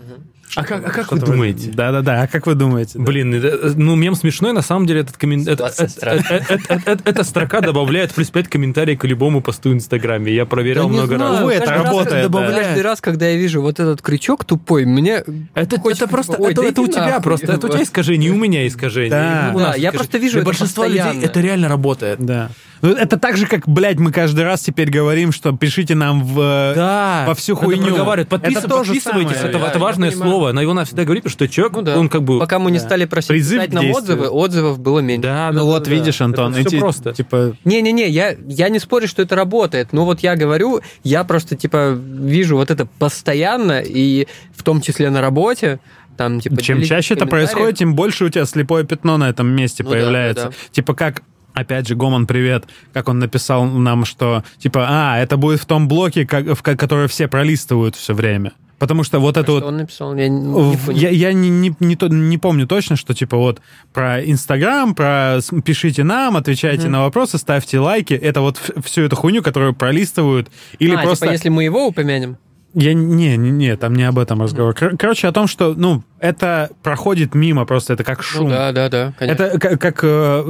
А 0.56 0.64
как, 0.64 0.86
а 0.88 0.90
как 0.90 1.12
вы 1.12 1.20
думаете? 1.20 1.72
Да-да-да, 1.74 2.22
а 2.24 2.28
как 2.28 2.48
вы 2.48 2.56
думаете? 2.56 2.98
да? 2.98 3.04
Блин, 3.04 3.34
это- 3.34 3.74
ну 3.76 3.96
мем 3.96 4.16
смешной, 4.16 4.54
на 4.54 4.62
самом 4.62 4.86
деле 4.88 5.02
этот 5.02 5.16
это- 5.16 5.66
это- 5.78 5.84
это- 6.06 6.54
это- 6.60 6.82
это- 6.86 7.10
Эта 7.10 7.24
строка 7.24 7.62
добавляет 7.62 8.14
плюс 8.14 8.30
5 8.30 8.48
комментариев 8.48 9.00
к 9.00 9.04
любому 9.06 9.42
посту 9.42 9.70
в 9.70 9.74
Инстаграме. 9.74 10.34
Я 10.34 10.46
проверял 10.46 10.88
Да 10.88 10.94
много 10.94 11.16
знаю, 11.18 11.48
раз. 11.48 11.56
Это 11.58 11.66
каждый 11.66 11.78
раз, 11.84 11.86
работает, 11.86 12.24
когда- 12.24 12.52
да. 12.52 12.62
Каждый 12.64 12.82
раз, 12.84 13.02
когда 13.02 13.28
я 13.28 13.36
вижу 13.38 13.62
вот 13.62 13.80
этот 13.80 14.02
крючок 14.02 14.46
тупой, 14.46 14.86
мне 14.86 15.24
Это, 15.54 15.80
хочется, 15.80 16.06
это 16.06 16.12
просто, 16.12 16.34
типа, 16.34 16.44
ой, 16.44 16.52
это, 16.54 16.62
да 16.62 16.68
это 16.68 16.82
у 16.82 16.88
тебя 16.88 17.20
просто, 17.20 17.52
это 17.52 17.68
у 17.68 17.70
тебя 17.70 17.84
искажение, 17.84 18.32
у 18.32 18.36
меня 18.36 18.66
искажение. 18.68 19.10
Да. 19.12 19.74
я 19.76 19.92
просто 19.92 20.18
вижу 20.18 20.36
Для 20.36 20.44
большинства 20.46 20.88
людей 20.88 21.22
это 21.24 21.42
реально 21.42 21.68
работает. 21.68 22.20
Да. 22.20 22.50
Ну, 22.84 22.90
это 22.94 23.18
так 23.18 23.38
же, 23.38 23.48
как, 23.48 23.68
блядь, 23.68 23.98
мы 23.98 24.12
каждый 24.12 24.44
раз 24.44 24.62
теперь 24.62 24.92
говорим, 24.92 25.32
что 25.32 25.52
пишите 25.52 25.96
нам 25.96 26.24
в... 26.24 26.40
э, 26.40 26.74
Да, 26.76 27.24
во 27.28 27.34
всю 27.34 27.56
хуйню. 27.56 27.96
Подпис- 28.30 28.52
Это 28.60 28.70
подписывайтесь, 28.70 29.38
самое. 29.38 29.56
это, 29.56 29.58
это 29.66 29.80
важное 29.80 30.12
понимаю. 30.12 30.32
Слово. 30.50 30.54
Но 30.56 30.62
его 30.62 30.74
надо 30.74 30.86
всегда 30.88 31.04
говорить, 31.04 31.24
потому 31.24 31.34
что 31.34 31.48
человек, 31.48 31.76
Ну 31.76 31.82
да. 31.84 31.98
он 32.00 32.10
как 32.10 32.24
бы... 32.24 32.40
Пока 32.40 32.60
мы 32.60 32.72
не 32.72 32.80
Да. 32.80 32.84
стали 32.86 33.06
просить 33.06 33.30
Призыв 33.30 33.60
писать 33.62 33.74
нам 33.74 33.90
отзывы, 33.92 34.28
отзывов 34.30 34.80
было 34.80 35.00
меньше. 35.00 35.24
Да, 35.28 35.50
Ну 35.52 35.60
да, 35.60 35.64
вот 35.66 35.84
да. 35.84 35.92
видишь, 35.92 36.22
Антон, 36.22 36.54
Это 36.56 36.62
эти, 36.62 36.80
просто. 36.80 37.14
типа... 37.14 37.56
Не-не-не, 37.66 38.08
я, 38.10 38.36
я 38.48 38.70
не 38.70 38.80
спорю, 38.80 39.08
что 39.08 39.22
это 39.22 39.36
работает. 39.36 39.94
Но 39.94 40.06
вот 40.06 40.22
я 40.22 40.36
говорю, 40.36 40.82
я 41.04 41.24
просто, 41.24 41.56
типа, 41.56 41.92
вижу 41.94 42.56
вот 42.58 42.72
это 42.72 42.86
постоянно, 43.00 43.82
и 43.86 44.28
в 44.56 44.64
том 44.64 44.82
числе 44.82 45.10
на 45.10 45.22
работе, 45.22 45.80
там, 46.18 46.40
типа... 46.40 46.62
Чем 46.62 46.82
чаще 46.84 47.14
это 47.14 47.26
происходит, 47.26 47.78
тем 47.78 47.96
больше 47.96 48.26
у 48.26 48.30
тебя 48.30 48.46
слепое 48.46 48.84
пятно 48.86 49.18
на 49.18 49.30
этом 49.30 49.48
месте 49.48 49.84
Ну 49.84 49.92
появляется. 49.92 50.46
да, 50.46 50.50
да. 50.50 50.56
Типа 50.72 50.94
как, 50.96 51.22
опять 51.54 51.88
же, 51.88 51.96
Гомон, 51.96 52.26
привет, 52.28 52.66
как 52.94 53.08
он 53.10 53.20
написал 53.20 53.66
нам, 53.66 54.06
что, 54.06 54.44
типа, 54.58 54.86
а, 54.90 55.20
это 55.20 55.38
будет 55.38 55.60
в 55.60 55.66
том 55.66 55.88
блоке, 55.88 56.26
как, 56.26 56.46
в 56.58 56.62
ко- 56.64 56.76
который 56.76 57.08
все 57.08 57.28
пролистывают 57.28 57.96
все 57.96 58.14
время. 58.14 58.54
Потому 58.80 59.04
что 59.04 59.20
вот 59.20 59.38
это 59.38 59.46
Что 59.46 59.54
вот... 59.54 59.64
он 59.64 59.78
написал? 59.78 60.16
Я 60.16 60.30
не. 60.30 60.78
Я, 60.94 61.10
я 61.10 61.34
не, 61.34 61.50
не, 61.50 61.76
не, 61.80 61.96
то- 61.96 62.10
не 62.10 62.38
помню 62.38 62.68
точно, 62.68 62.96
что 62.96 63.14
типа 63.16 63.36
вот 63.38 63.60
про 63.92 64.24
Инстаграм, 64.24 64.94
про 64.94 65.40
пишите 65.66 66.04
нам, 66.04 66.38
отвечайте 66.38 66.84
Мгм. 66.84 66.92
на 66.92 67.02
вопросы, 67.02 67.38
ставьте 67.40 67.80
лайки. 67.80 68.14
Это 68.14 68.42
вот 68.42 68.60
всю 68.84 69.02
эту 69.04 69.16
хуйню, 69.16 69.42
которую 69.42 69.74
пролистывают. 69.74 70.52
Или 70.78 70.94
а, 70.96 71.02
просто... 71.02 71.26
типа, 71.26 71.34
если 71.34 71.50
мы 71.50 71.64
его 71.64 71.88
упомянем? 71.88 72.38
Я 72.74 72.94
не, 72.94 73.36
не, 73.38 73.50
не, 73.50 73.76
там 73.78 73.96
не 73.96 74.04
об 74.04 74.20
этом 74.20 74.42
разговор. 74.44 74.76
Кор- 74.76 74.96
Короче, 74.98 75.28
о 75.28 75.32
том, 75.32 75.48
что, 75.48 75.74
ну, 75.76 76.04
это 76.20 76.70
проходит 76.84 77.34
мимо, 77.34 77.66
просто 77.66 77.94
это 77.94 78.04
как 78.04 78.22
шум. 78.22 78.44
Ну 78.44 78.50
да, 78.50 78.72
да, 78.72 78.90
да, 78.90 79.14
конечно. 79.18 79.44
Это 79.46 79.58
как, 79.60 79.82
как, 79.82 80.00
э, 80.04 80.44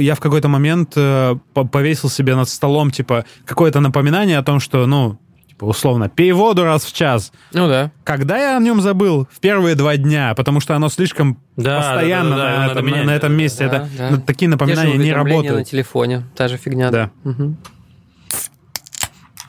я 0.00 0.14
в 0.14 0.20
какой-то 0.20 0.48
момент 0.48 0.92
э, 0.96 1.36
по- 1.54 1.64
повесил 1.64 2.10
себе 2.10 2.34
над 2.36 2.50
столом, 2.50 2.90
типа, 2.90 3.24
какое-то 3.46 3.80
напоминание 3.80 4.36
о 4.36 4.42
том, 4.42 4.60
что, 4.60 4.84
ну, 4.86 5.18
условно, 5.66 6.08
пей 6.08 6.32
воду 6.32 6.64
раз 6.64 6.84
в 6.84 6.92
час. 6.92 7.32
Ну 7.52 7.68
да. 7.68 7.90
Когда 8.04 8.38
я 8.38 8.56
о 8.56 8.60
нем 8.60 8.80
забыл? 8.80 9.28
В 9.30 9.40
первые 9.40 9.74
два 9.74 9.96
дня, 9.96 10.34
потому 10.34 10.60
что 10.60 10.74
оно 10.76 10.88
слишком 10.88 11.38
Да, 11.56 11.78
постоянно 11.78 12.30
да, 12.30 12.36
да, 12.36 12.42
да, 12.42 12.50
на, 12.50 12.58
надо 12.58 12.72
этом, 12.72 12.86
менять, 12.86 13.06
на 13.06 13.10
этом 13.12 13.30
да, 13.30 13.36
месте. 13.36 13.68
да, 13.68 13.76
это, 13.76 13.88
да. 13.98 14.10
ну, 14.10 14.20
такие 14.20 14.48
напоминания 14.48 14.96
не 14.96 15.12
работают. 15.12 15.58
на 15.58 15.64
телефоне, 15.64 16.24
та 16.36 16.48
же 16.48 16.56
фигня. 16.56 16.90
Да. 16.90 17.10
Мгм. 17.24 17.56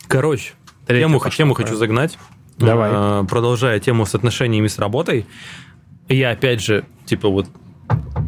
Короче, 0.07 0.53
Третья 0.86 1.07
тему, 1.07 1.20
пошла, 1.20 1.32
тему 1.32 1.53
хочу 1.53 1.76
загнать. 1.76 2.18
Давай. 2.57 2.89
А, 2.93 3.24
Продолжая 3.24 3.80
тему 3.80 4.05
с 4.05 4.14
отношениями 4.16 4.68
с 4.68 4.78
работой. 4.78 5.26
Я, 6.09 6.32
опять 6.32 6.61
же, 6.61 6.86
типа 7.05 7.30
вот 7.30 7.47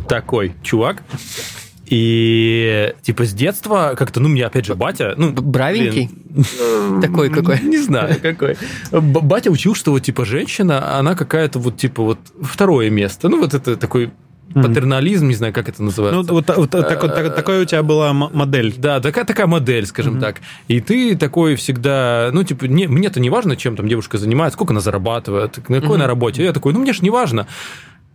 такой 0.07 0.55
чувак. 0.63 1.03
И 1.87 2.93
типа 3.01 3.25
с 3.25 3.33
детства 3.33 3.93
как-то, 3.97 4.19
ну, 4.19 4.29
мне 4.29 4.45
опять 4.45 4.65
же 4.65 4.75
батя, 4.75 5.13
ну, 5.17 5.31
Бравенький? 5.31 6.09
блин, 6.29 7.01
Такой 7.01 7.29
какой? 7.29 7.59
Не 7.61 7.77
знаю, 7.77 8.15
какой. 8.21 8.57
Батя 8.91 9.51
учил, 9.51 9.75
что 9.75 9.91
вот 9.91 9.99
типа 10.01 10.25
женщина, 10.25 10.97
она 10.97 11.15
какая-то 11.15 11.59
вот 11.59 11.77
типа 11.77 12.03
вот 12.03 12.19
второе 12.41 12.89
место. 12.89 13.29
Ну, 13.29 13.39
вот 13.39 13.53
это 13.53 13.75
такой 13.77 14.11
патернализм, 14.53 15.27
не 15.27 15.33
знаю, 15.35 15.51
как 15.53 15.67
это 15.67 15.81
Ну, 15.81 15.87
называется. 15.87 16.17
вот, 16.17 16.29
вот 16.31 16.45
так- 16.45 16.57
вот 16.57 16.69
так- 16.69 17.35
такой 17.35 17.61
у 17.61 17.65
тебя 17.65 17.83
была 17.83 18.13
модель. 18.13 18.73
Да, 18.77 19.01
такая, 19.01 19.25
такая 19.25 19.47
модель, 19.47 19.85
скажем 19.85 20.19
так. 20.21 20.37
И 20.69 20.79
ты 20.79 21.15
такой 21.17 21.55
всегда, 21.55 22.29
ну, 22.31 22.43
типа, 22.43 22.65
не, 22.65 22.87
мне-то 22.87 23.19
не 23.19 23.29
важно, 23.29 23.57
чем 23.57 23.75
там 23.75 23.87
девушка 23.89 24.17
занимается, 24.17 24.55
сколько 24.55 24.71
она 24.71 24.79
зарабатывает, 24.79 25.57
на 25.69 25.81
какой 25.81 25.97
она 25.97 26.07
работе. 26.07 26.43
Я 26.43 26.53
такой, 26.53 26.71
ну, 26.73 26.79
мне 26.79 26.93
ж 26.93 27.01
не 27.01 27.09
важно. 27.09 27.47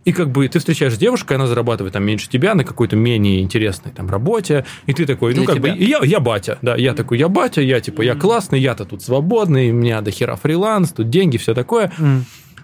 И 0.03 0.11
как 0.13 0.31
бы 0.31 0.47
ты 0.47 0.57
встречаешь 0.57 0.97
девушку, 0.97 1.33
она 1.35 1.45
зарабатывает 1.45 1.93
там 1.93 2.03
меньше 2.03 2.27
тебя 2.27 2.55
на 2.55 2.63
какой-то 2.63 2.95
менее 2.95 3.41
интересной 3.41 3.91
там 3.91 4.09
работе, 4.09 4.65
и 4.87 4.93
ты 4.93 5.05
такой, 5.05 5.35
ну 5.35 5.45
Для 5.45 5.53
как 5.53 5.61
бы, 5.61 5.69
тебя. 5.69 5.77
и 5.77 5.85
я, 5.85 5.99
я 6.03 6.19
батя, 6.19 6.57
да, 6.61 6.75
я 6.75 6.93
такой, 6.93 7.19
я 7.19 7.27
батя, 7.27 7.61
я 7.61 7.79
типа, 7.79 8.01
я 8.01 8.15
классный, 8.15 8.59
я-то 8.59 8.85
тут 8.85 9.03
свободный, 9.03 9.69
у 9.71 9.75
меня 9.75 10.01
до 10.01 10.09
хера 10.09 10.35
фриланс, 10.35 10.91
тут 10.91 11.09
деньги, 11.09 11.37
все 11.37 11.53
такое. 11.53 11.91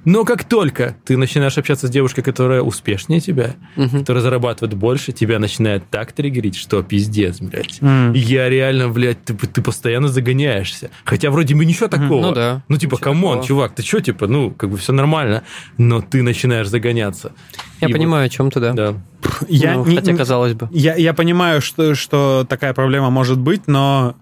Но 0.09 0.23
как 0.23 0.45
только 0.45 0.95
ты 1.03 1.17
начинаешь 1.17 1.57
общаться 1.57 1.87
с 1.87 1.89
девушкой, 1.89 2.21
которая 2.21 2.61
успешнее 2.61 3.19
тебя, 3.19 3.55
которая 3.75 4.23
зарабатывает 4.23 4.73
больше, 4.73 5.11
тебя 5.11 5.37
начинает 5.37 5.89
так 5.89 6.13
триггерить, 6.13 6.55
что 6.55 6.81
пиздец, 6.81 7.41
блядь. 7.41 7.79
М. 7.81 8.13
Я 8.13 8.47
реально, 8.47 8.87
блядь, 8.87 9.21
ты, 9.25 9.33
ты 9.33 9.61
постоянно 9.61 10.07
загоняешься. 10.07 10.91
Хотя 11.03 11.29
вроде 11.29 11.55
бы 11.55 11.65
ничего 11.65 11.89
такого. 11.89 12.21
Ну 12.21 12.31
да, 12.33 12.63
Ну 12.69 12.77
типа, 12.77 12.95
come 12.95 13.23
on, 13.23 13.43
чувак, 13.43 13.75
ты 13.75 13.83
что, 13.83 13.99
типа, 13.99 14.27
ну, 14.27 14.51
как 14.51 14.69
бы 14.69 14.77
все 14.77 14.93
нормально. 14.93 15.43
Но 15.77 15.99
ты 16.01 16.23
начинаешь 16.23 16.67
загоняться. 16.69 17.33
Я 17.81 17.89
И 17.89 17.91
понимаю, 17.91 18.27
о 18.27 18.29
чем 18.29 18.49
ты, 18.49 18.61
да. 18.61 18.67
вот- 18.71 18.75
да. 18.77 18.93
Я, 19.49 19.73
Ну, 19.73 19.85
не- 19.85 19.95
хотя, 19.97 20.15
казалось 20.15 20.53
бы. 20.53 20.69
я, 20.71 20.95
я 20.95 21.13
понимаю, 21.13 21.61
что, 21.61 21.95
что 21.95 22.45
такая 22.47 22.73
проблема 22.73 23.09
может 23.09 23.37
быть, 23.39 23.67
но 23.67 24.15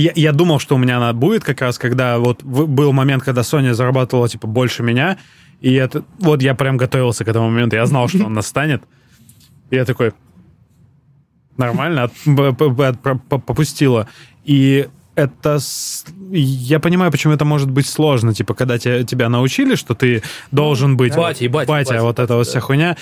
я, 0.00 0.12
я 0.14 0.32
думал, 0.32 0.58
что 0.58 0.74
у 0.74 0.78
меня 0.78 0.96
она 0.96 1.12
будет 1.12 1.44
как 1.44 1.60
раз, 1.60 1.78
когда 1.78 2.18
вот 2.18 2.42
был 2.42 2.92
момент, 2.92 3.22
когда 3.22 3.42
Соня 3.42 3.74
зарабатывала 3.74 4.28
типа 4.28 4.46
больше 4.46 4.82
меня, 4.82 5.18
и 5.60 5.72
это 5.74 6.04
вот 6.18 6.42
я 6.42 6.54
прям 6.54 6.76
готовился 6.76 7.24
к 7.24 7.28
этому 7.28 7.48
моменту, 7.48 7.76
я 7.76 7.86
знал, 7.86 8.08
что 8.08 8.24
он 8.24 8.32
настанет. 8.32 8.82
И 9.70 9.76
я 9.76 9.84
такой, 9.84 10.12
нормально, 11.56 12.10
попустила. 13.28 14.08
И 14.44 14.88
это... 15.14 15.58
Я 16.30 16.80
понимаю, 16.80 17.12
почему 17.12 17.32
это 17.32 17.44
может 17.44 17.70
быть 17.70 17.86
сложно. 17.86 18.34
Типа, 18.34 18.54
когда 18.54 18.78
те- 18.78 19.04
тебя 19.04 19.28
научили, 19.28 19.76
что 19.76 19.94
ты 19.94 20.22
должен 20.50 20.96
быть... 20.96 21.14
Батя, 21.14 21.48
батя, 21.48 21.68
батя, 21.68 21.90
батя, 21.92 22.02
вот 22.02 22.18
эта 22.18 22.34
вот 22.34 22.46
вся 22.46 22.60
хуйня. 22.60 22.96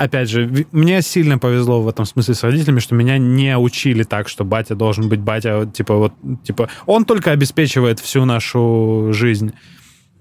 Опять 0.00 0.30
же, 0.30 0.66
мне 0.72 1.02
сильно 1.02 1.36
повезло 1.36 1.82
в 1.82 1.88
этом 1.88 2.06
смысле 2.06 2.32
с 2.32 2.42
родителями, 2.42 2.78
что 2.78 2.94
меня 2.94 3.18
не 3.18 3.58
учили 3.58 4.02
так, 4.02 4.30
что 4.30 4.44
батя 4.44 4.74
должен 4.74 5.10
быть 5.10 5.20
батя. 5.20 5.70
Типа, 5.70 5.94
вот, 5.94 6.14
типа, 6.42 6.70
он 6.86 7.04
только 7.04 7.32
обеспечивает 7.32 8.00
всю 8.00 8.24
нашу 8.24 9.10
жизнь. 9.12 9.52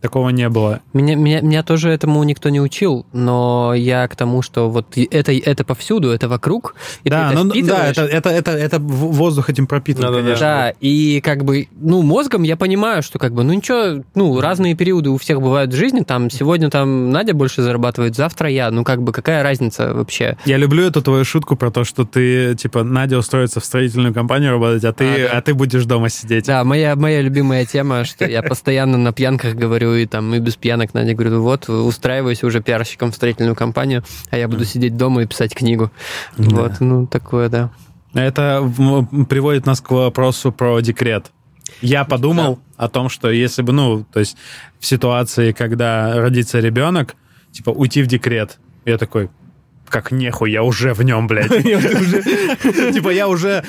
Такого 0.01 0.29
не 0.29 0.47
было. 0.49 0.79
Меня, 0.93 1.15
меня, 1.15 1.41
меня 1.41 1.63
тоже 1.63 1.89
этому 1.89 2.23
никто 2.23 2.49
не 2.49 2.61
учил, 2.61 3.05
но 3.11 3.73
я 3.75 4.07
к 4.07 4.15
тому, 4.15 4.41
что 4.41 4.69
вот 4.69 4.97
это, 4.97 5.33
это 5.33 5.63
повсюду, 5.65 6.09
это 6.09 6.29
вокруг, 6.29 6.75
и 7.03 7.09
да, 7.09 7.27
ты 7.29 7.33
это 7.33 7.43
ну, 7.43 7.49
да, 7.49 7.55
впитываешь. 7.55 7.97
это, 7.97 8.01
это, 8.03 8.29
это, 8.29 8.51
это 8.51 8.79
воздух 8.79 9.49
этим 9.49 9.67
пропитан, 9.67 10.03
Да-да-да. 10.03 10.23
конечно. 10.23 10.45
Да, 10.45 10.73
и 10.79 11.19
как 11.21 11.43
бы, 11.43 11.67
ну, 11.79 12.01
мозгом 12.01 12.43
я 12.43 12.55
понимаю, 12.55 13.03
что 13.03 13.19
как 13.19 13.33
бы, 13.33 13.43
ну 13.43 13.51
ничего, 13.53 14.03
ну, 14.15 14.39
разные 14.39 14.73
периоды 14.75 15.09
у 15.09 15.17
всех 15.17 15.41
бывают 15.41 15.73
в 15.73 15.75
жизни, 15.75 16.01
там, 16.01 16.29
сегодня 16.29 16.69
там 16.69 17.09
Надя 17.11 17.33
больше 17.33 17.61
зарабатывает, 17.61 18.15
завтра 18.15 18.49
я, 18.49 18.71
ну, 18.71 18.83
как 18.85 19.01
бы, 19.03 19.11
какая 19.11 19.43
разница 19.43 19.93
вообще? 19.93 20.37
Я 20.45 20.55
люблю 20.57 20.85
эту 20.85 21.01
твою 21.01 21.25
шутку 21.25 21.55
про 21.57 21.71
то, 21.71 21.83
что 21.83 22.05
ты, 22.05 22.55
типа, 22.55 22.83
Надя 22.83 23.17
устроится 23.17 23.59
в 23.59 23.65
строительную 23.65 24.13
компанию 24.13 24.51
работать, 24.51 24.85
а 24.85 24.93
ты, 24.93 25.25
А, 25.25 25.29
да. 25.31 25.37
а 25.37 25.41
ты 25.41 25.53
будешь 25.53 25.83
дома 25.85 26.07
сидеть. 26.09 26.45
Да, 26.45 26.63
моя, 26.63 26.95
моя 26.95 27.21
любимая 27.21 27.65
тема, 27.65 28.05
что 28.05 28.25
я 28.25 28.41
постоянно 28.41 28.97
на 28.97 29.11
пьянках 29.11 29.55
говорю, 29.55 29.88
и 29.95 30.05
там, 30.05 30.33
и 30.35 30.39
без 30.39 30.55
пьянок 30.55 30.93
Надя 30.93 31.13
говорю, 31.13 31.41
вот, 31.41 31.69
устраиваюсь 31.69 32.43
уже 32.43 32.61
пиарщиком 32.61 33.11
в 33.11 33.15
строительную 33.15 33.55
компанию, 33.55 34.03
а 34.29 34.37
я 34.37 34.47
буду 34.47 34.65
сидеть 34.65 34.97
дома 34.97 35.23
и 35.23 35.25
писать 35.25 35.55
книгу. 35.55 35.91
Вот, 36.37 36.79
ну, 36.79 37.07
такое, 37.07 37.49
да. 37.49 37.71
Это 38.13 38.71
приводит 39.29 39.65
нас 39.65 39.81
к 39.81 39.91
вопросу 39.91 40.51
про 40.51 40.79
декрет. 40.81 41.31
Я 41.81 42.03
подумал 42.03 42.59
о 42.77 42.89
том, 42.89 43.09
что 43.09 43.29
если 43.29 43.61
бы, 43.61 43.73
ну, 43.73 44.03
то 44.11 44.19
есть 44.19 44.37
в 44.79 44.85
ситуации, 44.85 45.51
когда 45.51 46.15
родится 46.15 46.59
ребенок, 46.59 47.15
типа 47.51 47.69
уйти 47.69 48.01
в 48.01 48.07
декрет, 48.07 48.57
я 48.85 48.97
такой, 48.97 49.29
как 49.87 50.11
нехуй, 50.11 50.51
я 50.51 50.63
уже 50.63 50.93
в 50.93 51.03
нем, 51.03 51.27
блядь. 51.27 51.49
Типа 52.93 53.09
я 53.09 53.27
уже 53.27 53.63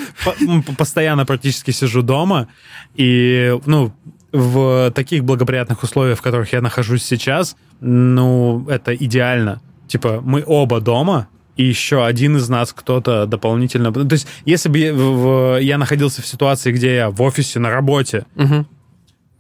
постоянно 0.77 1.27
практически 1.27 1.71
сижу 1.71 2.03
дома, 2.03 2.49
и, 2.95 3.59
ну, 3.66 3.93
в 4.33 4.91
таких 4.95 5.24
благоприятных 5.24 5.83
условиях, 5.83 6.18
в 6.18 6.22
которых 6.22 6.53
я 6.53 6.61
нахожусь 6.61 7.03
сейчас, 7.03 7.57
ну, 7.81 8.66
это 8.68 8.95
идеально. 8.95 9.61
Типа 9.89 10.20
мы 10.24 10.43
оба 10.47 10.81
дома, 10.81 11.28
и 11.57 11.64
еще 11.64 12.05
один 12.07 12.37
из 12.37 12.49
нас 12.49 12.72
кто-то 12.72 13.26
дополнительно... 13.26 13.93
То 13.93 14.07
есть, 14.14 14.26
если 14.45 14.68
бы 14.68 14.78
я, 14.78 14.95
в- 14.95 15.59
я 15.61 15.78
находился 15.78 16.22
в 16.22 16.26
ситуации, 16.26 16.72
где 16.72 16.95
я 16.95 17.11
в 17.11 17.20
офисе, 17.22 17.59
на 17.59 17.70
работе, 17.70 18.24
Мгм. 18.37 18.66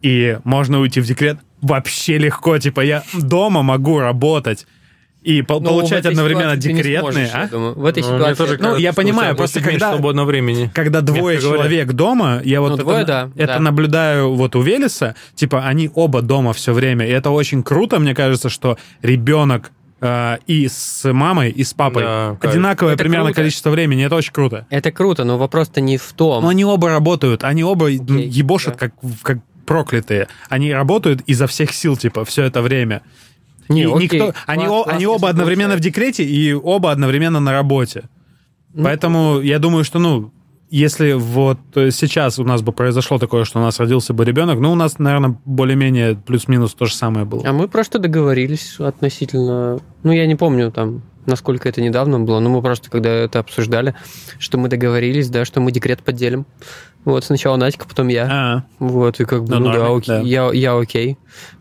и 0.02 0.38
можно 0.44 0.80
уйти 0.80 1.00
в 1.00 1.06
декрет, 1.06 1.38
вообще 1.62 2.18
легко. 2.18 2.58
Типа, 2.58 2.80
я 2.80 3.02
дома 3.14 3.62
могу 3.62 3.98
работать 4.00 4.66
и 5.22 5.42
по- 5.42 5.60
Ну, 5.60 5.68
получать 5.68 6.06
одновременно 6.06 6.56
декретные, 6.56 7.00
сможешь, 7.00 7.30
я 7.34 7.42
а? 7.42 7.48
думаю. 7.48 7.74
В 7.74 7.84
этой 7.84 8.02
Ну, 8.02 8.08
ситуации... 8.08 8.34
тоже 8.34 8.52
Ну, 8.54 8.58
кажется, 8.58 8.80
я 8.82 8.92
понимаю, 8.92 9.36
просто 9.36 9.60
когда- 9.60 9.90
свободного 9.92 10.26
времени. 10.26 10.70
Когда 10.74 11.00
двое 11.02 11.34
Мягко 11.34 11.42
говоря. 11.42 11.58
человек 11.62 11.92
дома, 11.92 12.40
я 12.44 12.60
вот 12.60 12.68
Ну, 12.70 12.74
это, 12.76 12.82
двое, 12.84 13.04
да, 13.04 13.30
это 13.36 13.54
да. 13.54 13.58
наблюдаю 13.60 14.34
вот 14.34 14.56
у 14.56 14.62
Велеса, 14.62 15.14
типа 15.34 15.66
они 15.66 15.90
оба 15.94 16.22
дома 16.22 16.52
все 16.52 16.72
время, 16.72 17.06
и 17.06 17.10
это 17.10 17.30
очень 17.30 17.62
круто, 17.62 17.98
мне 17.98 18.14
кажется, 18.14 18.48
что 18.48 18.78
ребенок 19.02 19.72
э, 20.02 20.38
и 20.46 20.66
с 20.68 21.12
мамой, 21.12 21.50
и 21.50 21.62
с 21.62 21.74
папой 21.74 22.04
Да, 22.04 22.36
одинаковое 22.40 22.94
Это 22.94 23.02
примерно 23.02 23.26
круто. 23.26 23.40
количество 23.42 23.68
времени, 23.68 24.06
это 24.06 24.14
очень 24.16 24.32
круто. 24.32 24.66
Это 24.70 24.90
круто, 24.92 25.24
но 25.24 25.36
вопрос-то 25.36 25.82
не 25.82 25.98
в 25.98 26.12
том. 26.14 26.42
Но 26.42 26.48
они 26.48 26.64
оба 26.64 26.88
работают, 26.88 27.44
они 27.44 27.62
оба 27.62 27.88
Окей, 27.88 27.98
ебошат 28.26 28.78
да. 28.78 28.88
как, 28.88 28.94
как 29.22 29.38
проклятые. 29.66 30.26
Они 30.48 30.72
работают 30.72 31.20
изо 31.26 31.46
всех 31.46 31.72
сил, 31.74 31.96
типа, 31.98 32.24
все 32.24 32.44
это 32.44 32.62
время. 32.62 33.02
Не, 33.70 33.82
И 33.82 33.86
окей, 33.86 34.20
никто, 34.20 34.34
они, 34.46 34.66
класс, 34.66 34.80
о- 34.80 34.84
класс, 34.84 34.96
они 34.96 35.06
оба 35.06 35.28
одновременно 35.30 35.76
в 35.76 35.80
декрете 35.80 36.24
и 36.24 36.52
оба 36.52 36.90
одновременно 36.90 37.40
на 37.40 37.52
работе. 37.52 38.08
Ну, 38.74 38.84
Поэтому 38.84 39.40
я 39.40 39.58
думаю, 39.58 39.84
что, 39.84 39.98
ну, 39.98 40.32
если 40.70 41.12
вот 41.14 41.58
сейчас 41.74 42.38
у 42.38 42.44
нас 42.44 42.62
бы 42.62 42.72
произошло 42.72 43.18
такое, 43.18 43.44
что 43.44 43.58
у 43.58 43.62
нас 43.62 43.80
родился 43.80 44.12
бы 44.14 44.24
ребенок, 44.24 44.60
ну, 44.60 44.72
у 44.72 44.76
нас, 44.76 44.98
наверное, 44.98 45.38
более-менее 45.44 46.14
плюс-минус 46.14 46.74
то 46.74 46.86
же 46.86 46.94
самое 46.94 47.24
было. 47.26 47.42
А 47.46 47.52
мы 47.52 47.66
просто 47.68 47.98
договорились 47.98 48.78
относительно... 48.78 49.80
Ну, 50.02 50.12
я 50.12 50.26
не 50.26 50.36
помню 50.36 50.70
там, 50.70 51.02
насколько 51.26 51.68
это 51.68 51.82
недавно 51.82 52.20
было, 52.20 52.38
но 52.40 52.50
мы 52.50 52.62
просто, 52.62 52.90
когда 52.90 53.10
это 53.10 53.40
обсуждали, 53.40 53.94
что 54.38 54.58
мы 54.58 54.68
договорились, 54.68 55.28
да, 55.28 55.44
что 55.44 55.60
мы 55.60 55.72
декрет 55.72 56.02
поделим. 56.02 56.46
Вот, 57.04 57.24
сначала 57.24 57.56
Надька, 57.56 57.88
потом 57.88 58.08
я. 58.08 58.28
А, 58.30 58.64
Вот, 58.78 59.20
и 59.20 59.24
как 59.24 59.44
бы, 59.44 59.54
Ну, 59.54 59.60
ну, 59.60 59.72
да, 59.72 59.86
окей, 59.88 60.06
да. 60.06 60.20
Я, 60.20 60.50
я 60.52 60.76
окей. 60.78 61.16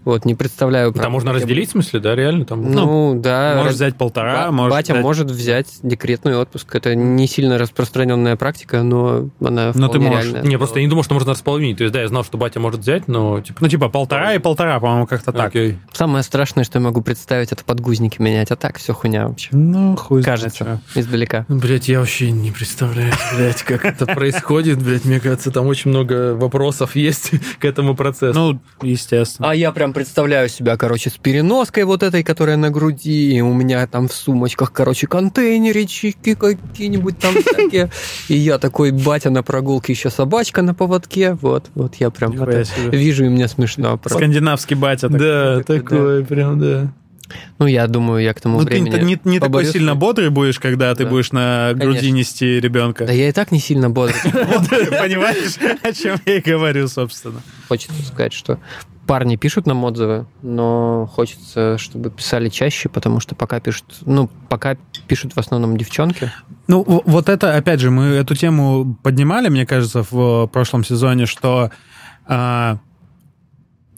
Вот, 0.06 0.26
не 0.26 0.34
представляю... 0.36 0.94
Там 0.94 1.12
можно 1.12 1.34
разделить, 1.34 1.70
в 1.70 1.72
смысле, 1.74 2.00
да, 2.00 2.16
реально? 2.16 2.46
Там... 2.46 2.62
буду- 2.62 2.74
Ну, 2.74 3.14
да. 3.20 3.54
можешь 3.56 3.66
раз- 3.68 3.76
взять 3.76 3.96
полтора, 3.96 4.46
Ба- 4.48 4.52
можешь 4.52 4.72
Батя 4.78 4.94
взять- 4.94 5.04
может 5.04 5.32
взять 5.32 5.68
декретный 5.84 6.36
отпуск. 6.38 6.74
Это 6.76 6.96
не 6.96 7.28
сильно 7.28 7.58
распространенная 7.58 8.36
практика, 8.36 8.82
но 8.84 9.30
она 9.44 9.72
Но 9.76 9.88
ты 9.90 10.00
можешь. 10.00 10.24
реальная. 10.26 10.44
Не, 10.44 10.58
просто 10.58 10.80
я 10.80 10.86
не 10.86 10.90
думал, 10.90 11.04
что 11.04 11.14
можно 11.16 11.32
располовинить. 11.32 11.78
То 11.78 11.84
есть, 11.84 11.94
да, 11.94 12.02
я 12.02 12.08
знал, 12.08 12.24
что 12.24 12.38
батя 12.38 12.60
может 12.60 12.80
взять, 12.82 13.08
но, 13.08 13.42
типа... 13.42 13.60
Ну, 13.62 13.68
типа 13.68 13.90
полтора 13.90 14.34
и 14.36 14.40
полтора, 14.40 14.80
по-моему, 14.80 15.06
как-то 15.08 15.32
так. 15.32 15.48
Окей. 15.50 15.78
Самое 15.94 16.24
страшное, 16.24 16.64
что 16.64 16.80
я 16.80 16.84
могу 16.84 17.02
представить, 17.02 17.52
это 17.52 17.64
подгузники 17.64 18.22
менять. 18.22 18.52
А 18.52 18.56
так 18.56 18.78
все 18.78 18.94
хуйня 18.94 19.28
вообще. 19.28 19.50
Ну, 19.52 19.96
хуй 19.98 20.24
Кажется, 20.24 20.80
чё. 20.94 21.00
издалека. 21.00 21.46
Блять, 21.50 21.88
я 21.90 22.00
вообще 22.00 22.32
не 22.32 22.52
представляю, 22.52 23.12
блять, 23.36 23.64
как 23.64 23.86
это 23.86 24.06
происходит, 24.06 24.82
блять, 24.82 25.06
мне 25.06 25.20
кажется, 25.20 25.52
там 25.52 25.68
очень 25.68 25.90
много 25.92 26.36
вопросов 26.36 26.96
есть 26.96 27.32
к 27.60 27.66
этому 27.66 27.96
процессу. 27.96 28.40
Ну, 28.40 28.60
естественно. 28.82 29.50
А 29.50 29.56
я 29.56 29.72
прям 29.72 29.94
представляю 30.00 30.48
себя, 30.48 30.78
короче, 30.78 31.10
с 31.10 31.18
переноской 31.18 31.84
вот 31.84 32.04
этой, 32.04 32.24
которая 32.24 32.56
на 32.56 32.70
груди, 32.70 33.34
и 33.36 33.42
у 33.42 33.54
меня 33.54 33.86
там 33.86 34.08
в 34.08 34.14
сумочках, 34.14 34.72
короче, 34.72 35.08
контейнерички 35.08 36.36
какие-нибудь 36.36 37.20
там 37.20 37.34
всякие. 37.42 37.92
И 38.30 38.38
я 38.38 38.58
такой 38.60 38.92
батя 38.92 39.30
на 39.30 39.44
прогулке, 39.44 39.92
еще 39.92 40.10
собачка 40.10 40.62
на 40.62 40.74
поводке. 40.74 41.34
Вот, 41.34 41.70
вот 41.76 41.96
я 41.96 42.12
прям 42.12 42.32
вижу, 42.92 43.26
и 43.26 43.30
мне 43.30 43.50
смешно. 43.50 44.00
Скандинавский 44.06 44.78
батя. 44.78 45.10
такой. 45.10 45.20
да, 45.20 45.64
такой, 45.64 46.26
прям, 46.26 46.60
да. 46.60 46.94
Ну, 47.60 47.68
я 47.68 47.86
думаю, 47.88 48.24
я 48.24 48.34
к 48.34 48.40
тому 48.42 48.60
Ну, 48.60 48.66
ты 48.66 48.72
времени... 48.82 49.04
не, 49.04 49.20
не 49.24 49.40
такой 49.40 49.66
сильно 49.66 49.96
бодрый 49.96 50.30
будешь, 50.30 50.60
когда 50.60 50.96
ты 50.96 51.04
Да. 51.04 51.10
будешь 51.10 51.32
на 51.34 51.74
груди 51.76 52.00
Конечно. 52.00 52.16
нести 52.18 52.60
ребенка. 52.60 53.06
Да 53.06 53.12
я 53.14 53.28
и 53.28 53.32
так 53.34 53.52
не 53.52 53.60
сильно 53.60 53.90
бодрый. 53.90 54.16
Понимаешь, 54.24 55.58
о 55.84 55.92
чем 55.94 56.18
я 56.26 56.38
и 56.38 56.42
говорю, 56.42 56.88
собственно. 56.88 57.42
Хочется 57.68 58.02
сказать, 58.04 58.34
что 58.34 58.60
парни 59.10 59.38
пишут 59.38 59.66
нам 59.66 59.84
отзывы, 59.86 60.28
но 60.44 61.10
хочется, 61.12 61.80
чтобы 61.80 62.12
писали 62.12 62.48
чаще, 62.50 62.90
потому 62.90 63.20
что 63.20 63.34
пока 63.34 63.60
пишут, 63.60 63.86
ну, 64.06 64.30
пока 64.50 64.78
пишут 65.08 65.34
в 65.36 65.40
основном 65.40 65.78
девчонки. 65.78 66.32
Ну, 66.68 66.84
вот 66.88 67.28
это, 67.28 67.56
опять 67.56 67.80
же, 67.80 67.90
мы 67.90 68.04
эту 68.04 68.36
тему 68.36 68.96
поднимали, 69.02 69.50
мне 69.50 69.66
кажется, 69.66 70.06
в 70.08 70.46
прошлом 70.54 70.84
сезоне, 70.84 71.26
что, 71.26 71.72
а, 72.28 72.78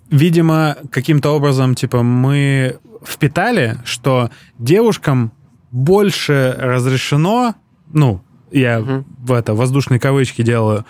видимо, 0.10 0.78
каким-то 0.90 1.32
образом, 1.32 1.76
типа, 1.76 2.04
мы 2.04 2.80
впитали, 3.06 3.80
что 3.84 4.30
девушкам 4.60 5.34
больше 5.72 6.56
разрешено, 6.58 7.56
ну, 7.92 8.22
я 8.50 8.80
Мгм. 8.80 9.06
в 9.20 9.34
это 9.34 9.54
воздушные 9.56 10.00
кавычки 10.00 10.42
делаю, 10.42 10.86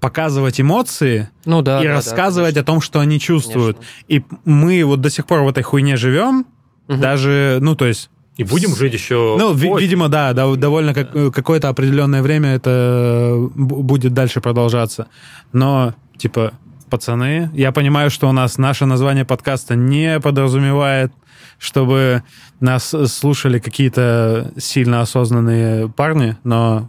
показывать 0.00 0.60
эмоции 0.60 1.28
Ну 1.44 1.62
да. 1.62 1.80
и 1.80 1.84
да, 1.84 1.88
да, 1.90 1.94
рассказывать 1.96 2.54
конечно. 2.54 2.60
о 2.60 2.74
том, 2.74 2.80
что 2.80 3.00
они 3.00 3.18
чувствуют. 3.18 3.78
Конечно. 3.78 3.96
И 4.08 4.22
мы 4.44 4.84
вот 4.84 5.00
до 5.00 5.10
сих 5.10 5.26
пор 5.26 5.40
в 5.42 5.48
этой 5.48 5.62
хуйне 5.62 5.96
живем, 5.96 6.46
Мгм. 6.88 7.00
даже, 7.00 7.58
ну, 7.60 7.74
то 7.74 7.86
есть 7.86 8.10
И 8.36 8.44
будем 8.44 8.76
жить 8.76 8.92
еще... 8.92 9.36
ну, 9.38 9.52
ви- 9.54 9.80
видимо, 9.80 10.08
да, 10.08 10.32
да, 10.34 10.54
довольно 10.54 10.92
как- 10.94 11.32
какое-то 11.34 11.68
определенное 11.68 12.22
время 12.22 12.50
это 12.54 13.34
б- 13.54 13.76
будет 13.82 14.12
дальше 14.12 14.40
продолжаться. 14.40 15.06
Но, 15.52 15.94
типа, 16.18 16.52
пацаны, 16.90 17.50
я 17.54 17.72
понимаю, 17.72 18.10
что 18.10 18.28
у 18.28 18.32
нас 18.32 18.58
наше 18.58 18.84
название 18.86 19.24
подкаста 19.24 19.74
не 19.74 20.20
подразумевает, 20.20 21.10
чтобы 21.58 22.22
нас 22.60 22.94
слушали 23.06 23.58
какие-то 23.58 24.52
сильно 24.58 25.00
осознанные 25.00 25.88
парни, 25.88 26.36
но 26.44 26.88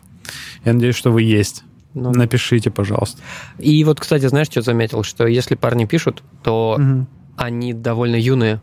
я 0.64 0.72
надеюсь, 0.72 0.96
что 0.96 1.10
вы 1.10 1.22
есть. 1.22 1.64
Ну, 1.94 2.10
Напишите, 2.12 2.70
пожалуйста. 2.70 3.22
И 3.58 3.82
вот, 3.84 4.00
кстати, 4.00 4.26
знаешь, 4.26 4.48
что 4.48 4.62
заметил? 4.62 5.02
Что 5.04 5.26
если 5.26 5.54
парни 5.54 5.84
пишут, 5.84 6.22
то 6.42 6.76
Мгм. 6.78 7.06
они 7.36 7.72
довольно 7.72 8.16
юные. 8.16 8.60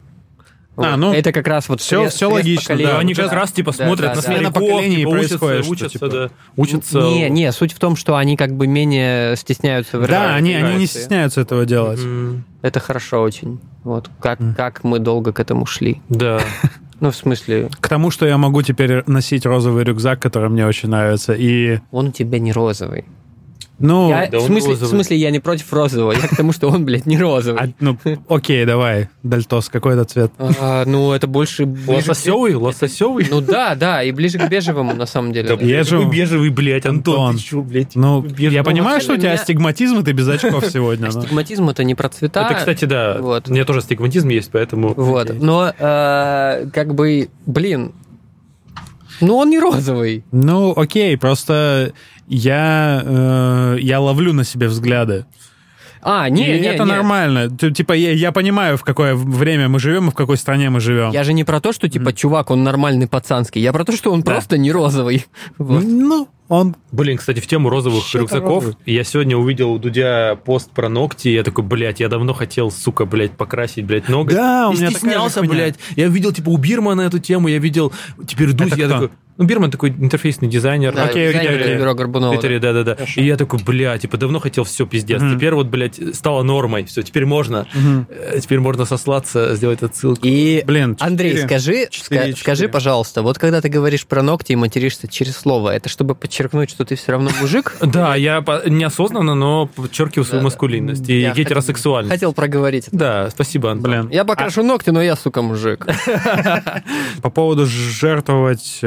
А, 0.77 0.91
Вот. 0.91 0.97
ну, 0.97 1.13
это 1.13 1.31
как 1.33 1.47
раз 1.47 1.67
вот 1.69 1.79
крест- 1.79 2.15
всё 2.15 2.29
крест 2.29 2.33
логично, 2.45 2.77
да. 2.77 2.97
они 2.99 3.13
как 3.13 3.31
раз 3.33 3.51
типа 3.51 3.71
Да, 3.77 3.85
смотрят 3.85 4.09
да, 4.11 4.15
на 4.15 4.15
да. 4.15 4.21
Смена 4.21 4.51
поколений 4.51 4.95
типа, 4.97 5.09
учатся, 5.09 5.37
происходит, 5.39 5.65
что, 5.65 5.71
учатся, 5.73 5.89
типа, 5.99 6.09
да, 6.09 6.29
учатся. 6.55 6.99
Не, 7.01 7.29
не, 7.29 7.51
суть 7.51 7.73
в 7.73 7.79
том, 7.79 7.95
что 7.97 8.15
они 8.15 8.37
как 8.37 8.55
бы 8.55 8.67
менее 8.67 9.35
стесняются 9.35 9.97
выражать 9.99 10.27
Да, 10.29 10.35
они, 10.35 10.53
они 10.53 10.77
не 10.79 10.85
стесняются 10.87 11.41
этого 11.41 11.65
делать. 11.65 11.99
М, 12.03 12.45
Это 12.61 12.79
хорошо 12.79 13.21
очень. 13.21 13.59
Вот 13.83 14.09
как, 14.21 14.39
Мгм. 14.39 14.55
как 14.55 14.83
мы 14.85 14.99
долго 14.99 15.33
к 15.33 15.39
этому 15.39 15.65
шли. 15.65 16.01
Да. 16.09 16.39
Ну, 17.01 17.09
в 17.09 17.15
смысле, 17.15 17.67
К 17.79 17.89
тому, 17.89 18.11
что 18.11 18.27
я 18.27 18.37
могу 18.37 18.61
теперь 18.61 19.01
носить 19.07 19.43
розовый 19.47 19.83
рюкзак, 19.83 20.19
который 20.21 20.49
мне 20.49 20.67
очень 20.67 20.87
нравится. 20.89 21.33
И, 21.33 21.79
он 21.89 22.09
у 22.09 22.11
тебя 22.11 22.37
не 22.37 22.51
розовый. 22.53 23.05
Ну, 23.81 24.09
Я- 24.09 24.27
да 24.27 24.39
в, 24.39 24.43
смысле, 24.43 24.73
в 24.75 24.85
смысле, 24.85 25.17
я 25.17 25.31
не 25.31 25.39
против 25.39 25.71
розового. 25.73 26.11
Я 26.13 26.27
к 26.27 26.35
тому, 26.35 26.51
что 26.53 26.67
он, 26.69 26.85
блядь, 26.85 27.05
не 27.05 27.17
розовый. 27.17 27.61
а, 27.61 27.69
ну, 27.79 27.97
окей, 28.29 28.65
давай, 28.65 29.09
Дальтос, 29.23 29.69
какой 29.69 29.93
это 29.93 30.05
цвет? 30.05 30.31
А, 30.37 30.85
ну, 30.85 31.11
это 31.11 31.27
больше... 31.27 31.65
Лососевый, 31.87 32.55
лососевый. 32.55 33.27
Ну 33.29 33.41
да, 33.41 33.75
да, 33.75 34.03
и 34.03 34.11
ближе 34.11 34.37
к 34.39 34.47
бежевому, 34.49 34.93
на 34.93 35.05
самом 35.05 35.31
деле. 35.33 35.49
Да, 35.49 35.55
какой 35.57 36.05
бежевый, 36.09 36.49
блядь, 36.49 36.85
Антон, 36.85 37.15
Антон. 37.19 37.37
ты 37.37 37.43
чё, 37.43 37.61
блядь? 37.61 37.95
Ну, 37.95 38.21
бежевый. 38.21 38.53
я 38.53 38.63
понимаю, 38.63 39.01
что 39.01 39.13
у 39.13 39.17
тебя 39.17 39.31
меня- 39.31 39.41
астигматизм, 39.41 39.99
и 39.99 40.03
ты 40.03 40.11
без 40.11 40.27
очков 40.27 40.65
сегодня. 40.71 41.07
Астигматизм 41.07 41.69
это 41.69 41.83
не 41.83 41.95
про 41.95 42.09
цвета. 42.09 42.45
Это, 42.45 42.55
кстати, 42.55 42.85
да. 42.85 43.17
Вот. 43.19 43.49
У 43.49 43.53
меня 43.53 43.65
тоже 43.65 43.79
астигматизм 43.79 44.29
есть, 44.29 44.51
поэтому... 44.51 44.93
Вот. 44.95 45.33
Но 45.41 45.73
э, 45.77 46.65
как 46.73 46.93
бы, 46.95 47.29
блин, 47.45 47.93
ну 49.21 49.37
он 49.37 49.49
не 49.49 49.59
розовый. 49.59 50.23
Ну, 50.31 50.73
окей, 50.75 51.17
просто 51.17 51.93
я, 52.27 53.01
э, 53.05 53.77
я 53.79 53.99
ловлю 53.99 54.33
на 54.33 54.43
себе 54.43 54.67
взгляды. 54.67 55.25
А, 56.03 56.27
не, 56.29 56.57
И 56.57 56.59
не, 56.59 56.65
это 56.67 56.83
не. 56.83 56.89
нормально. 56.89 57.47
Типа, 57.49 57.93
я, 57.93 58.11
я 58.11 58.31
понимаю, 58.31 58.75
в 58.77 58.83
какое 58.83 59.13
время 59.13 59.69
мы 59.69 59.77
живем 59.79 60.07
и 60.07 60.11
в 60.11 60.15
какой 60.15 60.35
стране 60.37 60.71
мы 60.71 60.79
живем. 60.79 61.11
Я 61.11 61.23
же 61.23 61.31
не 61.33 61.43
про 61.43 61.59
то, 61.61 61.71
что 61.73 61.87
типа 61.87 62.11
чувак, 62.11 62.49
он 62.49 62.63
нормальный 62.63 63.07
пацанский. 63.07 63.61
Я 63.61 63.71
про 63.71 63.83
то, 63.85 63.91
что 63.95 64.11
он 64.11 64.21
Да. 64.23 64.31
просто 64.31 64.57
не 64.57 64.71
розовый. 64.71 65.25
Вот. 65.59 65.83
Ну, 65.83 66.27
он... 66.51 66.75
Блин, 66.91 67.17
кстати, 67.17 67.39
в 67.39 67.47
тему 67.47 67.69
розовых 67.69 68.03
Что-то 68.03 68.19
рюкзаков. 68.23 68.63
розовый. 68.65 68.75
Я 68.85 69.03
сегодня 69.05 69.37
увидел 69.37 69.71
у 69.71 69.79
Дудя 69.79 70.35
пост 70.35 70.69
про 70.71 70.89
ногти, 70.89 71.29
и 71.29 71.33
я 71.33 71.43
такой, 71.43 71.63
блядь, 71.63 71.99
я 72.01 72.09
давно 72.09 72.33
хотел, 72.33 72.69
сука, 72.71 73.05
блядь, 73.05 73.31
покрасить, 73.31 73.85
блядь, 73.85 74.09
ноготь. 74.09 74.33
Да, 74.35 74.69
у 74.69 74.73
и 74.73 74.75
меня 74.75 74.87
такая 74.87 74.91
же 74.91 74.97
стеснялся, 74.97 75.41
блядь. 75.43 75.75
Я 75.95 76.07
видел, 76.09 76.33
типа, 76.33 76.49
у 76.49 76.57
Бирмана 76.57 77.01
эту 77.01 77.19
тему, 77.19 77.47
я 77.47 77.57
видел, 77.57 77.93
теперь 78.27 78.51
Дудь, 78.51 78.67
Это 78.67 78.75
я 78.75 78.85
кто? 78.87 78.93
такой... 78.95 79.09
Ну, 79.37 79.45
Бирман 79.45 79.71
такой 79.71 79.89
интерфейсный 79.89 80.47
дизайнер. 80.47 80.93
Да, 80.93 81.05
Окей, 81.05 81.29
дизайнер 81.29 81.61
из 81.73 81.79
бюро 81.79 81.93
Горбунова. 81.95 82.33
Твиттере, 82.33 82.59
да-да-да. 82.59 82.97
И 83.15 83.23
я 83.25 83.37
такой, 83.37 83.59
бля, 83.63 83.97
типа, 83.97 84.17
давно 84.17 84.39
хотел 84.39 84.63
все, 84.65 84.85
пиздец. 84.85 85.21
Мгм. 85.21 85.37
Теперь 85.37 85.53
вот, 85.53 85.67
блядь, 85.67 85.99
стало 86.15 86.43
нормой. 86.43 86.83
Все, 86.85 87.01
теперь 87.01 87.25
можно. 87.25 87.67
Э, 88.09 88.39
Теперь 88.41 88.59
можно 88.59 88.85
сослаться, 88.85 89.55
сделать 89.55 89.81
отсылку. 89.83 90.21
И 90.23 90.63
Блин, 90.65 90.97
Андрей, 90.99 91.31
четыре. 91.31 91.47
скажи, 91.47 91.87
Четыре, 91.89 92.19
ска- 92.21 92.25
четыре. 92.27 92.35
скажи, 92.37 92.67
пожалуйста, 92.69 93.21
вот 93.21 93.37
когда 93.39 93.61
ты 93.61 93.69
говоришь 93.69 94.05
про 94.05 94.21
ногти 94.21 94.51
и 94.53 94.55
материшься 94.55 95.07
через 95.07 95.37
слово, 95.37 95.73
это 95.75 95.89
чтобы 95.89 96.13
подчеркнуть, 96.15 96.69
что 96.69 96.85
ты 96.85 96.95
все 96.95 97.11
равно 97.13 97.29
мужик? 97.39 97.75
Да, 97.81 98.15
я 98.15 98.43
неосознанно, 98.67 99.35
но 99.35 99.67
подчеркиваю 99.67 100.25
свою 100.25 100.39
Да, 100.39 100.43
да. 100.43 100.43
маскулинность 100.45 101.09
и 101.09 101.19
Я 101.21 101.33
гетеросексуальность. 101.33 102.11
Хотел 102.13 102.33
проговорить. 102.33 102.89
Да, 102.91 103.29
спасибо, 103.29 103.71
Антон. 103.71 103.91
Блин. 103.91 104.09
Я 104.11 104.25
покрашу 104.25 104.63
ногти, 104.63 104.89
но 104.91 105.01
я, 105.01 105.15
сука, 105.15 105.41
мужик. 105.41 105.85
По 107.21 107.29
поводу 107.29 107.65
жертвовать, 107.65 108.79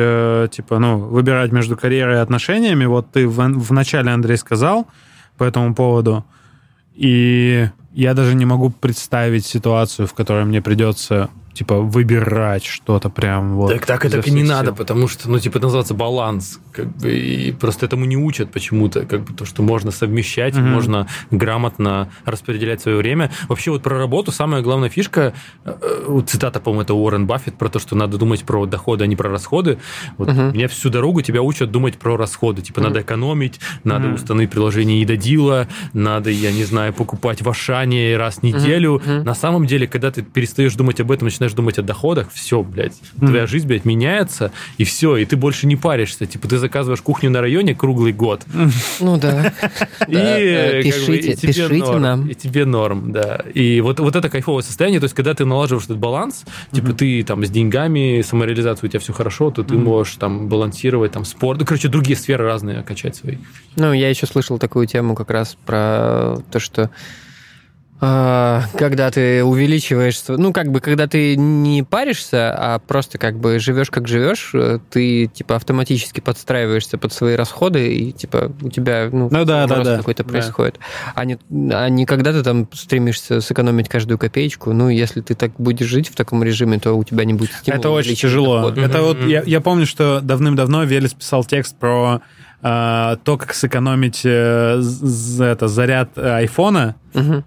типа, 0.50 0.78
ну, 0.78 0.98
выбирать 0.98 1.52
между 1.52 1.76
карьерой 1.76 2.16
и 2.16 2.20
отношениями, 2.20 2.84
вот 2.84 3.10
ты 3.10 3.26
в, 3.26 3.36
в 3.36 3.72
начале, 3.72 4.10
Андрей, 4.10 4.36
сказал 4.36 4.86
по 5.36 5.44
этому 5.44 5.74
поводу, 5.74 6.24
и 6.94 7.68
я 7.92 8.14
даже 8.14 8.34
не 8.34 8.44
могу 8.44 8.70
представить 8.70 9.46
ситуацию, 9.46 10.06
в 10.06 10.14
которой 10.14 10.44
мне 10.44 10.60
придется, 10.62 11.30
типа, 11.54 11.78
выбирать 11.80 12.64
что-то 12.64 13.08
прям 13.08 13.54
вот. 13.54 13.72
Так, 13.72 13.86
так 13.86 14.04
изо 14.04 14.18
это 14.18 14.28
и 14.28 14.32
не 14.32 14.42
всех 14.42 14.48
надо, 14.56 14.66
сил. 14.66 14.74
потому 14.76 15.08
что, 15.08 15.30
ну, 15.30 15.38
типа, 15.38 15.58
это 15.58 15.66
называется 15.66 15.94
баланс. 15.94 16.60
Как 16.72 16.86
бы, 16.96 17.12
и 17.16 17.52
просто 17.52 17.86
этому 17.86 18.04
не 18.04 18.16
учат 18.16 18.50
почему-то. 18.50 19.06
Как 19.06 19.22
бы 19.22 19.32
то, 19.32 19.44
что 19.46 19.62
можно 19.62 19.90
совмещать, 19.92 20.54
Мгм. 20.56 20.68
можно 20.72 21.06
грамотно 21.30 22.08
распределять 22.24 22.80
свое 22.80 22.96
время. 22.98 23.30
Вообще, 23.48 23.70
вот 23.70 23.82
про 23.82 23.98
работу 23.98 24.32
самая 24.32 24.62
главная 24.62 24.88
фишка, 24.88 25.32
э, 25.64 25.72
э, 25.80 26.20
цитата, 26.26 26.58
по-моему, 26.60 26.82
это 26.82 26.94
Уоррен 26.94 27.26
Баффет, 27.26 27.56
про 27.56 27.68
то, 27.68 27.78
что 27.78 27.94
надо 27.96 28.18
думать 28.18 28.44
про 28.44 28.66
доходы, 28.66 29.04
а 29.04 29.06
не 29.06 29.16
про 29.16 29.30
расходы. 29.30 29.78
Вот 30.18 30.28
Мгм. 30.28 30.52
меня 30.54 30.68
всю 30.68 30.90
дорогу 30.90 31.22
тебя 31.22 31.40
учат 31.42 31.70
думать 31.70 31.98
про 31.98 32.16
расходы. 32.16 32.62
Типа, 32.62 32.80
Мгм. 32.80 32.88
надо 32.90 33.02
экономить, 33.02 33.60
надо 33.84 34.06
Мгм. 34.06 34.14
установить 34.14 34.50
приложение 34.50 35.00
едодила, 35.00 35.68
надо, 35.92 36.30
я 36.30 36.50
не 36.52 36.64
знаю, 36.64 36.92
покупать 36.92 37.42
в 37.42 37.48
Ашане 37.48 38.16
раз 38.16 38.38
в 38.38 38.42
неделю. 38.42 39.00
Мгм. 39.04 39.24
На 39.24 39.34
самом 39.34 39.66
деле, 39.66 39.86
когда 39.86 40.10
ты 40.10 40.22
перестаешь 40.22 40.74
думать 40.74 41.00
об 41.00 41.12
этом, 41.12 41.26
начинаешь 41.26 41.43
думать 41.52 41.78
о 41.78 41.82
доходах, 41.82 42.28
все, 42.32 42.62
блядь, 42.62 42.94
Мгм. 43.16 43.28
твоя 43.28 43.46
жизнь, 43.46 43.66
блядь, 43.66 43.84
меняется, 43.84 44.52
и 44.78 44.84
все, 44.84 45.16
и 45.16 45.24
ты 45.24 45.36
больше 45.36 45.66
не 45.66 45.76
паришься. 45.76 46.26
Типа, 46.26 46.48
ты 46.48 46.58
заказываешь 46.58 47.02
кухню 47.02 47.30
на 47.30 47.40
районе 47.40 47.74
круглый 47.74 48.12
год, 48.12 48.42
Ну 49.00 49.18
да. 49.18 49.52
и, 50.08 50.14
э, 50.14 50.72
бы, 50.72 50.80
и 50.80 50.82
Пишите, 50.84 51.46
пишите 51.46 51.98
нам. 51.98 52.28
И 52.28 52.34
тебе 52.34 52.64
норм, 52.64 53.12
да. 53.12 53.42
И 53.52 53.80
вот, 53.80 54.00
вот 54.00 54.16
это 54.16 54.28
кайфовое 54.28 54.62
состояние, 54.62 55.00
то 55.00 55.04
есть, 55.04 55.14
когда 55.14 55.34
ты 55.34 55.44
налаживаешь 55.44 55.84
этот 55.84 55.98
баланс, 55.98 56.44
типа, 56.72 56.92
ты 56.92 57.22
там 57.22 57.44
с 57.44 57.50
деньгами, 57.50 58.22
самореализацией 58.22 58.88
у 58.88 58.90
тебя 58.90 59.00
все 59.00 59.12
хорошо, 59.12 59.50
то 59.50 59.62
ты 59.62 59.74
можешь 59.74 60.16
там 60.16 60.48
балансировать, 60.48 61.12
там, 61.12 61.24
спорт, 61.24 61.60
ну, 61.60 61.66
короче, 61.66 61.88
другие 61.88 62.16
сферы 62.16 62.44
разные 62.44 62.82
качать 62.82 63.16
свои. 63.16 63.36
Ну, 63.76 63.92
я 63.92 64.08
еще 64.08 64.26
слышал 64.26 64.58
такую 64.58 64.86
тему 64.86 65.14
как 65.14 65.30
раз 65.30 65.56
про 65.66 66.36
то, 66.50 66.60
что 66.60 66.90
когда 68.00 69.10
ты 69.10 69.44
увеличиваешь, 69.44 70.20
ну, 70.28 70.52
как 70.52 70.70
бы, 70.70 70.80
когда 70.80 71.06
ты 71.06 71.36
не 71.36 71.82
паришься, 71.82 72.52
а 72.56 72.78
просто 72.78 73.18
как 73.18 73.38
бы 73.38 73.58
живешь 73.58 73.90
как 73.90 74.08
живешь, 74.08 74.50
э, 74.54 74.78
ты, 74.90 75.26
типа, 75.26 75.56
автоматически 75.56 76.20
подстраиваешься 76.20 76.98
под 76.98 77.12
свои 77.12 77.34
расходы, 77.36 77.94
и, 77.94 78.12
типа, 78.12 78.52
у 78.60 78.68
тебя, 78.68 79.08
ну, 79.12 79.28
Ну 79.30 79.44
да, 79.44 79.66
да, 79.66 79.82
да. 79.84 79.96
какой-то 79.98 80.24
Да. 80.24 80.28
происходит. 80.30 80.78
А, 81.14 81.24
не, 81.24 81.38
а 81.72 81.88
не 81.88 82.04
когда 82.04 82.32
ты 82.32 82.42
там 82.42 82.68
стремишься 82.72 83.40
сэкономить 83.40 83.88
каждую 83.88 84.18
копеечку. 84.18 84.72
Ну, 84.72 84.88
если 84.88 85.20
ты 85.20 85.34
так 85.34 85.52
будешь 85.58 85.86
жить 85.86 86.08
в 86.08 86.14
таком 86.14 86.42
режиме, 86.42 86.78
то 86.78 86.92
у 86.94 87.04
тебя 87.04 87.24
не 87.24 87.34
будет 87.34 87.52
стимула 87.52 87.78
Это 87.80 87.90
очень 87.90 88.16
тяжело. 88.16 88.56
доходы. 88.60 88.80
Это 88.82 89.02
вот 89.02 89.18
Мгм. 89.18 89.28
я, 89.28 89.42
я 89.46 89.60
помню, 89.60 89.86
что 89.86 90.20
давным-давно 90.20 90.84
Велес 90.84 91.14
писал 91.14 91.44
текст 91.44 91.76
про 91.78 92.20
а, 92.66 93.16
то, 93.24 93.36
как 93.36 93.52
сэкономить 93.52 94.22
э, 94.24 94.76
з- 94.80 95.44
это, 95.44 95.68
заряд 95.68 96.12
э, 96.16 96.36
айфона, 96.36 96.94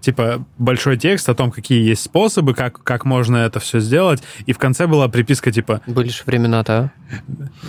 типа 0.00 0.46
большой 0.58 0.96
текст 0.96 1.28
о 1.28 1.34
том, 1.34 1.50
какие 1.50 1.82
есть 1.90 2.02
способы, 2.02 2.54
как, 2.54 2.82
как 2.84 3.04
можно 3.04 3.36
это 3.38 3.58
все 3.58 3.80
сделать, 3.80 4.22
и 4.46 4.52
в 4.52 4.58
конце 4.58 4.86
была 4.86 5.08
приписка 5.08 5.50
типа 5.50 5.80
Были 5.88 6.08
же 6.10 6.22
времена-то, 6.24 6.72
а? 6.72 6.90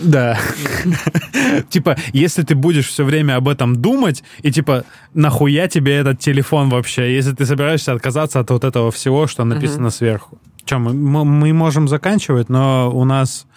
да. 0.04 0.38
Типа, 1.70 1.98
если 2.14 2.44
ты 2.44 2.54
будешь 2.56 2.88
все 2.88 3.04
время 3.04 3.36
об 3.36 3.48
этом 3.48 3.76
думать, 3.76 4.24
и 4.44 4.52
типа, 4.52 4.84
нахуя 5.14 5.68
тебе 5.68 5.96
этот 5.96 6.20
телефон 6.20 6.70
вообще, 6.70 7.16
если 7.16 7.34
ты 7.34 7.46
собираешься 7.46 7.94
отказаться 7.94 8.40
от 8.40 8.50
вот 8.52 8.64
этого 8.64 8.92
всего, 8.92 9.26
что 9.28 9.44
написано 9.44 9.90
сверху. 9.90 10.38
Че, 10.66 10.78
мы, 10.78 10.94
мы- 10.94 11.26
мы 11.26 11.52
можем 11.54 11.88
заканчивать, 11.88 12.50
но 12.50 12.92
у 12.94 13.04
нас 13.06 13.48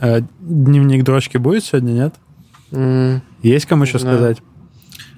э, 0.00 0.20
дневник 0.40 1.04
дрочки 1.04 1.38
будет 1.38 1.64
сегодня, 1.64 1.92
нет? 1.92 2.14
М, 2.74 3.22
Есть 3.42 3.66
кому 3.66 3.86
что 3.86 3.98
сказать? 3.98 4.38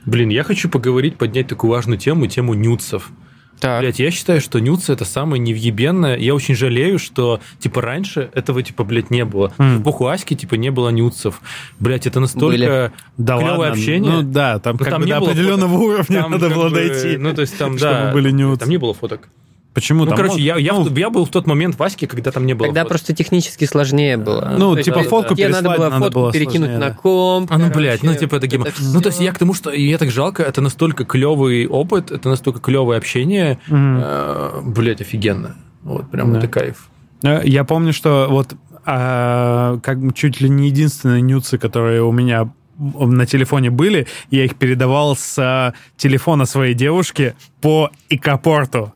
Блин, 0.05 0.29
я 0.29 0.45
хочу 0.45 0.69
поговорить, 0.69 1.17
поднять 1.17 1.49
такую 1.49 1.71
важную 1.71 1.99
тему, 1.99 2.27
тему 2.27 2.55
нюцев. 2.55 3.11
Так. 3.59 3.81
Блять, 3.81 3.99
я 3.99 4.11
считаю, 4.11 4.41
что 4.43 4.59
нюцы 4.59 4.93
это 4.93 5.07
самое 5.07 5.41
невъебенное. 5.43 6.17
Я 6.19 6.35
очень 6.35 6.55
жалею, 6.55 6.99
что, 6.99 7.41
типа, 7.59 7.81
раньше 7.81 8.31
этого, 8.35 8.63
типа, 8.63 8.85
блядь, 8.85 9.11
не 9.11 9.25
было. 9.25 9.53
М. 9.57 9.79
В 9.79 9.83
эпоху 9.83 10.09
Аськи, 10.09 10.35
типа, 10.35 10.57
не 10.57 10.71
было 10.71 10.91
нюцев. 10.91 11.41
Блять, 11.81 12.07
это 12.07 12.21
настолько. 12.21 12.93
Да 13.17 13.37
клевое 13.39 13.57
ладно. 13.59 13.73
общение. 13.73 14.13
Ну 14.13 14.23
да, 14.23 14.59
там 14.59 14.75
Ну, 14.75 14.79
как 14.81 14.91
там 14.91 15.01
бы 15.01 15.07
не 15.07 15.13
до 15.13 15.19
определенного 15.19 15.75
уровня 15.75 16.23
Там 16.23 16.33
надо 16.33 16.51
было 16.51 16.69
бы, 16.69 16.75
дойти. 16.75 17.17
Ну, 17.17 17.33
то 17.35 17.41
есть 17.41 17.57
там, 17.57 17.79
чтобы 17.79 17.93
да. 17.93 18.13
были 18.13 18.31
нюцы. 18.31 18.61
Там 18.61 18.69
не 18.69 18.77
было 18.77 18.93
фоток. 18.93 19.29
Почему 19.77 20.05
Ну, 20.05 20.07
там? 20.07 20.17
короче, 20.17 20.41
я, 20.41 20.57
я, 20.57 20.73
ну, 20.73 20.85
в- 20.85 20.97
я 20.97 21.11
был 21.11 21.27
в 21.27 21.29
тот 21.29 21.47
момент 21.47 21.79
в 21.79 21.83
Аське, 21.83 22.07
когда 22.07 22.31
там 22.33 22.47
не 22.47 22.55
было 22.55 22.69
Тогда 22.69 22.81
фоток. 22.81 22.89
просто 22.93 23.13
технически 23.15 23.67
сложнее 23.67 24.17
было. 24.17 24.55
Ну, 24.57 24.71
То 24.73 24.79
есть 24.79 24.87
типа, 24.87 25.01
тебе- 25.01 25.09
фотку 25.11 25.35
тебе 25.35 25.49
надо 25.51 25.69
было 25.69 25.91
надо 25.91 25.99
фотку 26.07 26.19
было 26.21 26.33
перекинуть 26.33 26.71
сложнее, 26.71 26.79
на 26.79 26.95
комп. 26.95 27.51
А 27.53 27.59
ну, 27.59 27.65
короче, 27.65 27.79
блядь, 27.79 28.03
ну, 28.03 28.15
типа, 28.15 28.37
это 28.37 28.47
это 28.47 28.73
Ну, 28.81 29.01
то 29.03 29.09
есть 29.11 29.21
я 29.21 29.33
к 29.33 29.39
тому, 29.39 29.53
что 29.53 29.71
я 29.71 29.99
так 29.99 30.11
жалко, 30.11 30.43
это 30.43 30.63
настолько 30.63 31.05
клевый 31.05 31.67
опыт, 31.67 32.11
это 32.11 32.31
настолько 32.31 32.59
клевое 32.61 32.97
общение. 32.97 33.59
Мгм. 33.69 34.01
Э, 34.03 34.61
Блядь, 34.65 35.03
офигенно. 35.03 35.57
Вот, 35.83 36.11
прям 36.11 36.33
Да. 36.33 36.39
это 36.39 36.49
кайф. 36.49 36.89
Э, 37.23 37.43
Я 37.45 37.65
помню, 37.65 37.93
что 37.93 38.29
вот 38.31 38.55
а, 38.87 39.79
как 39.83 39.99
чуть 40.15 40.41
ли 40.41 40.49
не 40.49 40.69
единственные 40.69 41.21
нюцы, 41.21 41.59
которые 41.59 42.03
у 42.03 42.13
меня 42.13 42.51
на 42.79 43.27
телефоне 43.27 43.71
были, 43.71 44.07
я 44.31 44.45
их 44.45 44.55
передавал 44.57 45.17
с 45.17 45.37
а, 45.39 45.75
телефона 45.97 46.47
своей 46.47 46.73
девушки 46.75 47.35
по 47.61 47.91
икопорту. 48.09 48.93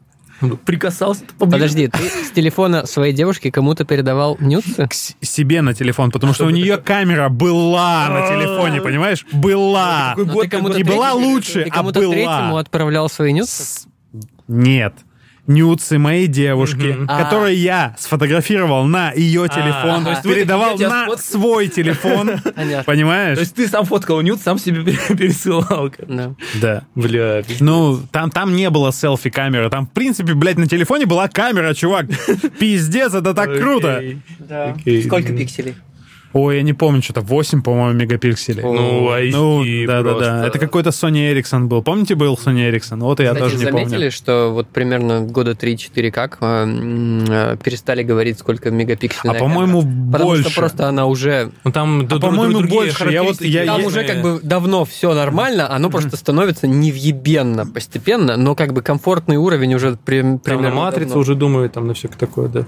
Прикасался 0.64 1.24
поближе. 1.38 1.58
Подожди, 1.62 1.86
ты 1.88 1.98
с 2.24 2.30
телефона 2.30 2.86
своей 2.86 3.12
девушки 3.12 3.50
кому-то 3.50 3.84
передавал 3.84 4.36
нюцы? 4.40 4.88
К 4.88 4.94
себе 5.24 5.62
на 5.62 5.74
телефон, 5.74 6.10
потому 6.10 6.32
что 6.32 6.46
у 6.46 6.50
нее 6.50 6.76
камера 6.78 7.28
была 7.28 8.08
на 8.08 8.28
телефоне, 8.28 8.80
понимаешь? 8.80 9.26
Была. 9.32 10.10
Какой 10.10 10.26
Ну, 10.26 10.32
год, 10.32 10.42
ты 10.44 10.48
кому-то 10.50 10.76
Не 10.76 10.84
была 10.84 11.12
лучше, 11.12 11.64
Ты 11.64 11.68
а 11.70 11.74
кому-то 11.74 12.00
была. 12.00 12.12
третьему 12.12 12.56
отправлял 12.56 13.08
свои 13.08 13.32
нюцы? 13.32 13.86
Нет. 14.48 14.94
Нюцы 15.50 15.98
моей 15.98 16.28
девушки. 16.28 16.96
А. 17.08 17.24
которые 17.24 17.56
я 17.56 17.96
сфотографировал 17.98 18.84
на 18.84 19.10
ее 19.12 19.48
телефон, 19.48 20.04
то 20.04 20.10
есть 20.10 20.24
вы 20.24 20.34
передавал 20.34 20.78
на 20.78 21.04
сфоткал? 21.04 21.18
свой 21.18 21.68
телефон. 21.68 22.30
Понимаешь? 22.86 23.36
То 23.36 23.42
есть 23.42 23.54
ты 23.56 23.66
сам 23.66 23.84
фоткал 23.84 24.20
нюд, 24.20 24.40
сам 24.40 24.58
себе 24.58 24.82
пересылал. 25.08 25.90
Да. 26.06 26.34
Да. 26.60 26.82
Бля, 26.94 27.42
Ну, 27.58 28.00
там, 28.12 28.30
там 28.30 28.54
не 28.54 28.70
было 28.70 28.92
селфи-камеры. 28.92 29.70
Там, 29.70 29.86
в 29.86 29.90
принципе, 29.90 30.34
блядь, 30.34 30.58
на 30.58 30.68
телефоне 30.68 31.06
была 31.06 31.26
камера, 31.28 31.74
чувак. 31.74 32.06
Пиздец, 32.60 33.12
это 33.12 33.34
так 33.34 33.58
круто. 33.58 34.02
Сколько 35.04 35.32
пикселей? 35.32 35.74
Ой, 36.32 36.56
я 36.58 36.62
не 36.62 36.72
помню, 36.74 37.02
что-то 37.02 37.22
8, 37.22 37.60
по-моему, 37.62 37.98
мегапикселей. 37.98 38.62
Ну, 38.62 39.10
HD 39.10 39.30
Ну, 39.32 39.86
да-да-да. 39.86 40.10
просто. 40.14 40.44
Это 40.46 40.58
какой-то 40.60 40.90
Sony 40.90 41.32
Ericsson 41.34 41.64
был. 41.66 41.82
Помните, 41.82 42.14
был 42.14 42.34
Sony 42.34 42.70
Ericsson? 42.70 43.00
Вот 43.00 43.18
и 43.18 43.24
я 43.24 43.30
Кстати, 43.34 43.42
тоже 43.50 43.56
не 43.56 43.64
заметили, 43.64 43.90
помню. 43.94 44.10
что 44.12 44.50
вот 44.52 44.68
примерно 44.68 45.22
года 45.22 45.52
3-4 45.54 46.10
как 46.12 46.38
э, 46.40 47.24
э, 47.28 47.56
перестали 47.62 48.04
говорить, 48.04 48.38
сколько 48.38 48.70
мегапикселей 48.70 49.34
А, 49.36 49.38
по-моему, 49.40 49.80
Потому 49.82 50.30
больше. 50.30 50.50
что 50.50 50.60
просто 50.60 50.88
она 50.88 51.06
уже... 51.06 51.50
Ну, 51.64 51.72
там 51.72 52.06
А, 52.08 52.18
по-моему, 52.20 52.60
больше. 52.68 53.10
Я 53.10 53.24
вот- 53.24 53.40
я- 53.40 53.66
Там 53.66 53.80
я- 53.80 53.86
уже 53.88 54.04
как 54.04 54.22
бы 54.22 54.38
давно 54.42 54.84
все 54.84 55.12
нормально, 55.14 55.68
оно 55.74 55.90
просто 55.90 56.16
становится 56.16 56.68
невъебенно 56.68 57.66
постепенно, 57.66 58.36
но 58.36 58.54
как 58.54 58.72
бы 58.72 58.82
комфортный 58.82 59.36
уровень 59.36 59.74
уже 59.74 59.96
при- 60.04 60.20
Там 60.20 60.32
на 60.34 60.38
примерно 60.38 60.76
матрицу 60.76 61.08
давно. 61.08 61.20
уже 61.22 61.34
думаю, 61.34 61.68
там 61.70 61.88
на 61.88 61.94
все 61.94 62.06
такое, 62.06 62.48
да. 62.48 62.64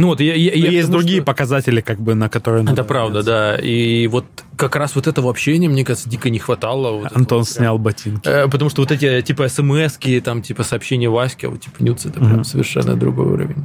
Ну 0.00 0.06
вот, 0.06 0.20
я, 0.20 0.34
я, 0.34 0.52
я 0.54 0.70
есть 0.70 0.86
потому 0.86 0.98
другие 1.02 1.18
что- 1.18 1.26
показатели, 1.26 1.82
как 1.82 2.00
бы, 2.00 2.14
на 2.14 2.30
которые 2.30 2.64
Это 2.64 2.84
правда, 2.84 3.22
да. 3.22 3.56
И 3.56 4.06
вот 4.06 4.24
как 4.56 4.74
раз 4.76 4.94
вот 4.94 5.06
этого 5.06 5.28
общения, 5.28 5.68
мне 5.68 5.84
кажется, 5.84 6.08
дико 6.08 6.30
не 6.30 6.38
хватало. 6.38 7.00
Вот 7.00 7.12
Антон 7.14 7.44
прям. 7.44 7.44
снял 7.44 7.78
ботинки. 7.78 8.26
Э, 8.26 8.48
Потому 8.48 8.70
что 8.70 8.80
вот 8.80 8.90
эти, 8.92 9.20
типа, 9.20 9.48
смс 9.48 9.98
там, 10.24 10.40
типа, 10.40 10.62
сообщения 10.62 11.10
Васьки, 11.10 11.44
а 11.44 11.50
вот, 11.50 11.60
типа, 11.60 11.82
нюц, 11.82 12.06
это 12.06 12.18
прям 12.18 12.44
совершенно 12.44 12.96
другой 12.96 13.26
уровень. 13.26 13.62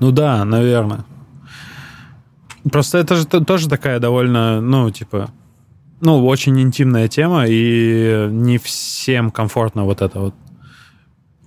Ну 0.00 0.10
да, 0.12 0.44
наверное. 0.44 1.06
Просто 2.70 2.98
это 2.98 3.16
же 3.16 3.24
тоже 3.24 3.70
такая 3.70 4.00
довольно, 4.00 4.60
ну, 4.60 4.90
типа, 4.90 5.30
ну, 6.02 6.26
очень 6.26 6.60
интимная 6.60 7.08
тема, 7.08 7.46
и 7.48 8.28
не 8.30 8.58
всем 8.58 9.30
комфортно 9.30 9.84
вот 9.84 10.02
это 10.02 10.18
вот. 10.20 10.34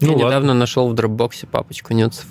Я 0.04 0.08
Ну, 0.12 0.14
ладно. 0.16 0.28
недавно 0.28 0.54
нашел 0.54 0.90
в 0.90 0.94
дропбоксе 0.94 1.48
папочку 1.48 1.94
нюцев. 1.94 2.26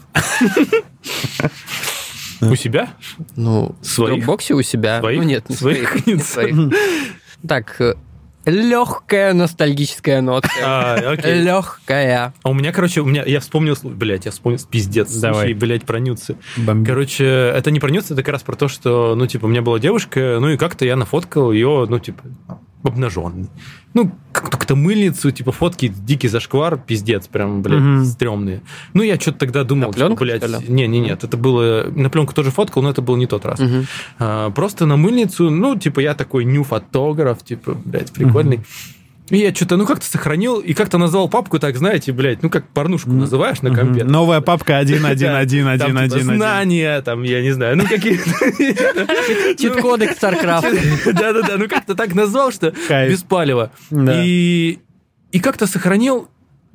У 2.41 2.55
себя? 2.57 2.89
Ну, 3.37 3.75
Своих? 3.83 4.15
в 4.15 4.17
дропбоксе 4.19 4.55
у 4.55 4.63
себя. 4.63 5.01
Своих? 5.01 5.19
Ну 5.19 5.25
нет, 5.25 5.49
не 5.49 5.55
Своих 5.57 6.07
не 6.07 6.17
своих. 6.19 6.57
Так, 7.47 7.81
легкая 8.45 9.33
ностальгическая 9.33 10.21
нотка. 10.21 10.51
А. 10.63 11.15
Легкая. 11.25 12.35
А 12.43 12.51
у 12.51 12.55
меня, 12.55 12.73
короче, 12.73 13.01
у 13.01 13.05
меня, 13.05 13.23
я 13.25 13.39
вспомнил, 13.41 13.77
блядь, 13.83 14.25
я 14.27 14.33
вспомнил, 14.33 14.59
пиздец, 14.69 15.13
Давай. 15.15 15.35
слушай, 15.47 15.55
блядь, 15.55 15.85
про 15.85 16.01
нюцы. 16.01 16.37
Бомби. 16.57 16.87
Короче, 16.89 17.25
это 17.25 17.71
не 17.71 17.79
про 17.81 17.91
нюцы, 17.91 18.15
это 18.15 18.23
как 18.25 18.33
раз 18.33 18.43
про 18.43 18.57
то, 18.57 18.67
что, 18.69 19.15
ну, 19.15 19.27
типа, 19.29 19.47
у 19.47 19.49
меня 19.49 19.63
была 19.63 19.79
девушка, 19.79 20.39
ну, 20.41 20.49
и 20.51 20.57
как-то 20.57 20.85
я 20.85 20.97
нафоткал 20.97 21.53
ее, 21.53 21.87
ну, 21.89 21.99
типа, 22.01 22.23
обнаженный. 22.83 23.49
Ну, 23.95 24.11
как-то 24.33 24.75
мыльницу, 24.75 25.31
типа, 25.31 25.53
фотки, 25.53 25.89
дикий 25.89 26.29
зашквар, 26.29 26.79
пиздец, 26.79 27.27
прям, 27.27 27.63
блядь, 27.63 27.81
Мгм. 27.81 28.05
стрёмные. 28.05 28.63
Ну, 28.95 29.03
я 29.03 29.19
что-то 29.21 29.39
тогда 29.39 29.65
думал, 29.65 29.89
На 29.89 29.93
пленку, 29.93 30.25
что, 30.25 30.39
блядь, 30.39 30.69
не, 30.69 30.87
не, 30.87 31.01
нет, 31.01 31.25
это 31.25 31.37
было, 31.37 31.85
на 31.95 32.09
пленку 32.11 32.35
тоже 32.35 32.51
фоткал, 32.51 32.83
но 32.83 32.91
это 32.91 33.03
был 33.03 33.17
не 33.17 33.27
тот 33.27 33.45
раз. 33.45 33.61
Мгм. 33.61 33.85
А, 34.19 34.51
просто 34.51 34.87
на 34.87 34.97
мыльницу, 34.97 35.51
ну, 35.51 35.77
типа, 35.77 36.01
я 36.01 36.15
такой 36.15 36.45
ню-фотограф, 36.45 37.43
типа, 37.45 37.77
блядь, 37.85 38.13
прикольный. 38.13 38.61
И 39.33 39.39
я 39.39 39.55
что-то, 39.55 39.79
ну, 39.79 39.87
как-то 39.87 40.05
сохранил, 40.05 40.59
и 40.59 40.75
как-то 40.75 40.99
назвал 40.99 41.27
папку 41.27 41.59
так, 41.59 41.75
знаете, 41.79 42.13
блядь, 42.13 42.43
ну, 42.43 42.51
как 42.51 42.69
порнушку 42.69 43.09
называешь 43.11 43.63
на 43.63 43.75
компе. 43.75 44.05
Новая 44.05 44.43
папка 44.43 44.75
1.1.1.1.1.1. 44.83 45.79
Там, 45.79 46.09
типа, 46.11 46.35
знания, 46.37 47.01
там, 47.01 47.23
я 47.23 47.41
не 47.41 47.51
знаю, 47.53 47.79
ну, 47.79 47.85
какие-то... 47.89 48.29
Чит-коды 49.57 50.09
к 50.09 50.23
StarCraft. 50.23 51.13
Да-да-да, 51.15 51.57
ну, 51.57 51.67
как-то 51.67 51.95
так 51.95 52.15
назвал, 52.15 52.53
что 52.53 52.75
без 52.91 53.23
палева. 53.23 53.73
И 53.91 54.79
и 55.31 55.41
как-то 55.41 55.67
сохранил, 55.67 56.29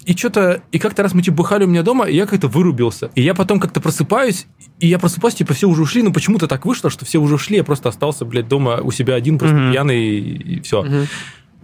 и 0.05 0.15
что-то, 0.15 0.63
и 0.71 0.79
как-то 0.79 1.03
раз 1.03 1.13
мы 1.13 1.21
типа 1.21 1.37
бухали 1.37 1.65
у 1.65 1.67
меня 1.67 1.83
дома, 1.83 2.05
и 2.05 2.15
я 2.15 2.25
как-то 2.25 2.47
вырубился. 2.47 3.11
И 3.13 3.21
я 3.21 3.35
потом 3.35 3.59
как-то 3.59 3.81
просыпаюсь, 3.81 4.47
и 4.79 4.87
я 4.87 4.97
просыпаюсь, 4.97 5.35
типа, 5.35 5.53
все 5.53 5.67
уже 5.67 5.83
ушли, 5.83 6.01
но 6.01 6.11
почему-то 6.11 6.47
так 6.47 6.65
вышло, 6.65 6.89
что 6.89 7.05
все 7.05 7.19
уже 7.19 7.35
ушли, 7.35 7.57
я 7.57 7.63
просто 7.63 7.89
остался, 7.89 8.25
блядь, 8.25 8.47
дома 8.47 8.79
у 8.81 8.91
себя 8.91 9.13
один, 9.13 9.37
просто 9.37 9.55
Мгм. 9.57 9.71
пьяный, 9.71 10.17
и, 10.17 10.59
все. 10.61 10.81
Мгм. 10.81 11.07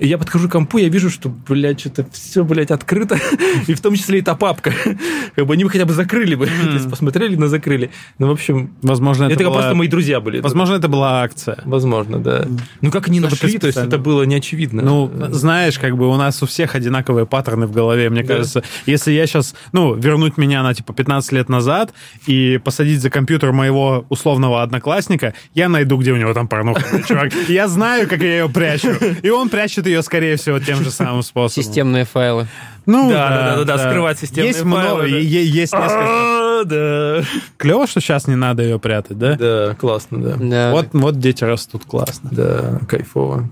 И 0.04 0.08
я 0.08 0.18
подхожу 0.18 0.50
к 0.50 0.52
компу, 0.52 0.80
я 0.80 0.90
вижу, 0.90 1.10
что, 1.10 1.30
блядь, 1.30 1.80
что-то 1.80 2.06
все, 2.12 2.44
блядь, 2.44 2.72
открыто, 2.72 3.18
и 3.68 3.74
в 3.74 3.80
том 3.80 3.96
числе 3.96 4.20
и 4.20 4.22
та 4.22 4.36
папка. 4.36 4.74
Как 5.36 5.46
бы 5.46 5.54
они 5.54 5.64
бы 5.64 5.70
хотя 5.70 5.86
бы 5.86 5.94
закрыли 5.94 6.36
бы, 6.36 6.46
то 6.66 6.74
есть 6.74 6.90
посмотрели, 6.90 7.38
но 7.38 7.48
закрыли. 7.48 7.90
Ну, 8.20 8.28
в 8.28 8.32
общем, 8.32 8.74
Возможно, 8.82 9.24
это 9.26 9.36
это 9.36 9.46
была- 9.46 9.54
просто 9.54 9.76
мои 9.76 9.88
друзья 9.88 10.20
были. 10.20 10.42
Возможно, 10.42 10.74
это 10.76 10.90
была 10.90 11.24
акция. 11.24 11.60
Возможно, 11.64 12.20
да. 12.20 12.46
Ну, 12.82 12.92
как 12.92 13.08
они 13.08 13.22
нашли, 13.22 13.58
то 13.58 13.68
есть 13.68 13.80
это 13.80 13.98
было 13.98 14.24
не 14.24 14.36
очевидно. 14.36 14.82
Ну, 14.84 15.10
знаешь, 15.30 15.80
как 15.80 15.96
бы 15.96 16.10
у 16.10 16.18
нас 16.18 16.44
у 16.44 16.48
всех 16.48 16.76
одинаковые 16.76 17.26
паттерны 17.26 17.66
в 17.66 17.72
голове. 17.72 18.10
Мне 18.10 18.24
кажется, 18.26 18.62
если 18.86 19.14
я 19.14 19.26
сейчас, 19.26 19.56
ну, 19.72 19.96
вернуть 19.96 20.38
меня 20.38 20.64
на, 20.64 20.74
типа, 20.74 20.92
15 20.92 21.32
лет 21.32 21.48
назад 21.48 21.94
и 22.28 22.60
посадить 22.62 23.00
за 23.00 23.10
компьютер 23.10 23.54
моего 23.54 24.06
условного 24.10 24.64
одноклассника, 24.64 25.34
я 25.54 25.70
найду, 25.70 25.96
где 25.96 26.12
у 26.12 26.18
него 26.18 26.34
там 26.34 26.50
порнуха, 26.50 27.02
чувак. 27.08 27.32
Я 27.48 27.70
знаю, 27.70 28.10
как 28.10 28.22
я 28.22 28.40
ее 28.40 28.50
прячу. 28.50 28.90
И 29.22 29.30
он 29.30 29.48
прячет 29.48 29.88
ее, 29.88 29.93
скорее 30.02 30.38
всего, 30.38 30.60
тем 30.60 30.84
же 30.84 30.92
самым 30.92 31.24
способом. 31.24 31.64
Системные 31.64 32.06
файлы. 32.06 32.48
Ну, 32.86 33.10
Да, 33.10 33.30
да, 33.30 33.64
да, 33.64 33.78
да, 33.78 33.90
скрывать 33.90 34.20
системные 34.20 34.48
есть 34.50 34.60
файлы, 34.60 34.80
много, 34.80 35.02
да. 35.04 35.08
есть 35.08 35.74
несколько. 35.74 36.60
А, 36.62 36.64
Да. 36.66 37.24
Клево, 37.58 37.88
что 37.88 38.00
сейчас 38.02 38.28
не 38.28 38.36
надо 38.36 38.64
ее 38.64 38.80
прятать, 38.80 39.18
да? 39.18 39.36
Да, 39.36 39.76
классно, 39.76 40.22
да. 40.22 40.36
Да. 40.40 40.72
Вот, 40.72 40.88
вот 40.94 41.20
дети 41.20 41.44
растут 41.44 41.86
классно. 41.86 42.30
Да, 42.32 42.80
кайфово. 42.88 43.50